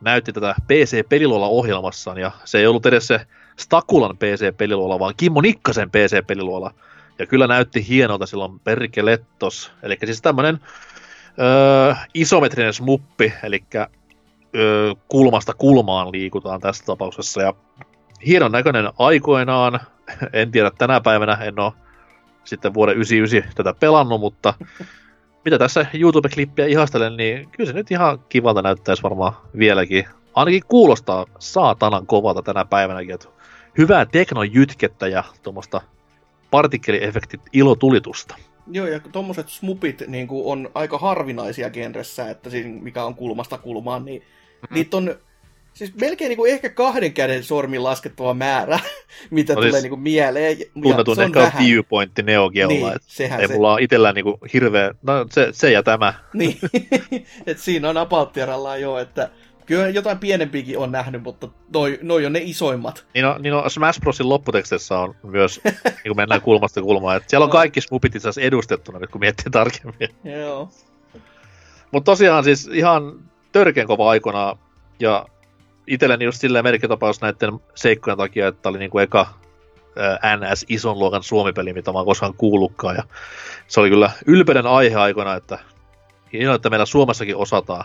näytti 0.00 0.32
tätä 0.32 0.54
PC-peliluola-ohjelmassaan, 0.66 2.18
ja 2.18 2.30
se 2.44 2.58
ei 2.58 2.66
ollut 2.66 2.86
edes 2.86 3.06
se 3.06 3.20
Stakulan 3.60 4.16
PC-peliluola, 4.16 4.98
vaan 4.98 5.14
Kimmo 5.16 5.40
Nikkasen 5.40 5.90
PC-peliluola. 5.90 6.74
Ja 7.18 7.26
kyllä 7.26 7.46
näytti 7.46 7.88
hienolta 7.88 8.26
silloin 8.26 8.60
perkelettos, 8.60 9.72
eli 9.82 9.98
siis 10.04 10.22
tämmöinen 10.22 10.60
öö, 11.38 11.94
isometrinen 12.14 12.72
smuppi, 12.72 13.32
eli 13.42 13.64
öö, 14.56 14.94
kulmasta 15.08 15.54
kulmaan 15.54 16.12
liikutaan 16.12 16.60
tässä 16.60 16.84
tapauksessa, 16.84 17.42
ja 17.42 17.54
hienon 18.26 18.52
näköinen 18.52 18.90
aikoinaan. 18.98 19.80
En 20.32 20.50
tiedä 20.50 20.70
tänä 20.78 21.00
päivänä, 21.00 21.38
en 21.42 21.58
ole 21.58 21.72
sitten 22.44 22.74
vuoden 22.74 22.96
99 22.96 23.52
tätä 23.54 23.74
pelannut, 23.80 24.20
mutta 24.20 24.54
mitä 25.44 25.58
tässä 25.58 25.86
YouTube-klippiä 25.94 26.66
ihastelen, 26.66 27.16
niin 27.16 27.48
kyllä 27.50 27.66
se 27.66 27.72
nyt 27.72 27.90
ihan 27.90 28.18
kivalta 28.28 28.62
näyttäisi 28.62 29.02
varmaan 29.02 29.32
vieläkin. 29.58 30.04
Ainakin 30.34 30.62
kuulostaa 30.68 31.26
saatanan 31.38 32.06
kovalta 32.06 32.42
tänä 32.42 32.64
päivänäkin, 32.64 33.14
että 33.14 33.28
hyvää 33.80 34.06
teknojytkettä 34.06 35.08
ja 35.08 35.24
tuommoista 35.42 35.80
partikkeliefektit 36.50 37.40
ilotulitusta. 37.52 38.34
Joo, 38.72 38.86
ja 38.86 39.00
tommoset 39.00 39.48
smupit 39.48 40.02
niin 40.06 40.26
kuin 40.26 40.46
on 40.46 40.70
aika 40.74 40.98
harvinaisia 40.98 41.70
genressä, 41.70 42.30
että 42.30 42.50
siinä, 42.50 42.82
mikä 42.82 43.04
on 43.04 43.14
kulmasta 43.14 43.58
kulmaan, 43.58 44.04
niin 44.04 44.22
mm-hmm. 44.22 44.74
niitä 44.74 44.96
on 44.96 45.14
siis 45.74 45.94
melkein 45.94 46.28
niin 46.28 46.36
kuin 46.36 46.52
ehkä 46.52 46.68
kahden 46.68 47.12
käden 47.12 47.44
sormin 47.44 47.84
laskettava 47.84 48.34
määrä, 48.34 48.78
mitä 49.30 49.52
no 49.52 49.60
tulee 49.60 49.70
siis, 49.70 49.82
niin 49.82 49.90
kuin 49.90 50.00
mieleen. 50.00 50.56
Tunnetun 50.82 51.20
ehkä 51.20 51.40
vähän... 51.40 51.64
viewpointti 51.64 52.22
Neo 52.22 52.50
Geolla, 52.50 52.74
niin, 52.74 52.96
että 52.96 53.36
ei 53.38 53.48
se... 53.48 53.54
mulla 53.54 53.72
ole 53.72 53.82
itsellään 53.82 54.14
niin 54.14 54.24
kuin 54.24 54.36
hirveä, 54.52 54.94
no 55.02 55.26
se, 55.30 55.48
se 55.52 55.70
ja 55.70 55.82
tämä. 55.82 56.14
niin, 56.34 56.58
että 57.46 57.62
siinä 57.62 57.88
on 57.88 57.96
apauttiarallaan 57.96 58.80
jo, 58.80 58.98
että 58.98 59.30
Kyllä 59.70 59.88
jotain 59.88 60.18
pienempiäkin 60.18 60.78
on 60.78 60.92
nähnyt, 60.92 61.22
mutta 61.22 61.48
noi, 61.74 61.98
noi 62.02 62.26
on 62.26 62.32
ne 62.32 62.40
isoimmat. 62.42 63.06
Niin 63.14 63.24
on, 63.24 63.42
niin 63.42 63.54
on 63.54 63.70
Smash 63.70 64.00
Brosin 64.00 64.28
lopputekstissä 64.28 64.98
on 64.98 65.14
myös, 65.22 65.60
niin 65.64 66.08
kun 66.08 66.16
mennään 66.16 66.40
kulmasta 66.40 66.82
kulmaan, 66.90 67.16
että 67.16 67.30
siellä 67.30 67.44
on 67.44 67.50
kaikki 67.50 67.80
smupit 67.80 68.16
itse 68.16 68.28
asiassa 68.28 68.46
edustettuna 68.46 68.98
nyt, 68.98 69.10
kun 69.10 69.20
miettii 69.20 69.50
tarkemmin. 69.50 70.08
Joo. 70.24 70.70
Mutta 71.90 72.12
tosiaan 72.12 72.44
siis 72.44 72.70
ihan 72.72 73.20
törkeän 73.52 73.86
kova 73.86 74.10
aikana, 74.10 74.56
ja 75.00 75.26
itselleni 75.86 76.24
just 76.24 76.40
silleen 76.40 76.64
merkkitapaus 76.64 77.20
näiden 77.20 77.60
seikkojen 77.74 78.18
takia, 78.18 78.48
että 78.48 78.68
oli 78.68 78.78
niinku 78.78 78.98
eka 78.98 79.26
NS 80.36 80.64
ison 80.68 80.98
luokan 80.98 81.22
suomipeli, 81.22 81.72
mitä 81.72 81.92
mä 81.92 81.98
oon 81.98 82.06
koskaan 82.06 82.34
kuullutkaan, 82.34 82.96
ja 82.96 83.02
se 83.68 83.80
oli 83.80 83.90
kyllä 83.90 84.10
ylpeyden 84.26 84.66
aihe 84.66 84.96
aikana, 84.96 85.34
että 85.34 85.58
hienoa, 86.32 86.54
että 86.54 86.70
meillä 86.70 86.86
Suomessakin 86.86 87.36
osataan 87.36 87.84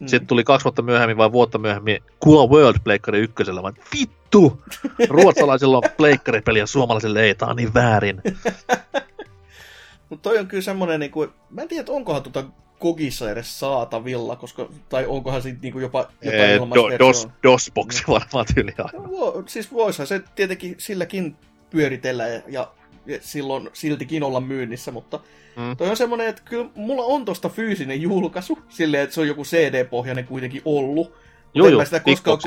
Mm. 0.00 0.06
Sitten 0.06 0.26
tuli 0.26 0.44
kaksi 0.44 0.64
vuotta 0.64 0.82
myöhemmin 0.82 1.16
vai 1.16 1.32
vuotta 1.32 1.58
myöhemmin 1.58 2.02
Cool 2.24 2.48
World 2.48 2.78
Pleikkari 2.84 3.18
ykkösellä. 3.18 3.62
Mä 3.62 3.72
vittu! 3.98 4.62
Ruotsalaisilla 5.08 5.76
on 5.76 5.82
pleikkaripeli 5.96 6.58
ja 6.58 6.66
suomalaisille 6.66 7.22
ei, 7.22 7.34
tää 7.34 7.48
on 7.48 7.56
niin 7.56 7.74
väärin. 7.74 8.22
Mutta 10.08 10.22
toi 10.22 10.38
on 10.38 10.46
kyllä 10.46 10.62
semmonen, 10.62 11.00
niin 11.00 11.10
kuin, 11.10 11.30
mä 11.50 11.62
en 11.62 11.68
tiedä, 11.68 11.92
onkohan 11.92 12.22
tuota 12.22 12.44
Kogissa 12.78 13.30
edes 13.30 13.60
saatavilla, 13.60 14.36
koska, 14.36 14.68
tai 14.88 15.06
onkohan 15.06 15.42
siitä 15.42 15.58
niin 15.62 15.72
kuin 15.72 15.82
jopa 15.82 15.98
jopa 16.22 16.36
ee, 16.36 16.58
do, 16.58 16.98
dos, 16.98 17.28
DOS-boksi 17.42 18.04
varmaan 18.08 18.46
tyyli 18.54 18.72
no, 18.78 19.42
Siis 19.46 19.72
voisihan 19.72 20.06
se 20.06 20.22
tietenkin 20.34 20.74
silläkin 20.78 21.36
pyöritellä 21.70 22.26
ja, 22.28 22.42
ja 22.48 22.72
silloin 23.20 23.70
siltikin 23.72 24.22
olla 24.22 24.40
myynnissä, 24.40 24.92
mutta 24.92 25.20
Mm. 25.56 25.76
Toi 25.76 25.90
on 25.90 25.96
semmonen, 25.96 26.26
että 26.26 26.42
kyllä 26.44 26.66
mulla 26.74 27.04
on 27.04 27.24
tosta 27.24 27.48
fyysinen 27.48 28.02
julkaisu, 28.02 28.58
silleen, 28.68 29.02
että 29.02 29.14
se 29.14 29.20
on 29.20 29.28
joku 29.28 29.42
CD-pohjainen 29.42 30.26
kuitenkin 30.26 30.62
ollut. 30.64 31.12
Joo, 31.54 31.68
joo, 31.68 31.84
sitä 31.84 32.00
koskaan 32.00 32.38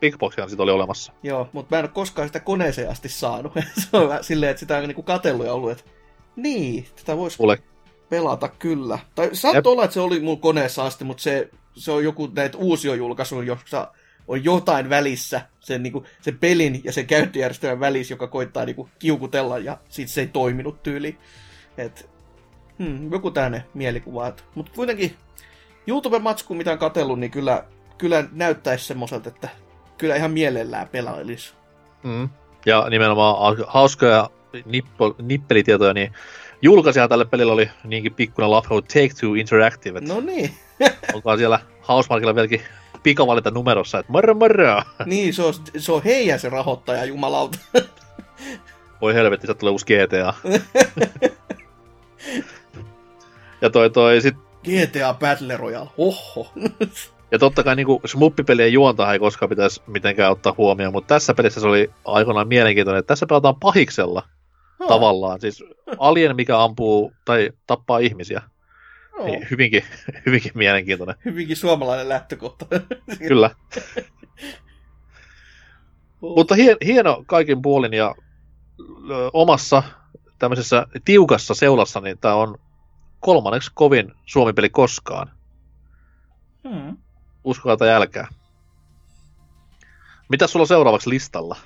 Big 0.00 0.14
kone... 0.18 0.48
sitä 0.48 0.62
oli 0.62 0.70
olemassa. 0.70 1.12
Joo, 1.22 1.48
mutta 1.52 1.74
mä 1.74 1.78
en 1.78 1.84
ole 1.84 1.90
koskaan 1.94 2.28
sitä 2.28 2.40
koneeseen 2.40 2.90
asti 2.90 3.08
saanut. 3.08 3.52
se 3.90 3.96
on 3.96 4.24
silleen, 4.24 4.50
että 4.50 4.60
sitä 4.60 4.76
on 4.76 4.82
niinku 4.82 5.02
katellut 5.02 5.46
ja 5.46 5.52
ollut, 5.52 5.70
että 5.70 5.84
niin, 6.36 6.86
tätä 6.96 7.16
voisi 7.16 7.36
Ule. 7.40 7.58
pelata 8.08 8.48
kyllä. 8.48 8.98
Tai 9.14 9.30
saattoi 9.32 9.72
olla, 9.72 9.84
että 9.84 9.94
se 9.94 10.00
oli 10.00 10.20
mun 10.20 10.40
koneessa 10.40 10.84
asti, 10.84 11.04
mutta 11.04 11.22
se, 11.22 11.50
se 11.74 11.92
on 11.92 12.04
joku 12.04 12.30
näitä 12.34 12.58
uusiojulkaisu, 12.58 13.42
jossa 13.42 13.92
on 14.28 14.44
jotain 14.44 14.90
välissä 14.90 15.40
sen, 15.60 15.82
niin 15.82 15.92
kuin, 15.92 16.04
sen 16.20 16.38
pelin 16.38 16.80
ja 16.84 16.92
sen 16.92 17.06
käyttöjärjestelmän 17.06 17.80
välissä, 17.80 18.14
joka 18.14 18.26
koittaa 18.26 18.64
niin 18.64 18.76
kuin, 18.76 18.90
kiukutella 18.98 19.58
ja 19.58 19.78
sitten 19.88 20.14
se 20.14 20.20
ei 20.20 20.26
toiminut 20.26 20.82
tyyli. 20.82 21.16
Et 21.78 22.10
hmm, 22.78 23.12
joku 23.12 23.30
tämmöinen 23.30 23.64
mielikuva. 23.74 24.32
Mutta 24.54 24.72
kuitenkin 24.74 25.16
YouTube-matsku, 25.86 26.54
mitä 26.54 26.72
on 26.72 26.78
katsellut, 26.78 27.20
niin 27.20 27.30
kyllä, 27.30 27.64
kyllä 27.98 28.24
näyttäisi 28.32 28.84
semmoiselta, 28.84 29.28
että 29.28 29.48
kyllä 29.98 30.16
ihan 30.16 30.30
mielellään 30.30 30.88
pelailisi. 30.88 31.54
Mm. 32.02 32.28
Ja 32.66 32.86
nimenomaan 32.90 33.56
hauskoja 33.66 34.30
nippo, 34.64 35.14
nippelitietoja, 35.22 35.94
niin 35.94 36.12
julkaisija 36.62 37.08
tälle 37.08 37.24
pelille 37.24 37.52
oli 37.52 37.70
niinkin 37.84 38.14
pikkuinen 38.14 38.50
Love 38.50 38.68
Take-Two 38.68 39.34
Interactive. 39.40 40.00
No 40.00 40.20
niin. 40.20 40.50
onkaan 41.14 41.38
siellä 41.38 41.60
Housemarkilla 41.88 42.34
vieläkin 42.34 42.62
pikavalita 43.02 43.50
numerossa, 43.50 43.98
että 43.98 44.12
moro 44.12 44.34
moro. 44.34 44.82
Niin, 45.06 45.34
se 45.34 45.42
on, 45.42 45.54
se 45.76 45.92
on 45.92 46.02
heidän 46.04 46.40
se 46.40 46.48
rahoittaja, 46.48 47.04
jumalauta. 47.04 47.58
Voi 49.00 49.14
helvetti, 49.14 49.46
se 49.46 49.54
tulee 49.54 49.72
uusi 49.72 49.86
GTA. 49.86 50.34
Ja 53.60 53.70
toi 53.70 53.90
toi 53.90 54.20
sit... 54.20 54.36
GTA 54.64 55.14
Battle 55.14 55.56
Royale, 55.56 55.88
oho. 55.98 56.52
ja 57.30 57.38
totta 57.38 57.62
kai 57.62 57.76
niinku 57.76 58.00
smuppipelien 58.06 58.72
juonta 58.72 59.12
ei 59.12 59.18
koskaan 59.18 59.48
pitäisi 59.48 59.82
mitenkään 59.86 60.32
ottaa 60.32 60.54
huomioon, 60.58 60.92
mutta 60.92 61.14
tässä 61.14 61.34
pelissä 61.34 61.60
se 61.60 61.66
oli 61.66 61.90
aikoinaan 62.04 62.48
mielenkiintoinen, 62.48 62.98
että 62.98 63.08
tässä 63.08 63.26
pelataan 63.26 63.56
pahiksella 63.60 64.22
oh. 64.80 64.88
tavallaan. 64.88 65.40
Siis 65.40 65.64
alien, 65.98 66.36
mikä 66.36 66.62
ampuu 66.62 67.12
tai 67.24 67.50
tappaa 67.66 67.98
ihmisiä. 67.98 68.42
Niin, 69.24 69.46
hyvinkin, 69.50 69.84
hyvinkin 70.26 70.52
mielenkiintoinen. 70.54 71.16
Hyvinkin 71.24 71.56
suomalainen 71.56 72.08
lähtökohta. 72.08 72.66
Kyllä. 73.28 73.50
oh. 76.22 76.36
Mutta 76.36 76.54
hien, 76.54 76.76
hieno 76.84 77.24
kaikin 77.26 77.62
puolin 77.62 77.92
ja 77.92 78.14
ö, 79.10 79.30
omassa 79.32 79.82
tämmöisessä 80.38 80.86
tiukassa 81.04 81.54
seulassa, 81.54 82.00
niin 82.00 82.18
tämä 82.18 82.34
on 82.34 82.58
kolmanneksi 83.20 83.70
kovin 83.74 84.12
Suomi-peli 84.26 84.70
koskaan. 84.70 85.30
Hmm. 86.68 86.96
Uskokaa 87.44 87.76
tai 87.76 87.90
älkää. 87.90 88.28
Mitä 90.28 90.46
sulla 90.46 90.62
on 90.62 90.66
seuraavaksi 90.66 91.10
listalla? 91.10 91.56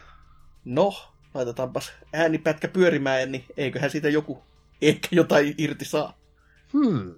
No, 0.65 0.95
laitetaanpas 1.35 1.93
äänipätkä 2.13 2.69
pyörimään, 2.69 3.33
niin 3.33 3.45
eiköhän 3.57 3.91
siitä 3.91 4.09
joku 4.09 4.43
ehkä 4.83 5.09
jotain 5.11 5.55
irti 5.59 5.85
saa. 5.85 6.15
Hmm. 6.73 7.15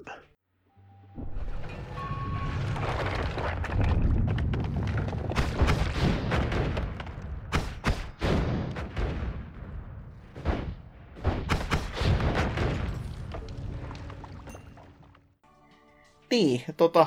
Niin, 16.30 16.62
tota, 16.76 17.06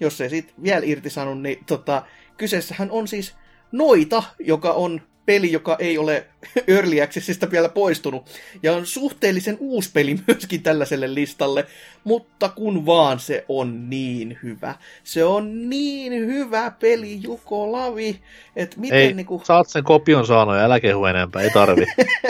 jos 0.00 0.20
ei 0.20 0.30
siitä 0.30 0.52
vielä 0.62 0.82
irti 0.84 1.10
sanonut, 1.10 1.42
niin 1.42 1.64
tota, 1.66 2.02
kyseessähän 2.36 2.90
on 2.90 3.08
siis 3.08 3.34
Noita, 3.72 4.22
joka 4.38 4.72
on 4.72 5.00
peli, 5.28 5.52
joka 5.52 5.76
ei 5.78 5.98
ole 5.98 6.26
Early 6.68 7.00
Accessista 7.00 7.50
vielä 7.50 7.68
poistunut. 7.68 8.30
Ja 8.62 8.72
on 8.72 8.86
suhteellisen 8.86 9.56
uusi 9.60 9.90
peli 9.92 10.18
myöskin 10.26 10.62
tällaiselle 10.62 11.14
listalle, 11.14 11.66
mutta 12.04 12.48
kun 12.48 12.86
vaan 12.86 13.20
se 13.20 13.44
on 13.48 13.90
niin 13.90 14.38
hyvä. 14.42 14.74
Se 15.04 15.24
on 15.24 15.70
niin 15.70 16.12
hyvä 16.12 16.72
peli, 16.80 17.22
Juko 17.22 17.72
Lavi, 17.72 18.20
että 18.56 18.80
miten 18.80 18.98
ei, 18.98 19.12
niinku... 19.12 19.42
sä 19.44 19.56
oot 19.56 19.68
sen 19.68 19.84
kopion 19.84 20.26
saanut 20.26 20.56
ja 20.56 20.64
älä 20.64 20.80
kehu 20.80 21.04
enempää, 21.04 21.42
ei 21.42 21.50
tarvi. 21.50 21.86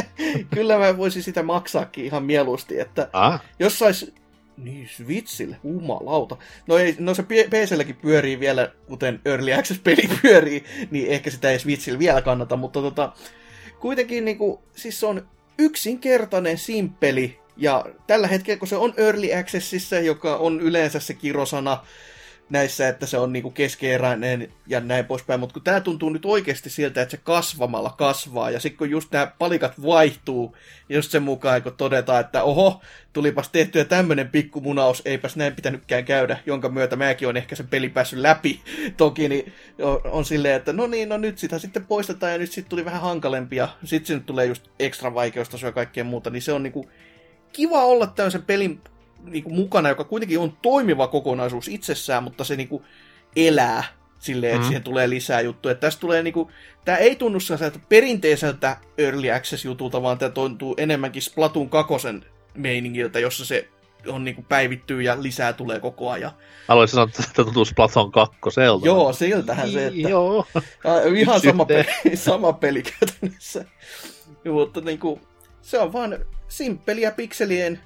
Kyllä 0.55 0.79
mä 0.79 0.97
voisin 0.97 1.23
sitä 1.23 1.43
maksaakin 1.43 2.05
ihan 2.05 2.23
mieluusti, 2.23 2.81
että 2.81 3.09
ah? 3.13 3.41
jos 3.59 3.79
sais 3.79 4.13
niin, 4.63 4.89
Switchille, 4.89 5.57
jumalauta. 5.65 6.37
No, 6.67 6.79
ei, 6.79 6.97
no 6.99 7.15
se 7.15 7.23
PClläkin 7.23 7.97
pyörii 7.97 8.41
vielä, 8.41 8.73
kuten 8.87 9.21
Early 9.25 9.53
Access-peli 9.53 10.09
pyörii, 10.23 10.65
niin 10.91 11.09
ehkä 11.09 11.31
sitä 11.31 11.51
ei 11.51 11.59
Switchillä 11.59 11.99
vielä 11.99 12.23
kannata, 12.23 12.57
mutta 12.57 12.81
tota, 12.81 13.13
kuitenkin 13.81 14.25
niinku, 14.25 14.63
siis 14.77 15.01
se 15.01 15.07
on 15.07 15.29
yksinkertainen, 15.59 16.59
simppeli, 16.59 17.39
ja 17.57 17.87
tällä 18.07 18.27
hetkellä, 18.27 18.59
kun 18.59 18.69
se 18.69 18.77
on 18.77 18.95
Early 18.97 19.35
Accessissa, 19.35 20.01
joka 20.01 20.37
on 20.37 20.61
yleensä 20.61 21.01
se 21.01 21.15
kirosana, 21.15 21.85
näissä, 22.51 22.89
että 22.89 23.07
se 23.07 23.19
on 23.19 23.33
niinku 23.33 23.51
keskeeräinen 23.51 24.53
ja 24.67 24.81
näin 24.81 25.05
poispäin, 25.05 25.41
mutta 25.41 25.53
kun 25.53 25.63
tämä 25.63 25.81
tuntuu 25.81 26.11
nyt 26.11 26.25
oikeasti 26.25 26.71
siltä, 26.71 27.03
että 27.03 27.11
se 27.11 27.21
kasvamalla 27.25 27.95
kasvaa, 27.99 28.51
ja 28.51 28.61
sitten 28.61 28.79
kun 28.79 28.91
just 28.91 29.13
nämä 29.13 29.33
palikat 29.39 29.83
vaihtuu, 29.83 30.57
just 30.89 31.11
sen 31.11 31.23
mukaan, 31.23 31.63
kun 31.63 31.77
todetaan, 31.77 32.21
että 32.21 32.43
oho, 32.43 32.81
tulipas 33.13 33.49
tehtyä 33.49 33.85
tämmöinen 33.85 34.29
pikkumunaus, 34.29 35.03
eipäs 35.05 35.37
näin 35.37 35.57
pitänytkään 35.57 36.05
käydä, 36.05 36.39
jonka 36.47 36.69
myötä 36.69 36.97
mäkin 36.97 37.29
on 37.29 37.37
ehkä 37.37 37.57
sen 37.57 37.69
peli 37.69 37.89
päässyt 37.89 38.19
läpi, 38.19 38.61
toki, 38.97 39.29
niin 39.29 39.53
on 40.05 40.25
silleen, 40.25 40.55
että 40.55 40.73
no 40.73 40.87
niin, 40.87 41.09
no 41.09 41.17
nyt 41.17 41.39
sitä 41.39 41.59
sitten 41.59 41.87
poistetaan, 41.87 42.33
ja 42.33 42.39
nyt 42.39 42.53
sitten 42.53 42.71
tuli 42.71 42.85
vähän 42.85 43.03
hankalempi, 43.03 43.57
ja 43.57 43.69
sitten 43.85 44.07
sinne 44.07 44.23
tulee 44.27 44.47
just 44.47 44.69
ekstra 44.79 45.15
vaikeustasoa 45.15 45.69
ja 45.69 45.73
kaikkea 45.73 46.05
muuta, 46.05 46.31
niin 46.31 46.43
se 46.43 46.53
on 46.53 46.63
niinku 46.63 46.89
kiva 47.53 47.85
olla 47.85 48.07
tämmöisen 48.07 48.43
pelin 48.43 48.81
niin 49.25 49.45
kuin 49.45 49.55
mukana, 49.55 49.89
joka 49.89 50.05
kuitenkin 50.05 50.39
on 50.39 50.57
toimiva 50.63 51.09
kokonaisuus 51.09 51.69
itsessään, 51.69 52.23
mutta 52.23 52.45
se 52.45 52.57
niin 52.57 52.69
kuin 52.69 52.85
elää 53.37 53.85
silleen, 54.19 54.53
että 54.53 54.65
Mm. 54.65 54.69
siihen 54.69 54.83
tulee 54.83 55.11
lisää 55.11 55.41
juttuja. 55.41 55.73
Että 55.73 55.87
tästä 55.87 56.01
tulee 56.01 56.23
niinku, 56.23 56.51
tää 56.85 56.97
ei 56.97 57.17
tunnu 57.17 57.41
sellaiselta 57.41 57.79
perinteiseltä 57.89 58.77
Early 58.99 59.31
Access-jutulta, 59.31 60.03
vaan 60.03 60.19
tämä 60.19 60.31
tuntuu 60.31 60.75
enemmänkin 60.79 61.23
Splatoon 61.23 61.71
2 61.71 61.95
meiningiltä, 62.55 63.19
jossa 63.19 63.45
se 63.47 63.69
on 64.07 64.25
niinku 64.25 64.43
päivittyy 64.49 65.03
ja 65.03 65.23
lisää 65.23 65.53
tulee 65.53 65.81
koko 65.81 66.11
ajan. 66.11 66.31
Haluaisin 66.69 66.93
sanoa, 66.93 67.05
että 67.09 67.23
tämä 67.37 67.45
tuntuu 67.45 67.65
Splatoon 67.65 68.13
2 68.13 68.37
Joo, 68.85 69.13
siltähän 69.13 69.71
se, 69.71 69.87
että 69.87 70.09
Joo. 70.09 70.47
Ihan 71.17 71.41
sama 71.41 71.65
peli, 71.65 71.87
sama 72.17 72.53
peli 72.53 72.83
käytännössä. 72.83 73.65
Mutta 74.53 74.81
niinku, 74.81 75.21
se 75.63 75.79
on 75.79 75.93
vaan 75.93 76.19
simppeliä 76.49 77.11
pikselien 77.11 77.81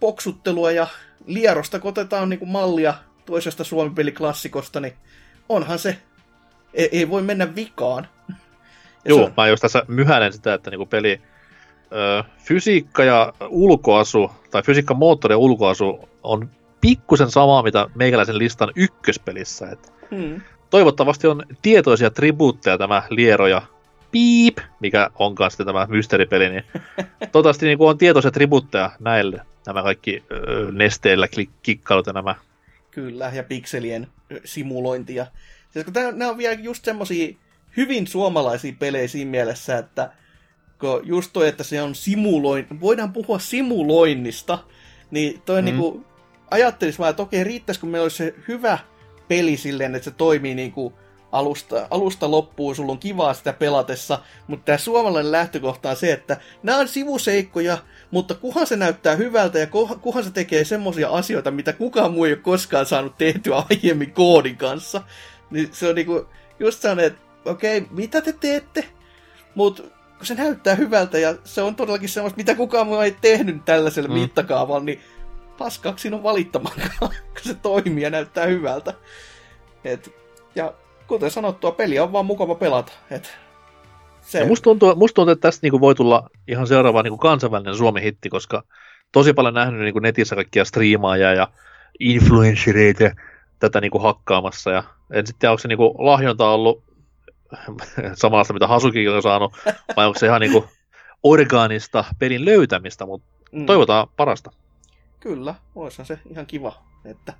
poksuttelua 0.00 0.70
ja 0.70 0.86
lierosta, 1.26 1.78
kun 1.80 1.88
otetaan 1.88 2.28
niinku 2.28 2.46
mallia 2.46 2.94
toisesta 3.26 3.64
suomi-peliklassikosta, 3.64 4.80
niin 4.80 4.94
onhan 5.48 5.78
se, 5.78 5.98
ei, 6.74 6.88
ei 6.92 7.10
voi 7.10 7.22
mennä 7.22 7.54
vikaan. 7.54 8.08
Ja 8.28 8.34
Joo, 9.04 9.24
on- 9.24 9.32
mä 9.36 9.48
just 9.48 9.60
tässä 9.60 9.82
myhäilen 9.88 10.32
sitä, 10.32 10.54
että 10.54 10.70
niinku 10.70 10.86
peli 10.86 11.20
ö, 11.92 12.24
fysiikka 12.44 13.04
ja 13.04 13.32
ulkoasu, 13.48 14.30
tai 14.50 14.62
fysiikka, 14.62 14.94
moottori 14.94 15.32
ja 15.34 15.38
ulkoasu 15.38 16.08
on 16.22 16.50
pikkusen 16.80 17.30
samaa, 17.30 17.62
mitä 17.62 17.86
meikäläisen 17.94 18.38
listan 18.38 18.70
ykköspelissä. 18.76 19.68
Et 19.70 19.92
Hmm. 20.10 20.40
toivottavasti 20.70 21.26
on 21.26 21.42
tietoisia 21.62 22.10
tribuutteja 22.10 22.78
tämä 22.78 23.02
liero 23.10 23.46
ja 23.46 23.62
piip, 24.10 24.58
mikä 24.80 25.10
onkaan 25.14 25.50
sitten 25.50 25.66
tämä 25.66 25.86
mysteeripeli, 25.86 26.48
niin 26.48 26.64
toivottavasti 27.32 27.66
niin 27.66 27.78
on 27.80 27.98
tietoisia 27.98 28.30
tribuutteja 28.30 28.90
näille, 29.00 29.40
nämä 29.66 29.82
kaikki 29.82 30.24
ö, 30.30 30.72
nesteillä 30.72 31.26
klik- 31.26 31.50
kikkailut 31.62 32.06
ja 32.06 32.12
nämä. 32.12 32.34
Kyllä, 32.90 33.30
ja 33.34 33.42
pikselien 33.42 34.06
ö, 34.32 34.40
simulointi. 34.44 35.14
Ja, 35.14 35.26
siis 35.70 35.84
kun 35.84 35.94
tää, 35.94 36.12
nämä 36.12 36.30
on 36.30 36.38
vielä 36.38 36.54
just 36.54 36.84
semmosia 36.84 37.34
hyvin 37.76 38.06
suomalaisia 38.06 38.72
pelejä 38.78 39.08
siinä 39.08 39.30
mielessä, 39.30 39.78
että 39.78 40.12
kun 40.80 41.00
just 41.04 41.30
toi, 41.32 41.48
että 41.48 41.64
se 41.64 41.82
on 41.82 41.94
simuloin, 41.94 42.66
voidaan 42.80 43.12
puhua 43.12 43.38
simuloinnista, 43.38 44.58
niin 45.10 45.42
toi 45.42 45.62
mm. 45.62 45.64
Niinku, 45.64 46.04
ajattelis 46.50 46.98
vaan, 46.98 47.10
että 47.10 47.22
okei, 47.22 47.44
riittäisikö 47.44 47.86
meillä 47.86 48.04
olisi 48.04 48.16
se 48.16 48.34
hyvä 48.48 48.78
peli 49.28 49.56
silleen, 49.56 49.94
että 49.94 50.04
se 50.04 50.16
toimii 50.16 50.54
niinku 50.54 50.92
alusta, 51.32 51.86
alusta 51.90 52.30
loppuun, 52.30 52.76
sulla 52.76 52.92
on 52.92 52.98
kivaa 52.98 53.34
sitä 53.34 53.52
pelatessa, 53.52 54.18
mutta 54.46 54.64
tämä 54.64 54.78
suomalainen 54.78 55.32
lähtökohta 55.32 55.90
on 55.90 55.96
se, 55.96 56.12
että 56.12 56.36
nämä 56.62 56.78
on 56.78 56.88
sivuseikkoja, 56.88 57.78
mutta 58.10 58.34
kuhan 58.34 58.66
se 58.66 58.76
näyttää 58.76 59.16
hyvältä 59.16 59.58
ja 59.58 59.66
kuhan, 60.00 60.24
se 60.24 60.30
tekee 60.30 60.64
semmoisia 60.64 61.10
asioita, 61.10 61.50
mitä 61.50 61.72
kukaan 61.72 62.12
muu 62.12 62.24
ei 62.24 62.32
ole 62.32 62.40
koskaan 62.40 62.86
saanut 62.86 63.18
tehtyä 63.18 63.62
aiemmin 63.70 64.12
koodin 64.12 64.56
kanssa, 64.56 65.02
niin 65.50 65.68
se 65.72 65.88
on 65.88 65.94
niinku 65.94 66.26
just 66.58 66.80
sellainen, 66.80 67.06
että 67.06 67.20
okei, 67.44 67.86
mitä 67.90 68.20
te 68.20 68.32
teette? 68.32 68.84
Mutta 69.54 69.82
kun 70.16 70.26
se 70.26 70.34
näyttää 70.34 70.74
hyvältä 70.74 71.18
ja 71.18 71.34
se 71.44 71.62
on 71.62 71.74
todellakin 71.74 72.08
semmoista, 72.08 72.36
mitä 72.36 72.54
kukaan 72.54 72.86
muu 72.86 73.00
ei 73.00 73.16
tehnyt 73.20 73.64
tällaisella 73.64 74.08
mm. 74.08 74.14
Mittakaavalla, 74.14 74.84
niin 74.84 75.00
paskaksi 75.58 76.02
siinä 76.02 76.16
on 76.16 76.22
valittamaankaan, 76.22 76.90
kun 77.34 77.42
se 77.42 77.54
toimii 77.54 78.04
ja 78.04 78.10
näyttää 78.10 78.46
hyvältä. 78.46 78.94
Et, 79.84 80.14
ja 80.54 80.74
kuten 81.10 81.30
sanottua, 81.30 81.72
peli 81.72 81.98
on 81.98 82.12
vaan 82.12 82.26
mukava 82.26 82.54
pelata. 82.54 82.92
Et, 83.10 83.38
se, 84.20 84.38
Ja 84.38 84.46
musta 84.46 84.64
tuntuu, 84.64 84.94
musta 84.96 85.14
tuntuu, 85.14 85.32
että 85.32 85.48
tästä 85.48 85.60
niinku 85.62 85.80
voi 85.80 85.94
tulla 85.94 86.30
ihan 86.48 86.66
seuraava 86.66 87.02
niinku 87.02 87.18
kansainvälinen 87.18 87.74
Suomi-hitti, 87.74 88.28
koska 88.28 88.62
tosi 89.12 89.32
paljon 89.32 89.54
nähnyt 89.54 89.80
niinku 89.80 89.98
netissä 89.98 90.34
kaikkia 90.34 90.64
striimaajia 90.64 91.34
ja 91.34 91.48
influencereita 92.00 93.10
tätä 93.58 93.80
niinku 93.80 93.98
hakkaamassa. 93.98 94.70
Ja 94.70 94.84
en 95.12 95.26
sitten 95.26 95.40
tiedä, 95.40 95.50
onko 95.50 95.58
se 95.58 95.68
niinku 95.68 95.94
lahjonta 95.98 96.50
ollut 96.50 96.82
samanlaista, 98.14 98.52
mitä 98.52 98.66
Hasukikin 98.66 99.10
on 99.10 99.22
saanut, 99.22 99.52
vai 99.96 100.06
onko 100.06 100.18
se 100.18 100.26
ihan 100.26 100.40
niinku 100.40 100.64
orgaanista 101.22 102.04
pelin 102.18 102.44
löytämistä, 102.44 103.06
mutta 103.06 103.28
mm, 103.52 103.66
toivotaan 103.66 104.08
parasta. 104.16 104.50
Kyllä, 105.20 105.54
olisihan 105.74 106.06
se 106.06 106.18
ihan 106.30 106.46
kiva. 106.46 106.82
Että, 107.04 107.32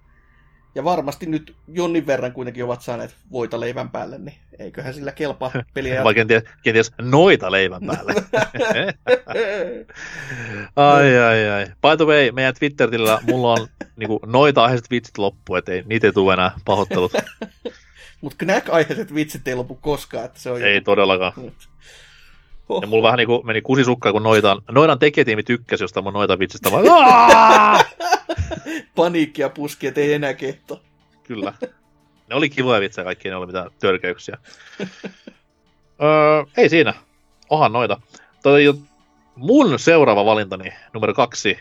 ja 0.74 0.84
varmasti 0.84 1.26
nyt 1.26 1.54
jonnin 1.68 2.06
verran 2.06 2.32
kuitenkin 2.32 2.64
ovat 2.64 2.82
saaneet 2.82 3.14
voita 3.32 3.60
leivän 3.60 3.90
päälle, 3.90 4.18
niin 4.18 4.36
eiköhän 4.58 4.94
sillä 4.94 5.12
kelpaa 5.12 5.50
peliä. 5.74 6.04
Vai 6.04 6.14
kenties, 6.14 6.42
kenties 6.62 6.92
noita 7.00 7.50
leivän 7.50 7.80
päälle. 7.86 8.14
ai, 10.76 11.18
ai, 11.18 11.50
ai. 11.50 11.66
By 11.66 11.96
the 11.96 12.06
way, 12.06 12.30
meidän 12.32 12.54
Twitterillä 12.58 13.18
mulla 13.22 13.52
on 13.52 13.68
niinku, 13.96 14.20
noita 14.26 14.62
aiheiset 14.64 14.90
vitsit 14.90 15.18
loppu, 15.18 15.54
et 15.54 15.68
ei, 15.68 15.82
niitä 15.86 16.06
ei 16.06 16.12
tule 16.12 16.32
enää 16.32 16.52
pahoittelut. 16.64 17.12
Mutta 18.20 18.36
Knack-aiheiset 18.44 19.14
vitsit 19.14 19.48
ei 19.48 19.54
lopu 19.54 19.74
koskaan, 19.74 20.24
että 20.24 20.40
se 20.40 20.50
on 20.50 20.62
ei 20.62 20.80
todellakaan. 20.80 21.32
Oh, 22.68 22.82
Ja 22.82 22.88
mulla 22.88 23.02
vähän 23.02 23.16
niinku 23.16 23.42
meni 23.42 23.62
kusisukka, 23.62 24.12
kun 24.12 24.22
noitaan, 24.22 24.62
noidan 24.70 24.98
tekijätiimi 24.98 25.42
tykkäsi 25.42 25.84
jostain 25.84 26.04
mun 26.04 26.12
noita 26.12 26.38
vitsistä. 26.38 26.70
Vaan! 26.72 27.84
paniikkia 28.96 29.48
puski, 29.48 29.86
että 29.86 30.00
ei 30.00 30.12
enää 30.12 30.34
kehtaa. 30.34 30.76
Kyllä. 31.22 31.52
Ne 32.28 32.34
oli 32.34 32.50
kivoja 32.50 32.80
vitsejä, 32.80 33.04
kaikki 33.04 33.28
ne 33.28 33.36
oli 33.36 33.46
mitään 33.46 33.70
törkeyksiä. 33.78 34.38
öö, 36.02 36.44
ei 36.56 36.68
siinä. 36.68 36.94
Ohan 37.48 37.72
noita. 37.72 38.00
Toi, 38.42 38.74
mun 39.36 39.78
seuraava 39.78 40.24
valintani, 40.24 40.72
numero 40.94 41.14
kaksi, 41.14 41.58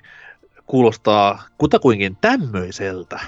kuulostaa 0.66 1.44
kutakuinkin 1.58 2.18
tämmöiseltä. 2.22 3.20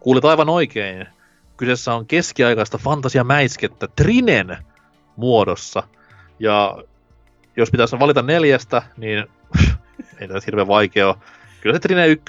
Kuulit 0.00 0.24
aivan 0.24 0.48
oikein. 0.48 1.06
Kyseessä 1.56 1.94
on 1.94 2.06
keskiaikaista 2.06 2.78
fantasiamäiskettä 2.78 3.88
Trinen 3.96 4.56
muodossa. 5.16 5.82
Ja 6.38 6.82
jos 7.56 7.70
pitäisi 7.70 7.98
valita 7.98 8.22
neljästä, 8.22 8.82
niin 8.96 9.26
ei 10.20 10.28
tämä 10.28 10.40
hirveän 10.46 10.68
vaikea 10.68 11.08
ole. 11.08 11.16
Kyllä 11.60 11.76
se 11.76 11.80
Trine 11.80 12.06
1 12.06 12.24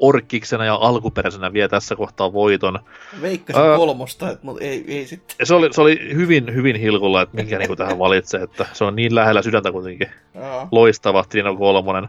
orkkiksena 0.00 0.64
ja 0.64 0.74
alkuperäisenä 0.74 1.52
vie 1.52 1.68
tässä 1.68 1.96
kohtaa 1.96 2.32
voiton. 2.32 2.78
Veikkasin 3.22 3.62
Ää. 3.62 3.76
kolmosta, 3.76 4.30
et, 4.30 4.42
mutta 4.42 4.64
ei, 4.64 4.84
ei 4.88 5.06
sitten. 5.06 5.46
Se 5.46 5.54
oli, 5.54 5.72
se 5.72 5.80
oli 5.80 6.14
hyvin, 6.14 6.54
hyvin 6.54 6.76
hilkulla, 6.76 7.22
että 7.22 7.36
mikä 7.36 7.58
niinku 7.58 7.76
tähän 7.76 7.98
valitsee, 7.98 8.42
että 8.42 8.66
se 8.72 8.84
on 8.84 8.96
niin 8.96 9.14
lähellä 9.14 9.42
sydäntä 9.42 9.72
kuitenkin. 9.72 10.08
Aa, 10.42 10.68
Loistava 10.70 11.24
Trino 11.28 11.56
3. 11.56 12.08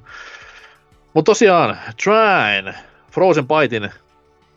Mutta 1.13 1.29
tosiaan, 1.29 1.77
Trine, 2.03 2.75
Frozen 3.11 3.47
Bytein 3.47 3.91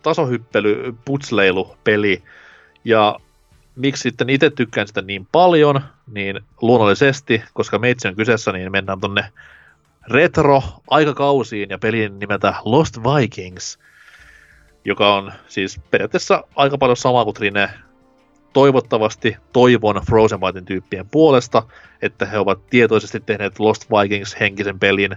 tasohyppely, 0.02 0.94
putsleilu 1.04 1.76
peli. 1.84 2.22
Ja 2.84 3.16
miksi 3.76 4.02
sitten 4.02 4.30
itse 4.30 4.50
tykkään 4.50 4.86
sitä 4.86 5.02
niin 5.02 5.28
paljon, 5.32 5.80
niin 6.12 6.40
luonnollisesti, 6.60 7.42
koska 7.54 7.78
meitsi 7.78 8.08
on 8.08 8.16
kyseessä, 8.16 8.52
niin 8.52 8.72
mennään 8.72 9.00
tonne 9.00 9.24
retro-aikakausiin 10.10 11.70
ja 11.70 11.78
pelin 11.78 12.18
nimeltä 12.18 12.54
Lost 12.64 12.98
Vikings, 12.98 13.78
joka 14.84 15.14
on 15.14 15.32
siis 15.48 15.80
periaatteessa 15.90 16.44
aika 16.56 16.78
paljon 16.78 16.96
sama 16.96 17.24
kuin 17.24 17.34
Trine. 17.34 17.70
Toivottavasti 18.52 19.36
toivon 19.52 20.00
Frozen 20.06 20.40
Bytein 20.40 20.64
tyyppien 20.64 21.08
puolesta, 21.08 21.62
että 22.02 22.26
he 22.26 22.38
ovat 22.38 22.66
tietoisesti 22.70 23.20
tehneet 23.20 23.58
Lost 23.58 23.90
Vikings 23.90 24.36
henkisen 24.40 24.78
pelin, 24.78 25.16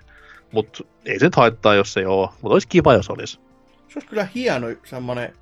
mutta 0.51 0.83
ei 1.05 1.19
se 1.19 1.25
nyt 1.25 1.35
haittaa, 1.35 1.75
jos 1.75 1.97
ei 1.97 2.05
ole, 2.05 2.29
mutta 2.41 2.53
olisi 2.53 2.67
kiva, 2.67 2.93
jos 2.93 3.09
olisi. 3.09 3.39
Se 3.95 3.99
olisi 3.99 4.09
kyllä 4.09 4.27
hieno 4.35 4.67
semmonen 4.83 5.33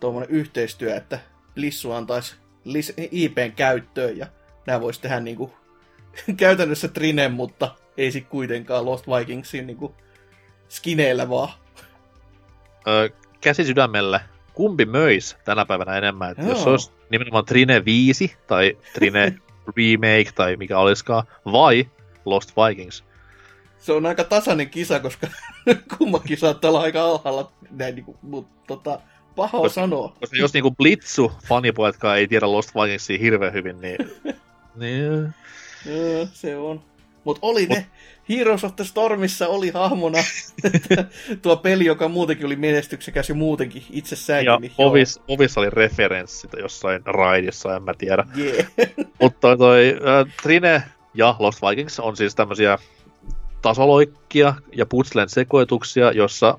tuommoinen 0.00 0.30
yhteistyö, 0.30 0.96
että 0.96 1.18
Lissu 1.54 1.92
antaisi 1.92 2.36
lis- 2.64 3.08
IPn 3.10 3.52
käyttöön 3.56 4.16
ja 4.16 4.26
nämä 4.66 4.80
voisi 4.80 5.00
tehdä 5.00 5.20
niinku 5.20 5.52
käytännössä 6.36 6.88
Trinen, 6.88 7.32
mutta 7.32 7.74
ei 7.96 8.12
sit 8.12 8.26
kuitenkaan 8.28 8.84
Lost 8.84 9.06
Vikingsin 9.06 9.66
niinku 9.66 9.94
skineillä 10.68 11.28
vaan. 11.28 11.48
Öö, 12.88 13.08
käsi 13.40 13.64
sydämelle, 13.64 14.20
kumpi 14.54 14.84
möis 14.84 15.36
tänä 15.44 15.66
päivänä 15.66 15.96
enemmän? 15.98 16.30
Että 16.30 16.42
jos 16.46 16.66
olisi 16.66 16.90
nimenomaan 17.10 17.44
Trine 17.44 17.84
5 17.84 18.36
tai 18.46 18.78
Trine 18.92 19.38
Remake 19.76 20.32
tai 20.34 20.56
mikä 20.56 20.78
olisikaan, 20.78 21.26
vai 21.52 21.90
Lost 22.24 22.52
Vikings? 22.56 23.04
Se 23.78 23.92
on 23.92 24.06
aika 24.06 24.24
tasainen 24.24 24.70
kisa, 24.70 25.00
koska 25.00 25.26
kummakin 25.98 26.38
saattaa 26.38 26.70
olla 26.70 26.80
aika 26.80 27.04
alhaalla, 27.04 27.52
näin 27.70 27.94
niinku, 27.94 28.16
mutta 28.22 28.62
tota, 28.66 29.00
paha 29.36 29.58
Koska- 29.58 29.74
sanoa. 29.74 30.12
Koska 30.20 30.36
jos 30.36 30.54
niinku 30.54 30.70
Blitzu 30.70 31.32
fanipojatkaan 31.48 32.18
ei 32.18 32.28
tiedä 32.28 32.52
Lost 32.52 32.70
Vikingsia 32.74 33.18
hirveän 33.18 33.52
hyvin, 33.52 33.80
niin... 33.80 33.98
niin 34.80 35.34
Joo, 35.86 36.28
se 36.32 36.56
on. 36.56 36.82
Mutta 37.24 37.46
oli 37.46 37.66
ne, 37.66 37.86
Heroes 38.28 38.64
of 38.64 38.76
the 38.76 38.84
Stormissa 38.84 39.48
oli 39.48 39.70
hahmona 39.70 40.18
tuo 41.42 41.56
peli, 41.56 41.84
joka 41.84 42.08
muutenkin 42.08 42.46
oli 42.46 42.56
menestyksekäs 42.56 43.28
jo 43.28 43.34
muutenkin 43.34 43.82
itsessäänkin. 43.90 44.52
Ja 44.52 44.58
niin 44.58 44.72
ovis, 44.78 45.20
ovis 45.28 45.58
oli 45.58 45.70
referenssi 45.70 46.48
jossain 46.58 47.02
raidissa, 47.04 47.76
en 47.76 47.82
mä 47.82 47.94
tiedä. 47.94 48.26
Yeah. 48.38 48.66
Mutta 49.20 49.40
toi, 49.40 49.58
toi 49.58 49.96
äh, 49.96 50.34
Trine 50.42 50.82
ja 51.14 51.36
Lost 51.38 51.62
Vikings 51.62 52.00
on 52.00 52.16
siis 52.16 52.34
tämmöisiä 52.34 52.78
tasoloikkia 53.62 54.54
ja 54.72 54.86
putslen 54.86 55.28
sekoituksia, 55.28 56.12
jossa 56.12 56.58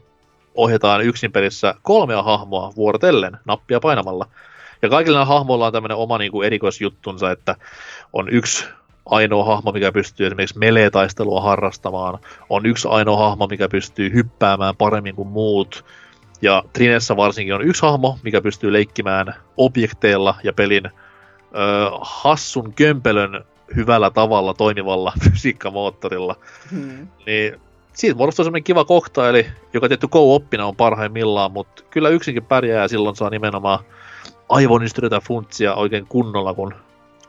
ohjataan 0.58 1.02
yksin 1.02 1.32
pelissä 1.32 1.76
kolmea 1.82 2.24
hahmoa 2.24 2.74
vuorotellen 2.76 3.38
nappia 3.46 3.80
painamalla. 3.80 4.28
Ja 4.82 4.90
kaikilla 4.90 5.18
näillä 5.18 5.34
hahmoilla 5.34 5.66
on 5.68 5.74
tämmöinen 5.74 5.98
oma 5.98 6.18
niin 6.18 6.32
kuin 6.32 6.46
erikoisjuttunsa, 6.46 7.32
että 7.32 7.56
on 8.14 8.30
yksi 8.30 8.66
ainoa 9.06 9.46
hahmo, 9.46 9.72
mikä 9.72 9.92
pystyy 9.92 10.28
esimerkiksi 10.28 10.60
melee-taistelua 10.60 11.42
harrastamaan, 11.42 12.20
on 12.50 12.66
yksi 12.66 12.88
ainoa 12.88 13.18
hahmo, 13.18 13.48
mikä 13.48 13.70
pystyy 13.70 14.14
hyppäämään 14.14 14.76
paremmin 14.76 15.16
kuin 15.16 15.28
muut, 15.28 15.86
ja 16.42 16.64
Trinessä 16.74 17.16
varsinkin 17.16 17.56
on 17.56 17.62
yksi 17.62 17.82
hahmo, 17.82 18.20
mikä 18.24 18.42
pystyy 18.42 18.74
leikkimään 18.74 19.34
objekteilla 19.58 20.36
ja 20.44 20.54
pelin 20.54 20.86
ö, 20.86 20.92
hassun 22.02 22.74
kömpelön 22.74 23.46
hyvällä 23.76 24.10
tavalla 24.10 24.54
toimivalla 24.54 25.14
fysiikkamoottorilla. 25.24 26.36
Hmm. 26.72 27.08
Niin 27.26 27.60
siitä 27.98 28.18
muodostuu 28.18 28.46
semmoinen 28.46 28.64
kiva 28.64 28.86
koktaili, 28.86 29.48
joka 29.74 29.88
tietty 29.88 30.08
co-oppina 30.08 30.66
on 30.66 30.76
parhaimmillaan, 30.76 31.52
mutta 31.52 31.84
kyllä 31.90 32.10
yksinkin 32.10 32.46
pärjää 32.46 32.82
ja 32.82 32.88
silloin 32.88 33.16
saa 33.16 33.30
nimenomaan 33.30 33.80
aivonystyritä 34.50 35.20
funtsia 35.20 35.76
oikein 35.76 36.08
kunnolla, 36.08 36.54
kun 36.54 36.74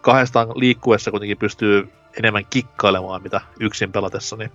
kahdestaan 0.01 0.49
liikkuessa 0.55 1.11
kuitenkin 1.11 1.39
pystyy 1.39 1.89
enemmän 2.19 2.47
kikkailemaan 2.51 3.23
mitä 3.23 3.41
yksin 3.61 3.93
pelatessa, 3.93 4.37
niin 4.37 4.51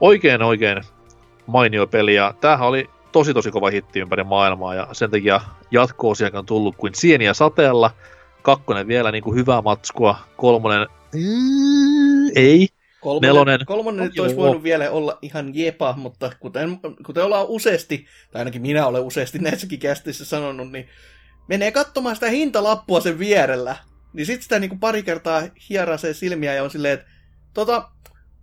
oikein 0.00 0.42
oikein 0.42 0.82
mainio 1.46 1.86
peli. 1.86 2.14
Ja 2.14 2.34
tämähän 2.40 2.68
oli 2.68 2.90
tosi 3.12 3.34
tosi 3.34 3.50
kova 3.50 3.70
hitti 3.70 4.00
ympäri 4.00 4.24
maailmaa 4.24 4.74
ja 4.74 4.88
sen 4.92 5.10
takia 5.10 5.40
jatko 5.70 6.12
on 6.32 6.46
tullut 6.46 6.76
kuin 6.76 6.94
sieniä 6.94 7.34
sateella, 7.34 7.90
kakkonen 8.42 8.88
vielä 8.88 9.12
niin 9.12 9.24
kuin 9.24 9.36
hyvää 9.36 9.62
matskua, 9.62 10.16
kolmonen 10.36 10.88
mm, 11.14 12.26
ei, 12.34 12.68
Kolmonen, 13.04 13.28
Nelonen. 13.28 13.66
kolmonen 13.66 14.04
nyt 14.04 14.18
olisi 14.18 14.36
voinut 14.36 14.62
vielä 14.62 14.90
olla 14.90 15.18
ihan 15.22 15.54
jepa, 15.54 15.94
mutta 15.96 16.32
kuten, 16.40 16.80
kuten 17.06 17.24
ollaan 17.24 17.46
useasti, 17.46 18.06
tai 18.32 18.40
ainakin 18.40 18.62
minä 18.62 18.86
olen 18.86 19.02
useasti 19.02 19.38
näissäkin 19.38 19.78
kästissä 19.78 20.24
sanonut, 20.24 20.72
niin 20.72 20.88
menee 21.48 21.72
katsomaan 21.72 22.16
sitä 22.16 22.30
hintalappua 22.30 23.00
sen 23.00 23.18
vierellä, 23.18 23.76
niin 24.12 24.26
sitten 24.26 24.42
sitä 24.42 24.58
niinku 24.58 24.76
pari 24.76 25.02
kertaa 25.02 25.42
hierasee 25.70 26.14
silmiä 26.14 26.54
ja 26.54 26.62
on 26.62 26.70
silleen, 26.70 26.94
että 26.94 27.06
tota, 27.54 27.88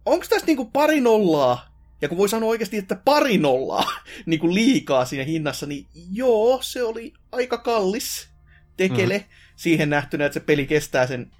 onko 0.06 0.26
tässä 0.30 0.48
niinku 0.48 0.66
pari 0.66 1.02
nollaa? 1.02 1.72
Ja 2.02 2.10
kun 2.10 2.18
voi 2.18 2.30
sanoa 2.30 2.50
oikeasti, 2.50 2.78
että 2.78 2.96
pari 2.96 3.38
nollaa 3.38 3.92
niinku 4.26 4.54
liikaa 4.54 5.06
siinä 5.06 5.24
hinnassa, 5.24 5.66
niin 5.66 5.88
joo, 6.12 6.60
se 6.62 6.84
oli 6.84 7.14
aika 7.32 7.58
kallis 7.58 8.30
tekele 8.78 9.18
mm. 9.18 9.26
siihen 9.56 9.90
nähtynä, 9.90 10.26
että 10.26 10.34
se 10.34 10.46
peli 10.46 10.66
kestää 10.66 11.08
sen 11.08 11.32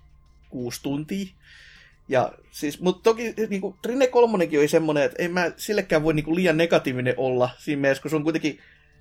kuusi 0.50 0.84
tuntia. 0.84 1.26
Ja 2.12 2.32
siis, 2.52 2.82
mutta 2.82 3.04
toki 3.04 3.34
niin 3.50 3.62
kuin, 3.62 3.76
Trine 3.82 4.08
3 4.08 4.48
oli 4.58 4.68
semmoinen, 4.68 5.04
että 5.04 5.24
en 5.24 5.32
mä 5.32 5.52
sillekään 5.58 6.04
voi 6.04 6.14
niin 6.14 6.24
kuin, 6.24 6.36
liian 6.36 6.58
negatiivinen 6.58 7.14
olla 7.18 7.50
siinä 7.58 7.82
mielessä, 7.82 8.02
kun 8.02 8.10
se 8.10 8.16
on 8.16 8.24
kuitenkin 8.24 8.60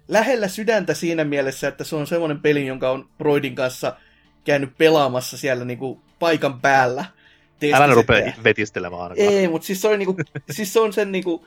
lähellä 0.08 0.48
sydäntä 0.48 0.94
siinä 0.94 1.24
mielessä, 1.24 1.68
että 1.68 1.84
se 1.84 1.96
on 1.96 2.06
semmoinen 2.06 2.40
peli, 2.40 2.66
jonka 2.66 2.90
on 2.90 3.08
Broidin 3.18 3.54
kanssa 3.54 3.96
käynyt 4.44 4.78
pelaamassa 4.78 5.36
siellä 5.36 5.64
niin 5.64 5.78
kuin, 5.78 6.00
paikan 6.18 6.60
päällä. 6.60 7.00
älä 7.00 7.10
Testissä. 7.58 7.94
rupea 7.94 8.32
vetistelemään 8.44 9.02
ainakaan. 9.02 9.28
Ei, 9.28 9.48
mutta 9.48 9.66
siis 9.66 9.80
se 9.80 9.88
on, 9.88 9.98
niinku, 9.98 10.16
siis 10.50 10.72
se 10.72 10.80
on 10.80 10.92
sen 10.92 11.12
niinku 11.12 11.46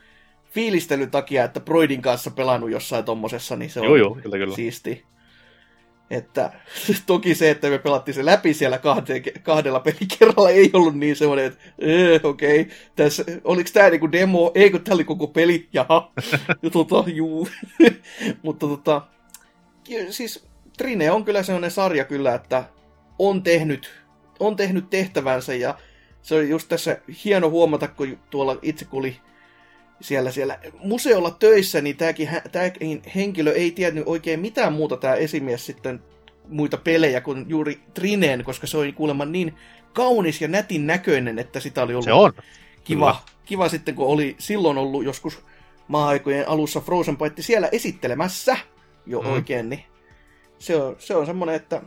fiilistelyn 0.51 1.11
takia, 1.11 1.43
että 1.43 1.59
Broidin 1.59 2.01
kanssa 2.01 2.31
pelannut 2.31 2.71
jossain 2.71 3.05
tommosessa, 3.05 3.55
niin 3.55 3.69
se 3.69 3.79
on 3.79 3.85
Joo, 3.85 3.95
joo, 3.95 4.15
kyllä, 4.15 4.37
kyllä. 4.37 4.55
siisti. 4.55 5.03
Että 6.09 6.51
toki 7.05 7.35
se, 7.35 7.49
että 7.49 7.69
me 7.69 7.79
pelattiin 7.79 8.15
se 8.15 8.25
läpi 8.25 8.53
siellä 8.53 8.77
kahde, 8.77 9.19
kahdella 9.43 9.79
pelikerralla 9.79 10.49
ei 10.49 10.69
ollut 10.73 10.95
niin 10.95 11.15
semmoinen, 11.15 11.45
että 11.45 11.59
ee, 11.79 12.19
okei, 12.23 12.61
okay, 12.61 12.73
tässä, 12.95 13.23
oliks 13.43 13.71
tää 13.71 13.89
niinku 13.89 14.11
demo, 14.11 14.51
ei 14.55 14.71
kun 14.71 14.81
tää 14.81 14.95
oli 14.95 15.03
koko 15.03 15.27
peli, 15.27 15.67
jaha, 15.73 16.11
ja 16.63 16.69
tota, 16.69 17.03
juu. 17.07 17.47
Mutta 18.43 18.67
tota, 18.67 19.01
siis 20.09 20.45
Trine 20.77 21.11
on 21.11 21.25
kyllä 21.25 21.43
sellainen 21.43 21.71
sarja 21.71 22.05
kyllä, 22.05 22.35
että 22.35 22.63
on 23.19 23.43
tehnyt, 23.43 23.91
on 24.39 24.55
tehnyt 24.55 24.89
tehtävänsä 24.89 25.53
ja 25.53 25.77
se 26.21 26.35
oli 26.35 26.49
just 26.49 26.69
tässä 26.69 26.97
hieno 27.25 27.49
huomata, 27.49 27.87
kun 27.87 28.19
tuolla 28.29 28.57
itse 28.61 28.85
kun 28.85 28.99
oli 28.99 29.17
siellä, 30.03 30.31
siellä 30.31 30.59
museolla 30.83 31.31
töissä, 31.31 31.81
niin 31.81 31.97
tämäkin, 31.97 32.29
tämäkin 32.51 33.01
henkilö 33.15 33.51
ei 33.53 33.71
tiennyt 33.71 34.03
oikein 34.07 34.39
mitään 34.39 34.73
muuta 34.73 34.97
tämä 34.97 35.13
esimies 35.15 35.65
sitten 35.65 36.03
muita 36.47 36.77
pelejä 36.77 37.21
kuin 37.21 37.45
juuri 37.47 37.79
Trineen, 37.93 38.43
koska 38.43 38.67
se 38.67 38.77
oli 38.77 38.91
kuulemma 38.91 39.25
niin 39.25 39.53
kaunis 39.93 40.41
ja 40.41 40.47
nätin 40.47 40.87
näköinen, 40.87 41.39
että 41.39 41.59
sitä 41.59 41.83
oli 41.83 41.93
ollut 41.93 42.05
Se 42.05 42.13
on. 42.13 42.33
kiva, 42.83 43.11
Kyllä. 43.11 43.15
kiva 43.45 43.69
sitten, 43.69 43.95
kun 43.95 44.07
oli 44.07 44.35
silloin 44.39 44.77
ollut 44.77 45.03
joskus 45.03 45.39
maa-aikojen 45.87 46.49
alussa 46.49 46.79
Frozen 46.79 47.17
Byte 47.17 47.41
siellä 47.41 47.69
esittelemässä 47.71 48.57
jo 49.05 49.21
Mm. 49.21 49.27
mm. 49.27 49.33
oikein, 49.33 49.69
niin 49.69 49.83
se 50.59 50.75
on, 50.75 50.95
se 50.99 51.15
on 51.15 51.25
semmoinen, 51.25 51.55
että 51.55 51.81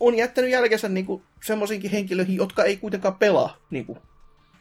on 0.00 0.14
jättänyt 0.14 0.50
jälkensä 0.50 0.88
niinku 0.88 1.22
semmoisiinkin 1.44 1.90
henkilöihin, 1.90 2.36
jotka 2.36 2.64
ei 2.64 2.76
kuitenkaan 2.76 3.14
pelaa. 3.14 3.56
Niinku. 3.70 3.98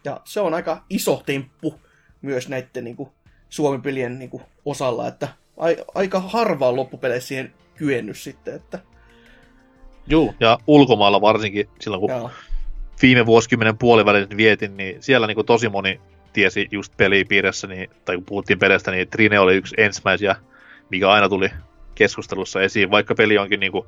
Ja 0.04 0.22
se 0.24 0.40
on 0.40 0.54
aika 0.54 0.84
iso 0.90 1.24
temppu 1.26 1.80
myös 2.26 2.50
näiden 2.50 2.84
niinku, 2.84 3.12
Suomi-pelien 3.50 4.20
niinku, 4.20 4.42
osalla, 4.66 5.08
että 5.08 5.28
ai, 5.58 5.78
aika 5.96 6.20
harva 6.20 6.70
on 6.70 6.76
loppupeleissä 6.76 7.28
siihen 7.28 7.54
kyennyt 7.76 8.18
sitten, 8.18 8.56
että 8.56 8.80
Juu, 10.08 10.36
ja 10.40 10.58
ulkomailla 10.68 11.22
varsinkin 11.22 11.70
silloin, 11.80 12.02
kun 12.02 12.10
joo. 12.10 12.32
viime 13.02 13.26
vuosikymmenen 13.26 13.78
puolivälin 13.78 14.38
vietin, 14.38 14.78
niin 14.78 15.04
siellä 15.04 15.28
niin 15.28 15.36
kuin 15.36 15.46
tosi 15.46 15.70
moni 15.70 16.02
tiesi 16.34 16.68
just 16.72 16.98
pelipiirissä, 16.98 17.68
niin, 17.68 17.90
tai 18.06 18.16
kun 18.16 18.26
puhuttiin 18.26 18.60
pelistä, 18.60 18.92
niin 18.92 19.08
Trine 19.08 19.40
oli 19.40 19.56
yksi 19.56 19.76
ensimmäisiä, 19.78 20.36
mikä 20.90 21.12
aina 21.12 21.30
tuli 21.30 21.50
keskustelussa 21.96 22.62
esiin, 22.62 22.92
vaikka 22.92 23.16
peli 23.16 23.38
onkin 23.38 23.60
niin 23.60 23.72
kuin 23.72 23.86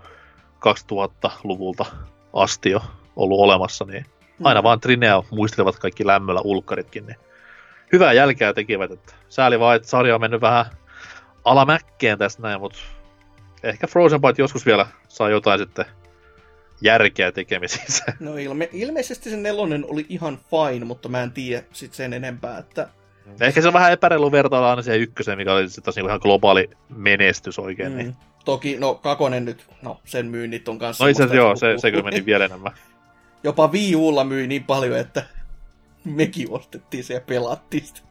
2000-luvulta 0.56 1.86
asti 2.34 2.70
jo 2.70 2.82
ollut 3.16 3.40
olemassa, 3.40 3.86
niin 3.86 4.06
aina 4.44 4.62
Mm. 4.62 4.64
vaan 4.64 4.80
Trinea 4.80 5.24
muistelevat 5.32 5.80
kaikki 5.80 6.08
lämmöllä 6.08 6.42
ulkkaritkin, 6.44 7.06
niin 7.06 7.18
hyvää 7.94 8.14
jälkeä 8.14 8.54
tekivät, 8.54 8.92
että 8.92 9.14
sääli 9.30 9.60
vaan, 9.60 9.76
että 9.76 9.88
sarja 9.88 10.16
on 10.16 10.22
mennyt 10.22 10.42
vähän 10.42 10.66
alamäkkeen 11.46 12.18
tästä 12.18 12.42
näin, 12.42 12.60
mutta 12.60 12.80
ehkä 13.64 13.88
Frozen 13.88 14.22
Byte 14.22 14.42
joskus 14.42 14.66
vielä 14.66 14.88
saa 15.08 15.30
jotain 15.30 15.60
sitten 15.60 15.86
järkeä 16.82 17.32
tekemisiinsä. 17.32 18.04
No 18.20 18.38
ilme, 18.38 18.70
ilmeisesti 18.74 19.30
se 19.30 19.38
nelonen 19.38 19.86
oli 19.88 20.06
ihan 20.10 20.38
fine, 20.38 20.86
mutta 20.86 21.10
mä 21.10 21.24
en 21.24 21.32
tiedä 21.32 21.64
sit 21.72 21.94
sen 21.94 22.14
enempää, 22.14 22.58
että 22.58 22.90
Ehkä 23.42 23.62
se 23.62 23.68
on 23.68 23.74
vähän 23.74 23.92
epäreilu 23.92 24.32
vertailla 24.32 24.70
aina 24.70 24.82
siihen 24.82 25.02
ykköseen, 25.02 25.38
mikä 25.38 25.54
oli 25.54 25.70
sitten 25.70 25.84
taas 25.84 25.96
niinku 25.96 26.08
ihan 26.08 26.20
globaali 26.22 26.70
menestys 26.90 27.60
oikein. 27.60 27.92
Mm. 27.92 27.98
Niin. 27.98 28.16
Toki, 28.46 28.78
no 28.80 28.96
Kakonen 28.96 29.46
nyt, 29.46 29.66
no 29.82 30.00
sen 30.06 30.26
myynnit 30.26 30.68
on 30.68 30.80
kanssa... 30.80 31.04
No 31.04 31.08
itse 31.08 31.24
joo, 31.24 31.56
se, 31.56 31.74
se 31.78 31.92
kyllä 31.92 32.04
meni 32.04 32.26
vielä 32.26 32.46
enemmän. 32.46 32.72
Jopa 33.44 33.68
Wii 33.68 33.96
Ulla 33.96 34.24
myi 34.24 34.48
niin 34.48 34.64
paljon, 34.64 34.98
että 34.98 35.24
mekin 36.10 36.52
ostettiin 36.52 37.04
se 37.04 37.14
ja 37.14 37.22
pelattiin 37.22 37.86
sitä. 37.86 38.02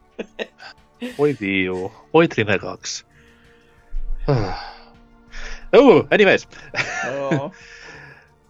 Voi 1.17 1.37
viiu. 1.41 1.91
Voi 2.13 2.27
Trine 2.27 2.59
2. 2.59 3.05
uh, 5.77 6.07
anyways. 6.11 6.47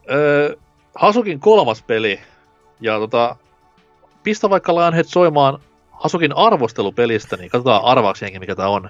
Öö, 0.10 0.56
Hasukin 0.96 1.40
kolmas 1.40 1.82
peli. 1.82 2.20
Ja 2.82 3.00
tota, 3.00 3.36
pistä 4.24 4.50
vaikka 4.50 4.76
Lionhead 4.76 5.06
soimaan 5.06 5.60
Hasukin 5.92 6.38
arvostelupelistä, 6.38 7.38
niin 7.38 7.50
katsotaan 7.50 7.84
arvaaksi 7.84 8.40
mikä 8.40 8.56
tää 8.56 8.70
on. 8.70 8.90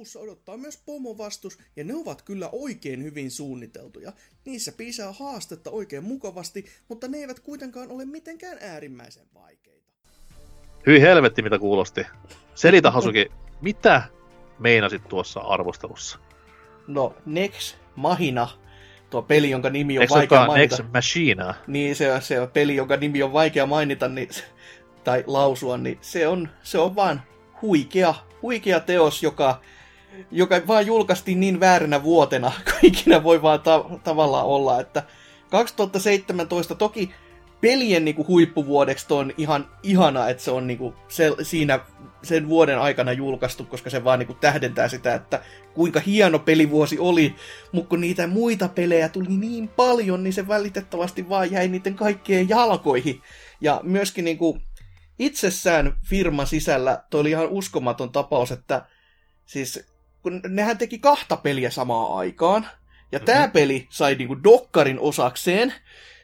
Lopussa 0.00 0.20
odottaa 0.20 0.56
myös 0.56 0.82
pomovastus, 0.86 1.58
ja 1.76 1.84
ne 1.84 1.94
ovat 1.94 2.22
kyllä 2.22 2.48
oikein 2.52 3.02
hyvin 3.02 3.30
suunniteltuja. 3.30 4.12
Niissä 4.44 4.72
piisaa 4.72 5.12
haastetta 5.12 5.70
oikein 5.70 6.04
mukavasti, 6.04 6.64
mutta 6.88 7.08
ne 7.08 7.18
eivät 7.18 7.40
kuitenkaan 7.40 7.90
ole 7.90 8.04
mitenkään 8.04 8.58
äärimmäisen 8.60 9.26
vaikeita. 9.34 9.92
Hyi 10.86 11.00
helvetti, 11.00 11.42
mitä 11.42 11.58
kuulosti. 11.58 12.06
Selitä 12.54 12.90
Hasuki, 12.90 13.26
mitä 13.60 14.02
meinasit 14.58 15.08
tuossa 15.08 15.40
arvostelussa? 15.40 16.18
No, 16.86 17.14
Next 17.26 17.76
Mahina, 17.96 18.48
tuo 19.10 19.22
peli, 19.22 19.50
jonka 19.50 19.70
nimi 19.70 19.98
on 19.98 20.02
Eikö 20.02 20.14
vaikea 20.14 20.46
mainita. 20.46 20.76
Next 20.76 20.92
Machina? 20.92 21.54
Niin, 21.66 21.96
se 21.96 22.12
on, 22.12 22.22
se 22.22 22.40
on 22.40 22.50
peli, 22.50 22.76
jonka 22.76 22.96
nimi 22.96 23.22
on 23.22 23.32
vaikea 23.32 23.66
mainita 23.66 24.08
niin, 24.08 24.28
tai 25.04 25.24
lausua, 25.26 25.78
niin 25.78 25.98
se 26.00 26.28
on, 26.28 26.48
se 26.62 26.78
on 26.78 26.96
vaan 26.96 27.22
huikea, 27.62 28.14
huikea 28.42 28.80
teos, 28.80 29.22
joka, 29.22 29.60
joka 30.30 30.60
vaan 30.66 30.86
julkaistiin 30.86 31.40
niin 31.40 31.60
vääränä 31.60 32.02
vuotena, 32.02 32.52
kuin 32.64 32.78
ikinä 32.82 33.22
voi 33.22 33.42
vaan 33.42 33.60
ta- 33.60 33.84
tavallaan 34.04 34.46
olla, 34.46 34.80
että 34.80 35.02
2017 35.50 36.74
toki 36.74 37.10
pelien 37.60 38.04
niinku 38.04 38.26
huippuvuodeksi 38.28 39.06
on 39.10 39.32
ihan 39.36 39.68
ihana, 39.82 40.28
että 40.28 40.42
se 40.42 40.50
on 40.50 40.66
niinku 40.66 40.94
se, 41.08 41.32
siinä 41.42 41.80
sen 42.22 42.48
vuoden 42.48 42.78
aikana 42.78 43.12
julkaistu, 43.12 43.64
koska 43.64 43.90
se 43.90 44.04
vaan 44.04 44.18
niinku 44.18 44.34
tähdentää 44.34 44.88
sitä, 44.88 45.14
että 45.14 45.42
kuinka 45.74 46.00
hieno 46.00 46.38
pelivuosi 46.38 46.98
oli, 46.98 47.34
mutta 47.72 47.88
kun 47.88 48.00
niitä 48.00 48.26
muita 48.26 48.68
pelejä 48.68 49.08
tuli 49.08 49.28
niin 49.28 49.68
paljon, 49.68 50.24
niin 50.24 50.32
se 50.32 50.48
valitettavasti 50.48 51.28
vaan 51.28 51.50
jäi 51.50 51.68
niiden 51.68 51.94
kaikkien 51.94 52.48
jalkoihin. 52.48 53.20
Ja 53.60 53.80
myöskin 53.82 54.24
niinku 54.24 54.58
itsessään 55.18 55.96
firman 56.04 56.46
sisällä 56.46 57.04
toi 57.10 57.20
oli 57.20 57.30
ihan 57.30 57.48
uskomaton 57.48 58.12
tapaus, 58.12 58.52
että 58.52 58.86
siis 59.46 59.89
kun 60.22 60.40
nehän 60.48 60.78
teki 60.78 60.98
kahta 60.98 61.36
peliä 61.36 61.70
samaan 61.70 62.18
aikaan, 62.18 62.66
ja 63.12 63.18
mm-hmm. 63.18 63.26
tämä 63.26 63.48
peli 63.48 63.86
sai 63.90 64.14
niinku 64.14 64.44
dokkarin 64.44 65.00
osakseen, 65.00 65.74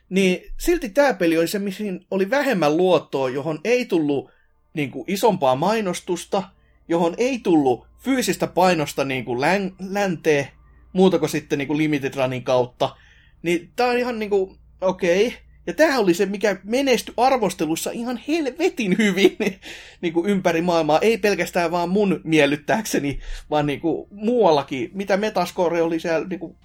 niin 0.09 0.53
silti 0.57 0.89
tämä 0.89 1.15
peli 1.15 1.39
oli 1.39 1.49
se, 1.49 1.59
mihin 1.59 2.07
oli 2.11 2.31
vähemmän 2.31 2.77
luottoa, 2.77 3.29
johon 3.29 3.61
ei 3.65 3.87
tullut 3.87 4.31
niinku 4.75 5.05
isompaa 5.09 5.57
mainostusta, 5.57 6.43
johon 6.89 7.15
ei 7.19 7.39
tullut 7.39 7.87
fyysistä 7.99 8.47
painosta 8.47 9.05
niinku 9.05 9.41
län, 9.41 9.73
länteen, 9.91 10.49
muuta 10.93 11.19
kuin 11.19 11.29
sitten 11.29 11.59
niinku 11.59 11.77
Limited 11.77 12.15
Runin 12.15 12.45
kautta. 12.45 12.97
Niin 13.43 13.73
tää 13.77 13.87
on 13.87 13.99
ihan 13.99 14.19
niinku, 14.19 14.57
okei. 14.81 15.27
Okay. 15.27 15.39
Ja 15.67 15.75
tämä 15.75 15.99
oli 15.99 16.15
se, 16.15 16.27
mikä 16.27 16.57
menestyi 16.65 17.15
arvostelussa 17.17 17.91
ihan 17.91 18.21
helvetin 18.29 18.99
hyvin 18.99 19.37
niin 20.03 20.13
kuin 20.13 20.31
ympäri 20.31 20.63
maailmaa. 20.63 20.99
Ei 21.03 21.19
pelkästään 21.19 21.71
vaan 21.71 21.89
mun 21.89 22.21
miellyttääkseni, 22.25 23.21
vaan 23.51 23.67
niin 23.67 23.81
kuin 23.81 24.09
muuallakin. 24.11 24.91
Mitä 24.95 25.17
Metascore 25.17 25.83
oli 25.83 26.01
siellä 26.01 26.27
niin 26.29 26.41
kuin 26.41 26.57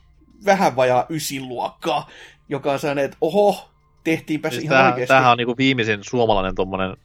vähän 0.46 0.76
vajaa 0.76 1.06
ysiluokkaa, 1.10 2.10
joka 2.50 2.72
on 2.72 2.80
sellainen, 2.80 3.06
että 3.06 3.18
oho, 3.22 3.72
tehtiinpä 4.04 4.50
siis 4.50 4.64
ihan 4.64 4.74
tämähän, 4.74 4.94
oikeasti. 4.94 5.08
tämähän 5.08 5.32
on 5.32 5.38
niinku 5.38 5.58
viimeisin 5.58 6.00
suomalainen 6.02 6.56
tommonen 6.56 6.98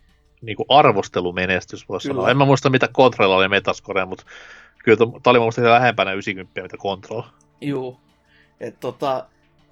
niinku 0.43 0.65
arvostelumenestys, 0.69 1.89
voisi 1.89 2.09
sanoa. 2.09 2.31
En 2.31 2.37
mä 2.37 2.45
muista, 2.45 2.71
mitä 2.71 2.89
Control 2.89 3.31
oli 3.31 3.49
Metascore, 3.49 4.05
mutta 4.05 4.25
kyllä 4.85 4.99
tämä 4.99 5.11
oli 5.27 5.39
muista 5.39 5.63
lähempänä 5.63 6.13
90, 6.13 6.63
mitä 6.63 6.77
Control. 6.77 7.23
Joo. 7.61 8.01
Et 8.61 8.81
tota, 8.81 9.27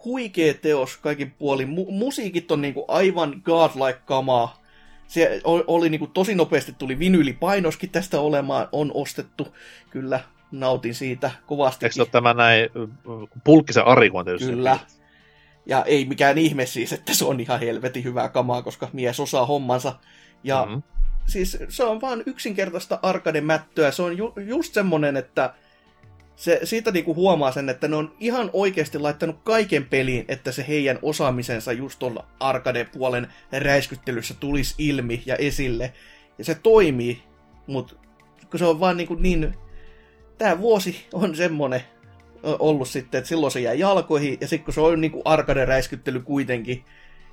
huikea 0.04 0.54
teos 0.54 0.96
kaikin 0.96 1.30
puolin. 1.30 1.68
Mu- 1.68 1.90
musiikit 1.92 2.52
on 2.52 2.60
niinku 2.60 2.84
aivan 2.88 3.42
godlike 3.44 4.00
kamaa. 4.04 4.62
Se 5.06 5.40
oli, 5.44 5.64
oli 5.66 5.88
niinku 5.88 6.06
tosi 6.06 6.34
nopeasti 6.34 6.72
tuli 6.78 6.98
vinylipainoskin 6.98 7.90
tästä 7.90 8.20
olemaan, 8.20 8.68
on 8.72 8.90
ostettu. 8.94 9.48
Kyllä, 9.90 10.20
nautin 10.52 10.94
siitä 10.94 11.30
kovasti. 11.46 11.86
Eikö 11.86 11.94
se 11.94 12.02
ole 12.02 12.08
tämä 12.12 12.34
näin, 12.34 12.68
Pulkkisen 13.44 13.86
Ari, 13.86 14.10
kun 14.10 14.18
on 14.20 14.24
tehnyt 14.26 14.40
sen 14.42 14.50
Kyllä. 14.50 14.78
Ja 15.66 15.84
ei 15.84 16.04
mikään 16.04 16.38
ihme 16.38 16.66
siis, 16.66 16.92
että 16.92 17.14
se 17.14 17.24
on 17.24 17.40
ihan 17.40 17.60
helvetin 17.60 18.04
hyvää 18.04 18.28
kamaa, 18.28 18.62
koska 18.62 18.88
mies 18.92 19.20
osaa 19.20 19.46
hommansa. 19.46 19.94
Ja 20.44 20.66
Mhm. 20.70 20.78
siis 21.26 21.58
se 21.68 21.84
on 21.84 22.00
vaan 22.00 22.22
yksinkertaista 22.26 22.98
arcade-mättöä. 23.02 23.90
Se 23.90 24.02
on 24.02 24.18
ju- 24.18 24.34
just 24.46 24.74
semmonen, 24.74 25.16
että 25.16 25.54
se, 26.36 26.60
siitä 26.64 26.90
niinku 26.90 27.14
huomaa 27.14 27.52
sen, 27.52 27.68
että 27.68 27.88
ne 27.88 27.96
on 27.96 28.14
ihan 28.20 28.50
oikeasti 28.52 28.98
laittanut 28.98 29.36
kaiken 29.44 29.84
peliin, 29.84 30.24
että 30.28 30.52
se 30.52 30.64
heidän 30.68 30.98
osaamisensa 31.02 31.72
just 31.72 31.98
tuolla 31.98 32.24
arcade-puolen 32.40 33.28
räiskyttelyssä 33.52 34.34
tulisi 34.40 34.74
ilmi 34.78 35.22
ja 35.26 35.36
esille. 35.36 35.92
Ja 36.38 36.44
se 36.44 36.54
toimii, 36.54 37.22
mutta 37.66 37.94
kun 38.50 38.58
se 38.58 38.64
on 38.64 38.80
vaan 38.80 38.96
niinku 38.96 39.14
niin... 39.14 39.54
Tämä 40.38 40.58
vuosi 40.58 41.06
on 41.12 41.36
semmonen 41.36 41.80
ollut 42.42 42.88
sitten, 42.88 43.18
että 43.18 43.28
silloin 43.28 43.52
se 43.52 43.60
jäi 43.60 43.78
jalkoihin, 43.78 44.38
ja 44.40 44.48
sitten 44.48 44.64
kun 44.64 44.74
se 44.74 44.80
on 44.80 45.00
niinku 45.00 45.22
arcade-räiskyttely 45.24 46.20
kuitenkin, 46.20 46.84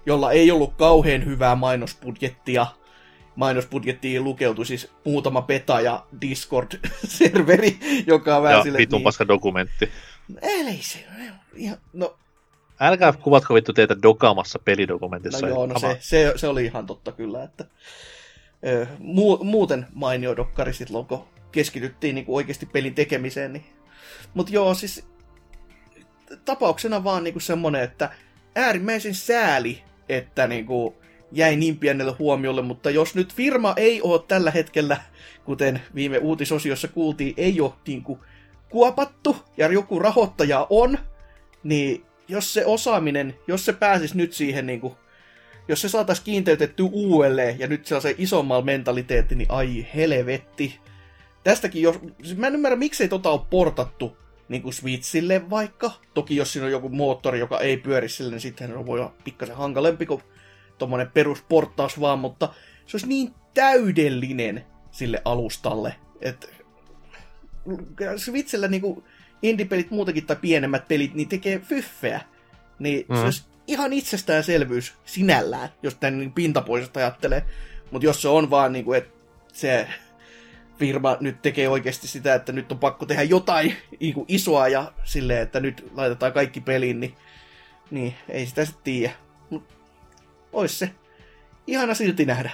jolla 0.06 0.32
ei 0.32 0.52
ollut 0.52 0.74
kauhean 0.78 1.26
hyvää 1.26 1.56
mainosbudjettia, 1.56 2.66
mainosbudjettiin 3.36 4.24
lukeutui 4.24 4.66
siis 4.66 4.92
muutama 5.06 5.42
beta 5.42 5.82
ja 5.82 6.06
Discord-serveri, 6.22 7.78
joka 8.08 8.38
on 8.38 8.44
vähän 8.44 8.58
Ja 8.58 8.64
silleen, 8.64 8.82
vitun 8.82 8.98
niin, 8.98 9.04
paska 9.04 9.28
dokumentti. 9.28 9.90
ei 10.42 10.80
se, 10.82 11.06
ihan, 11.56 11.78
no, 11.94 12.18
Älkää 12.80 13.14
kuvatko 13.14 13.54
vittu 13.54 13.74
teitä 13.74 13.96
dokaamassa 14.02 14.60
pelidokumentissa. 14.60 15.48
no 15.48 15.54
joo, 15.54 15.68
no 15.68 15.80
se, 15.80 15.98
se, 16.00 16.34
se, 16.36 16.48
oli 16.48 16.66
ihan 16.66 16.86
totta 16.86 17.12
kyllä, 17.12 17.44
että 17.44 17.66
ö, 18.68 18.88
mu, 19.00 19.38
muuten 19.44 19.88
mainio 19.94 20.36
dokkari 20.36 20.74
silloin, 20.74 21.06
kun 21.06 21.26
keskityttiin 21.52 22.16
niin 22.16 22.26
oikeasti 22.28 22.66
pelin 22.66 22.96
tekemiseen, 22.96 23.54
niin 23.54 23.66
mutta 24.34 24.54
joo, 24.54 24.74
siis 24.74 25.06
tapauksena 26.46 27.04
vaan 27.04 27.24
niinku 27.24 27.40
semmonen, 27.40 27.82
että 27.84 28.10
äärimmäisen 28.56 29.16
sääli, 29.16 29.84
että 30.10 30.48
niinku 30.48 31.01
jäi 31.32 31.56
niin 31.56 31.78
pienelle 31.78 32.16
huomiolle, 32.20 32.62
mutta 32.62 32.90
jos 32.90 33.16
nyt 33.16 33.34
firma 33.34 33.74
ei 33.78 34.02
ole 34.02 34.24
tällä 34.28 34.52
hetkellä, 34.52 34.98
kuten 35.46 35.82
viime 35.96 36.18
uutisosiossa 36.18 36.88
kuultiin, 36.88 37.34
ei 37.38 37.62
ole 37.62 37.74
niinku 37.88 38.20
kuopattu 38.70 39.36
ja 39.58 39.72
joku 39.72 40.00
rahoittaja 40.00 40.68
on, 40.70 40.98
niin 41.64 42.06
jos 42.28 42.54
se 42.54 42.66
osaaminen, 42.66 43.36
jos 43.48 43.66
se 43.66 43.74
pääsisi 43.74 44.18
nyt 44.18 44.34
siihen 44.34 44.66
niinku, 44.66 44.98
jos 45.68 45.82
se 45.82 45.90
saataisiin 45.90 46.26
kiinteytetty 46.26 46.84
uudelleen 46.84 47.60
ja 47.60 47.68
nyt 47.68 47.86
se 47.86 48.16
isommalla 48.18 48.66
mentaliteetti, 48.66 49.36
niin 49.36 49.52
ai 49.52 49.88
helvetti. 49.96 50.80
Tästäkin 51.44 51.82
jos, 51.82 52.00
siis 52.24 52.38
mä 52.38 52.48
en 52.48 52.54
ymmärrä, 52.54 52.76
miksei 52.76 53.08
tota 53.08 53.30
ole 53.30 53.42
portattu 53.50 54.18
niin 54.50 54.62
kuin 54.62 54.74
Switchille 54.74 55.50
vaikka. 55.50 55.92
Toki 56.14 56.36
jos 56.36 56.54
siinä 56.54 56.66
on 56.66 56.72
joku 56.72 56.90
moottori, 56.90 57.40
joka 57.40 57.60
ei 57.60 57.78
pyöri 57.78 58.10
sille, 58.10 58.32
niin 58.32 58.42
sitten 58.42 58.68
se 58.68 58.86
voi 58.86 59.00
olla 59.00 59.14
pikkasen 59.24 59.56
hankalempi 59.56 60.06
kuin 60.06 60.22
tommonen 60.82 61.12
perusporttaus 61.12 62.00
vaan, 62.00 62.20
mutta 62.20 62.54
se 62.86 62.98
olisi 62.98 63.08
niin 63.08 63.34
täydellinen 63.54 64.66
sille 64.92 65.22
alustalle, 65.26 65.96
että 66.22 66.48
Switchillä 68.18 68.68
niinku 68.68 69.04
indie-pelit 69.42 69.92
muutenkin 69.92 70.26
tai 70.26 70.36
pienemmät 70.36 70.88
pelit, 70.88 71.14
niin 71.14 71.30
tekee 71.30 71.60
fyffeä. 71.60 72.22
Niin 72.80 73.06
mm. 73.10 73.16
se 73.16 73.22
olisi 73.22 73.44
ihan 73.68 73.94
itsestäänselvyys 73.94 74.94
sinällään, 75.06 75.70
jos 75.84 75.96
tämän 75.96 76.20
niin 76.20 76.34
pintapuolisesti 76.34 77.00
ajattelee. 77.00 77.46
Mutta 77.92 78.06
jos 78.06 78.22
se 78.22 78.28
on 78.28 78.50
vaan 78.50 78.74
niinku, 78.74 78.94
että 78.94 79.12
se 79.54 79.88
firma 80.78 81.18
nyt 81.20 81.42
tekee 81.42 81.70
oikeasti 81.70 82.08
sitä, 82.08 82.36
että 82.36 82.52
nyt 82.52 82.72
on 82.72 82.80
pakko 82.80 83.06
tehdä 83.06 83.24
jotain 83.24 83.76
niinku 84.00 84.26
isoa 84.28 84.68
ja 84.68 84.92
silleen, 85.04 85.42
että 85.42 85.60
nyt 85.60 85.92
laitetaan 85.96 86.34
kaikki 86.34 86.62
peliin, 86.62 87.00
niin, 87.00 87.16
niin 87.92 88.16
ei 88.30 88.46
sitä 88.46 88.66
sitten 88.66 88.84
tiedä. 88.84 89.14
Ois 90.54 90.80
se 90.80 90.92
ihana 91.68 91.94
silti 91.94 92.26
nähdä. 92.26 92.52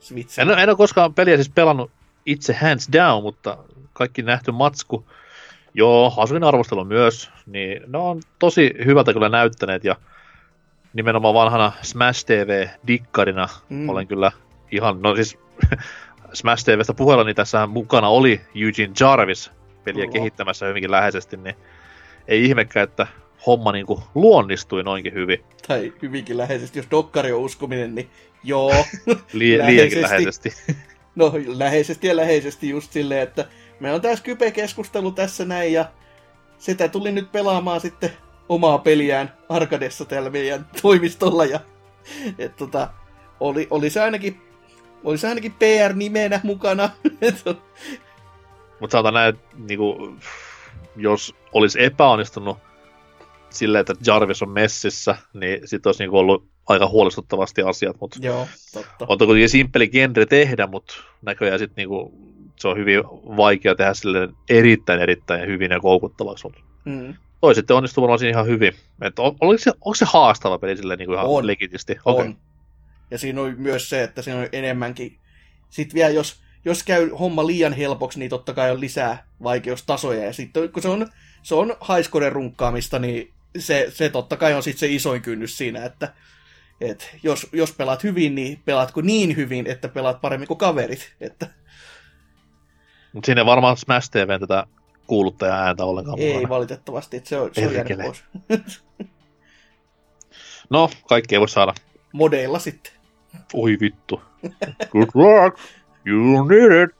Switch. 0.00 0.40
En, 0.40 0.50
en 0.50 0.68
ole 0.68 0.76
koskaan 0.76 1.14
peliä 1.14 1.36
siis 1.36 1.48
pelannut 1.48 1.90
itse 2.26 2.52
hands 2.52 2.88
down, 2.92 3.22
mutta 3.22 3.58
kaikki 3.92 4.22
nähty 4.22 4.52
matsku, 4.52 5.06
joo, 5.74 6.14
asuin 6.16 6.44
arvostelu 6.44 6.84
myös, 6.84 7.30
niin 7.46 7.82
ne 7.86 7.98
on 7.98 8.20
tosi 8.38 8.74
hyvältä 8.84 9.12
kyllä 9.12 9.28
näyttäneet 9.28 9.84
ja 9.84 9.96
nimenomaan 10.92 11.34
vanhana 11.34 11.72
Smash 11.82 12.24
TV-dikkarina 12.26 13.48
Mm. 13.68 13.88
olen 13.88 14.06
kyllä 14.06 14.32
ihan, 14.72 15.02
no 15.02 15.14
siis 15.14 15.38
Smash 16.32 16.64
TVstä 16.64 16.94
puheella, 16.94 17.24
niin 17.24 17.36
tässä 17.36 17.66
mukana 17.66 18.08
oli 18.08 18.40
Eugene 18.54 18.92
Jarvis 19.00 19.50
peliä 19.84 20.04
Kyllä. 20.04 20.12
kehittämässä 20.12 20.66
hyvinkin 20.66 20.90
läheisesti, 20.90 21.36
niin 21.36 21.56
ei 22.28 22.44
ihmekään, 22.44 22.84
että 22.84 23.06
homma 23.46 23.72
niinku 23.72 24.02
luonnistui 24.14 24.82
noinkin 24.82 25.14
hyvin, 25.14 25.44
Tai 25.68 25.92
hyvinkin 26.02 26.38
läheisesti, 26.38 26.78
jos 26.78 26.86
dokkari 26.90 27.32
on 27.32 27.40
uskominen, 27.40 27.94
niin 27.94 28.10
joo. 28.44 28.72
Li- 29.32 29.58
Läheisesti. 29.58 30.02
läheisesti. 30.02 30.52
No 31.16 31.32
läheisesti 31.46 32.06
ja 32.06 32.16
läheisesti 32.16 32.68
just 32.68 32.92
silleen, 32.92 33.22
että 33.22 33.44
me 33.80 33.92
on 33.92 34.00
tässä 34.00 34.24
kype-keskustelu 34.24 35.12
tässä 35.12 35.44
näin 35.44 35.72
ja 35.72 35.84
sitä 36.58 36.88
tuli 36.88 37.12
nyt 37.12 37.32
pelaamaan 37.32 37.80
sitten 37.80 38.10
omaa 38.48 38.78
peliään 38.78 39.32
Arkadessa 39.48 40.04
täällä 40.04 40.30
meidän 40.30 40.66
toimistolla 40.82 41.44
ja 41.44 41.60
et 42.38 42.56
tota, 42.56 42.90
oli, 43.40 43.66
oli, 43.70 43.90
se 43.90 44.00
ainakin 44.00 44.40
oli 45.04 45.18
se 45.18 45.28
ainakin 45.28 45.52
PR-nimenä 45.52 46.40
mukana. 46.42 46.90
Mutta 48.80 48.92
sanotaan 48.92 49.14
näin, 49.14 49.34
että 49.34 49.56
niinku, 49.56 50.16
jos 50.96 51.34
olisi 51.52 51.84
epäonnistunut 51.84 52.58
silleen, 53.56 53.80
että 53.80 53.94
Jarvis 54.06 54.42
on 54.42 54.50
messissä, 54.50 55.16
niin 55.34 55.68
sitten 55.68 55.88
olisi 55.88 56.02
niinku 56.02 56.18
ollut 56.18 56.48
aika 56.66 56.86
huolestuttavasti 56.88 57.62
asiat. 57.62 57.96
Mutta 58.00 58.18
Joo, 58.22 58.48
totta. 58.72 59.06
on 59.08 59.18
kuitenkin 59.18 59.48
simppeli 59.48 59.88
genre 59.88 60.26
tehdä, 60.26 60.66
mutta 60.66 60.94
näköjään 61.22 61.58
sitten 61.58 61.76
niinku, 61.76 62.12
se 62.56 62.68
on 62.68 62.76
hyvin 62.76 63.04
vaikea 63.36 63.74
tehdä 63.74 63.94
sille 63.94 64.28
erittäin 64.48 65.00
erittäin 65.00 65.46
hyvin 65.48 65.70
ja 65.70 65.80
koukuttavaksi. 65.80 66.44
Mutta 66.46 66.60
Mm. 66.84 67.14
toi 67.40 67.54
sitten 67.54 67.76
onnistui 67.76 68.02
varmaan 68.02 68.18
siinä 68.18 68.30
ihan 68.30 68.46
hyvin. 68.46 68.72
Et 69.02 69.18
on, 69.18 69.36
oliko 69.40 69.58
se, 69.58 69.70
onko 69.70 69.94
se 69.94 70.04
haastava 70.08 70.58
peli 70.58 70.76
silleen 70.76 70.98
niinku 70.98 71.12
ihan 71.14 71.26
On. 71.26 71.46
legitisti? 71.46 71.96
On. 72.04 72.14
Okei. 72.20 72.36
Ja 73.10 73.18
siinä 73.18 73.40
on 73.40 73.54
myös 73.58 73.88
se, 73.88 74.02
että 74.02 74.22
siinä 74.22 74.40
on 74.40 74.48
enemmänkin... 74.52 75.18
Sitten 75.70 75.94
vielä, 75.94 76.10
jos, 76.10 76.40
jos 76.64 76.82
käy 76.82 77.08
homma 77.10 77.46
liian 77.46 77.72
helpoksi, 77.72 78.18
niin 78.18 78.30
totta 78.30 78.52
kai 78.54 78.70
on 78.70 78.80
lisää 78.80 79.26
vaikeustasoja. 79.42 80.24
Ja 80.24 80.32
sitten 80.32 80.68
kun 80.72 80.82
se 80.82 80.88
on, 80.88 81.06
se 81.42 81.54
on 81.54 81.76
haiskoden 81.80 82.32
runkkaamista, 82.32 82.98
niin 82.98 83.32
se, 83.58 83.86
se 83.90 84.08
totta 84.08 84.36
kai 84.36 84.54
on 84.54 84.62
sitten 84.62 84.80
se 84.80 84.94
isoin 84.94 85.22
kynnys 85.22 85.58
siinä, 85.58 85.84
että 85.84 86.12
Et 86.80 87.16
jos, 87.22 87.46
jos 87.52 87.72
pelaat 87.72 88.02
hyvin, 88.02 88.34
niin 88.34 88.62
pelaatko 88.64 89.00
niin 89.00 89.36
hyvin, 89.36 89.66
että 89.66 89.88
pelaat 89.88 90.20
paremmin 90.20 90.48
kuin 90.48 90.58
kaverit. 90.58 91.14
Että 91.20 91.46
Mutta 93.12 93.26
siinä 93.26 93.40
ei 93.40 93.46
varmaan 93.46 93.76
Smash 93.76 94.10
TVn 94.10 94.40
tätä 94.40 94.66
kuuluttaja 95.06 95.54
ääntä 95.54 95.84
ollenkaan 95.84 96.18
ei 96.18 96.32
mukana. 96.32 96.48
valitettavasti, 96.48 97.16
että 97.16 97.28
se 97.28 97.40
on, 97.40 97.50
se 97.52 97.66
on 97.66 97.74
jäänyt 97.74 97.98
pois. 98.02 98.24
No, 100.70 100.90
kaikki 101.08 101.34
ei 101.34 101.40
voi 101.40 101.48
saada. 101.48 101.74
Modeilla 102.12 102.58
sitten. 102.58 102.92
Oi 103.54 103.76
vittu. 103.80 104.22
Good 104.90 105.08
luck. 105.14 105.58
You 106.04 106.48
need 106.48 106.82
it. 106.82 106.96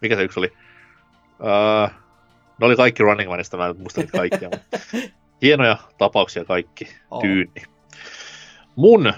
Mikä 0.00 0.16
se 0.16 0.22
yksi 0.22 0.40
oli? 0.40 0.52
Uh, 1.40 2.01
ne 2.60 2.66
oli 2.66 2.76
kaikki 2.76 3.02
Running 3.02 3.30
Manista, 3.30 3.56
mä 3.56 3.66
en 3.66 3.76
muista 3.76 4.00
kaikkia. 4.06 4.50
hienoja 5.42 5.76
tapauksia 5.98 6.44
kaikki. 6.44 6.88
Oo. 7.10 7.20
Tyyni. 7.20 7.62
Mun 8.76 9.12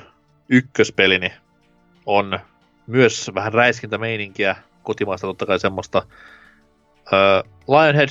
ykköspelini 0.49 1.33
on 2.07 2.39
myös 2.87 3.31
vähän 3.35 3.53
räiskintämeininkiä, 3.53 4.57
kotimaista 4.83 5.27
totta 5.27 5.47
kai 5.47 5.59
semmoista. 5.61 6.07
Uh, 6.99 7.51
Lionhead, 7.69 8.09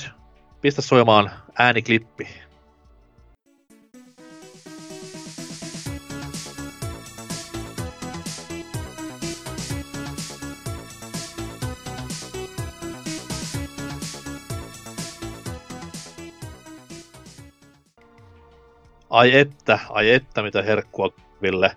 pistä 0.60 0.82
soimaan 0.82 1.30
ääniklippi. 1.58 2.28
Ai 19.14 19.38
että, 19.38 19.78
ai 19.90 20.10
että, 20.10 20.42
mitä 20.42 20.62
herkkua 20.62 21.12
Ville. 21.42 21.76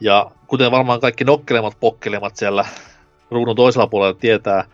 Ja 0.00 0.30
kuten 0.46 0.70
varmaan 0.70 1.00
kaikki 1.00 1.24
nokkelemat 1.24 1.76
pokkelemat 1.80 2.36
siellä 2.36 2.64
ruudun 3.30 3.56
toisella 3.56 3.86
puolella 3.86 4.14
tietää, 4.14 4.64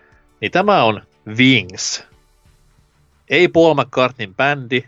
niin 0.40 0.52
tämä 0.52 0.84
on 0.84 1.02
Wings. 1.36 2.04
Ei 3.30 3.48
Paul 3.48 3.74
McCartneyn 3.74 4.34
bändi, 4.34 4.84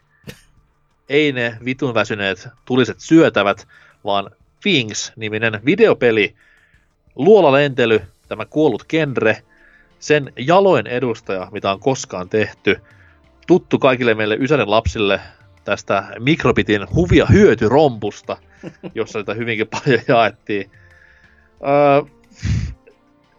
ei 1.08 1.32
ne 1.32 1.56
vitun 1.64 1.94
väsyneet 1.94 2.48
tuliset 2.64 3.00
syötävät, 3.00 3.68
vaan 4.04 4.30
Wings-niminen 4.66 5.60
videopeli, 5.64 6.34
luolalentely, 7.14 8.02
tämä 8.28 8.44
kuollut 8.44 8.84
genre, 8.88 9.42
sen 9.98 10.32
jaloin 10.36 10.86
edustaja, 10.86 11.48
mitä 11.52 11.72
on 11.72 11.80
koskaan 11.80 12.28
tehty, 12.28 12.80
tuttu 13.46 13.78
kaikille 13.78 14.14
meille 14.14 14.36
Ysänen 14.40 14.70
lapsille 14.70 15.20
tästä 15.64 16.04
Mikrobitin 16.18 16.86
huvia 16.94 17.26
hyötyrompusta, 17.26 18.36
jossa 18.94 19.18
sitä 19.18 19.34
hyvinkin 19.34 19.68
paljon 19.68 20.00
jaettiin. 20.08 20.70
Öö, 21.62 22.10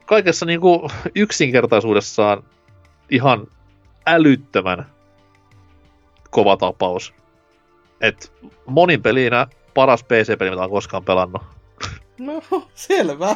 kaikessa 0.06 0.45
niin 0.45 0.61
kuin 0.61 0.89
yksinkertaisuudessaan 1.15 2.43
ihan 3.10 3.48
älyttömän 4.06 4.85
kova 6.30 6.57
tapaus. 6.57 7.14
Et 8.02 8.34
monin 8.65 9.02
pelinä 9.02 9.48
paras 9.73 10.03
PC-peli, 10.03 10.49
mitä 10.49 10.64
on 10.64 10.69
koskaan 10.69 11.03
pelannut. 11.03 11.41
No, 12.19 12.43
selvä. 12.76 13.35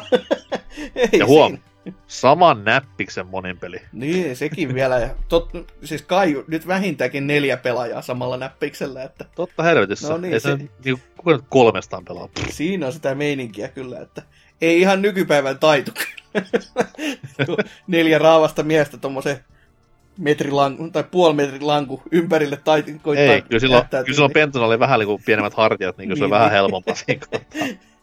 Ei 0.96 1.18
Ja 1.18 1.26
huom, 1.26 1.52
siinä. 1.52 1.68
Saman 2.06 2.64
näppiksen 2.64 3.26
monin 3.26 3.58
peli. 3.58 3.80
Niin, 3.92 4.36
sekin 4.36 4.74
vielä. 4.74 4.98
Ja 4.98 5.08
Tot, 5.28 5.50
siis 5.84 6.02
kai 6.02 6.44
nyt 6.48 6.66
vähintäänkin 6.66 7.26
neljä 7.26 7.56
pelaajaa 7.56 8.02
samalla 8.02 8.36
näppiksellä, 8.36 9.02
että 9.02 9.24
Totta 9.34 9.62
helvetissä. 9.62 10.08
No 10.08 10.16
niin, 10.18 10.34
Ei 10.34 10.40
se, 10.40 10.56
niin, 10.56 10.98
kuka 11.16 11.32
nyt 11.32 11.44
kolmestaan 11.48 12.04
pelaa? 12.04 12.28
siinä 12.50 12.86
on 12.86 12.92
sitä 12.92 13.14
meininkiä 13.14 13.68
kyllä, 13.68 14.00
että 14.00 14.22
ei 14.60 14.80
ihan 14.80 15.02
nykypäivän 15.02 15.58
taitu. 15.58 15.90
Neljä 17.86 18.18
raavasta 18.18 18.62
miestä 18.62 18.98
tommosen 18.98 19.36
metrilanku, 20.18 20.90
tai 20.90 21.04
puoli 21.10 21.34
metrin 21.34 21.66
lanku 21.66 22.02
ympärille 22.12 22.56
tai 22.56 22.82
koittaa 23.02 23.34
Ei, 23.34 23.42
kyllä 23.42 23.60
silloin, 23.60 23.84
kyllä 23.90 24.04
silloin 24.06 24.28
niin- 24.28 24.34
Pentona 24.34 24.66
oli 24.66 24.78
vähän 24.78 25.00
niin 25.00 25.22
pienemmät 25.26 25.54
hartiat, 25.54 25.98
niin, 25.98 26.08
niin 26.08 26.18
se 26.18 26.24
on 26.24 26.30
Niin, 26.30 26.34
vähän 26.34 26.46
niin. 26.48 26.52
helpompaa 26.54 26.94
siinä 26.94 27.20
kohtaa. 27.30 27.66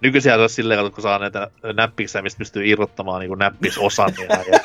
Nykyisin 0.00 0.32
se 0.32 0.36
olisi 0.36 0.54
silleen, 0.54 0.92
kun 0.92 1.02
saa 1.02 1.18
näitä 1.18 1.50
näppiksejä, 1.76 2.22
mistä 2.22 2.38
pystyy 2.38 2.66
irrottamaan 2.66 3.20
niin 3.20 3.38
näppisosan. 3.38 4.12
Ja, 4.18 4.36
ja, 4.52 4.60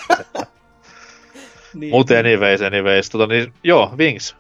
niin, 1.74 1.91
mutta 1.91 2.20
anyways, 2.20 2.62
anyways. 2.62 3.10
Tota, 3.10 3.28
niin, 3.28 3.53
joo, 3.64 3.94
Wings. 3.98 4.36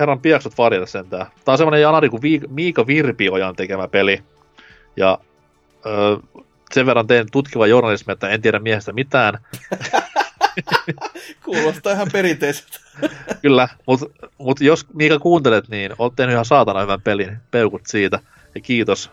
Herran 0.00 0.20
piaksut 0.20 0.58
varjella 0.58 0.86
sentään. 0.86 1.26
Tää 1.44 1.52
on 1.52 1.58
semmonen 1.58 1.80
janari 1.80 2.08
kuin 2.08 2.22
Vi- 2.22 2.40
Miika 2.48 2.86
Virpiojan 2.86 3.56
tekemä 3.56 3.88
peli. 3.88 4.22
Ja 4.96 5.18
öö, 5.86 6.16
sen 6.72 6.86
verran 6.86 7.06
teen 7.06 7.26
tutkiva 7.32 7.66
journalismi, 7.66 8.12
että 8.12 8.28
en 8.28 8.42
tiedä 8.42 8.58
miehestä 8.58 8.92
mitään. 8.92 9.38
Kuulostaa 11.44 11.92
ihan 11.92 12.08
perinteiseltä. 12.12 12.78
Kyllä, 13.42 13.68
mutta 13.86 14.06
mut 14.38 14.60
jos 14.60 14.86
Miika 14.94 15.18
kuuntelet, 15.18 15.68
niin 15.68 15.92
oot 15.98 16.16
tehnyt 16.16 16.32
ihan 16.32 16.44
saatana 16.44 16.80
hyvän 16.80 17.02
pelin. 17.02 17.36
Peukut 17.50 17.82
siitä. 17.86 18.18
Ja 18.54 18.60
kiitos 18.60 19.10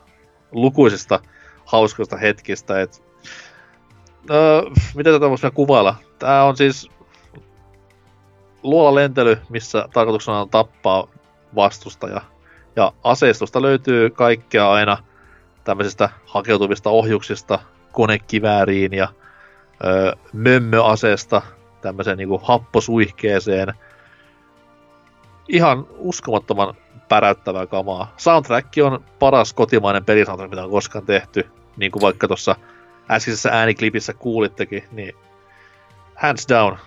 lukuisista 0.52 1.20
hauskoista 1.66 2.18
hetkistä. 2.18 2.82
Et, 2.82 3.04
öö, 4.32 4.62
miten 4.96 5.14
tätä 5.14 5.30
voisi 5.30 5.52
kuvailla? 5.54 5.96
Tää 6.20 6.44
on 6.44 6.58
siis 6.58 6.90
luola 8.64 8.96
lentely, 8.96 9.38
missä 9.50 9.90
tarkoituksena 9.94 10.42
on 10.42 10.50
tappaa 10.50 11.08
vastustaja. 11.56 12.22
Ja 12.76 12.94
aseistusta 13.04 13.62
löytyy 13.62 14.10
kaikkea 14.10 14.72
aina 14.72 14.98
tämmöisistä 15.64 16.10
hakeutuvista 16.26 16.90
ohjuksista 16.90 17.60
konekivääriin 17.92 18.94
ja 18.94 19.08
öö, 19.86 20.12
mömmöaseesta 20.34 21.42
tämmöiseen 21.82 22.18
niinku 22.18 22.42
happosuihkeeseen. 22.44 23.74
Ihan 25.48 25.88
uskomattoman 25.98 26.76
päräyttävää 27.10 27.68
kamaa. 27.68 28.14
Soundtrack 28.18 28.74
on 28.84 29.06
paras 29.20 29.54
kotimainen 29.54 30.06
pelisoundtrack, 30.06 30.50
mitä 30.50 30.64
on 30.64 30.72
koskaan 30.72 31.06
tehty. 31.06 31.48
Niin 31.78 31.92
kuin 31.92 32.02
vaikka 32.02 32.28
tuossa 32.28 32.56
äskeisessä 33.12 33.50
ääniklipissä 33.50 34.14
kuulittekin, 34.14 34.84
niin 34.92 35.14
hands 36.16 36.48
down. 36.50 36.78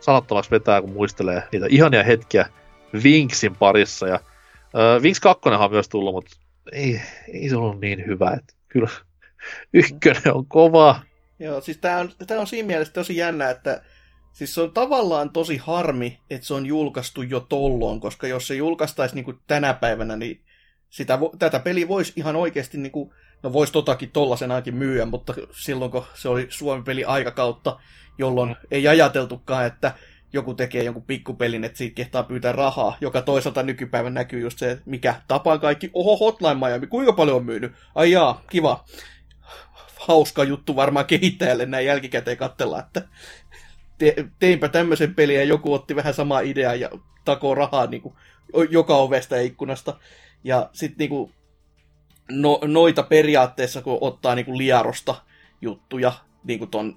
Sanottomaksi 0.00 0.50
vetää, 0.50 0.80
kun 0.80 0.92
muistelee 0.92 1.42
niitä 1.52 1.66
ihania 1.70 2.02
hetkiä 2.02 2.46
Winksin 2.94 3.56
parissa. 3.56 4.08
Ja, 4.08 4.14
äh, 4.14 5.02
Winks 5.02 5.20
2 5.20 5.48
on 5.48 5.70
myös 5.70 5.88
tullut, 5.88 6.14
mutta 6.14 6.36
ei, 6.72 7.00
ei 7.32 7.48
se 7.48 7.56
ollut 7.56 7.80
niin 7.80 8.06
hyvä. 8.06 8.30
Että 8.30 8.54
kyllä 8.68 8.88
ykkönen 9.72 10.34
on 10.34 10.46
kova. 10.46 11.00
Joo, 11.38 11.60
siis 11.60 11.78
tää 11.78 11.98
on, 11.98 12.10
tää 12.26 12.40
on 12.40 12.46
siinä 12.46 12.66
mielessä 12.66 12.92
tosi 12.92 13.16
jännä, 13.16 13.50
että 13.50 13.82
siis 14.38 14.54
se 14.54 14.60
on 14.60 14.72
tavallaan 14.72 15.30
tosi 15.30 15.56
harmi, 15.56 16.18
että 16.30 16.46
se 16.46 16.54
on 16.54 16.66
julkaistu 16.66 17.22
jo 17.22 17.40
tolloin, 17.40 18.00
koska 18.00 18.26
jos 18.26 18.46
se 18.46 18.54
julkaistaisi 18.54 19.14
niin 19.14 19.24
kuin 19.24 19.38
tänä 19.46 19.74
päivänä, 19.74 20.16
niin 20.16 20.40
sitä, 20.90 21.18
tätä 21.38 21.58
peliä 21.58 21.88
voisi 21.88 22.12
ihan 22.16 22.36
oikeasti, 22.36 22.78
niin 22.78 22.92
kuin, 22.92 23.10
no 23.42 23.52
voisi 23.52 23.72
totakin 23.72 24.10
tollasenaankin 24.10 24.74
myyä, 24.74 25.06
mutta 25.06 25.34
silloin 25.50 25.90
kun 25.90 26.04
se 26.14 26.28
oli 26.28 26.46
Suomen 26.50 26.84
peli 26.84 27.04
aikakautta, 27.04 27.80
jolloin 28.18 28.56
ei 28.70 28.88
ajateltukaan, 28.88 29.66
että 29.66 29.92
joku 30.32 30.54
tekee 30.54 30.84
jonkun 30.84 31.06
pikkupelin, 31.06 31.64
että 31.64 31.78
siitä 31.78 31.94
kehtaa 31.94 32.22
pyytää 32.22 32.52
rahaa, 32.52 32.96
joka 33.00 33.22
toisaalta 33.22 33.62
nykypäivän 33.62 34.14
näkyy 34.14 34.40
just 34.40 34.58
se, 34.58 34.70
että 34.70 34.84
mikä 34.86 35.14
tapaa 35.28 35.58
kaikki, 35.58 35.90
oho 35.94 36.16
Hotline 36.16 36.54
Miami, 36.54 36.86
kuinka 36.86 37.12
paljon 37.12 37.36
on 37.36 37.44
myynyt? 37.44 37.72
Ai 37.94 38.10
jaa, 38.10 38.42
kiva. 38.50 38.84
Hauska 40.00 40.44
juttu 40.44 40.76
varmaan 40.76 41.06
kehittäjälle 41.06 41.66
näin 41.66 41.86
jälkikäteen 41.86 42.36
katsella, 42.36 42.80
että 42.80 43.08
te, 43.98 44.14
teinpä 44.38 44.68
tämmöisen 44.68 45.14
pelin 45.14 45.36
ja 45.36 45.44
joku 45.44 45.74
otti 45.74 45.96
vähän 45.96 46.14
samaa 46.14 46.40
ideaa 46.40 46.74
ja 46.74 46.90
takoo 47.24 47.54
rahaa 47.54 47.86
niin 47.86 48.02
kuin, 48.02 48.14
joka 48.70 48.96
ovesta 48.96 49.36
ja 49.36 49.42
ikkunasta. 49.42 49.98
Ja 50.44 50.70
sitten 50.72 50.98
niin 50.98 51.08
kuin, 51.08 51.32
no, 52.30 52.60
noita 52.64 53.02
periaatteessa, 53.02 53.82
kun 53.82 53.98
ottaa 54.00 54.34
niin 54.34 54.46
kuin 54.46 54.58
liarosta 54.58 55.14
juttuja, 55.60 56.12
niin 56.44 56.58
kuin 56.58 56.70
ton 56.70 56.96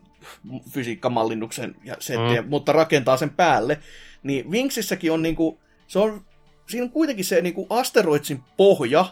fysiikkamallinnuksen 0.69 1.75
ja 1.83 1.95
settejä, 1.99 2.41
mm. 2.41 2.49
mutta 2.49 2.71
rakentaa 2.71 3.17
sen 3.17 3.29
päälle, 3.29 3.79
niin 4.23 4.51
Wingsissäkin 4.51 5.11
on 5.11 5.21
niin 5.21 5.35
kuin, 5.35 5.57
se 5.87 5.99
on, 5.99 6.25
siinä 6.67 6.83
on 6.83 6.91
kuitenkin 6.91 7.25
se 7.25 7.41
niin 7.41 7.53
kuin 7.53 7.67
asteroidsin 7.69 8.43
pohja, 8.57 9.05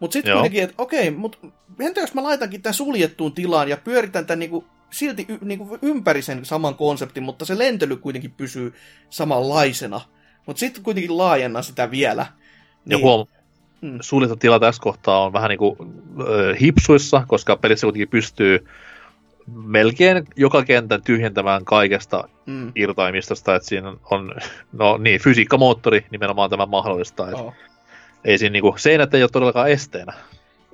mutta 0.00 0.12
sitten 0.12 0.32
kuitenkin, 0.32 0.62
että 0.62 0.74
okei, 0.78 1.10
mutta 1.10 1.38
entä 1.80 2.00
jos 2.00 2.14
mä 2.14 2.22
laitankin 2.22 2.62
tämän 2.62 2.74
suljettuun 2.74 3.34
tilaan 3.34 3.68
ja 3.68 3.76
pyöritän 3.76 4.26
tämän 4.26 4.38
niinku, 4.38 4.64
silti 4.94 5.26
y, 5.28 5.38
niinku 5.40 5.78
ympäri 5.82 6.22
sen 6.22 6.44
saman 6.44 6.74
konseptin, 6.74 7.22
mutta 7.22 7.44
se 7.44 7.58
lentely 7.58 7.96
kuitenkin 7.96 8.30
pysyy 8.30 8.74
samanlaisena. 9.10 10.00
Mutta 10.46 10.60
sitten 10.60 10.82
kuitenkin 10.82 11.18
laajennan 11.18 11.64
sitä 11.64 11.90
vielä. 11.90 12.26
Ja 12.86 12.98
huom, 12.98 13.26
Mm. 13.80 13.98
suljettu 14.00 14.36
tila 14.36 14.60
tässä 14.60 14.82
kohtaa 14.82 15.24
on 15.24 15.32
vähän 15.32 15.48
niin 15.48 15.58
kuin 15.58 15.76
ö, 16.28 16.54
hipsuissa, 16.60 17.24
koska 17.28 17.56
pelissä 17.56 17.84
kuitenkin 17.86 18.08
pystyy 18.08 18.66
melkein 19.54 20.24
joka 20.36 20.62
kentän 20.64 21.02
tyhjentämään 21.02 21.64
kaikesta 21.64 22.28
Mm. 22.46 22.72
irtaimistosta, 22.76 23.54
että 23.54 23.68
siinä 23.68 23.94
on, 24.10 24.34
no 24.72 24.96
niin, 24.96 25.20
fysiikkamoottori 25.20 26.06
nimenomaan 26.10 26.50
tämä 26.50 26.66
mahdollistaa. 26.66 27.30
Joo. 27.30 27.54
ei 28.24 28.38
siinä 28.38 28.52
niinku, 28.52 28.74
seinät 28.78 29.14
ei 29.14 29.22
ole 29.22 29.30
todellakaan 29.32 29.70
esteenä. 29.70 30.12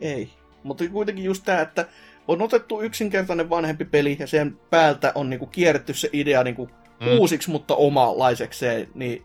Ei. 0.01 0.31
Mutta 0.63 0.85
kuitenkin 0.89 1.25
just 1.25 1.45
tämä, 1.45 1.61
että 1.61 1.87
on 2.31 2.43
otettu 2.43 2.83
yksinkertainen 2.83 3.51
vanhempi 3.51 3.85
peli 3.85 4.17
ja 4.19 4.27
sen 4.27 4.59
päältä 4.71 5.13
on 5.15 5.31
niinku 5.31 5.47
kierretty 5.47 5.95
se 5.95 6.11
idea 6.13 6.45
niinku 6.45 6.71
Mm. 7.01 7.19
uusiksi, 7.19 7.51
mutta 7.51 7.75
omalaisekseen, 7.75 8.89
niin 8.95 9.25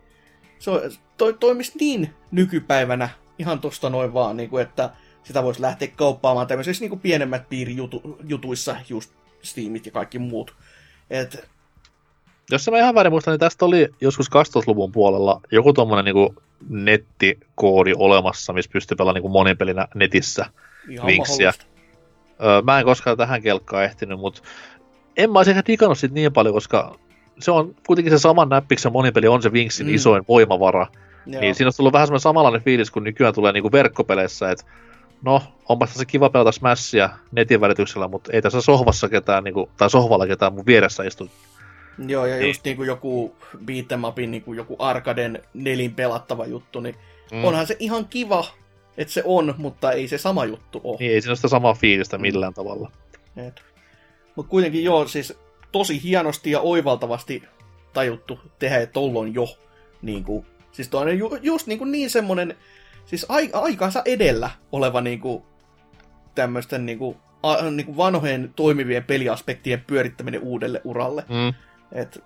se 0.60 0.72
on, 0.72 0.82
toi, 1.18 1.34
toimisi 1.34 1.72
niin 1.80 2.14
nykypäivänä 2.32 3.10
ihan 3.40 3.60
tosta 3.60 3.90
noin 3.90 4.14
vaan, 4.14 4.38
niinku, 4.38 4.58
että 4.58 4.90
sitä 5.24 5.44
voisi 5.44 5.62
lähteä 5.62 5.88
kauppaamaan 5.96 6.48
tämmöisissä 6.48 6.84
niinku 6.84 6.98
pienemmät 6.98 7.50
piirijutuissa, 7.50 8.76
just 8.90 9.12
Steamit 9.42 9.86
ja 9.86 9.92
kaikki 9.92 10.20
muut. 10.20 10.56
Et, 11.10 11.50
Jos 12.52 12.70
mä 12.72 12.78
ihan 12.78 12.96
väärin 12.96 13.14
muistan, 13.14 13.32
niin 13.32 13.40
tästä 13.40 13.66
oli 13.66 13.90
joskus 14.02 14.28
2000-luvun 14.30 14.92
puolella 14.92 15.42
joku 15.52 15.74
tommonen 15.74 16.06
niinku 16.06 16.36
nettikoodi 16.70 17.94
olemassa, 17.98 18.54
missä 18.54 18.72
pystyy 18.74 18.96
pelaamaan 18.96 19.16
niinku 19.16 19.30
monipelinä 19.30 19.88
netissä. 19.96 20.46
ihan 20.90 21.08
Vinksiä. 21.08 21.48
mahdollista. 21.48 21.75
Öö, 22.44 22.62
mä 22.62 22.80
en 22.80 22.86
koskaan 22.86 23.18
tähän 23.18 23.42
kelkkaan 23.42 23.84
ehtinyt, 23.84 24.20
mutta 24.20 24.42
en 25.18 25.32
mä 25.32 25.40
olisi 25.40 25.52
ehkä 25.52 25.64
digannut 25.68 25.98
siitä 25.98 26.16
niin 26.16 26.34
paljon, 26.34 26.54
koska 26.54 26.96
se 27.40 27.52
on 27.52 27.76
kuitenkin 27.88 28.12
se 28.12 28.18
saman 28.18 28.50
näppiksen 28.50 28.92
monipeli 28.92 29.28
on 29.28 29.42
se 29.42 29.54
Vinksin 29.54 29.88
Mm. 29.88 29.94
isoin 29.94 30.24
voimavara. 30.28 30.88
Joo. 31.26 31.42
Niin 31.42 31.56
siinä 31.56 31.68
olisi 31.68 31.78
tullut 31.78 31.94
vähän 31.94 32.08
semmoinen 32.08 32.22
samanlainen 32.22 32.62
fiilis, 32.62 32.92
kun 32.92 33.04
nykyään 33.04 33.34
tulee 33.34 33.52
niinku 33.52 33.72
verkkopeleissä, 33.72 34.52
että 34.52 34.66
no, 35.22 35.42
onpa 35.70 35.86
se 35.86 36.06
kiva 36.06 36.30
pelata 36.30 36.52
Smashia 36.52 37.10
netin 37.32 37.62
välityksellä, 37.62 38.08
mutta 38.08 38.32
ei 38.34 38.42
tässä 38.42 38.62
sohvassa 38.62 39.10
ketään, 39.10 39.44
niinku, 39.44 39.70
tai 39.78 39.90
sohvalla 39.90 40.28
ketään 40.28 40.54
mun 40.54 40.66
vieressä 40.66 41.04
istu. 41.04 41.30
Joo, 42.08 42.26
ja 42.26 42.36
Niin. 42.36 42.48
just 42.48 42.64
niinku 42.66 42.84
joku 42.84 43.36
beat'em 43.56 44.28
niinku 44.28 44.54
joku 44.54 44.76
arkaden 44.80 45.42
nelin 45.54 45.94
pelattava 45.94 46.46
juttu, 46.46 46.80
niin 46.80 46.96
mm. 47.32 47.46
onhan 47.46 47.68
se 47.68 47.76
ihan 47.80 48.08
kiva, 48.08 48.46
että 48.98 49.14
se 49.14 49.22
on, 49.26 49.56
mutta 49.58 49.92
ei 49.92 50.08
se 50.08 50.18
sama 50.18 50.46
juttu 50.46 50.82
ole. 50.84 50.98
Niin, 51.00 51.12
ei 51.12 51.22
siinä 51.22 51.32
ole 51.32 51.36
sitä 51.36 51.48
samaa 51.48 51.74
fiilistä 51.74 52.18
Mm. 52.18 52.22
millään 52.22 52.54
tavalla. 52.54 52.92
Mutta 54.36 54.50
kuitenkin 54.50 54.84
joo, 54.84 55.08
siis 55.08 55.34
tosi 55.72 56.04
hienosti 56.04 56.52
ja 56.52 56.60
oivaltavasti 56.60 57.44
tajuttu 57.94 58.40
tehdä, 58.60 58.78
että 58.78 58.94
tollon 58.94 59.34
jo. 59.34 59.48
Niin 60.02 60.24
kuin, 60.24 60.46
siis 60.72 60.90
toi 60.90 61.02
on 61.02 61.20
ju, 61.20 61.38
just 61.42 61.68
niin, 61.68 61.78
kuin 61.78 61.92
niin 61.92 62.10
semmonen, 62.10 62.56
siis 63.06 63.26
ai, 63.30 63.50
aikansa 63.54 64.02
edellä 64.06 64.50
oleva 64.72 65.02
niin 65.02 65.20
kuin, 65.20 65.44
tämmöisten 66.36 66.86
niin 66.86 66.98
kuin, 66.98 67.18
a, 67.44 67.70
niin 67.70 67.86
kuin 67.86 67.98
vanhojen 67.98 68.54
toimivien 68.56 69.04
peliaspektien 69.04 69.84
pyörittäminen 69.88 70.42
uudelle 70.42 70.82
uralle. 70.84 71.24
Mm. 71.30 71.54
Et, 72.00 72.24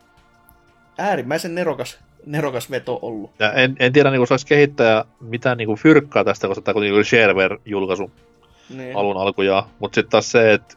äärimmäisen 0.97 1.55
nerokas, 1.55 1.99
nerokas 2.25 2.71
veto 2.71 2.99
ollut. 3.01 3.31
Ja 3.39 3.53
en, 3.53 3.75
en 3.79 3.93
tiedä, 3.93 4.11
niin 4.11 4.27
saisi 4.27 4.47
kehittää 4.47 5.05
mitään 5.21 5.57
niin 5.57 5.75
fyrkkaa 5.75 6.23
tästä, 6.23 6.47
koska 6.47 6.61
tämä 6.61 6.73
kuitenkin 6.73 6.95
oli 6.95 7.03
shareware-julkaisu 7.03 8.11
Niin. 8.69 8.97
alun 8.97 9.17
alkujaan. 9.17 9.63
Mutta 9.79 9.95
sitten 9.95 10.11
taas 10.11 10.31
se, 10.31 10.53
että 10.53 10.75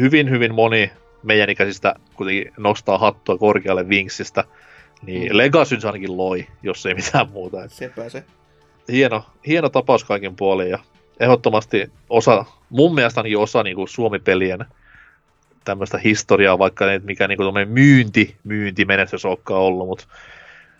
hyvin, 0.00 0.30
hyvin 0.30 0.54
moni 0.54 0.90
meidän 1.22 1.50
ikäisistä 1.50 1.94
kuitenkin 2.14 2.52
nostaa 2.56 2.98
hattua 2.98 3.38
korkealle 3.38 3.88
Vinksistä, 3.88 4.44
niin 5.06 5.32
Mm. 5.32 5.38
Legacy 5.38 5.80
se 5.80 5.86
ainakin 5.86 6.16
loi, 6.16 6.46
jos 6.62 6.86
ei 6.86 6.94
mitään 6.94 7.30
muuta. 7.30 7.64
Et 7.64 7.72
Sepä 7.72 8.08
se. 8.08 8.24
hieno, 8.92 9.24
hieno 9.46 9.68
tapaus 9.68 10.04
kaikin 10.04 10.36
puolin 10.36 10.70
ja 10.70 10.78
ehdottomasti 11.20 11.90
osa, 12.08 12.44
mun 12.70 12.94
mielestä 12.94 13.20
ainakin 13.20 13.38
osa 13.38 13.62
niin 13.62 13.76
kuin 13.76 13.88
Suomi-pelien 13.88 14.64
tämmöistä 15.64 15.98
historiaa, 15.98 16.58
vaikka 16.58 16.92
ei 16.92 16.98
mikä 16.98 17.28
niin 17.28 17.36
kuin 17.36 17.68
myynti, 17.68 18.36
myyntimenestys 18.44 19.24
olekaan 19.24 19.60
ollut, 19.60 19.86
mutta 19.86 20.04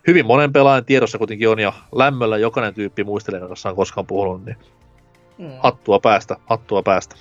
hyvin 0.07 0.27
monen 0.27 0.53
pelaajan 0.53 0.85
tiedossa 0.85 1.19
kuitenkin 1.19 1.49
on 1.49 1.59
ja 1.59 1.73
lämmöllä 1.93 2.39
jokainen 2.39 2.75
tyyppi 2.75 3.05
muistelee, 3.05 3.41
jossa 3.41 3.69
on 3.69 3.77
koskaan 3.77 4.07
puhunut, 4.07 4.45
niin 4.45 4.57
Mm. 5.39 5.51
hattua 5.59 5.99
päästä, 5.99 6.37
hattua 6.47 6.83
päästä. 6.83 7.17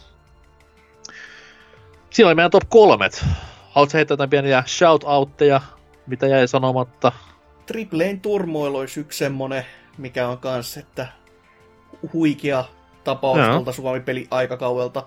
Siinä 2.09 2.27
oli 2.27 2.35
meidän 2.35 2.51
top 2.51 2.63
kolmet. 2.69 3.25
Haluatko 3.69 3.97
heittää 3.97 4.13
jotain 4.13 4.29
pieniä 4.29 4.63
shout-outteja, 4.67 5.61
mitä 6.07 6.27
jäi 6.27 6.47
sanomatta? 6.47 7.11
Triplein 7.65 8.21
turmoil 8.21 8.75
olisi 8.75 8.99
yksi 8.99 9.17
semmonen, 9.17 9.65
mikä 9.97 10.27
on 10.27 10.37
kans, 10.37 10.77
että 10.77 11.07
huikea 12.13 12.65
tapaus 13.03 13.37
Joo. 13.37 13.53
tuolta 13.53 13.71
Suomi-peli 13.71 14.27
aikakaudelta. 14.31 15.03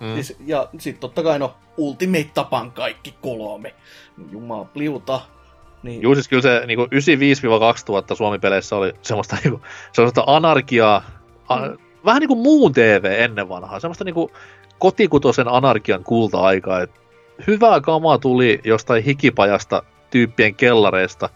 Mm. 0.00 0.14
Siis, 0.14 0.36
ja 0.46 0.68
sitten 0.78 1.00
totta 1.00 1.22
kai 1.22 1.38
no 1.38 1.54
Ultimate 1.76 2.30
Tapan 2.34 2.72
kaikki 2.72 3.14
kolme. 3.20 3.74
Jumaa 4.30 4.64
pliuta. 4.64 5.20
Niin, 5.84 6.02
Juu, 6.02 6.14
siis 6.14 6.28
kyllä 6.28 6.42
se 6.42 6.62
niin 6.66 6.78
95-2000 6.78 8.16
Suomi-peleissä 8.16 8.76
oli 8.76 8.92
semmoista, 9.02 9.36
niin 9.44 9.50
kuin, 9.50 9.62
semmoista 9.92 10.24
anarkiaa, 10.26 11.02
a, 11.48 11.56
vähän 12.04 12.20
niin 12.20 12.28
kuin 12.28 12.40
muun 12.40 12.72
TV 12.72 13.14
ennen 13.18 13.48
vanhaa, 13.48 13.80
semmoista 13.80 14.04
niin 14.04 14.14
kuin 14.14 14.28
kotikutosen 14.78 15.48
anarkian 15.48 16.04
kulta-aikaa. 16.04 16.86
Hyvää 17.46 17.80
kamaa 17.80 18.18
tuli 18.18 18.60
jostain 18.64 19.04
hikipajasta 19.04 19.82
tyyppien 20.10 20.54
kellareista, 20.54 21.28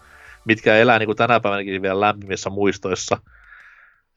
mitkä 0.45 0.75
elää 0.75 0.99
niin 0.99 1.07
kuin 1.07 1.17
tänä 1.17 1.39
päivänäkin 1.39 1.81
vielä 1.81 1.99
lämpimissä 1.99 2.49
muistoissa. 2.49 3.17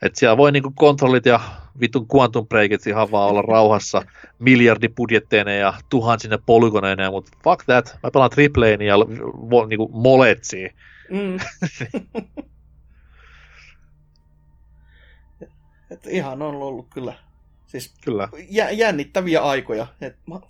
Et 0.03 0.16
siellä 0.16 0.37
voi 0.37 0.53
niinku 0.53 0.73
kontrollit 0.74 1.27
ja 1.27 1.41
vitun 1.81 2.07
quantum 2.15 2.49
breakit 2.49 2.87
ihan 2.87 3.11
vaan 3.11 3.31
olla 3.31 3.43
rauhassa 3.43 4.03
miljardibudjetteineen 4.39 5.61
ja 5.61 5.74
tuhansine 5.89 6.39
polygoneineen, 6.47 7.12
mutta 7.12 7.33
fuck 7.45 7.65
that, 7.65 7.99
mä 8.03 8.11
pelaan 8.11 8.31
tripleinä 8.31 8.85
ja 8.85 8.99
vo, 9.51 9.66
niinku 9.66 9.91
moletsia. 9.93 10.69
Mm. 11.11 11.37
Et 15.91 16.07
ihan 16.07 16.43
on 16.43 16.55
ollut 16.55 16.87
kyllä 16.91 17.15
siis 17.73 17.93
Kyllä. 18.05 18.29
jä, 18.51 18.70
jännittäviä 18.70 19.43
aikoja. 19.43 19.87
Et, 20.01 20.16
ma- 20.27 20.43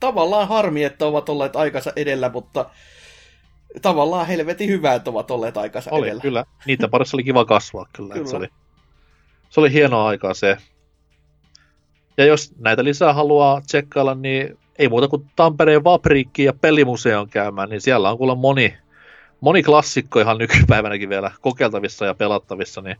tavallaan 0.00 0.48
harmi, 0.48 0.84
että 0.84 1.06
ovat 1.06 1.28
olleet 1.28 1.56
aikansa 1.56 1.92
edellä, 1.96 2.28
mutta 2.28 2.70
tavallaan 3.82 4.26
helvetin 4.26 4.68
hyvä, 4.68 4.94
että 4.94 5.10
ovat 5.10 5.30
olleet 5.30 5.56
aikansa 5.56 5.90
Oli, 5.90 6.06
edellä. 6.06 6.22
kyllä. 6.22 6.44
Niitä 6.66 6.88
parissa 6.88 7.16
oli 7.16 7.24
kiva 7.24 7.44
kasvaa 7.44 7.86
kyllä. 7.92 8.14
kyllä. 8.14 8.26
Se, 8.28 8.36
oli, 8.36 8.48
se 9.50 9.60
oli 9.60 9.72
hienoa 9.72 10.08
aikaa 10.08 10.34
se. 10.34 10.56
Ja 12.16 12.24
jos 12.24 12.54
näitä 12.58 12.84
lisää 12.84 13.12
haluaa 13.12 13.60
tsekkailla, 13.60 14.14
niin 14.14 14.58
ei 14.78 14.88
muuta 14.88 15.08
kuin 15.08 15.30
Tampereen 15.36 15.84
Vapriikki 15.84 16.44
ja 16.44 16.52
Pelimuseon 16.52 17.28
käymään, 17.28 17.68
niin 17.68 17.80
siellä 17.80 18.10
on 18.10 18.18
kuule 18.18 18.34
moni, 18.34 18.78
moni 19.40 19.62
klassikko 19.62 20.20
ihan 20.20 20.38
nykypäivänäkin 20.38 21.08
vielä 21.08 21.30
kokeiltavissa 21.40 22.06
ja 22.06 22.14
pelattavissa, 22.14 22.80
niin 22.80 22.96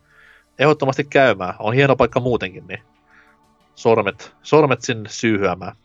ehdottomasti 0.58 1.04
käymään. 1.04 1.54
On 1.58 1.74
hieno 1.74 1.96
paikka 1.96 2.20
muutenkin, 2.20 2.66
niin 2.66 2.82
sormet, 3.74 4.32
sormet 4.42 4.82
sinne 4.82 5.08
syyhyämään. 5.08 5.76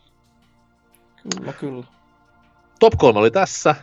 Kyllä, 1.35 1.53
kyllä. 1.53 1.83
Top 2.79 2.93
3 2.97 3.19
oli 3.19 3.31
tässä. 3.31 3.75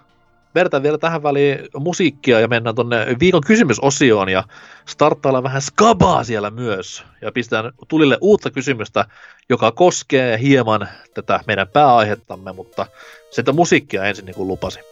Vertaan 0.55 0.83
vielä 0.83 0.99
tähän 0.99 1.23
väliin 1.23 1.59
musiikkia 1.79 2.41
ja 2.41 2.49
mennään 2.49 2.75
tonne 2.75 3.07
viikon 3.21 3.43
kysymysosioon 3.47 4.29
ja 4.29 4.45
starttaillaan 4.87 5.45
vähän 5.45 5.63
skabaa 5.63 6.25
siellä 6.25 6.51
myös. 6.51 7.05
Ja 7.21 7.33
pistetään 7.33 7.73
tulille 7.89 8.19
uutta 8.21 8.51
kysymystä, 8.51 9.05
joka 9.49 9.73
koskee 9.73 10.39
hieman 10.39 10.89
tätä 11.15 11.41
meidän 11.47 11.69
pääaihettamme, 11.69 12.53
mutta 12.53 12.87
sitä 13.31 13.53
musiikkia 13.53 14.05
ensin 14.05 14.27
niin 14.27 14.37
kuin 14.37 14.49
lupasin. 14.49 14.83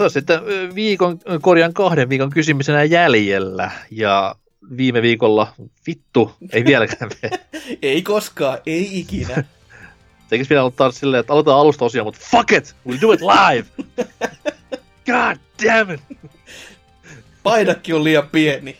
Se 0.00 0.04
on 0.04 0.10
sitten 0.10 0.40
viikon, 0.74 1.18
ö, 1.30 1.38
korjaan 1.42 1.74
kahden 1.74 2.08
viikon 2.08 2.30
kysymyksenä 2.30 2.84
jäljellä. 2.84 3.70
Ja 3.90 4.34
viime 4.76 5.02
viikolla, 5.02 5.52
vittu, 5.86 6.32
ei 6.52 6.64
vieläkään. 6.64 7.10
Ei 7.82 8.02
koskaan, 8.02 8.58
ei 8.66 8.98
ikinä. 8.98 9.44
Tekis 10.28 10.48
pitää 10.48 10.60
aloittaa 10.60 10.90
silleen, 10.90 11.20
että 11.20 11.32
aloitetaan 11.32 11.60
alusta 11.60 11.84
osia, 11.84 12.04
mutta 12.04 12.20
fuck 12.30 12.52
it! 12.52 12.76
We'll 12.88 13.00
do 13.00 13.12
it 13.12 13.20
live! 13.20 13.66
God 15.10 15.36
damn 15.64 15.90
it! 15.94 16.00
Painakin 17.42 17.94
on 17.94 18.04
liian 18.04 18.28
pieni. 18.28 18.76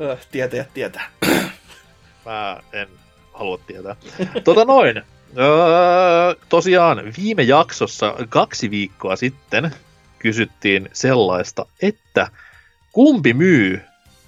Öh, 0.00 0.26
Tietäjät 0.32 0.74
tietää. 0.74 1.10
Mä 2.26 2.60
en 2.72 2.88
halua 3.32 3.58
tietää. 3.66 3.96
Tota 4.44 4.64
noin. 4.64 5.02
Öö, 5.38 6.34
tosiaan 6.48 7.02
viime 7.22 7.42
jaksossa 7.42 8.14
kaksi 8.28 8.70
viikkoa 8.70 9.16
sitten 9.16 9.74
kysyttiin 10.18 10.88
sellaista, 10.92 11.66
että 11.82 12.28
kumpi 12.92 13.34
myy 13.34 13.80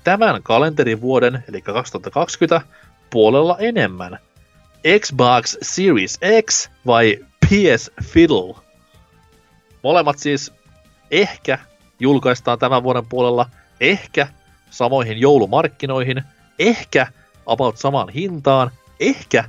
tämän 0.04 0.42
kalenterivuoden, 0.42 1.44
eli 1.48 1.62
2020, 1.62 2.66
puolella 3.10 3.56
enemmän? 3.58 4.18
Xbox 5.00 5.56
Series 5.62 6.18
X 6.50 6.68
vai 6.86 7.18
PS 7.46 7.90
Fiddle? 8.02 8.54
Molemmat 9.82 10.18
siis 10.18 10.52
ehkä 11.10 11.58
julkaistaan 12.00 12.58
tämän 12.58 12.82
vuoden 12.82 13.06
puolella, 13.06 13.46
ehkä 13.80 14.28
samoihin 14.70 15.18
joulumarkkinoihin, 15.18 16.22
ehkä 16.58 17.06
about 17.46 17.76
samaan 17.76 18.08
hintaan, 18.08 18.70
ehkä 19.00 19.44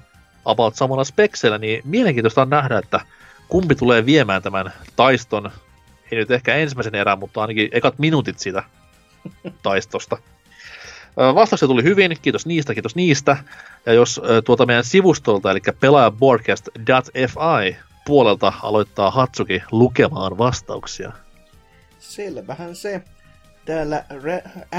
about 0.46 0.76
samalla 0.76 1.04
spekseillä, 1.04 1.58
niin 1.58 1.82
mielenkiintoista 1.86 2.42
on 2.42 2.50
nähdä, 2.50 2.78
että 2.78 3.00
kumpi 3.48 3.76
tulee 3.76 4.06
viemään 4.06 4.42
tämän 4.42 4.74
taiston, 4.96 5.52
ei 6.12 6.18
nyt 6.18 6.32
ehkä 6.32 6.56
ensimmäisen 6.56 6.96
erän, 6.96 7.20
mutta 7.20 7.42
ainakin 7.42 7.70
ekat 7.72 8.00
minuutit 8.00 8.40
siitä 8.40 8.64
taistosta. 9.64 10.18
Vastauksia 11.18 11.68
tuli 11.68 11.84
hyvin, 11.84 12.18
kiitos 12.22 12.46
niistä, 12.46 12.74
kiitos 12.74 12.96
niistä. 12.96 13.38
Ja 13.86 13.94
jos 13.94 14.22
ö, 14.26 14.42
tuolta 14.42 14.66
meidän 14.66 14.84
sivustolta, 14.84 15.52
eli 15.52 15.60
pelaajaboardcast.fi 15.80 17.78
puolelta 18.06 18.54
aloittaa 18.64 19.12
Hatsuki 19.12 19.64
lukemaan 19.72 20.38
vastauksia. 20.38 21.12
Selvähän 22.00 22.76
se. 22.76 23.02
Täällä 23.66 24.06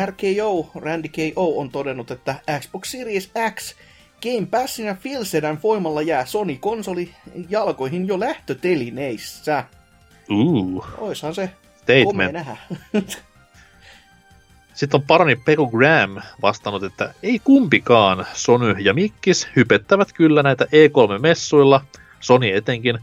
RKO, 0.06 0.70
Randy 0.74 1.08
KO 1.08 1.58
on 1.58 1.70
todennut, 1.70 2.10
että 2.10 2.34
Xbox 2.60 2.90
Series 2.90 3.30
X 3.54 3.74
Game 4.22 4.46
Passin 4.50 4.86
ja 4.86 4.94
Filsedan 4.94 5.58
voimalla 5.62 6.02
jää 6.02 6.24
Sony-konsoli 6.24 7.14
jalkoihin 7.48 8.08
jo 8.08 8.20
lähtötelineissä. 8.20 9.64
Uh, 10.30 10.84
Oishan 10.98 11.34
se 11.34 11.50
statement. 11.82 12.32
nähdä. 12.32 12.56
Sitten 14.74 15.00
on 15.00 15.06
paroni 15.06 15.36
Peku 15.36 15.66
Graham 15.66 16.22
vastannut, 16.42 16.82
että 16.82 17.14
ei 17.22 17.38
kumpikaan 17.38 18.26
Sony 18.32 18.72
ja 18.78 18.94
Mikkis 18.94 19.48
hypettävät 19.56 20.12
kyllä 20.12 20.42
näitä 20.42 20.64
E3-messuilla, 20.64 21.80
Sony 22.20 22.56
etenkin. 22.56 22.98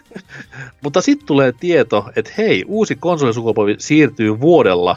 mutta 0.82 1.00
sitten 1.00 1.26
tulee 1.26 1.52
tieto, 1.60 2.10
että 2.16 2.32
hei, 2.38 2.64
uusi 2.66 2.96
konsolisukupolvi 2.96 3.76
siirtyy 3.78 4.40
vuodella, 4.40 4.96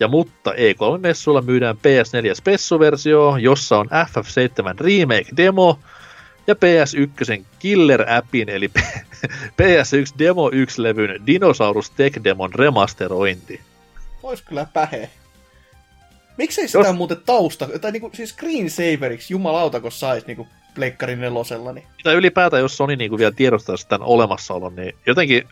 ja 0.00 0.08
mutta 0.08 0.50
E3-messuilla 0.50 1.42
myydään 1.42 1.76
PS4 1.76 2.34
Spessu-versio, 2.34 3.36
jossa 3.36 3.78
on 3.78 3.86
FF7 3.86 4.76
Remake-demo, 4.80 5.78
ja 6.46 6.54
PS1 6.54 7.44
Killer-appin, 7.58 8.48
eli 8.48 8.70
PS1 9.56 10.18
Demo 10.18 10.50
1-levyn 10.50 11.26
Dinosaurus 11.26 11.90
Tech 11.90 12.24
Demon 12.24 12.54
remasterointi. 12.54 13.60
Ois 14.22 14.42
kyllä 14.42 14.66
pähe. 14.72 15.10
Miksei 16.36 16.68
sitä 16.68 16.78
Jos- 16.78 16.96
muuten 16.96 17.20
tausta, 17.26 17.68
tai 17.80 17.92
niinku, 17.92 18.10
siis 18.14 18.30
screensaveriksi, 18.30 19.34
jumalauta, 19.34 19.80
kun 19.80 19.92
sais 19.92 20.26
niinku 20.26 20.48
pleikkarin 20.74 21.20
nelosella, 21.20 21.72
niin 21.72 21.86
tai 22.02 22.14
ylipäätään, 22.14 22.60
jos 22.60 22.76
Sony 22.76 22.96
niinku 22.96 23.18
vielä 23.18 23.32
tiedostaisi 23.32 23.88
tämän 23.88 24.08
olemassaolon, 24.08 24.76
niin 24.76 24.94
jotenkin 25.06 25.48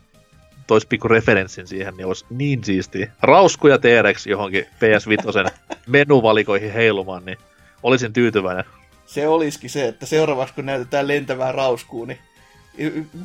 tois 0.66 0.86
pikku 0.86 1.08
referenssin 1.08 1.66
siihen, 1.66 1.94
niin 1.96 2.06
olisi 2.06 2.24
niin 2.30 2.64
siistiä. 2.64 3.12
Rauskuja 3.22 3.78
T-Rex 3.78 4.26
johonkin 4.26 4.64
PS5 4.64 5.50
menuvalikoihin 5.86 6.72
heilumaan, 6.72 7.24
niin 7.24 7.38
olisin 7.82 8.12
tyytyväinen. 8.12 8.64
Se 9.08 9.28
olisikin 9.28 9.70
se, 9.70 9.88
että 9.88 10.06
seuraavaksi 10.06 10.54
kun 10.54 10.66
näytetään 10.66 11.08
lentävää 11.08 11.52
rauskuu, 11.52 12.04
niin 12.04 12.18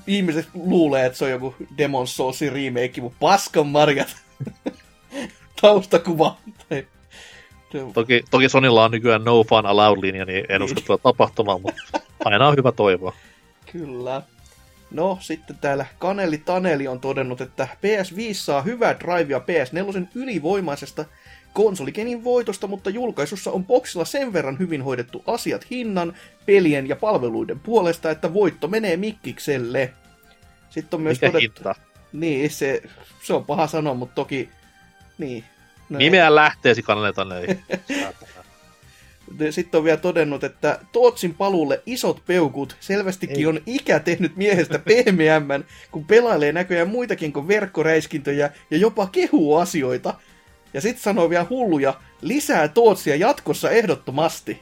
ihmiset 0.07 0.47
luulee, 0.53 1.05
että 1.05 1.17
se 1.17 1.25
on 1.25 1.31
joku 1.31 1.55
Demon 1.77 2.07
Soulsin 2.07 2.53
remake, 2.53 3.01
mutta 3.01 3.17
paskan 3.19 3.67
marjat. 3.67 4.15
Taustakuva. 5.61 6.37
Tai... 6.69 6.87
Toki, 7.93 8.23
toki 8.31 8.49
Sonilla 8.49 8.83
on 8.83 8.91
nykyään 8.91 9.23
no 9.23 9.43
fun 9.43 9.65
allowed-linja, 9.65 10.25
niin 10.25 10.45
en 10.49 10.63
usko 10.63 10.81
tulla 10.81 10.99
tapahtumaan, 11.03 11.61
mutta 11.61 11.99
aina 12.25 12.47
on 12.47 12.57
hyvä 12.57 12.71
toivoa. 12.71 13.13
Kyllä. 13.71 14.21
No, 14.91 15.17
sitten 15.21 15.57
täällä 15.57 15.85
Kaneli 15.99 16.37
Taneli 16.37 16.87
on 16.87 16.99
todennut, 16.99 17.41
että 17.41 17.67
PS5 17.73 18.33
saa 18.33 18.61
hyvää 18.61 18.99
drivea 18.99 19.39
PS4 19.39 20.07
ylivoimaisesta 20.15 21.05
konsolikenin 21.53 22.23
voitosta, 22.23 22.67
mutta 22.67 22.89
julkaisussa 22.89 23.51
on 23.51 23.65
boksilla 23.65 24.05
sen 24.05 24.33
verran 24.33 24.59
hyvin 24.59 24.81
hoidettu 24.81 25.23
asiat 25.27 25.65
hinnan, 25.71 26.13
pelien 26.45 26.89
ja 26.89 26.95
palveluiden 26.95 27.59
puolesta, 27.59 28.11
että 28.11 28.33
voitto 28.33 28.67
menee 28.67 28.97
Mikkikselle. 28.97 29.93
Sitten 30.69 30.97
on 30.97 31.01
myös 31.01 31.21
Mikä 31.21 31.31
todettu... 31.31 31.59
hinta? 31.59 31.75
Niin, 32.13 32.49
se, 32.49 32.81
se 33.23 33.33
on 33.33 33.45
paha 33.45 33.67
sanoa, 33.67 33.93
mutta 33.93 34.15
toki... 34.15 34.49
Niin. 35.17 35.43
No, 35.89 35.97
Nimeä 35.97 36.35
lähteesi 36.35 36.83
kannaletaan 36.83 37.31
ei. 37.31 37.57
Sitten 39.51 39.77
on 39.77 39.83
vielä 39.83 39.97
todennut, 39.97 40.43
että 40.43 40.79
Tootsin 40.91 41.33
paluulle 41.33 41.81
isot 41.85 42.25
peukut. 42.25 42.75
Selvästikin 42.79 43.37
Ei. 43.37 43.45
on 43.45 43.61
ikä 43.65 43.99
tehnyt 43.99 44.35
miehestä 44.35 44.79
pehmeämmän, 44.79 45.65
kun 45.91 46.05
pelailee 46.05 46.51
näköjään 46.51 46.87
muitakin 46.87 47.33
kuin 47.33 47.47
verkkoräiskintöjä 47.47 48.49
ja 48.71 48.77
jopa 48.77 49.07
kehuu 49.07 49.55
asioita. 49.55 50.13
Ja 50.73 50.81
sitten 50.81 51.03
sanoo 51.03 51.29
vielä 51.29 51.45
hulluja, 51.49 51.93
lisää 52.21 52.67
Tootsia 52.67 53.15
jatkossa 53.15 53.69
ehdottomasti. 53.69 54.61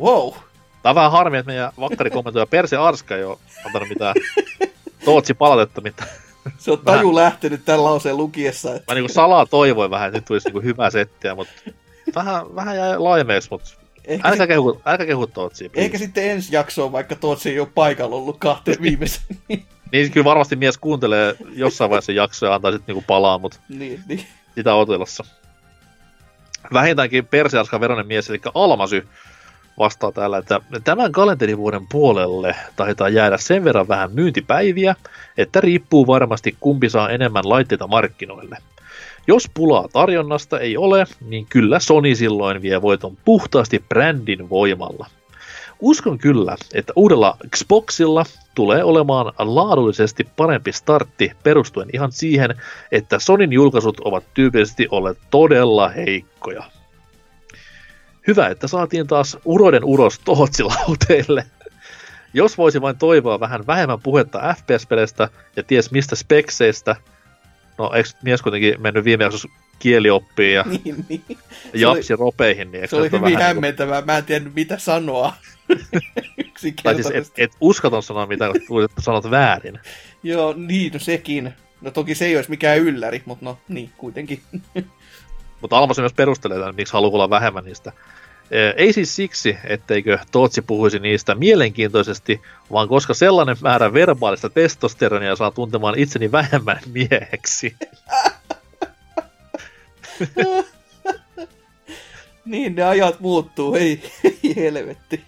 Wow. 0.00 0.32
Tää 0.82 0.90
on 0.90 0.94
vähän 0.94 1.12
harmi, 1.12 1.38
että 1.38 1.52
meidän 1.52 1.72
vakkarikommentoija 1.80 2.46
Perse 2.46 2.76
Arska 2.76 3.16
ei 3.16 3.24
ole 3.24 3.38
antanut 3.66 3.88
mitään 3.88 4.14
Tootsi 5.04 5.34
palautetta, 5.34 5.80
mitä 5.80 6.04
Se 6.58 6.72
on 6.72 6.78
taju 6.78 7.14
lähtenyt 7.14 7.64
tämän 7.64 7.84
lauseen 7.84 8.16
lukiessa. 8.16 8.74
Että... 8.74 8.92
Mä 8.92 8.94
niinku 8.94 9.12
salaa 9.12 9.46
toivoin 9.46 9.90
vähän, 9.90 10.06
että 10.08 10.18
nyt 10.18 10.24
tulisi 10.24 10.48
niinku 10.48 10.60
hyvää 10.60 10.90
settiä, 10.90 11.34
mutta 11.34 11.52
vähän, 12.14 12.54
vähän 12.54 12.76
jäi 12.76 12.98
laimeeksi, 12.98 13.48
mutta 13.50 13.70
Ehkä, 14.04 14.28
älkää 14.28 14.44
sit, 14.44 14.48
kehu, 14.48 14.80
älkää 14.86 15.06
kehu 15.06 15.26
Tootsia. 15.26 15.70
please. 15.70 15.84
ehkä 15.84 15.98
sitten 15.98 16.30
ensi 16.30 16.54
jaksoon, 16.54 16.92
vaikka 16.92 17.16
Tootsi 17.16 17.50
ei 17.50 17.60
ole 17.60 17.68
paikalla 17.74 18.16
ollut 18.16 18.38
kahteen 18.38 18.82
viimeisen. 18.82 19.22
Niin 19.92 20.12
kyllä 20.12 20.24
varmasti 20.24 20.56
mies 20.56 20.78
kuuntelee 20.78 21.36
jossain 21.54 21.90
vaiheessa 21.90 22.12
jaksoa 22.12 22.48
ja 22.48 22.54
antaa 22.54 22.72
sitten 22.72 22.94
niinku 22.94 23.04
palaa, 23.06 23.38
mutta 23.38 23.58
niin, 23.68 24.02
niin. 24.08 24.26
Sitä 24.56 24.74
otelassa. 24.74 25.24
Vähintäänkin 26.72 27.26
persearskan 27.26 27.80
veronen 27.80 28.06
mies, 28.06 28.30
eli 28.30 28.40
Almasy, 28.54 29.06
vastaa 29.78 30.12
täällä, 30.12 30.38
että 30.38 30.60
tämän 30.84 31.12
kalenterivuoden 31.12 31.86
puolelle 31.92 32.56
taitaa 32.76 33.08
jäädä 33.08 33.36
sen 33.38 33.64
verran 33.64 33.88
vähän 33.88 34.12
myyntipäiviä, 34.12 34.94
että 35.38 35.60
riippuu 35.60 36.06
varmasti 36.06 36.56
kumpi 36.60 36.88
saa 36.88 37.10
enemmän 37.10 37.48
laitteita 37.48 37.86
markkinoille. 37.86 38.58
Jos 39.26 39.50
pulaa 39.54 39.88
tarjonnasta 39.92 40.60
ei 40.60 40.76
ole, 40.76 41.04
niin 41.20 41.46
kyllä 41.46 41.80
Sony 41.80 42.14
silloin 42.14 42.62
vie 42.62 42.82
voiton 42.82 43.16
puhtaasti 43.24 43.84
brändin 43.88 44.50
voimalla. 44.50 45.06
Uskon 45.80 46.18
kyllä, 46.18 46.56
että 46.74 46.92
uudella 46.96 47.36
Xboxilla 47.56 48.24
tulee 48.54 48.84
olemaan 48.84 49.32
laadullisesti 49.38 50.28
parempi 50.36 50.72
startti 50.72 51.32
perustuen 51.42 51.88
ihan 51.92 52.12
siihen, 52.12 52.54
että 52.92 53.18
Sonin 53.18 53.52
julkaisut 53.52 54.00
ovat 54.00 54.24
tyypillisesti 54.34 54.88
olleet 54.90 55.18
todella 55.30 55.88
heikkoja. 55.88 56.64
Hyvä, 58.26 58.48
että 58.48 58.68
saatiin 58.68 59.06
taas 59.06 59.38
uroiden 59.44 59.84
uros 59.84 60.18
Tootsilauteille. 60.18 61.46
Jos 62.34 62.58
voisi 62.58 62.80
vain 62.80 62.98
toivoa 62.98 63.40
vähän 63.40 63.66
vähemmän 63.66 64.00
puhetta 64.00 64.54
FPS-peleistä 64.54 65.28
ja 65.56 65.62
ties 65.62 65.90
mistä 65.90 66.16
spekseistä, 66.16 66.96
no 67.78 67.92
eikö 67.94 68.08
mies 68.22 68.42
kuitenkin 68.42 68.82
mennyt 68.82 69.04
viime 69.04 69.24
jaksossa 69.24 69.48
kielioppiin 69.78 70.54
ja 70.54 70.64
niin, 70.84 71.04
niin. 71.08 71.22
japsi 71.74 72.16
ropeihin, 72.16 72.72
niin 72.72 72.88
Se 72.88 72.96
oli 72.96 73.06
hyvin 73.06 73.20
vähän 73.20 73.32
niinku- 73.32 73.44
hämmentävää. 73.44 74.02
Mä 74.02 74.18
en 74.18 74.24
tiennyt, 74.24 74.54
mitä 74.54 74.78
sanoa. 74.78 75.32
Tai 76.82 76.94
siis 76.94 77.10
et, 77.14 77.32
et 77.38 77.52
uskaton 77.60 78.02
sanoa 78.02 78.26
mitä 78.26 78.50
luulet, 78.68 78.90
että 78.90 79.02
sanot 79.02 79.30
väärin. 79.30 79.78
Joo, 80.22 80.54
niin, 80.56 80.92
no 80.92 80.98
sekin. 80.98 81.52
No 81.80 81.90
toki 81.90 82.14
se 82.14 82.26
ei 82.26 82.36
olisi 82.36 82.50
mikään 82.50 82.78
ylläri, 82.78 83.22
mutta 83.24 83.44
no 83.44 83.58
niin, 83.68 83.90
kuitenkin. 83.96 84.40
Mutta 85.60 85.78
Almas 85.78 85.98
myös 85.98 86.12
perustelee 86.12 86.58
tämän, 86.58 86.74
miksi 86.74 86.92
haluaa 86.92 87.14
olla 87.14 87.30
vähemmän 87.30 87.64
niistä. 87.64 87.92
Ei 88.76 88.92
siis 88.92 89.16
siksi, 89.16 89.56
etteikö 89.64 90.18
Tootsi 90.32 90.62
puhuisi 90.62 90.98
niistä 90.98 91.34
mielenkiintoisesti, 91.34 92.40
vaan 92.72 92.88
koska 92.88 93.14
sellainen 93.14 93.56
määrä 93.60 93.92
verbaalista 93.92 94.50
testosteronia 94.50 95.36
saa 95.36 95.50
tuntemaan 95.50 95.98
itseni 95.98 96.32
vähemmän 96.32 96.80
mieheksi. 96.92 97.76
niin, 102.44 102.74
ne 102.74 102.82
ajat 102.82 103.20
muuttuu, 103.20 103.74
ei, 103.74 104.02
ei 104.24 104.56
helvetti. 104.56 105.24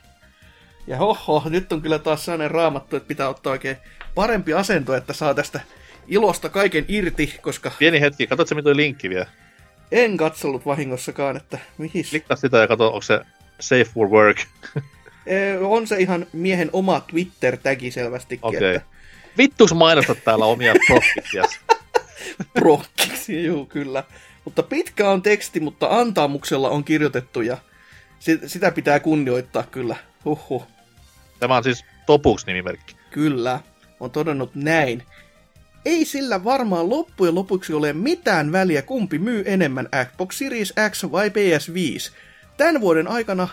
Ja 0.86 0.96
hoho, 0.96 1.42
nyt 1.48 1.72
on 1.72 1.82
kyllä 1.82 1.98
taas 1.98 2.24
sellainen 2.24 2.50
raamattu, 2.50 2.96
että 2.96 3.08
pitää 3.08 3.28
ottaa 3.28 3.50
oikein 3.50 3.76
parempi 4.14 4.54
asento, 4.54 4.94
että 4.94 5.12
saa 5.12 5.34
tästä 5.34 5.60
ilosta 6.06 6.48
kaiken 6.48 6.84
irti, 6.88 7.34
koska 7.42 7.72
Pieni 7.78 8.00
hetki, 8.00 8.26
katsotko 8.26 8.54
mitä 8.54 8.76
linkki 8.76 9.10
vielä? 9.10 9.26
en 9.92 10.16
katsellut 10.16 10.66
vahingossakaan, 10.66 11.36
että 11.36 11.58
mihin. 11.78 12.04
Klikkaa 12.10 12.36
sitä 12.36 12.58
ja 12.58 12.66
katso, 12.66 12.86
onko 12.86 13.02
se 13.02 13.20
safe 13.60 13.84
for 13.84 14.08
work. 14.08 14.38
On 15.62 15.86
se 15.86 15.96
ihan 15.96 16.26
miehen 16.32 16.70
oma 16.72 17.00
Twitter-tägi 17.00 17.90
selvästikin, 17.90 18.46
Okei. 18.46 18.58
okay. 18.58 18.76
Okay. 18.76 18.88
Vittuks 19.38 19.72
mainostat 19.72 20.18
täällä 20.24 20.44
omia 20.44 20.74
prokkitias? 20.86 21.60
että 22.40 22.52
prokkiksi, 22.60 23.44
juu 23.44 23.66
kyllä. 23.66 24.04
Mutta 24.48 24.62
pitkä 24.62 25.10
on 25.10 25.22
teksti, 25.22 25.60
mutta 25.60 25.86
antaamuksella 25.90 26.70
on 26.70 26.84
kirjoitettu 26.84 27.40
ja 27.40 27.58
si- 28.18 28.40
sitä 28.46 28.70
pitää 28.70 29.00
kunnioittaa 29.00 29.62
kyllä. 29.62 29.96
Huhhuh. 30.24 30.66
Tämä 31.40 31.56
on 31.56 31.64
siis 31.64 31.84
Topuks 32.06 32.46
nimimerkki. 32.46 32.96
Kyllä, 33.10 33.60
on 34.00 34.10
todennut 34.10 34.54
näin. 34.54 35.02
Ei 35.84 36.04
sillä 36.04 36.44
varmaan 36.44 36.90
loppujen 36.90 37.34
lopuksi 37.34 37.72
ole 37.72 37.92
mitään 37.92 38.52
väliä, 38.52 38.82
kumpi 38.82 39.18
myy 39.18 39.42
enemmän 39.46 39.88
Xbox 40.04 40.38
Series 40.38 40.74
X 40.90 41.04
vai 41.12 41.28
PS5. 41.28 42.12
Tämän 42.56 42.80
vuoden 42.80 43.08
aikana, 43.08 43.48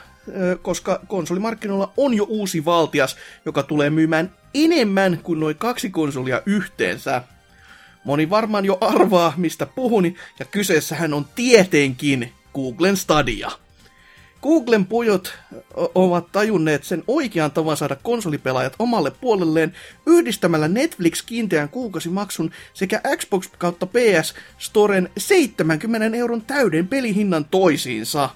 koska 0.62 1.00
konsolimarkkinoilla 1.08 1.94
on 1.98 2.14
jo 2.14 2.26
uusi 2.30 2.66
valtias, 2.66 3.18
joka 3.46 3.64
tulee 3.64 3.90
myymään 3.90 4.32
enemmän 4.54 5.20
kuin 5.24 5.40
noin 5.40 5.56
kaksi 5.56 5.90
konsolia 5.90 6.42
yhteensä. 6.46 7.24
Moni 8.06 8.30
varmaan 8.30 8.66
jo 8.66 8.78
arvaa, 8.82 9.34
mistä 9.38 9.66
puhun, 9.66 10.06
ja 10.40 10.46
kyseessähän 10.46 11.14
on 11.14 11.26
tietenkin 11.36 12.34
Googlen 12.54 12.98
Stadia. 12.98 13.52
Googlen 14.42 14.86
pujot 14.86 15.38
ovat 15.96 16.32
tajunneet 16.32 16.84
sen 16.84 17.04
oikean 17.08 17.52
tavan 17.52 17.78
saada 17.78 17.96
konsolipelaajat 17.96 18.74
omalle 18.80 19.12
puolelleen 19.12 19.74
yhdistämällä 20.06 20.68
Netflix 20.68 21.26
kiinteän 21.26 21.70
kuukausimaksun 21.70 22.52
sekä 22.74 23.02
Xbox 23.18 23.50
kautta 23.58 23.86
PS 23.86 24.34
Storen 24.58 25.10
70 25.18 26.18
euron 26.18 26.42
täyden 26.42 26.88
pelihinnan 26.88 27.46
toisiinsa. 27.46 28.30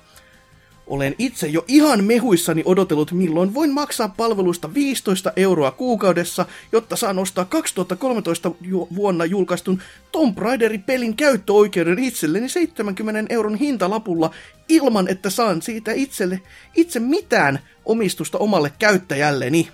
Olen 0.89 1.15
itse 1.17 1.47
jo 1.47 1.65
ihan 1.67 2.03
mehuissani 2.03 2.61
odotellut, 2.65 3.11
milloin 3.11 3.53
voin 3.53 3.73
maksaa 3.73 4.13
palveluista 4.17 4.73
15 4.73 5.31
euroa 5.35 5.71
kuukaudessa, 5.71 6.45
jotta 6.71 6.95
saan 6.95 7.19
ostaa 7.19 7.45
2013 7.45 8.51
ju- 8.61 8.87
vuonna 8.95 9.25
julkaistun 9.25 9.81
Tomb 10.11 10.37
Raiderin 10.37 10.83
pelin 10.83 11.15
käyttöoikeuden 11.15 11.99
itselleni 11.99 12.49
70 12.49 13.33
euron 13.33 13.55
hintalapulla 13.55 14.31
ilman, 14.69 15.07
että 15.07 15.29
saan 15.29 15.61
siitä 15.61 15.91
itselle 15.91 16.41
itse 16.75 16.99
mitään 16.99 17.59
omistusta 17.85 18.37
omalle 18.37 18.71
käyttäjälleni. 18.79 19.67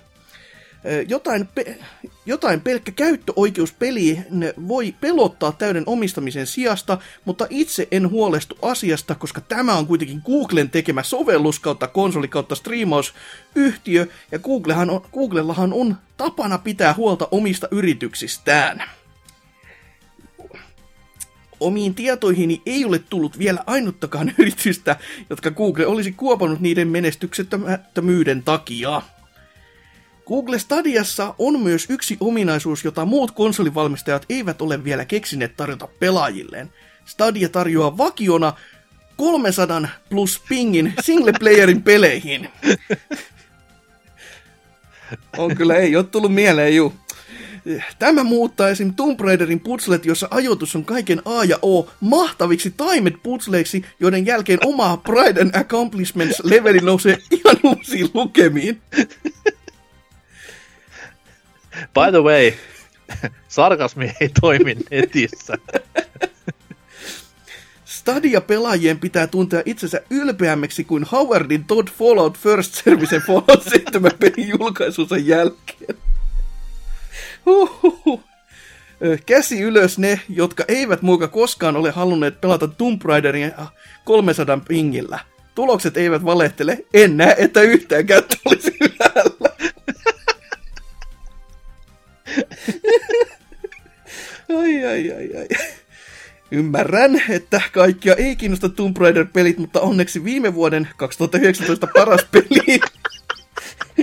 Jotain, 1.08 1.46
pe- 1.46 1.78
jotain 2.26 2.60
pelkkä 2.60 2.92
käyttöoikeus 2.92 3.72
peliin 3.72 4.26
voi 4.68 4.94
pelottaa 5.00 5.52
täyden 5.52 5.82
omistamisen 5.86 6.46
sijasta, 6.46 6.98
mutta 7.24 7.46
itse 7.50 7.88
en 7.90 8.10
huolestu 8.10 8.58
asiasta, 8.62 9.14
koska 9.14 9.40
tämä 9.40 9.74
on 9.74 9.86
kuitenkin 9.86 10.22
Googlen 10.24 10.70
tekemä 10.70 11.02
sovellus 11.02 11.60
kautta 11.60 11.86
konsoli 11.86 12.28
kautta 12.28 12.54
striimausyhtiö, 12.54 14.06
ja 14.32 14.38
Googlehan 14.38 14.90
on, 14.90 15.02
Googlellahan 15.12 15.72
on 15.72 15.96
tapana 16.16 16.58
pitää 16.58 16.94
huolta 16.94 17.28
omista 17.30 17.68
yrityksistään. 17.70 18.82
Omiin 21.60 21.94
tietoihini 21.94 22.62
ei 22.66 22.84
ole 22.84 22.98
tullut 22.98 23.38
vielä 23.38 23.64
ainuttakaan 23.66 24.32
yritystä, 24.38 24.96
jotka 25.30 25.50
Google 25.50 25.86
olisi 25.86 26.12
kuopannut 26.12 26.60
niiden 26.60 26.88
menestyksettömyyden 26.88 28.42
takia. 28.42 29.02
Google 30.26 30.58
Stadiassa 30.58 31.34
on 31.38 31.60
myös 31.60 31.86
yksi 31.88 32.16
ominaisuus, 32.20 32.84
jota 32.84 33.04
muut 33.04 33.30
konsolivalmistajat 33.30 34.26
eivät 34.28 34.62
ole 34.62 34.84
vielä 34.84 35.04
keksineet 35.04 35.56
tarjota 35.56 35.88
pelaajilleen. 36.00 36.72
Stadia 37.04 37.48
tarjoaa 37.48 37.98
vakiona 37.98 38.52
300 39.16 39.88
plus 40.10 40.42
pingin 40.48 40.92
singleplayerin 41.00 41.82
peleihin. 41.82 42.48
On 45.38 45.56
kyllä, 45.56 45.74
ei 45.74 45.96
ole 45.96 46.04
tullut 46.04 46.34
mieleen, 46.34 46.76
juu. 46.76 46.94
Tämä 47.98 48.24
muuttaa 48.24 48.68
esim. 48.68 48.94
Tomb 48.94 49.20
Raiderin 49.20 49.60
putslet, 49.60 50.06
jossa 50.06 50.28
ajoitus 50.30 50.76
on 50.76 50.84
kaiken 50.84 51.22
A 51.24 51.44
ja 51.44 51.58
O, 51.62 51.90
mahtaviksi 52.00 52.74
timed 52.76 53.14
putsleiksi, 53.22 53.84
joiden 54.00 54.26
jälkeen 54.26 54.58
oma 54.64 54.96
Pride 54.96 55.40
and 55.40 55.54
Accomplishments 55.54 56.40
leveli 56.44 56.78
nousee 56.78 57.18
ihan 57.30 57.56
uusiin 57.64 58.10
lukemiin. 58.14 58.82
By 61.94 62.10
the 62.10 62.22
way, 62.22 62.52
sarkasmi 63.48 64.12
ei 64.20 64.30
toimi 64.40 64.76
netissä. 64.90 65.54
Stadia-pelaajien 67.84 68.98
pitää 68.98 69.26
tuntea 69.26 69.62
itsensä 69.64 70.00
ylpeämmäksi 70.10 70.84
kuin 70.84 71.04
Howardin 71.12 71.64
Todd 71.64 71.88
Fallout 71.88 72.38
First 72.38 72.74
Servicen 72.74 73.22
Fallout 73.26 73.62
7 73.62 74.10
pelin 74.20 74.48
julkaisunsa 74.48 75.16
jälkeen. 75.16 75.96
Huhhuh. 77.46 78.20
Käsi 79.26 79.60
ylös 79.60 79.98
ne, 79.98 80.20
jotka 80.28 80.64
eivät 80.68 81.02
muka 81.02 81.28
koskaan 81.28 81.76
ole 81.76 81.90
halunneet 81.90 82.40
pelata 82.40 82.68
Tomb 82.68 83.02
Raideria 83.02 83.50
300 84.04 84.58
pingillä. 84.68 85.18
Tulokset 85.54 85.96
eivät 85.96 86.24
valehtele, 86.24 86.84
en 86.94 87.16
näe, 87.16 87.34
että 87.38 87.60
yhtään 87.62 88.06
kättä 88.06 88.36
olisi 88.44 88.72
ai, 94.86 95.12
ai, 95.12 95.30
ai. 95.36 95.48
Ymmärrän, 96.50 97.22
että 97.28 97.60
kaikkia 97.72 98.14
ei 98.14 98.36
kiinnosta 98.36 98.68
Tomb 98.68 98.96
Raider-pelit, 98.96 99.58
mutta 99.58 99.80
onneksi 99.80 100.24
viime 100.24 100.54
vuoden 100.54 100.88
2019 100.96 101.88
paras 101.94 102.26
peli 102.30 102.80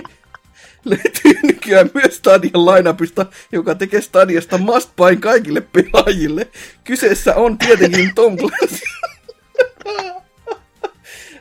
löytyy 0.86 1.40
nykyään 1.44 1.90
myös 1.94 2.16
Stadian 2.16 2.66
lainapista, 2.66 3.26
joka 3.52 3.76
tekee 3.76 4.02
Stadiasta 4.02 4.58
must 4.58 4.96
buy 4.96 5.16
kaikille 5.16 5.62
pelaajille. 5.62 6.48
Kyseessä 6.84 7.36
on 7.36 7.58
tietenkin 7.58 8.16
Tom 8.16 8.38
Clancy. 8.38 8.86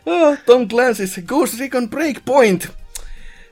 Ah, 0.07 0.39
Tom 0.47 0.63
Clancy's 0.69 1.23
Ghost 1.27 1.61
Recon 1.61 1.91
Breakpoint. 1.91 2.69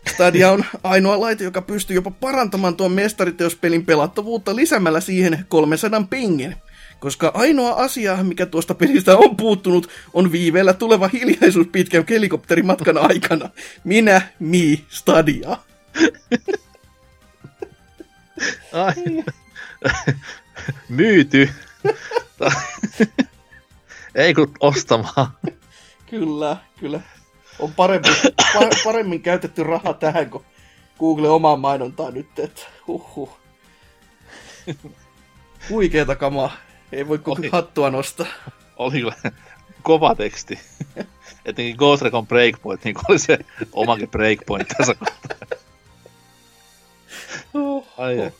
Stadia 0.09 0.51
on 0.51 0.65
ainoa 0.83 1.21
laite, 1.21 1.45
joka 1.45 1.63
pystyy 1.63 1.95
jopa 1.95 2.11
parantamaan 2.11 2.77
tuon 2.77 2.93
mestariteospelin 2.93 3.87
pelattavuutta 3.87 4.57
lisäämällä 4.57 5.01
siihen 5.01 5.47
300 5.49 6.07
pingin. 6.11 6.57
Koska 7.01 7.31
ainoa 7.35 7.73
asia, 7.73 8.17
mikä 8.17 8.47
tuosta 8.47 8.75
pelistä 8.75 9.17
on 9.17 9.37
puuttunut, 9.37 9.89
on 10.13 10.33
viiveellä 10.33 10.73
tuleva 10.73 11.11
hiljaisuus 11.13 11.67
pitkän 11.73 12.05
helikopterimatkan 12.09 12.99
aikana. 12.99 13.51
Minä, 13.85 14.23
mi, 14.39 14.85
Stadia. 14.89 15.57
Ai. 18.73 19.25
Myyty. 20.89 21.49
ei 24.15 24.35
kun 24.35 24.53
ostamaan. 24.61 25.29
Kyllä, 26.11 26.57
kyllä. 26.81 27.01
On 27.61 27.73
parempi, 27.75 28.09
pa- 28.55 28.81
paremmin 28.85 29.23
käytetty 29.23 29.63
raha 29.63 29.95
tähän 29.95 30.31
kuin 30.31 30.45
Google 30.99 31.29
omaa 31.29 31.57
mainontaa 31.57 32.11
nyt, 32.11 32.39
että 32.39 32.63
huhhuh. 32.87 33.39
Huikeeta 35.71 36.17
kamaa. 36.17 36.53
Ei 36.93 37.09
voi 37.09 37.21
Oli. 37.27 37.49
hattua 37.53 37.91
nostaa. 37.91 38.27
Oli 38.77 38.99
kyllä 38.99 39.15
kova 39.83 40.15
teksti. 40.15 40.61
Etenkin 41.45 41.77
Ghost 41.77 42.03
Recon 42.03 42.27
Breakpoint, 42.27 42.85
niin 42.85 42.97
oli 43.09 43.19
se 43.19 43.39
omakin 43.73 44.09
Breakpoint 44.11 44.69
tässä 44.79 44.95
kohtaa. 44.95 45.37
Oh, 47.55 47.87
Ai, 47.99 48.21
ai. 48.21 48.31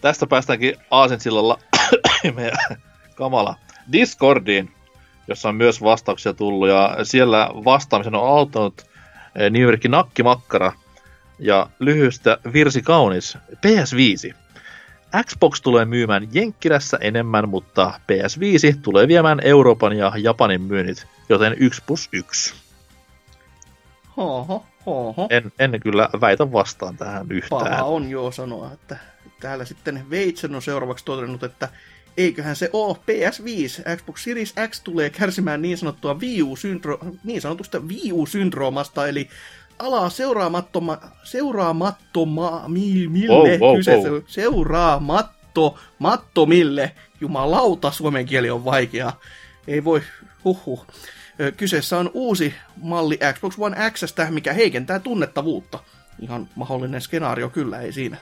Tästä 0.00 0.26
päästäänkin 0.26 0.74
Aasinsillalla 0.90 1.58
meidän 2.34 2.58
kamala 3.14 3.56
Discordiin, 3.92 4.72
jossa 5.28 5.48
on 5.48 5.54
myös 5.54 5.82
vastauksia 5.82 6.34
tullut, 6.34 6.68
ja 6.68 6.96
siellä 7.02 7.50
vastaamisen 7.64 8.14
on 8.14 8.28
auttanut 8.28 8.82
eh, 9.36 9.50
nimimerkki 9.50 9.88
Nakkimakkara, 9.88 10.72
ja 11.38 11.70
lyhyestä 11.78 12.38
virsi 12.52 12.82
kaunis 12.82 13.38
PS5. 13.66 14.34
Xbox 15.24 15.60
tulee 15.60 15.84
myymään 15.84 16.28
Jenkkilässä 16.32 16.98
enemmän, 17.00 17.48
mutta 17.48 18.00
PS5 18.12 18.78
tulee 18.82 19.08
viemään 19.08 19.40
Euroopan 19.42 19.96
ja 19.96 20.12
Japanin 20.16 20.60
myynnit, 20.60 21.06
joten 21.28 21.54
1 21.58 21.82
plus 21.86 22.08
1. 22.12 22.54
Hoho, 24.16 24.66
hoho. 24.86 25.26
En, 25.30 25.52
en 25.58 25.80
kyllä 25.80 26.08
väitä 26.20 26.52
vastaan 26.52 26.96
tähän 26.96 27.26
yhtään. 27.30 27.70
Paha 27.70 27.84
on 27.84 28.10
joo 28.10 28.30
sanoa, 28.30 28.72
että 28.72 28.96
täällä 29.40 29.64
sitten 29.64 30.10
Veitsen 30.10 30.54
on 30.54 30.62
seuraavaksi 30.62 31.04
todennut, 31.04 31.42
että 31.42 31.68
eiköhän 32.16 32.56
se 32.56 32.70
ole 32.72 32.96
PS5. 32.96 33.96
Xbox 33.96 34.24
Series 34.24 34.54
X 34.68 34.80
tulee 34.80 35.10
kärsimään 35.10 35.62
niin 35.62 35.78
sanottua 35.78 36.14
Wii 36.14 36.42
U-syndro- 36.42 37.16
niin 37.24 37.40
sanotusta 37.40 37.80
Wii 37.80 38.12
U-syndroomasta, 38.12 39.06
eli 39.08 39.28
alaa 39.78 40.10
seuraamattomma, 40.10 40.98
seuraamattomma, 41.24 42.64
mi, 42.68 43.08
mille 43.08 43.58
Wow, 43.58 43.60
wow, 43.60 43.76
kyseessä, 43.76 44.10
wow. 44.10 44.22
seuraamatto, 44.26 45.78
mattomille, 45.98 46.92
jumalauta, 47.20 47.90
suomen 47.90 48.26
kieli 48.26 48.50
on 48.50 48.64
vaikea, 48.64 49.12
ei 49.68 49.84
voi, 49.84 50.02
huhhuh. 50.44 50.86
Ö, 51.40 51.52
Kyseessä 51.52 51.98
on 51.98 52.10
uusi 52.14 52.54
malli 52.82 53.18
Xbox 53.32 53.54
One 53.58 53.90
X, 53.90 54.02
mikä 54.30 54.52
heikentää 54.52 54.98
tunnettavuutta. 54.98 55.78
Ihan 56.20 56.48
mahdollinen 56.54 57.00
skenaario 57.00 57.48
kyllä, 57.48 57.80
ei 57.80 57.92
siinä. 57.92 58.16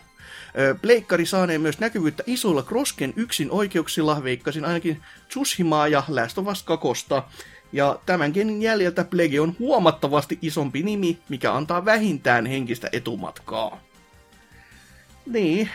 Pleikkari 0.82 1.26
saaneen 1.26 1.60
myös 1.60 1.78
näkyvyyttä 1.78 2.22
isoilla 2.26 2.62
Krosken 2.62 3.12
yksin 3.16 3.50
oikeuksilla, 3.50 4.24
veikkasin 4.24 4.64
ainakin 4.64 5.02
Tsushimaa 5.28 5.88
ja 5.88 6.02
Last 6.08 6.38
of 6.38 6.46
Us 6.46 6.62
2. 6.62 6.88
Ja 7.72 7.98
tämänkin 8.06 8.62
jäljeltä 8.62 9.04
Plege 9.04 9.40
on 9.40 9.56
huomattavasti 9.58 10.38
isompi 10.42 10.82
nimi, 10.82 11.18
mikä 11.28 11.54
antaa 11.54 11.84
vähintään 11.84 12.46
henkistä 12.46 12.88
etumatkaa. 12.92 13.80
Niin. 15.26 15.68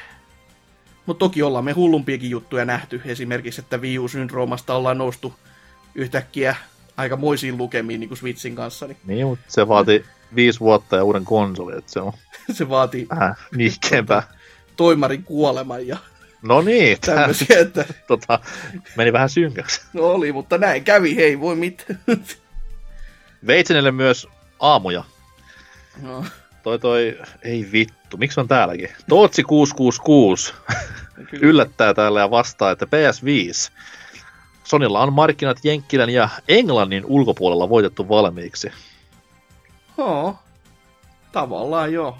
Mutta 1.05 1.19
toki 1.19 1.43
ollaan 1.43 1.65
me 1.65 1.71
hullumpiakin 1.71 2.29
juttuja 2.29 2.65
nähty. 2.65 3.01
Esimerkiksi, 3.05 3.61
että 3.61 3.77
Wii 3.77 3.99
U-syndroomasta 3.99 4.75
ollaan 4.75 4.97
noustu 4.97 5.33
yhtäkkiä 5.95 6.55
aikamoisiin 6.97 7.57
lukemiin 7.57 7.99
niin 7.99 8.07
kuin 8.07 8.17
Switchin 8.17 8.55
kanssa. 8.55 8.87
Niin 8.87 8.97
Niin, 9.05 9.27
mutta 9.27 9.45
se 9.47 9.67
vaati 9.67 10.05
viisi 10.35 10.59
vuotta 10.59 10.95
ja 10.95 11.03
uuden 11.03 11.25
konsolin, 11.25 11.77
että 11.77 11.91
se 11.91 11.99
on 11.99 12.13
se 12.57 12.69
vaatii 12.69 13.07
vähän. 13.09 13.35
Toimarin 14.79 15.23
kuoleman 15.23 15.87
ja 15.87 15.97
No 16.41 16.61
niin, 16.61 16.97
tämmöisiä, 17.01 17.59
että 17.59 17.85
tota, 18.07 18.39
meni 18.95 19.13
vähän 19.13 19.29
synkäksi. 19.29 19.81
no 19.93 20.03
oli, 20.03 20.31
mutta 20.31 20.57
näin 20.57 20.83
kävi, 20.83 21.15
hei 21.15 21.39
voi 21.39 21.55
mitään. 21.55 21.99
Veitsenelle 23.47 23.91
myös 23.91 24.27
aamuja. 24.59 25.03
no, 26.01 26.25
Toi 26.63 26.79
toi, 26.79 27.17
ei 27.41 27.67
vittu, 27.71 28.17
miksi 28.17 28.39
on 28.39 28.47
täälläkin? 28.47 28.89
Tootsi 29.09 29.43
666 29.43 30.53
kyllä. 31.29 31.47
yllättää 31.47 31.93
täällä 31.93 32.19
ja 32.19 32.31
vastaa, 32.31 32.71
että 32.71 32.85
PS5. 32.85 33.71
Sonilla 34.63 35.01
on 35.01 35.13
markkinat 35.13 35.57
Jenkkilän 35.63 36.09
ja 36.09 36.29
Englannin 36.47 37.05
ulkopuolella 37.05 37.69
voitettu 37.69 38.09
valmiiksi. 38.09 38.71
Joo, 39.97 40.35
tavallaan 41.31 41.93
joo. 41.93 42.17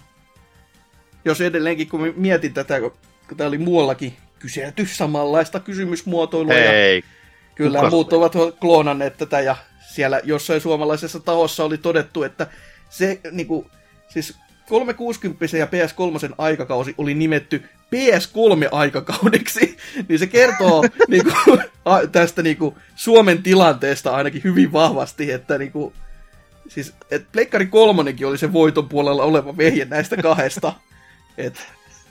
Jos 1.26 1.42
edelleenkin, 1.42 1.90
kun 1.90 2.14
mietin 2.16 2.54
tätä, 2.54 2.80
kun 2.80 3.38
tää 3.38 3.48
oli 3.48 3.58
muuallakin 3.58 4.18
kyselty 4.40 4.86
samanlaista 4.86 5.60
kysymysmuotoilua, 5.60 6.54
ja 6.54 6.72
Ei, 6.72 7.04
kyllä 7.56 7.78
kukas 7.78 7.92
muut 7.92 8.14
ovat 8.14 8.34
kloonanneet 8.60 9.18
tätä, 9.18 9.40
ja 9.40 9.56
siellä 9.94 10.22
jossain 10.24 10.62
suomalaisessa 10.62 11.20
tahossa 11.20 11.64
oli 11.64 11.78
todettu, 11.78 12.24
että 12.24 12.48
se 12.90 13.20
niinku, 13.32 13.68
siis 14.08 14.36
360 14.70 15.58
ja 15.58 15.66
PS3 15.66 16.34
aikakausi 16.38 16.96
oli 16.98 17.14
nimetty 17.14 17.64
PS3-aikakaudeksi, 17.96 19.78
niin 20.08 20.20
se 20.20 20.28
kertoo 20.28 20.84
niinku, 21.08 21.32
tästä 22.12 22.42
niinku, 22.42 22.78
Suomen 22.96 23.44
tilanteesta 23.44 24.16
ainakin 24.16 24.44
hyvin 24.44 24.74
vahvasti, 24.74 25.32
että 25.32 25.58
niinku, 25.58 25.94
siis, 26.68 26.94
et 27.12 27.26
Pleikkari 27.32 27.66
kolmonenkin 27.66 28.28
oli 28.28 28.38
se 28.38 28.54
voiton 28.54 28.90
puolella 28.90 29.24
oleva 29.24 29.58
vehje 29.58 29.86
näistä 29.86 30.18
kahdesta. 30.18 30.74
Et, 31.40 31.56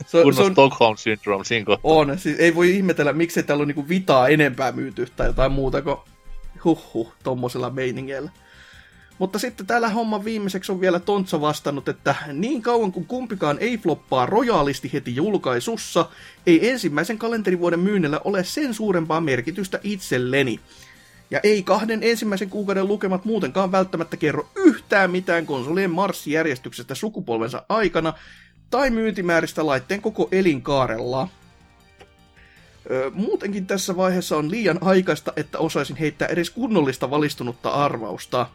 se, 0.07 0.19
se 0.19 0.23
kunnon 0.23 0.47
on, 0.47 0.53
Stockholm 0.53 0.97
Syndrome 0.97 1.45
siinä 1.45 1.65
kohtaa. 1.65 1.93
on, 1.93 2.19
siis 2.19 2.39
ei 2.39 2.55
voi 2.55 2.77
ihmetellä, 2.77 3.13
miksei 3.13 3.43
täällä 3.43 3.63
on 3.63 3.69
niinku 3.69 3.89
vitaa 3.89 4.29
enempää 4.29 4.73
myyty 4.73 5.07
tai 5.17 5.27
jotain 5.27 5.53
muuta 5.53 5.83
kuin 5.83 5.97
huhhuh 6.65 7.13
tommosella 7.23 7.71
meiningeillä. 7.71 8.31
Mutta 9.19 9.39
sitten 9.39 9.67
täällä 9.67 9.89
homman 9.89 10.25
viimeiseksi 10.25 10.73
on 10.73 10.81
vielä 10.81 11.01
Tontsa 11.01 11.41
vastannut, 11.41 11.89
että 11.89 12.15
niin 12.33 12.63
kauan 12.63 12.93
kuin 12.93 13.07
kumpikaan 13.07 13.59
ei 13.61 13.79
floppaa 13.79 14.27
rojaalisti 14.27 14.91
heti 14.93 15.17
julkaisussa, 15.17 16.09
ei 16.47 16.71
ensimmäisen 16.71 17.19
kalenterivuoden 17.19 17.81
myynnillä 17.81 18.21
ole 18.25 18.45
sen 18.45 18.75
suurempaa 18.75 19.21
merkitystä 19.21 19.81
itselleni. 19.83 20.61
Ja 21.31 21.41
ei 21.43 21.63
kahden 21.63 22.03
ensimmäisen 22.03 22.51
kuukauden 22.51 22.89
lukemat 22.89 23.25
muutenkaan 23.25 23.73
välttämättä 23.73 24.17
kerro 24.17 24.49
yhtään 24.55 25.11
mitään 25.11 25.47
konsolien 25.47 25.91
marssijärjestyksestä 25.91 26.95
sukupolvensa 26.95 27.63
aikana 27.69 28.13
tai 28.71 28.91
myyntimääristä 28.91 29.67
laitteen 29.67 30.03
koko 30.03 30.29
elinkaarella. 30.33 31.29
Ö, 32.91 33.11
Muutenkin 33.15 33.67
tässä 33.67 33.97
vaiheessa 33.97 34.37
on 34.37 34.51
liian 34.51 34.79
aikaista, 34.81 35.33
että 35.37 35.59
osaisin 35.59 35.97
heittää 35.97 36.29
edes 36.29 36.51
kunnollista 36.51 37.11
valistunutta 37.11 37.71
arvausta. 37.71 38.47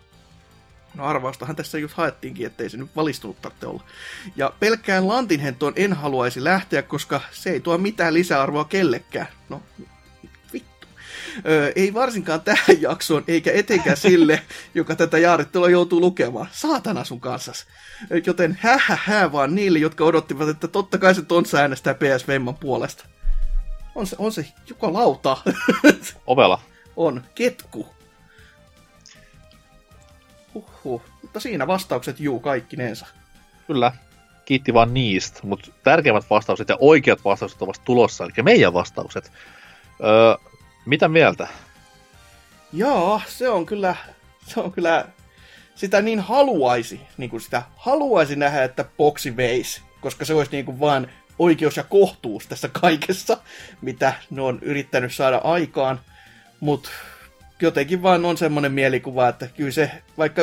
No 0.95 1.05
arvaustahan 1.05 1.55
tässä 1.55 1.77
just 1.77 1.93
haettiinkin, 1.93 2.45
ettei 2.47 2.69
se 2.69 2.77
nyt 2.77 2.95
valistunut 2.95 3.41
tarvitse 3.41 3.67
olla. 3.67 3.83
Ja 4.35 4.53
pelkkään 4.59 5.07
lantinhentoon 5.07 5.73
en 5.75 5.93
haluaisi 5.93 6.43
lähteä, 6.43 6.81
koska 6.81 7.21
se 7.31 7.49
ei 7.49 7.59
tuo 7.59 7.77
mitään 7.77 8.13
lisäarvoa 8.13 8.65
kellekään. 8.65 9.27
No, 9.49 9.61
ei 11.75 11.93
varsinkaan 11.93 12.41
tähän 12.41 12.81
jaksoon, 12.81 13.23
eikä 13.27 13.51
etenkään 13.51 13.97
sille, 13.97 14.41
joka 14.73 14.95
tätä 14.95 15.17
jaarittelua 15.17 15.69
joutuu 15.69 15.99
lukemaan. 15.99 16.47
Saatana 16.51 17.03
sun 17.03 17.19
kanssas. 17.19 17.65
Joten 18.25 18.57
hähähä 18.61 19.31
vaan 19.31 19.55
niille, 19.55 19.79
jotka 19.79 20.03
odottivat, 20.03 20.49
että 20.49 20.67
totta 20.67 20.97
kai 20.97 21.15
se 21.15 21.21
Tontsa 21.21 21.57
äänestää 21.57 21.93
PS 21.93 22.27
Vemman 22.27 22.55
puolesta. 22.55 23.05
On 23.95 24.07
se, 24.07 24.15
on 24.19 24.31
se 24.31 24.45
joka 24.69 24.93
lauta. 24.93 25.37
Ovela. 26.27 26.61
on. 26.95 27.23
Ketku. 27.35 27.87
Huhhuh. 30.53 31.01
Mutta 31.21 31.39
siinä 31.39 31.67
vastaukset 31.67 32.19
juu 32.19 32.39
kaikkinensa. 32.39 33.05
Kyllä. 33.67 33.91
Kiitti 34.45 34.73
vaan 34.73 34.93
niistä, 34.93 35.39
mutta 35.43 35.71
tärkeimmät 35.83 36.29
vastaukset 36.29 36.69
ja 36.69 36.77
oikeat 36.79 37.25
vastaukset 37.25 37.61
ovat 37.61 37.81
tulossa, 37.85 38.23
eli 38.23 38.43
meidän 38.43 38.73
vastaukset. 38.73 39.31
Öö, 40.03 40.52
mitä 40.85 41.07
mieltä? 41.07 41.47
Joo, 42.73 43.21
se 43.27 43.49
on 43.49 43.65
kyllä, 43.65 43.95
se 44.47 44.59
on 44.59 44.71
kyllä, 44.71 45.05
sitä 45.75 46.01
niin 46.01 46.19
haluaisi, 46.19 47.01
niin 47.17 47.29
kuin 47.29 47.41
sitä 47.41 47.63
haluaisi 47.75 48.35
nähdä, 48.35 48.63
että 48.63 48.85
boksi 48.97 49.37
veisi, 49.37 49.81
koska 50.01 50.25
se 50.25 50.33
olisi 50.33 50.51
niin 50.51 50.65
kuin 50.65 50.79
vaan 50.79 51.07
oikeus 51.39 51.77
ja 51.77 51.83
kohtuus 51.83 52.47
tässä 52.47 52.67
kaikessa, 52.67 53.37
mitä 53.81 54.13
ne 54.29 54.41
on 54.41 54.59
yrittänyt 54.61 55.13
saada 55.13 55.37
aikaan, 55.37 55.99
mutta 56.59 56.89
jotenkin 57.61 58.03
vaan 58.03 58.25
on 58.25 58.37
semmoinen 58.37 58.71
mielikuva, 58.71 59.27
että 59.27 59.47
kyllä 59.47 59.71
se, 59.71 59.91
vaikka, 60.17 60.41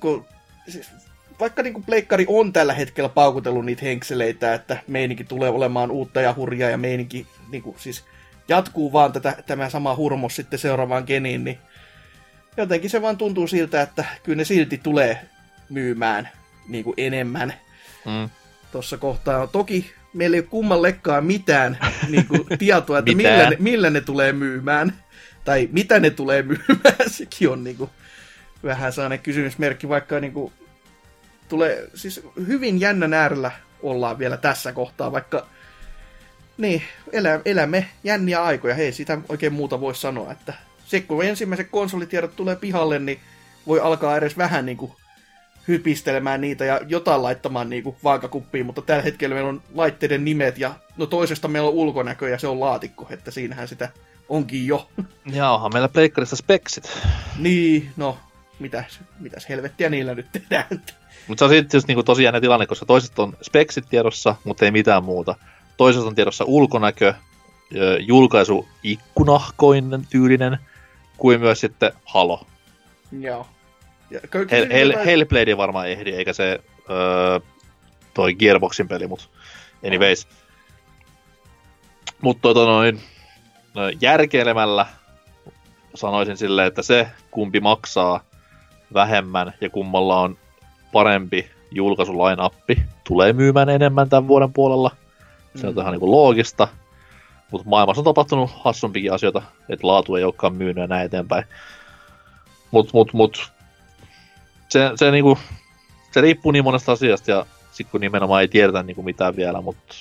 kun, 0.00 0.26
vaikka 1.40 1.62
niin 1.62 1.74
kuin 1.74 1.84
pleikkari 1.84 2.24
on 2.28 2.52
tällä 2.52 2.74
hetkellä 2.74 3.08
paukutellut 3.08 3.64
niitä 3.64 3.84
henkseleitä, 3.84 4.54
että 4.54 4.78
meininki 4.86 5.24
tulee 5.24 5.50
olemaan 5.50 5.90
uutta 5.90 6.20
ja 6.20 6.34
hurjaa 6.36 6.70
ja 6.70 6.78
meininki 6.78 7.26
niin 7.50 7.62
kuin, 7.62 7.76
siis 7.78 8.04
jatkuu 8.48 8.92
vaan 8.92 9.12
tätä, 9.12 9.36
tämä 9.46 9.70
sama 9.70 9.96
hurmos 9.96 10.36
sitten 10.36 10.58
seuraavaan 10.58 11.04
geniin, 11.06 11.44
niin 11.44 11.58
jotenkin 12.56 12.90
se 12.90 13.02
vaan 13.02 13.16
tuntuu 13.16 13.46
siltä, 13.46 13.82
että 13.82 14.04
kyllä 14.22 14.36
ne 14.36 14.44
silti 14.44 14.78
tulee 14.78 15.20
myymään 15.70 16.28
niin 16.68 16.84
kuin 16.84 16.94
enemmän 16.96 17.54
Mm. 18.04 18.30
tuossa 18.72 18.98
kohtaa. 18.98 19.46
Toki 19.46 19.92
meillä 20.14 20.34
ei 20.34 20.40
ole 20.40 20.46
kummallekaan 20.50 21.24
mitään 21.26 21.78
niin 22.10 22.26
kuin, 22.26 22.46
tietoa, 22.58 22.98
että 22.98 23.14
millä 23.14 23.50
ne, 23.50 23.56
millä 23.58 23.90
ne 23.90 24.00
tulee 24.00 24.32
myymään. 24.32 24.92
Tai 25.44 25.68
mitä 25.72 26.00
ne 26.00 26.10
tulee 26.10 26.42
myymään, 26.42 27.10
sekin 27.18 27.48
on 27.48 27.64
niin 27.64 27.76
kuin, 27.76 27.90
vähän 28.64 28.92
sellainen 28.92 29.18
kysymysmerkki, 29.18 29.88
vaikka 29.88 30.20
niin 30.20 30.32
kuin, 30.32 30.52
tulee, 31.48 31.88
siis 31.94 32.20
hyvin 32.46 32.80
jännän 32.80 33.14
äärellä 33.14 33.50
ollaan 33.82 34.18
vielä 34.18 34.36
tässä 34.36 34.72
kohtaa, 34.72 35.12
vaikka 35.12 35.46
niin, 36.58 36.82
elä, 37.12 37.40
elämme 37.44 37.88
jänniä 38.04 38.42
aikoja, 38.42 38.74
hei 38.74 38.92
sitä 38.92 39.18
oikein 39.28 39.52
muuta 39.52 39.80
voi 39.80 39.94
sanoa, 39.94 40.32
että 40.32 40.54
se 40.86 41.00
kun 41.00 41.24
ensimmäiset 41.24 41.68
konsolitiedot 41.70 42.36
tulee 42.36 42.56
pihalle, 42.56 42.98
niin 42.98 43.20
voi 43.66 43.80
alkaa 43.80 44.16
edes 44.16 44.38
vähän 44.38 44.66
niin 44.66 44.76
kuin 44.76 44.92
hypistelemään 45.68 46.40
niitä 46.40 46.64
ja 46.64 46.80
jotain 46.88 47.22
laittamaan 47.22 47.70
niin 47.70 47.82
kuin 47.82 47.96
vaakakuppiin, 48.04 48.66
mutta 48.66 48.82
tällä 48.82 49.02
hetkellä 49.02 49.34
meillä 49.34 49.48
on 49.48 49.62
laitteiden 49.74 50.24
nimet 50.24 50.58
ja 50.58 50.74
no 50.96 51.06
toisesta 51.06 51.48
meillä 51.48 51.68
on 51.68 51.74
ulkonäkö 51.74 52.28
ja 52.28 52.38
se 52.38 52.46
on 52.46 52.60
laatikko, 52.60 53.06
että 53.10 53.30
siinähän 53.30 53.68
sitä 53.68 53.88
onkin 54.28 54.66
jo. 54.66 54.88
Ja 55.32 55.50
onhan 55.50 55.72
meillä 55.72 55.88
pleikkarissa 55.88 56.36
speksit. 56.36 56.98
niin, 57.38 57.90
no, 57.96 58.18
mitäs, 58.58 59.00
mitäs 59.20 59.48
helvettiä 59.48 59.90
niillä 59.90 60.14
nyt 60.14 60.26
tehdään. 60.32 60.82
Mutta 61.28 61.38
se 61.38 61.44
on 61.44 61.50
sitten 61.50 61.78
just 61.78 61.88
niinku 61.88 62.02
tosi 62.02 62.22
jännä 62.22 62.40
tilanne, 62.40 62.66
koska 62.66 62.86
toiset 62.86 63.18
on 63.18 63.36
speksit 63.42 63.84
tiedossa, 63.90 64.36
mutta 64.44 64.64
ei 64.64 64.70
mitään 64.70 65.04
muuta. 65.04 65.34
Toiset 65.76 66.02
on 66.02 66.14
tiedossa 66.14 66.44
ulkonäkö, 66.44 67.14
julkaisu 68.00 68.68
ikkunahkoinen 68.82 70.06
tyylinen, 70.10 70.58
kuin 71.16 71.40
myös 71.40 71.60
sitten 71.60 71.92
Halo. 72.04 72.46
Joo. 73.20 73.46
Ja 74.10 74.20
siinä 74.48 74.74
Hell, 74.74 74.90
jotain- 74.90 75.06
Hellblade 75.06 75.50
ei 75.50 75.56
varmaan 75.56 75.88
ehdi, 75.88 76.10
eikä 76.10 76.32
se 76.32 76.60
öö, 76.90 77.40
toi 78.14 78.34
Gearboxin 78.34 78.88
peli, 78.88 79.06
mutta 79.06 79.26
anyways. 79.86 80.28
Mutta 82.20 82.42
tota 82.42 82.64
noin, 82.64 83.00
järkeilemällä 84.00 84.86
sanoisin 85.94 86.36
silleen, 86.36 86.68
että 86.68 86.82
se 86.82 87.08
kumpi 87.30 87.60
maksaa 87.60 88.20
vähemmän 88.94 89.54
ja 89.60 89.70
kummalla 89.70 90.20
on 90.20 90.38
parempi 90.92 91.50
julkaisulainappi 91.70 92.82
tulee 93.04 93.32
myymään 93.32 93.68
enemmän 93.68 94.08
tämän 94.08 94.28
vuoden 94.28 94.52
puolella. 94.52 94.90
Se 95.54 95.66
on 95.66 95.74
Mm. 95.74 95.80
ihan 95.80 95.92
niin 95.92 96.00
kuin 96.00 96.10
loogista. 96.12 96.68
Mutta 97.50 97.68
maailmassa 97.68 98.00
on 98.00 98.04
tapahtunut 98.04 98.50
hassumpikin 98.64 99.12
asioita, 99.12 99.42
että 99.68 99.86
laatu 99.86 100.16
ei 100.16 100.24
olekaan 100.24 100.54
myynyt 100.54 100.82
ja 100.82 100.86
näin 100.86 101.06
eteenpäin. 101.06 101.44
Mutta 102.70 102.90
mut, 102.94 103.12
mut, 103.12 103.52
se, 104.68 104.90
se, 104.96 105.10
niinku, 105.10 105.38
se 106.10 106.20
riippuu 106.20 106.52
niin 106.52 106.64
monesta 106.64 106.92
asiasta 106.92 107.30
ja 107.30 107.46
sitten 107.74 107.90
kun 107.90 108.00
nimenomaan 108.00 108.40
ei 108.42 108.48
tiedetä 108.48 108.82
niinku 108.82 109.02
mitään 109.02 109.36
vielä, 109.36 109.60
mutta 109.60 109.94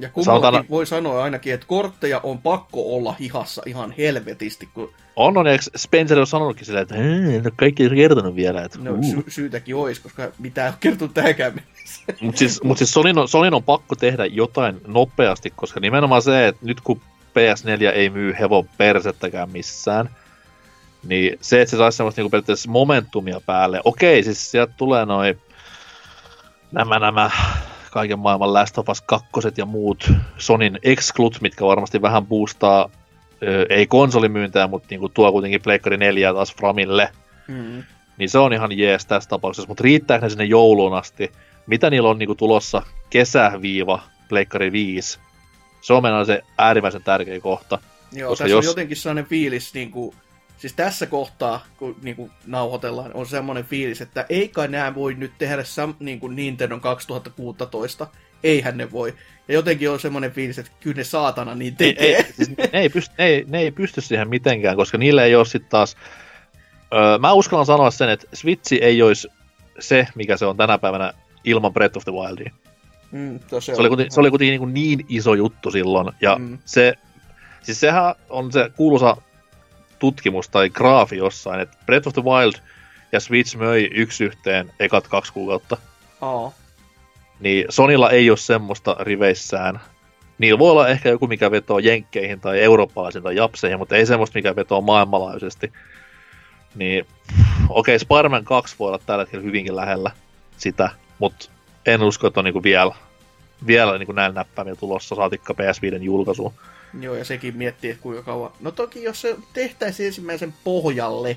Ja 0.00 0.08
kummallakin 0.08 0.24
Sanotaan- 0.24 0.64
voi 0.70 0.86
sanoa 0.86 1.22
ainakin, 1.22 1.54
että 1.54 1.66
kortteja 1.66 2.20
on 2.22 2.38
pakko 2.38 2.94
olla 2.96 3.14
hihassa 3.20 3.62
ihan 3.66 3.94
helvetisti, 3.98 4.68
kun 4.74 4.90
on 5.16 5.36
on, 5.36 5.46
eikö 5.46 5.64
Spencer 5.76 6.18
on 6.18 6.26
sanonutkin 6.26 6.66
silleen, 6.66 6.82
että 6.82 6.94
"Hei, 6.94 7.34
en 7.36 7.42
ole 7.46 7.52
kaikki 7.56 7.90
kertonut 7.90 8.36
vielä. 8.36 8.62
Että, 8.62 8.78
no, 8.82 8.92
uh. 8.92 9.04
sy- 9.04 9.24
syytäkin 9.30 9.76
olisi, 9.76 10.00
koska 10.02 10.30
mitä 10.38 10.62
ei 10.64 10.68
ole 10.68 10.76
kertonut 10.80 11.14
tähänkään 11.14 11.54
mennessä. 11.54 12.02
Mutta 12.20 12.38
siis, 12.38 12.62
mut 12.62 12.78
siis 12.78 12.92
Sonin, 12.92 13.18
on, 13.18 13.28
Sonin 13.28 13.54
on 13.54 13.62
pakko 13.62 13.94
tehdä 13.96 14.26
jotain 14.26 14.80
nopeasti, 14.86 15.52
koska 15.56 15.80
nimenomaan 15.80 16.22
se, 16.22 16.48
että 16.48 16.66
nyt 16.66 16.80
kun 16.80 17.00
PS4 17.28 17.92
ei 17.94 18.10
myy 18.10 18.34
hevon 18.40 18.68
persettäkään 18.78 19.50
missään, 19.50 20.10
niin 21.08 21.38
se, 21.40 21.60
että 21.62 21.70
se 21.70 21.76
saisi 21.76 21.96
semmoista 21.96 22.20
niinku 22.20 22.30
periaatteessa 22.30 22.70
momentumia 22.70 23.40
päälle. 23.46 23.80
Okei, 23.84 24.22
siis 24.22 24.50
sieltä 24.50 24.72
tulee 24.76 25.04
noin 25.06 25.38
nämä, 26.72 26.98
nämä 26.98 27.30
kaiken 27.90 28.18
maailman 28.18 28.52
Last 28.54 28.78
of 28.78 28.88
Us 28.88 29.00
2 29.00 29.26
ja 29.56 29.66
muut 29.66 30.12
Sonin 30.38 30.78
exclut, 30.82 31.38
mitkä 31.40 31.64
varmasti 31.64 32.02
vähän 32.02 32.26
boostaa, 32.26 32.90
ö, 33.42 33.66
ei 33.70 33.86
konsolimyyntää, 33.86 34.66
mutta 34.66 34.86
niinku 34.90 35.08
tuo 35.08 35.32
kuitenkin 35.32 35.62
Pleikkari 35.62 35.96
4 35.96 36.32
taas 36.34 36.54
Framille 36.56 37.10
Mm. 37.48 37.82
niin 38.18 38.28
se 38.30 38.38
on 38.38 38.52
ihan 38.52 38.78
jees 38.78 39.06
tässä 39.06 39.28
tapauksessa, 39.30 39.68
mutta 39.68 39.82
riittääkö 39.82 40.26
ne 40.26 40.30
sinne 40.30 40.44
jouluun 40.44 40.94
asti? 40.94 41.32
Mitä 41.66 41.90
niillä 41.90 42.08
on 42.08 42.18
niinku 42.18 42.34
tulossa 42.34 42.82
kesäviiva 43.10 44.02
Pleikkari 44.28 44.72
5? 44.72 45.18
Se 45.80 45.92
on 45.92 46.26
se 46.26 46.42
äärimmäisen 46.58 47.02
tärkeä 47.02 47.40
kohta. 47.40 47.78
Joo, 48.12 48.28
Koska 48.28 48.44
tässä 48.44 48.56
jos- 48.56 48.64
on 48.66 48.70
jotenkin 48.70 48.96
sellainen 48.96 49.26
fiilis, 49.26 49.74
niin 49.74 49.90
kuin, 49.90 50.14
siis 50.58 50.72
tässä 50.72 51.06
kohtaa, 51.06 51.66
kun 51.76 51.96
niin 52.02 52.16
kuin 52.16 52.30
nauhoitellaan, 52.46 53.10
on 53.14 53.26
semmoinen 53.26 53.64
fiilis, 53.64 54.00
että 54.00 54.26
ei 54.28 54.48
kai 54.48 54.68
nämä 54.68 54.94
voi 54.94 55.14
nyt 55.14 55.32
tehdä 55.38 55.64
sam, 55.64 55.94
niin 56.00 56.20
kuin 56.20 56.36
Nintendo 56.36 56.80
2016. 56.80 58.06
Eihän 58.42 58.76
ne 58.76 58.92
voi. 58.92 59.14
Ja 59.48 59.54
jotenkin 59.54 59.90
on 59.90 60.00
semmoinen 60.00 60.32
fiilis, 60.32 60.58
että 60.58 60.72
kyllä 60.80 60.96
ne 60.96 61.04
saatana 61.04 61.54
niin 61.54 61.76
Ei, 61.80 61.94
tekee. 61.94 62.16
ei, 62.16 62.32
siis 62.32 62.50
ne, 62.56 62.68
ei 62.72 62.88
pysty, 62.88 63.14
ne, 63.18 63.24
ei, 63.24 63.44
ne 63.48 63.58
ei 63.58 63.70
pysty 63.70 64.00
siihen 64.00 64.28
mitenkään, 64.28 64.76
koska 64.76 64.98
niillä 64.98 65.24
ei 65.24 65.34
ole 65.34 65.44
sitten 65.44 65.70
taas... 65.70 65.96
Öö, 66.94 67.18
mä 67.18 67.32
uskallan 67.32 67.66
sanoa 67.66 67.90
sen, 67.90 68.08
että 68.08 68.26
Switch 68.32 68.72
ei 68.80 69.02
olisi 69.02 69.28
se, 69.78 70.06
mikä 70.14 70.36
se 70.36 70.46
on 70.46 70.56
tänä 70.56 70.78
päivänä 70.78 71.12
ilman 71.44 71.72
Breath 71.72 71.96
of 71.96 72.04
the 72.04 72.12
Wildia. 72.12 72.50
Mm, 73.10 73.38
to 73.50 73.60
Se 73.60 73.72
oli, 73.72 73.88
kuitenkin, 73.88 74.14
se 74.14 74.20
oli 74.20 74.30
kuitenkin 74.30 74.74
niin, 74.74 74.98
niin 74.98 75.06
iso 75.08 75.34
juttu 75.34 75.70
silloin. 75.70 76.12
Ja 76.20 76.36
mm. 76.38 76.58
se, 76.64 76.94
siis 77.62 77.80
sehän 77.80 78.14
on 78.28 78.52
se 78.52 78.70
kuuluisa 78.76 79.16
tutkimus 79.98 80.48
tai 80.48 80.70
graafi 80.70 81.16
jossain, 81.16 81.60
että 81.60 81.76
Breath 81.86 82.08
of 82.08 82.14
the 82.14 82.22
Wild 82.24 82.54
ja 83.12 83.20
Switch 83.20 83.56
möi 83.56 83.88
yksi 83.94 84.24
yhteen 84.24 84.72
ekat 84.80 85.08
kaksi 85.08 85.32
kuukautta. 85.32 85.76
Aa, 86.20 86.52
Niin 87.40 87.64
Sonilla 87.68 88.10
ei 88.10 88.30
ole 88.30 88.38
semmoista 88.38 88.96
riveissään. 89.00 89.80
Niillä 90.38 90.58
voi 90.58 90.70
olla 90.70 90.88
ehkä 90.88 91.08
joku, 91.08 91.26
mikä 91.26 91.50
vetoo 91.50 91.78
jenkkeihin 91.78 92.40
tai 92.40 92.60
eurooppalaisiin 92.60 93.24
tai 93.24 93.36
japseihin, 93.36 93.78
mutta 93.78 93.96
ei 93.96 94.06
semmoista, 94.06 94.38
mikä 94.38 94.56
vetoo 94.56 94.80
maailmanlaajuisesti. 94.80 95.72
Niin, 96.74 97.06
okei, 97.68 97.96
okay, 97.96 97.98
Spider-Man 97.98 98.44
2 98.44 98.76
voi 98.78 98.88
olla 98.88 99.00
tällä 99.06 99.22
hetkellä 99.22 99.44
hyvinkin 99.44 99.76
lähellä 99.76 100.10
sitä, 100.56 100.90
mutta 101.18 101.50
en 101.86 102.02
usko, 102.02 102.26
että 102.26 102.40
on 102.40 102.44
niinku 102.44 102.62
vielä, 102.62 102.94
vielä 103.66 103.98
niinku 103.98 104.12
näillä 104.12 104.34
näppäimillä 104.34 104.76
tulossa 104.76 105.14
saatikka 105.14 105.54
PS5 105.54 106.02
julkaisuun. 106.02 106.52
Joo, 107.00 107.14
ja 107.14 107.24
sekin 107.24 107.56
miettii, 107.56 107.90
että 107.90 108.02
kuinka 108.02 108.22
kauan. 108.22 108.50
No 108.60 108.70
toki, 108.70 109.02
jos 109.02 109.20
se 109.20 109.36
tehtäisiin 109.52 110.06
ensimmäisen 110.06 110.54
pohjalle, 110.64 111.36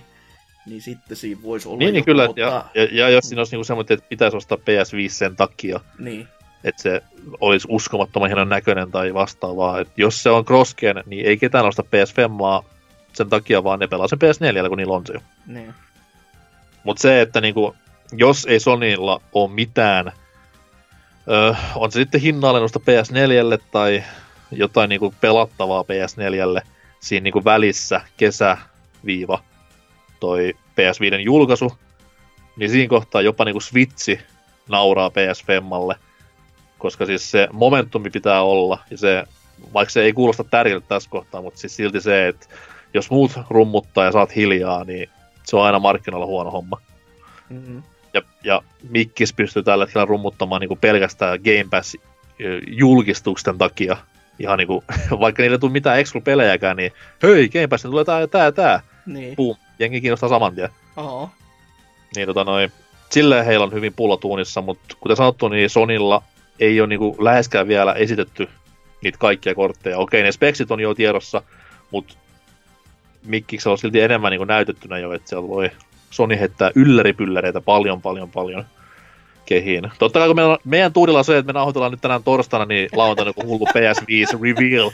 niin 0.65 0.81
sitten 0.81 1.17
siinä 1.17 1.41
voisi 1.43 1.67
olla 1.67 1.77
Niin, 1.77 1.93
niin 1.93 2.05
kyllä, 2.05 2.27
mutta... 2.27 2.41
ja, 2.41 2.65
ja, 2.73 2.83
ja, 2.91 3.09
jos 3.09 3.25
siinä 3.25 3.39
olisi 3.39 3.51
niinku 3.51 3.63
semmoinen, 3.63 3.93
että 3.93 4.09
pitäisi 4.09 4.37
ostaa 4.37 4.57
PS5 4.57 5.09
sen 5.09 5.35
takia, 5.35 5.79
Niin, 5.99 6.27
että 6.63 6.81
se 6.81 7.01
olisi 7.41 7.67
uskomattoman 7.71 8.29
hienon 8.29 8.49
näköinen 8.49 8.91
tai 8.91 9.13
vastaavaa. 9.13 9.79
Et 9.79 9.87
jos 9.97 10.23
se 10.23 10.29
on 10.29 10.45
crossgen, 10.45 11.03
niin 11.05 11.25
ei 11.25 11.37
ketään 11.37 11.65
osta 11.65 11.83
ps 11.83 12.13
sen 13.13 13.29
takia, 13.29 13.63
vaan 13.63 13.79
ne 13.79 13.87
pelaa 13.87 14.07
sen 14.07 14.19
PS4, 14.19 14.69
kun 14.69 14.77
niillä 14.77 14.93
on 14.93 15.05
se 15.05 15.13
jo. 15.13 15.19
niin. 15.47 15.73
Mutta 16.83 17.01
se, 17.01 17.21
että 17.21 17.41
niinku, 17.41 17.75
jos 18.11 18.45
ei 18.45 18.59
Sonylla 18.59 19.21
ole 19.33 19.51
mitään, 19.51 20.11
öö, 21.29 21.53
on 21.75 21.91
se 21.91 21.99
sitten 21.99 22.21
hinnalennusta 22.21 22.79
PS4 22.79 23.61
tai 23.71 24.03
jotain 24.51 24.89
niinku 24.89 25.13
pelattavaa 25.21 25.81
PS4 25.83 26.61
siinä 26.99 27.23
niinku 27.23 27.45
välissä 27.45 28.01
kesäviiva 28.17 29.43
toi 30.19 30.53
PS5 30.71 31.19
julkaisu, 31.19 31.77
niin 32.55 32.69
siinä 32.69 32.89
kohtaa 32.89 33.21
jopa 33.21 33.45
niinku 33.45 33.59
Switchi 33.59 34.19
nauraa 34.69 35.09
PS5, 35.09 35.97
koska 36.77 37.05
siis 37.05 37.31
se 37.31 37.47
momentumi 37.51 38.09
pitää 38.09 38.41
olla, 38.43 38.77
ja 38.89 38.97
se, 38.97 39.23
vaikka 39.73 39.91
se 39.91 40.01
ei 40.01 40.13
kuulosta 40.13 40.43
tärkeältä 40.43 40.85
tässä 40.87 41.09
kohtaa, 41.09 41.41
mutta 41.41 41.59
siis 41.59 41.75
silti 41.75 42.01
se, 42.01 42.27
että 42.27 42.47
jos 42.93 43.11
muut 43.11 43.31
rummuttaa 43.49 44.05
ja 44.05 44.11
saat 44.11 44.35
hiljaa, 44.35 44.83
niin 44.83 45.09
se 45.43 45.55
on 45.55 45.65
aina 45.65 45.79
markkinoilla 45.79 46.25
huono 46.25 46.51
homma. 46.51 46.77
Mm-hmm. 47.49 47.83
Ja, 48.13 48.21
ja 48.43 48.61
Mikkis 48.89 49.33
pystyy 49.33 49.63
tällä 49.63 49.85
hetkellä 49.85 50.05
rummuttamaan 50.05 50.61
niin 50.61 50.67
kuin 50.67 50.79
pelkästään 50.79 51.39
Game 51.43 51.67
Pass 51.69 51.97
julkistusten 52.67 53.57
takia. 53.57 53.97
Ihan 54.41 54.57
niin 54.57 54.67
kuin, 54.67 54.83
vaikka 55.19 55.43
niille 55.43 55.55
ei 55.55 55.59
tule 55.59 55.71
mitään 55.71 55.99
exclu-pelejäkään, 55.99 56.77
niin 56.77 56.91
hei, 57.23 57.49
Game 57.49 57.67
Pass, 57.67 57.83
tulee 57.83 58.05
tää 58.05 58.19
ja 58.19 58.27
tää 58.27 58.45
ja 58.45 58.51
tää. 58.51 58.81
Niin. 59.05 59.35
Boom, 59.35 59.55
jengi 59.79 60.01
kiinnostaa 60.01 60.29
saman 60.29 60.55
tien. 60.55 60.69
Aa. 60.97 61.33
Niin 62.15 62.27
tota 62.27 62.43
noin, 62.43 62.71
silleen 63.09 63.45
heillä 63.45 63.65
on 63.65 63.73
hyvin 63.73 63.93
pullatuunissa, 63.93 64.61
mutta 64.61 64.95
kuten 64.99 65.17
sanottu, 65.17 65.47
niin 65.47 65.69
Sonilla 65.69 66.23
ei 66.59 66.81
ole 66.81 66.87
niinku 66.87 67.15
läheskään 67.19 67.67
vielä 67.67 67.93
esitetty 67.93 68.49
niitä 69.03 69.17
kaikkia 69.17 69.55
kortteja. 69.55 69.97
Okei, 69.97 70.23
ne 70.23 70.31
speksit 70.31 70.71
on 70.71 70.79
jo 70.79 70.95
tiedossa, 70.95 71.41
mutta 71.91 72.13
Mikkiksellä 73.25 73.71
on 73.71 73.77
silti 73.77 74.01
enemmän 74.01 74.31
niinku 74.31 74.45
näytettynä 74.45 74.97
jo, 74.97 75.13
että 75.13 75.29
siellä 75.29 75.47
voi 75.47 75.69
Sony 76.11 76.39
heittää 76.39 76.71
ylläripylläreitä 76.75 77.61
paljon, 77.61 78.01
paljon, 78.01 78.29
paljon 78.29 78.65
kehiin. 79.45 79.91
Totta 79.99 80.19
kai 80.19 80.27
kun 80.27 80.35
meillä 80.35 80.53
on, 80.53 80.59
meidän 80.65 80.93
tuurilla 80.93 81.19
on 81.19 81.25
se, 81.25 81.37
että 81.37 81.53
me 81.53 81.59
nauhoitellaan 81.59 81.91
nyt 81.91 82.01
tänään 82.01 82.23
torstaina, 82.23 82.65
niin 82.65 82.89
lauantaina 82.91 83.29
joku 83.29 83.47
hullu 83.47 83.65
PS5 83.65 84.41
reveal. 84.41 84.91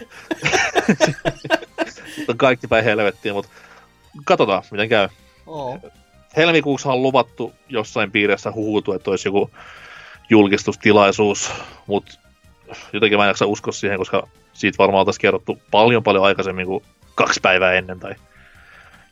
on 2.27 2.37
kaikki 2.37 2.67
päin 2.67 2.83
helvettiin, 2.83 3.35
mutta 3.35 3.51
katsotaan, 4.25 4.63
miten 4.71 4.89
käy 4.89 5.07
Oo. 5.47 5.79
helmikuussa 6.37 6.91
on 6.91 7.01
luvattu 7.01 7.53
jossain 7.69 8.11
piirissä 8.11 8.51
huhutu, 8.51 8.93
että 8.93 9.09
olisi 9.09 9.27
joku 9.27 9.51
julkistustilaisuus, 10.29 11.51
mutta 11.87 12.13
jotenkin 12.93 13.19
mä 13.19 13.25
en 13.25 13.27
jaksa 13.27 13.45
uskoa 13.45 13.71
siihen, 13.71 13.97
koska 13.97 14.27
siitä 14.53 14.77
varmaan 14.77 14.99
oltaisiin 14.99 15.21
kerrottu 15.21 15.61
paljon 15.71 16.03
paljon 16.03 16.25
aikaisemmin 16.25 16.65
kuin 16.65 16.83
kaksi 17.15 17.39
päivää 17.39 17.73
ennen 17.73 17.99
tai 17.99 18.15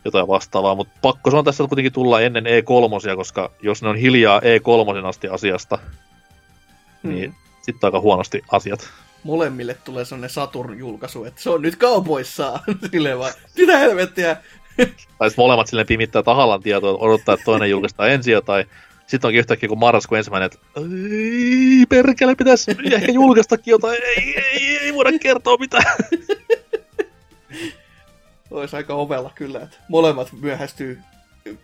jotain 0.06 0.27
vastaavaa, 0.27 0.76
mutta 0.76 0.94
pakko 1.02 1.32
se 1.32 1.38
on 1.38 1.45
tässä 1.45 1.64
kuitenkin 1.68 1.94
tulla 1.94 2.22
ennen 2.22 2.45
E3, 2.45 3.15
koska 3.15 3.52
jos 3.61 3.82
ne 3.82 3.90
on 3.90 3.95
hiljaa 3.95 4.40
E3 4.40 5.06
asti 5.06 5.27
asiasta, 5.27 5.80
niin 7.03 7.30
Hmm. 7.32 7.40
sitten 7.61 7.88
aika 7.88 7.99
huonosti 7.99 8.41
asiat. 8.52 8.90
Molemmille 9.23 9.73
tulee 9.84 10.06
sellainen 10.06 10.30
Saturn-julkaisu, 10.30 11.26
että 11.26 11.41
se 11.41 11.49
on 11.49 11.61
nyt 11.61 11.76
kaupoissaan. 11.76 12.60
Silleen 12.91 13.19
vaan, 13.19 13.34
mitä 13.57 13.77
helvettiä? 13.77 14.38
Tai 15.19 15.30
molemmat 15.38 15.68
silleen 15.68 15.88
pimittää 15.88 16.23
tahallaan 16.23 16.61
tietoa, 16.61 16.98
odottaa, 16.98 17.34
että 17.34 17.45
toinen 17.45 17.69
julkaistaan 17.69 18.10
ensin 18.10 18.36
tai 18.45 18.65
sitten 19.07 19.27
onkin 19.27 19.40
yhtäkkiä 19.40 19.69
kuin 19.69 19.80
marraskuun 19.80 20.18
ensimmäinen, 20.18 20.45
että 20.45 20.60
ei 21.11 21.86
perkele, 21.90 22.36
pitäisi 22.36 22.72
ehkä 22.91 23.11
julkaistakin 23.11 23.72
jotain, 23.72 24.03
ei, 24.03 24.38
ei, 24.38 24.77
ei 24.77 24.94
voida 24.94 25.19
kertoa 25.19 25.57
mitään. 25.57 25.84
Olisi 28.52 28.76
aika 28.76 28.94
ovella 28.94 29.32
kyllä, 29.36 29.60
että 29.62 29.78
molemmat 29.90 30.28
myöhästyy 30.42 31.00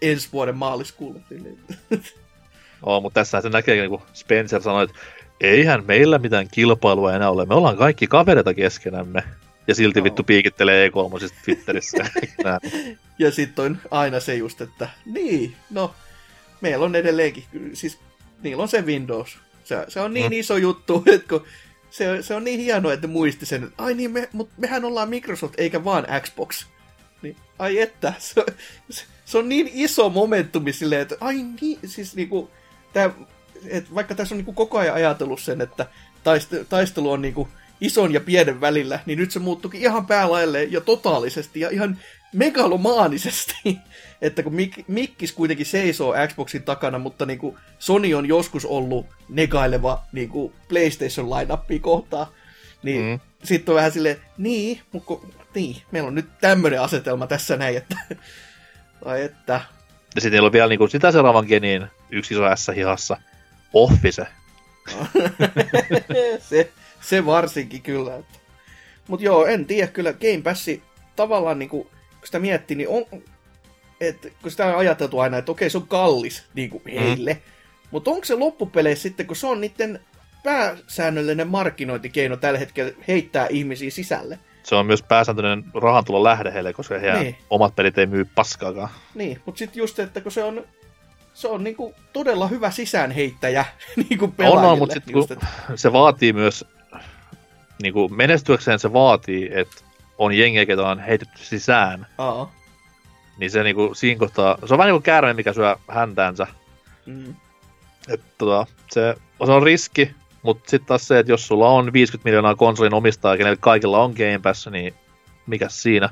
ensi 0.01 0.29
vuoden 0.33 0.57
maaliskuulle. 0.57 1.19
Silleen. 1.29 1.57
Oo, 2.85 3.01
mutta 3.01 3.19
tässä 3.19 3.41
se 3.41 3.49
näkee, 3.49 3.87
kun 3.87 4.01
Spencer 4.13 4.61
sanoi, 4.61 4.83
että 4.83 4.95
eihän 5.41 5.83
meillä 5.85 6.17
mitään 6.17 6.47
kilpailua 6.51 7.13
enää 7.15 7.29
ole, 7.29 7.45
me 7.45 7.55
ollaan 7.55 7.77
kaikki 7.77 8.07
kavereita 8.07 8.53
keskenämme. 8.53 9.23
Ja 9.67 9.75
silti 9.75 9.99
Joo. 9.99 10.03
vittu 10.03 10.23
piikittelee 10.23 10.89
E3 10.89 11.29
Twitterissä. 11.45 12.05
Ja 13.19 13.31
sitten 13.31 13.65
on 13.65 13.77
aina 13.91 14.19
se 14.19 14.35
just, 14.35 14.61
että 14.61 14.89
niin, 15.05 15.55
no, 15.69 15.93
meillä 16.61 16.85
on 16.85 16.95
edelleenkin, 16.95 17.43
siis 17.73 17.99
niillä 18.43 18.61
on 18.63 18.67
se 18.67 18.85
Windows. 18.85 19.37
Se, 19.63 19.85
se 19.87 19.99
on 19.99 20.13
niin 20.13 20.31
Mm. 20.31 20.39
iso 20.39 20.57
juttu, 20.57 21.03
että 21.13 21.27
kun 21.29 21.43
se, 21.91 22.21
se 22.21 22.33
on 22.35 22.43
niin 22.43 22.59
hienoa, 22.59 22.93
että 22.93 23.07
muisti 23.07 23.45
sen, 23.45 23.63
että 23.63 23.83
ai 23.83 23.93
niin, 23.93 24.11
me, 24.11 24.29
mutta 24.33 24.53
mehän 24.57 24.85
ollaan 24.85 25.09
Microsoft 25.09 25.53
eikä 25.57 25.83
vaan 25.83 26.07
Xbox. 26.21 26.65
Niin, 27.21 27.35
ai 27.59 27.79
että, 27.79 28.13
se, 28.19 28.45
se, 28.89 29.03
se 29.25 29.37
on 29.37 29.49
niin 29.49 29.69
iso 29.73 30.09
momentumi 30.09 30.73
silleen, 30.73 31.01
että 31.01 31.15
ai 31.19 31.45
niin, 31.61 31.79
siis 31.85 32.15
niinku, 32.15 32.49
tää, 32.93 33.09
et 33.67 33.95
vaikka 33.95 34.15
tässä 34.15 34.35
on 34.35 34.37
niinku 34.37 34.53
koko 34.53 34.77
ajan 34.77 34.95
ajatellut 34.95 35.41
sen, 35.41 35.61
että 35.61 35.85
taiste, 36.23 36.65
taistelu 36.65 37.11
on 37.11 37.21
niinku 37.21 37.47
ison 37.81 38.13
ja 38.13 38.21
pienen 38.21 38.61
välillä, 38.61 38.99
niin 39.05 39.19
nyt 39.19 39.31
se 39.31 39.39
muuttuikin 39.39 39.81
ihan 39.81 40.07
päälaille 40.07 40.63
ja 40.63 40.81
totaalisesti 40.81 41.59
ja 41.59 41.69
ihan 41.69 41.99
megalomaanisesti. 42.33 43.79
Että 44.21 44.43
kun 44.43 44.53
Mik- 44.53 44.83
Mikkis 44.87 45.31
kuitenkin 45.31 45.65
seisoo 45.65 46.13
Xboxin 46.27 46.63
takana, 46.63 46.99
mutta 46.99 47.25
niinku 47.25 47.57
Sony 47.79 48.13
on 48.13 48.25
joskus 48.25 48.65
ollut 48.65 49.05
negaileva 49.29 50.03
niinku 50.11 50.53
PlayStation 50.67 51.29
lineuppia 51.29 51.79
kohtaan, 51.79 52.27
niin 52.83 53.05
mm. 53.05 53.19
sitten 53.43 53.71
on 53.71 53.75
vähän 53.75 53.91
silleen, 53.91 54.17
niin, 54.37 54.81
mutta 54.91 55.27
niin, 55.55 55.75
meillä 55.91 56.07
on 56.07 56.15
nyt 56.15 56.29
tämmöinen 56.41 56.81
asetelma 56.81 57.27
tässä 57.27 57.57
näin, 57.57 57.77
että... 57.77 57.95
Ai 59.05 59.23
että... 59.23 59.61
Ja 60.15 60.21
sitten 60.21 60.31
niillä 60.31 60.45
on 60.45 60.51
vielä 60.51 60.67
niinku 60.67 60.87
sitä 60.87 61.11
seuraavan 61.11 61.45
genin 61.47 61.87
yksi 62.09 62.33
iso 62.33 62.55
S 62.55 62.71
hihassa. 62.75 63.17
Office. 63.73 64.27
se, 66.49 66.71
se 67.01 67.25
varsinkin 67.25 67.81
kyllä. 67.81 68.15
Että. 68.15 68.39
Mut 69.07 69.21
joo, 69.21 69.45
en 69.45 69.65
tiedä 69.65 69.87
kyllä 69.87 70.13
Game 70.13 70.41
Passi 70.43 70.83
tavallaan 71.15 71.59
niinku, 71.59 71.83
kun 71.83 72.25
sitä 72.25 72.39
miettii, 72.39 72.77
niin 72.77 72.89
on, 72.89 73.05
et, 74.01 74.33
kun 74.41 74.51
sitä 74.51 74.65
on 74.65 74.77
ajateltu 74.77 75.19
aina, 75.19 75.37
että 75.37 75.51
okei 75.51 75.69
se 75.69 75.77
on 75.77 75.87
kallis 75.87 76.43
niinku 76.53 76.81
heille, 76.93 77.33
mm. 77.33 77.39
mutta 77.91 78.11
onko 78.11 78.25
se 78.25 78.35
loppupeleissä 78.35 79.03
sitten, 79.03 79.27
kun 79.27 79.35
se 79.35 79.47
on 79.47 79.61
niiden 79.61 79.99
pääsäännöllinen 80.43 81.47
markkinointikeino 81.47 82.37
tällä 82.37 82.59
hetkellä 82.59 82.91
heittää 83.07 83.47
ihmisiä 83.49 83.91
sisälle. 83.91 84.39
Se 84.63 84.75
on 84.75 84.85
myös 84.85 85.03
pääsääntöinen 85.03 85.63
rahantulon 85.73 86.23
lähde 86.23 86.53
heille, 86.53 86.73
koska 86.73 86.99
heidän 86.99 87.19
niin. 87.19 87.35
omat 87.49 87.75
pelit 87.75 87.97
ei 87.97 88.05
myy 88.05 88.25
paskaakaan. 88.35 88.89
Niin, 89.15 89.41
mutta 89.45 89.59
sitten 89.59 89.79
just, 89.79 89.99
että 89.99 90.21
kun 90.21 90.31
se 90.31 90.43
on 90.43 90.65
se 91.33 91.47
on 91.47 91.63
niinku 91.63 91.95
todella 92.13 92.47
hyvä 92.47 92.71
sisäänheittäjä 92.71 93.65
niinku 94.09 94.27
pelaajille. 94.27 94.65
On, 94.65 94.71
on 94.71 94.77
mutta 94.77 94.93
sit, 94.93 95.09
just, 95.09 95.31
että... 95.31 95.47
se 95.75 95.93
vaatii 95.93 96.33
myös, 96.33 96.65
niinku 97.81 98.09
menestyäkseen 98.09 98.79
se 98.79 98.93
vaatii, 98.93 99.49
että 99.53 99.83
on 100.17 100.33
jengiä, 100.33 100.65
ketä 100.65 100.81
on 100.81 100.99
heitetty 100.99 101.45
sisään. 101.45 102.07
Aa. 102.17 102.60
Niin 103.37 103.51
se 103.51 103.63
niinku 103.63 103.93
siinä 103.93 104.19
kohtaa, 104.19 104.57
se 104.65 104.73
on 104.73 104.77
vähän 104.77 104.87
niinku 104.87 105.03
käärme, 105.03 105.33
mikä 105.33 105.53
syö 105.53 105.75
häntäänsä. 105.87 106.47
Mm. 107.05 107.35
Et, 108.09 108.21
tota, 108.37 108.65
se, 108.91 109.15
se 109.45 109.51
on 109.51 109.63
riski, 109.63 110.11
mutta 110.41 110.69
sitten 110.69 110.87
taas 110.87 111.07
se, 111.07 111.19
että 111.19 111.31
jos 111.31 111.47
sulla 111.47 111.69
on 111.69 111.93
50 111.93 112.27
miljoonaa 112.27 112.55
konsolin 112.55 112.93
omistajaa, 112.93 113.37
kenellä 113.37 113.57
kaikilla 113.59 114.03
on 114.03 114.11
Game 114.11 114.39
Pass, 114.43 114.67
niin 114.67 114.93
mikä 115.47 115.69
siinä? 115.69 116.09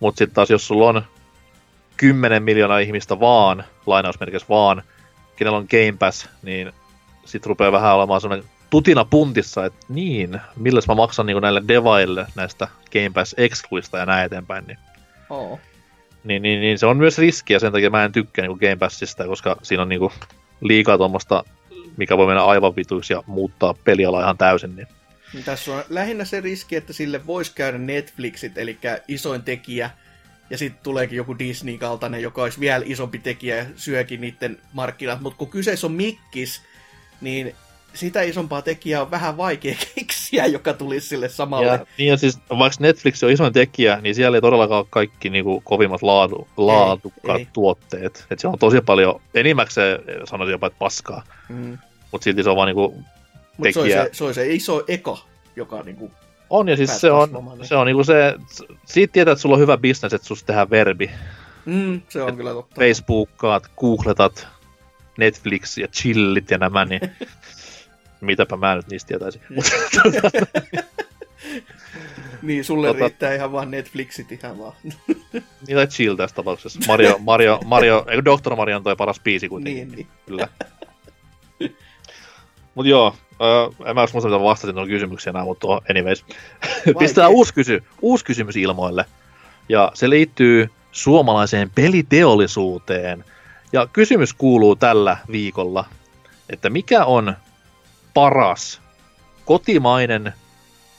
Mutta 0.00 0.18
sitten 0.18 0.34
taas 0.34 0.50
jos 0.50 0.66
sulla 0.66 0.88
on 0.88 1.02
10 1.96 2.42
miljoonaa 2.42 2.78
ihmistä 2.78 3.20
vaan, 3.20 3.64
lainausmerkissä 3.86 4.48
vaan, 4.48 4.82
kenellä 5.36 5.58
on 5.58 5.66
Game 5.70 5.96
Pass, 5.98 6.28
niin 6.42 6.72
sitten 7.24 7.48
rupeaa 7.48 7.72
vähän 7.72 7.94
olemaan 7.94 8.20
sellainen 8.20 8.48
tutina 8.70 9.04
puntissa, 9.04 9.64
että 9.64 9.86
niin, 9.88 10.40
millä 10.56 10.80
mä 10.88 10.94
maksan 10.94 11.26
niin 11.26 11.42
näille 11.42 11.62
devaille 11.68 12.26
näistä 12.34 12.68
Game 12.92 13.10
Pass 13.14 13.34
excluista 13.38 13.98
ja 13.98 14.06
näin 14.06 14.26
eteenpäin. 14.26 14.64
Niin, 14.66 14.78
oh. 15.30 15.60
niin, 16.24 16.42
niin, 16.42 16.60
niin, 16.60 16.78
se 16.78 16.86
on 16.86 16.96
myös 16.96 17.18
riski 17.18 17.52
ja 17.52 17.60
sen 17.60 17.72
takia 17.72 17.90
mä 17.90 18.04
en 18.04 18.12
tykkää 18.12 18.46
niin 18.46 18.58
Game 18.58 18.76
Passista, 18.76 19.26
koska 19.26 19.56
siinä 19.62 19.82
on 19.82 19.88
niin 19.88 19.98
kuin 19.98 20.12
liikaa 20.60 20.98
tuommoista, 20.98 21.44
mikä 21.96 22.16
voi 22.16 22.26
mennä 22.26 22.44
aivan 22.44 22.76
vituiksi 22.76 23.12
ja 23.12 23.22
muuttaa 23.26 23.74
pelialaa 23.84 24.22
ihan 24.22 24.38
täysin. 24.38 24.76
Niin. 24.76 24.88
niin 25.32 25.44
tässä 25.44 25.74
on 25.74 25.84
lähinnä 25.88 26.24
se 26.24 26.40
riski, 26.40 26.76
että 26.76 26.92
sille 26.92 27.26
voisi 27.26 27.52
käydä 27.54 27.78
Netflixit, 27.78 28.58
eli 28.58 28.78
isoin 29.08 29.42
tekijä, 29.42 29.90
ja 30.50 30.58
sitten 30.58 30.82
tuleekin 30.82 31.16
joku 31.16 31.38
Disney-kaltainen, 31.38 32.22
joka 32.22 32.42
olisi 32.42 32.60
vielä 32.60 32.84
isompi 32.88 33.18
tekijä 33.18 33.56
ja 33.56 33.64
syökin 33.76 34.20
niiden 34.20 34.58
markkinat. 34.72 35.20
Mutta 35.20 35.38
kun 35.38 35.50
kyseessä 35.50 35.86
on 35.86 35.92
Mikkis, 35.92 36.62
niin 37.20 37.54
sitä 37.96 38.22
isompaa 38.22 38.62
tekijää 38.62 39.02
on 39.02 39.10
vähän 39.10 39.36
vaikea 39.36 39.74
keksiä, 39.94 40.46
joka 40.46 40.72
tulisi 40.72 41.08
sille 41.08 41.28
samalle. 41.28 41.66
Ja, 41.66 41.86
niin 41.98 42.08
ja 42.08 42.16
siis 42.16 42.38
vaikka 42.48 42.76
Netflix 42.80 43.22
on 43.22 43.30
isoin 43.30 43.52
tekijä, 43.52 43.98
niin 44.00 44.14
siellä 44.14 44.36
ei 44.36 44.40
todellakaan 44.40 44.78
ole 44.78 44.86
kaikki 44.90 45.30
niinku, 45.30 45.60
kovimmat 45.64 46.02
laadu, 46.02 46.48
laadukkaat 46.56 47.38
ei, 47.38 47.48
tuotteet. 47.52 48.26
Et 48.30 48.38
se 48.38 48.48
on 48.48 48.58
tosi 48.58 48.80
paljon, 48.80 49.20
enimmäkseen 49.34 49.98
sanoisin 50.24 50.52
jopa, 50.52 50.66
että 50.66 50.78
paskaa. 50.78 51.22
Mm. 51.48 51.78
Mutta 52.12 52.24
silti 52.24 52.42
se 52.42 52.50
on 52.50 52.56
vaan 52.56 52.66
niinku, 52.66 52.94
Mut 53.56 53.62
tekijä. 53.62 53.96
Se, 53.96 54.00
on 54.00 54.06
se, 54.06 54.14
se 54.14 54.24
on 54.24 54.34
se 54.34 54.54
iso 54.54 54.84
eka, 54.88 55.18
joka 55.56 55.82
niinku 55.82 56.10
on, 56.50 56.68
ja 56.68 56.76
siis 56.76 57.00
se 57.00 57.10
on, 57.10 57.28
niin. 57.32 57.66
se 57.66 57.76
on 57.76 57.86
niinku 57.86 58.04
se, 58.04 58.34
siitä 58.84 59.12
tietää, 59.12 59.32
että 59.32 59.42
sulla 59.42 59.54
on 59.54 59.60
hyvä 59.60 59.76
bisnes, 59.76 60.14
että 60.14 60.26
susta 60.26 60.46
tehdään 60.46 60.70
verbi. 60.70 61.10
Mm, 61.64 62.00
se 62.08 62.22
on 62.22 62.28
Et 62.28 62.36
kyllä 62.36 62.50
totta. 62.50 62.80
Facebookkaat, 62.80 63.70
googletat, 63.76 64.46
Netflix 65.18 65.78
ja 65.78 65.88
chillit 65.88 66.50
ja 66.50 66.58
nämä, 66.58 66.84
niin 66.84 67.00
mitäpä 68.20 68.56
mä 68.56 68.74
nyt 68.74 68.88
niistä 68.88 69.08
tietäisin. 69.08 69.42
niin, 72.42 72.64
sulle 72.64 72.86
tota, 72.86 72.98
riittää 72.98 73.34
ihan 73.34 73.52
vaan 73.52 73.70
Netflixit 73.70 74.32
ihan 74.32 74.58
vaan. 74.58 74.72
niin, 75.66 75.76
tai 75.76 75.86
chill 75.86 76.16
tässä 76.16 76.36
tapauksessa. 76.36 76.80
Mario, 76.86 77.16
Mario, 77.18 77.60
Mario, 77.64 78.04
eikö 78.10 78.22
Dr. 78.24 78.56
Mario 78.56 78.76
on 78.76 78.82
toi 78.82 78.96
paras 78.96 79.20
biisi 79.20 79.48
kuitenkin. 79.48 79.88
Niin, 79.88 79.96
niin. 79.96 80.08
Kyllä. 80.26 80.48
Mut 82.74 82.86
joo, 82.86 83.16
Öö, 83.40 83.88
en 83.90 83.94
mä 83.94 84.06
muista, 84.12 84.28
mitä 84.28 84.42
vastasin 84.42 84.74
tuon 84.74 84.88
kysymyksiä 84.88 85.30
enää, 85.30 85.44
mutta 85.44 85.66
anyways. 85.90 86.24
Pistää 86.98 87.28
uusi, 87.28 87.54
kysy- 87.54 87.82
uusi 88.02 88.24
kysymys 88.24 88.56
ilmoille. 88.56 89.04
Ja 89.68 89.92
se 89.94 90.10
liittyy 90.10 90.70
suomalaiseen 90.92 91.70
peliteollisuuteen. 91.74 93.24
Ja 93.72 93.86
kysymys 93.92 94.34
kuuluu 94.34 94.76
tällä 94.76 95.16
viikolla, 95.32 95.84
että 96.50 96.70
mikä 96.70 97.04
on 97.04 97.36
paras 98.16 98.80
kotimainen 99.44 100.32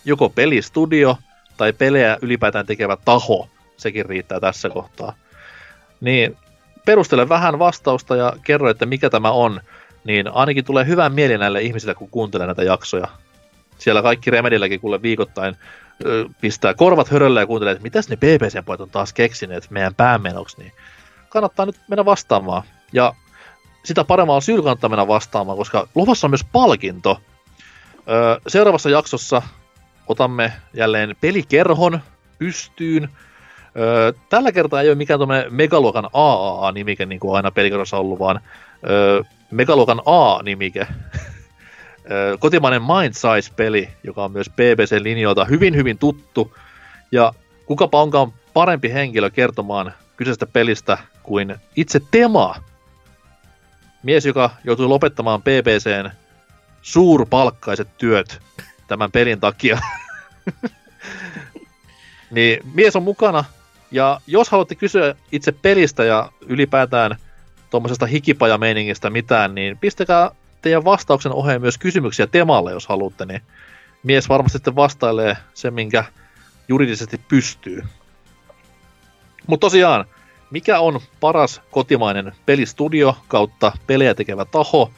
joko 0.06 0.30
pelistudio 0.30 1.18
tai 1.57 1.73
pelejä 1.73 2.18
ylipäätään 2.22 2.65
tekevä 2.65 2.98
taho, 3.06 3.49
sekin 3.77 4.06
riittää 4.06 4.39
tässä 4.39 4.69
kohtaa. 4.69 5.14
Niin 6.02 6.38
perustele 6.85 7.30
vähän 7.30 7.60
vastausta 7.60 8.15
ja 8.15 8.34
kerro, 8.44 8.69
että 8.69 8.85
mikä 8.85 9.10
tämä 9.10 9.31
on 9.31 9.61
niin 10.03 10.27
ainakin 10.27 10.65
tulee 10.65 10.85
hyvän 10.85 11.14
mieli 11.14 11.38
näille 11.38 11.61
ihmisille, 11.61 11.95
kun 11.95 12.10
kuuntelee 12.10 12.48
näitä 12.48 12.64
jaksoja. 12.64 13.07
Siellä 13.77 14.02
kaikki 14.02 14.31
Remedilläkin 14.31 14.80
kuule 14.80 15.02
viikoittain 15.02 15.56
ö, 16.06 16.26
pistää 16.41 16.73
korvat 16.73 17.10
hörölle 17.10 17.39
ja 17.39 17.48
kuuntelee, 17.48 17.72
että 17.72 17.84
mitäs 17.84 18.10
ne 18.10 18.15
BBC-pojat 18.15 18.81
on 18.81 18.89
taas 18.89 19.14
keksineet 19.14 19.69
meidän 19.69 19.95
päämenoksi, 19.95 20.57
niin 20.57 20.72
kannattaa 21.30 21.65
nyt 21.65 21.76
mennä 21.88 22.06
vastaamaan. 22.06 22.64
Ja 22.94 23.14
sitä 23.88 24.03
paremmalla 24.03 24.41
syyllä 24.41 24.64
kannattaa 24.64 24.89
mennä 24.89 25.07
vastaamaan, 25.07 25.57
koska 25.57 25.88
luvassa 25.95 26.27
on 26.27 26.31
myös 26.31 26.45
palkinto. 26.51 27.22
Ö, 28.09 28.41
seuraavassa 28.47 28.89
jaksossa 28.89 29.41
otamme 30.07 30.53
jälleen 30.73 31.15
pelikerhon 31.22 31.99
pystyyn. 32.39 33.09
Ö, 33.77 34.14
tällä 34.30 34.51
kertaa 34.51 34.81
ei 34.81 34.89
ole 34.89 34.95
mikään 34.95 35.19
tuommoinen 35.19 35.53
megaluokan 35.53 36.09
AAA-nimike, 36.14 37.05
niin 37.05 37.19
kuin 37.19 37.35
aina 37.35 37.51
pelikerhossa 37.51 37.97
ollut, 37.97 38.19
vaan 38.19 38.39
ö, 38.89 39.23
megaluokan 39.51 40.01
A-nimike. 40.05 40.88
Kotimainen 42.39 42.81
Mind 42.81 43.14
Size-peli, 43.14 43.89
joka 44.03 44.23
on 44.23 44.31
myös 44.31 44.49
BBC-linjoilta 44.49 45.45
hyvin 45.45 45.76
hyvin 45.76 45.97
tuttu. 45.97 46.53
Ja 47.11 47.34
kukapa 47.65 48.01
onkaan 48.01 48.34
parempi 48.53 48.93
henkilö 48.93 49.30
kertomaan 49.30 49.93
kyseisestä 50.18 50.45
pelistä 50.45 50.97
kuin 51.23 51.55
itse 51.76 52.01
Tema. 52.11 52.55
Mies, 54.08 54.26
joka 54.26 54.50
joutui 54.64 54.88
lopettamaan 54.88 55.42
BBCn 55.42 56.10
suurpalkkaiset 56.82 57.88
työt 57.98 58.40
tämän 58.88 59.12
pelin 59.12 59.40
takia. 59.40 59.80
niin 62.32 62.60
mies 62.74 62.96
on 62.96 63.04
mukana, 63.04 63.44
ja 63.92 64.22
jos 64.28 64.50
haluatte 64.50 64.76
kysyä 64.76 65.16
itse 65.32 65.52
pelistä 65.52 66.04
ja 66.04 66.32
ylipäätään 66.42 67.16
tuommoisesta 67.70 68.06
hikipajameiningistä 68.06 69.10
mitään, 69.10 69.56
niin 69.56 69.78
pistäkää 69.78 70.32
teidän 70.62 70.86
vastauksen 70.86 71.34
oheen 71.34 71.62
myös 71.62 71.78
kysymyksiä 71.78 72.28
temalle, 72.28 72.72
jos 72.72 72.88
haluatte, 72.88 73.26
niin 73.26 73.42
mies 74.04 74.30
varmasti 74.30 74.58
sitten 74.58 74.76
vastailee 74.76 75.38
sen, 75.54 75.74
minkä 75.74 76.04
juridisesti 76.68 77.22
pystyy. 77.28 77.84
Mutta 79.48 79.66
tosiaan, 79.66 80.06
mikä 80.52 80.80
on 80.80 80.99
paras 81.19 81.61
kotimainen 81.72 82.36
pelistudio 82.45 83.18
kautta 83.28 83.72
pelejä 83.88 84.14
tekevä 84.14 84.45
taho? 84.45 84.91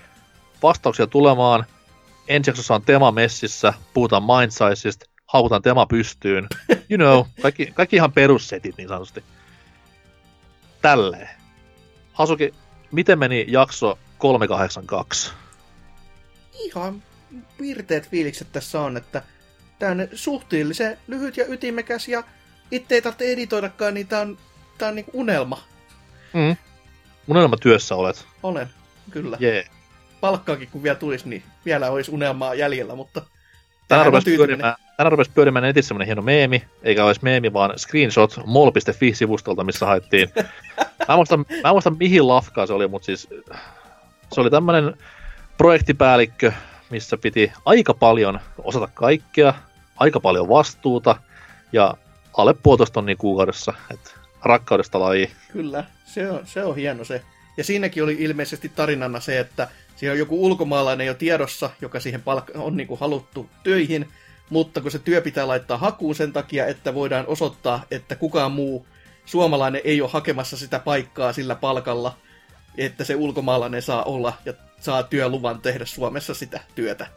Vastauksia 0.63 1.07
tulemaan. 1.07 1.65
Ensi 2.27 2.49
jaksossa 2.49 2.75
on 2.75 2.81
tema 2.81 3.11
messissä, 3.11 3.73
puhutaan 3.93 4.23
Mindsizeista, 4.23 5.05
haukutaan 5.25 5.61
tema 5.61 5.85
pystyyn. 5.85 6.47
You 6.89 6.97
know, 6.97 7.25
kaikki, 7.41 7.65
kaikki 7.65 7.95
ihan 7.95 8.11
perussetit 8.11 8.77
niin 8.77 8.87
sanotusti. 8.87 9.23
Tälleen. 10.81 11.29
Hasuki, 12.13 12.53
miten 12.91 13.19
meni 13.19 13.45
jakso 13.47 13.99
382? 14.17 15.31
Ihan 16.53 17.03
pirteet 17.57 18.09
fiilikset 18.09 18.47
tässä 18.51 18.81
on, 18.81 18.97
että 18.97 19.23
tämä 19.79 19.91
on 19.91 20.07
suhteellisen 20.13 20.97
lyhyt 21.07 21.37
ja 21.37 21.45
ytimekäs 21.45 22.07
ja 22.07 22.23
itse 22.71 22.95
ei 22.95 23.01
tarvitse 23.01 23.31
editoidakaan, 23.31 23.93
niin 23.93 24.07
tämä 24.07 24.21
on, 24.21 24.37
tää 24.79 24.89
on 24.89 24.95
niinku 24.95 25.11
unelma. 25.13 25.63
Mm. 26.33 26.55
Unelma 27.27 27.57
työssä 27.57 27.95
olet. 27.95 28.25
Olen. 28.43 28.69
kyllä. 29.11 29.37
Jee. 29.39 29.65
Palkkaakin 30.21 30.69
kun 30.71 30.83
vielä 30.83 30.95
tulisi, 30.95 31.29
niin 31.29 31.43
vielä 31.65 31.91
olisi 31.91 32.11
unelmaa 32.11 32.55
jäljellä, 32.55 32.95
mutta... 32.95 33.21
Tänään 33.87 34.05
rupesi, 34.05 34.35
pyörimään, 34.35 34.75
tänään 34.97 35.11
rupesi 35.11 35.31
pyörimään 35.35 35.63
netissä 35.63 35.87
semmoinen 35.87 36.05
hieno 36.05 36.21
meemi, 36.21 36.63
eikä 36.83 37.05
olisi 37.05 37.23
meemi, 37.23 37.53
vaan 37.53 37.79
screenshot 37.79 38.39
mol.fi-sivustolta, 38.45 39.63
missä 39.63 39.85
haettiin. 39.85 40.29
mä, 41.07 41.13
en 41.13 41.15
muista, 41.15 41.37
mä 41.37 41.45
en 41.65 41.71
muista 41.71 41.89
mihin 41.89 42.27
lafkaan 42.27 42.67
se 42.67 42.73
oli, 42.73 42.87
mutta 42.87 43.05
siis 43.05 43.27
se 44.33 44.41
oli 44.41 44.49
tämmöinen 44.49 44.93
projektipäällikkö, 45.57 46.51
missä 46.89 47.17
piti 47.17 47.51
aika 47.65 47.93
paljon 47.93 48.39
osata 48.63 48.87
kaikkea, 48.93 49.53
aika 49.97 50.19
paljon 50.19 50.49
vastuuta 50.49 51.15
ja 51.73 51.93
alle 52.37 52.53
puolitoista 52.53 52.93
tonnia 52.93 53.15
kuukaudessa. 53.15 53.73
Et 53.93 54.18
rakkaudesta 54.43 54.99
laji. 54.99 55.31
Kyllä, 55.51 55.83
se 56.05 56.31
on, 56.31 56.41
se 56.45 56.63
on 56.63 56.75
hieno 56.75 57.03
se. 57.03 57.21
Ja 57.57 57.63
siinäkin 57.63 58.03
oli 58.03 58.15
ilmeisesti 58.19 58.69
tarinana 58.69 59.19
se, 59.19 59.39
että 59.39 59.67
siinä 59.95 60.11
on 60.11 60.19
joku 60.19 60.45
ulkomaalainen 60.45 61.07
jo 61.07 61.13
tiedossa, 61.13 61.69
joka 61.81 61.99
siihen 61.99 62.21
palk- 62.21 62.57
on 62.57 62.77
niin 62.77 62.87
kuin 62.87 62.99
haluttu 62.99 63.49
töihin, 63.63 64.07
mutta 64.49 64.81
kun 64.81 64.91
se 64.91 64.99
työ 64.99 65.21
pitää 65.21 65.47
laittaa 65.47 65.77
hakuun 65.77 66.15
sen 66.15 66.33
takia, 66.33 66.65
että 66.65 66.93
voidaan 66.93 67.27
osoittaa, 67.27 67.83
että 67.91 68.15
kukaan 68.15 68.51
muu 68.51 68.85
suomalainen 69.25 69.81
ei 69.83 70.01
ole 70.01 70.09
hakemassa 70.09 70.57
sitä 70.57 70.79
paikkaa 70.79 71.33
sillä 71.33 71.55
palkalla, 71.55 72.17
että 72.77 73.03
se 73.03 73.15
ulkomaalainen 73.15 73.81
saa 73.81 74.03
olla 74.03 74.33
ja 74.45 74.53
saa 74.79 75.03
työluvan 75.03 75.61
tehdä 75.61 75.85
Suomessa 75.85 76.33
sitä 76.33 76.59
työtä. 76.75 77.07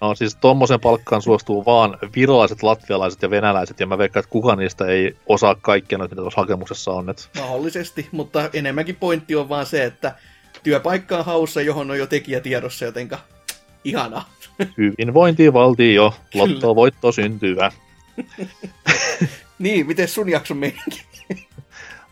No 0.00 0.14
siis 0.14 0.36
tommosen 0.36 0.80
palkkaan 0.80 1.22
suostuu 1.22 1.64
vaan 1.64 1.98
virolaiset, 2.16 2.62
latvialaiset 2.62 3.22
ja 3.22 3.30
venäläiset, 3.30 3.80
ja 3.80 3.86
mä 3.86 3.98
veikkaan, 3.98 4.20
että 4.20 4.32
kukaan 4.32 4.58
niistä 4.58 4.86
ei 4.86 5.16
osaa 5.26 5.54
kaikkea 5.54 5.98
noita, 5.98 6.14
mitä 6.14 6.22
tuossa 6.22 6.40
hakemuksessa 6.40 6.90
on. 6.92 7.10
Et 7.10 7.30
Mahdollisesti, 7.36 8.08
mutta 8.12 8.50
enemmänkin 8.52 8.96
pointti 8.96 9.36
on 9.36 9.48
vaan 9.48 9.66
se, 9.66 9.84
että 9.84 10.14
työpaikka 10.62 11.18
on 11.18 11.24
haussa, 11.24 11.60
johon 11.62 11.90
on 11.90 11.98
jo 11.98 12.06
tekijä 12.06 12.40
tiedossa, 12.40 12.84
jotenka 12.84 13.18
ihanaa. 13.84 14.30
hyvinvointivaltio, 14.78 16.14
Kyllä. 16.32 16.46
lotto 16.52 16.76
voitto 16.76 17.12
syntyvä. 17.12 17.72
Niin, 19.58 19.86
miten 19.86 20.08
sun 20.08 20.28
jakson 20.28 20.56
meininki? 20.56 21.06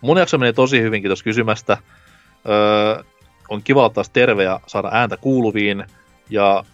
Mun 0.00 0.18
jakso 0.18 0.38
meni 0.38 0.52
tosi 0.52 0.80
hyvin, 0.82 1.02
kiitos 1.02 1.22
kysymästä. 1.22 1.78
Öö, 2.48 3.04
on 3.48 3.62
kiva 3.62 3.80
olla 3.80 3.90
taas 3.90 4.10
terve 4.10 4.44
ja 4.44 4.60
saada 4.66 4.88
ääntä 4.92 5.16
kuuluviin. 5.16 5.84
Ja 6.30 6.64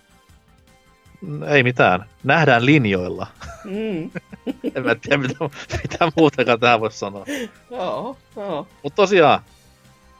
ei 1.49 1.63
mitään. 1.63 2.05
Nähdään 2.25 2.67
linjoilla. 2.67 3.27
Mm. 3.65 4.11
en 4.75 4.85
mä 4.85 4.95
tiedä, 4.95 5.17
mitä, 5.17 5.35
mitä 5.83 6.13
muutakaan 6.17 6.61
tähän 6.61 6.81
voisi 6.81 6.99
sanoa. 6.99 7.25
Joo, 7.71 8.17
joo. 8.37 8.67
Mutta 8.83 8.97
tosiaan, 8.97 9.41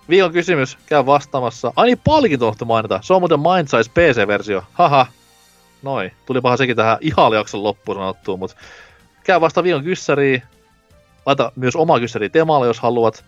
viikon 0.09 0.33
kysymys, 0.33 0.79
käy 0.87 1.07
vastaamassa. 1.07 1.73
Ai 1.77 1.87
niin, 1.87 2.01
palkinto 2.05 2.55
mainita. 2.65 3.01
Se 3.03 3.15
on 3.15 3.23
muuten 3.23 3.41
Mindsize 3.41 3.91
PC-versio. 3.91 4.65
Haha. 4.73 5.07
Noin. 5.83 6.13
Tulipahan 6.27 6.59
sekin 6.59 6.77
tähän 6.77 6.99
ihan 7.01 7.33
jakson 7.33 7.63
loppuun 7.63 7.97
sanottua, 7.97 8.37
mutta 8.37 8.57
käy 9.25 9.41
vasta 9.41 9.63
viikon 9.63 9.85
kyssäriin. 9.85 10.43
Laita 11.27 11.53
myös 11.57 11.77
oma 11.77 12.01
kyssäri 12.01 12.29
temalle, 12.29 12.67
jos 12.67 12.81
haluat. 12.81 13.25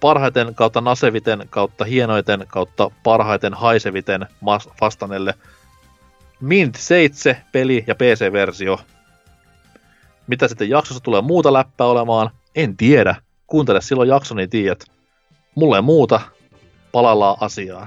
Parhaiten 0.00 0.54
kautta 0.54 0.80
naseviten 0.80 1.46
kautta 1.50 1.84
hienoiten 1.84 2.44
kautta 2.48 2.90
parhaiten 3.02 3.54
haiseviten 3.54 4.26
mas- 4.40 4.68
vastanelle. 4.80 5.34
Mint 6.40 6.74
7 6.74 7.36
peli 7.52 7.84
ja 7.86 7.94
PC-versio. 7.94 8.78
Mitä 10.26 10.48
sitten 10.48 10.68
jaksossa 10.68 11.02
tulee 11.02 11.22
muuta 11.22 11.52
läppää 11.52 11.86
olemaan? 11.86 12.30
En 12.54 12.76
tiedä. 12.76 13.16
Kuuntele 13.46 13.80
silloin 13.80 14.08
jakso, 14.08 14.34
niin 14.34 14.50
tiedät. 14.50 14.84
Mulle 15.54 15.80
muuta. 15.80 16.20
Palaillaan 16.92 17.36
asiaan. 17.40 17.86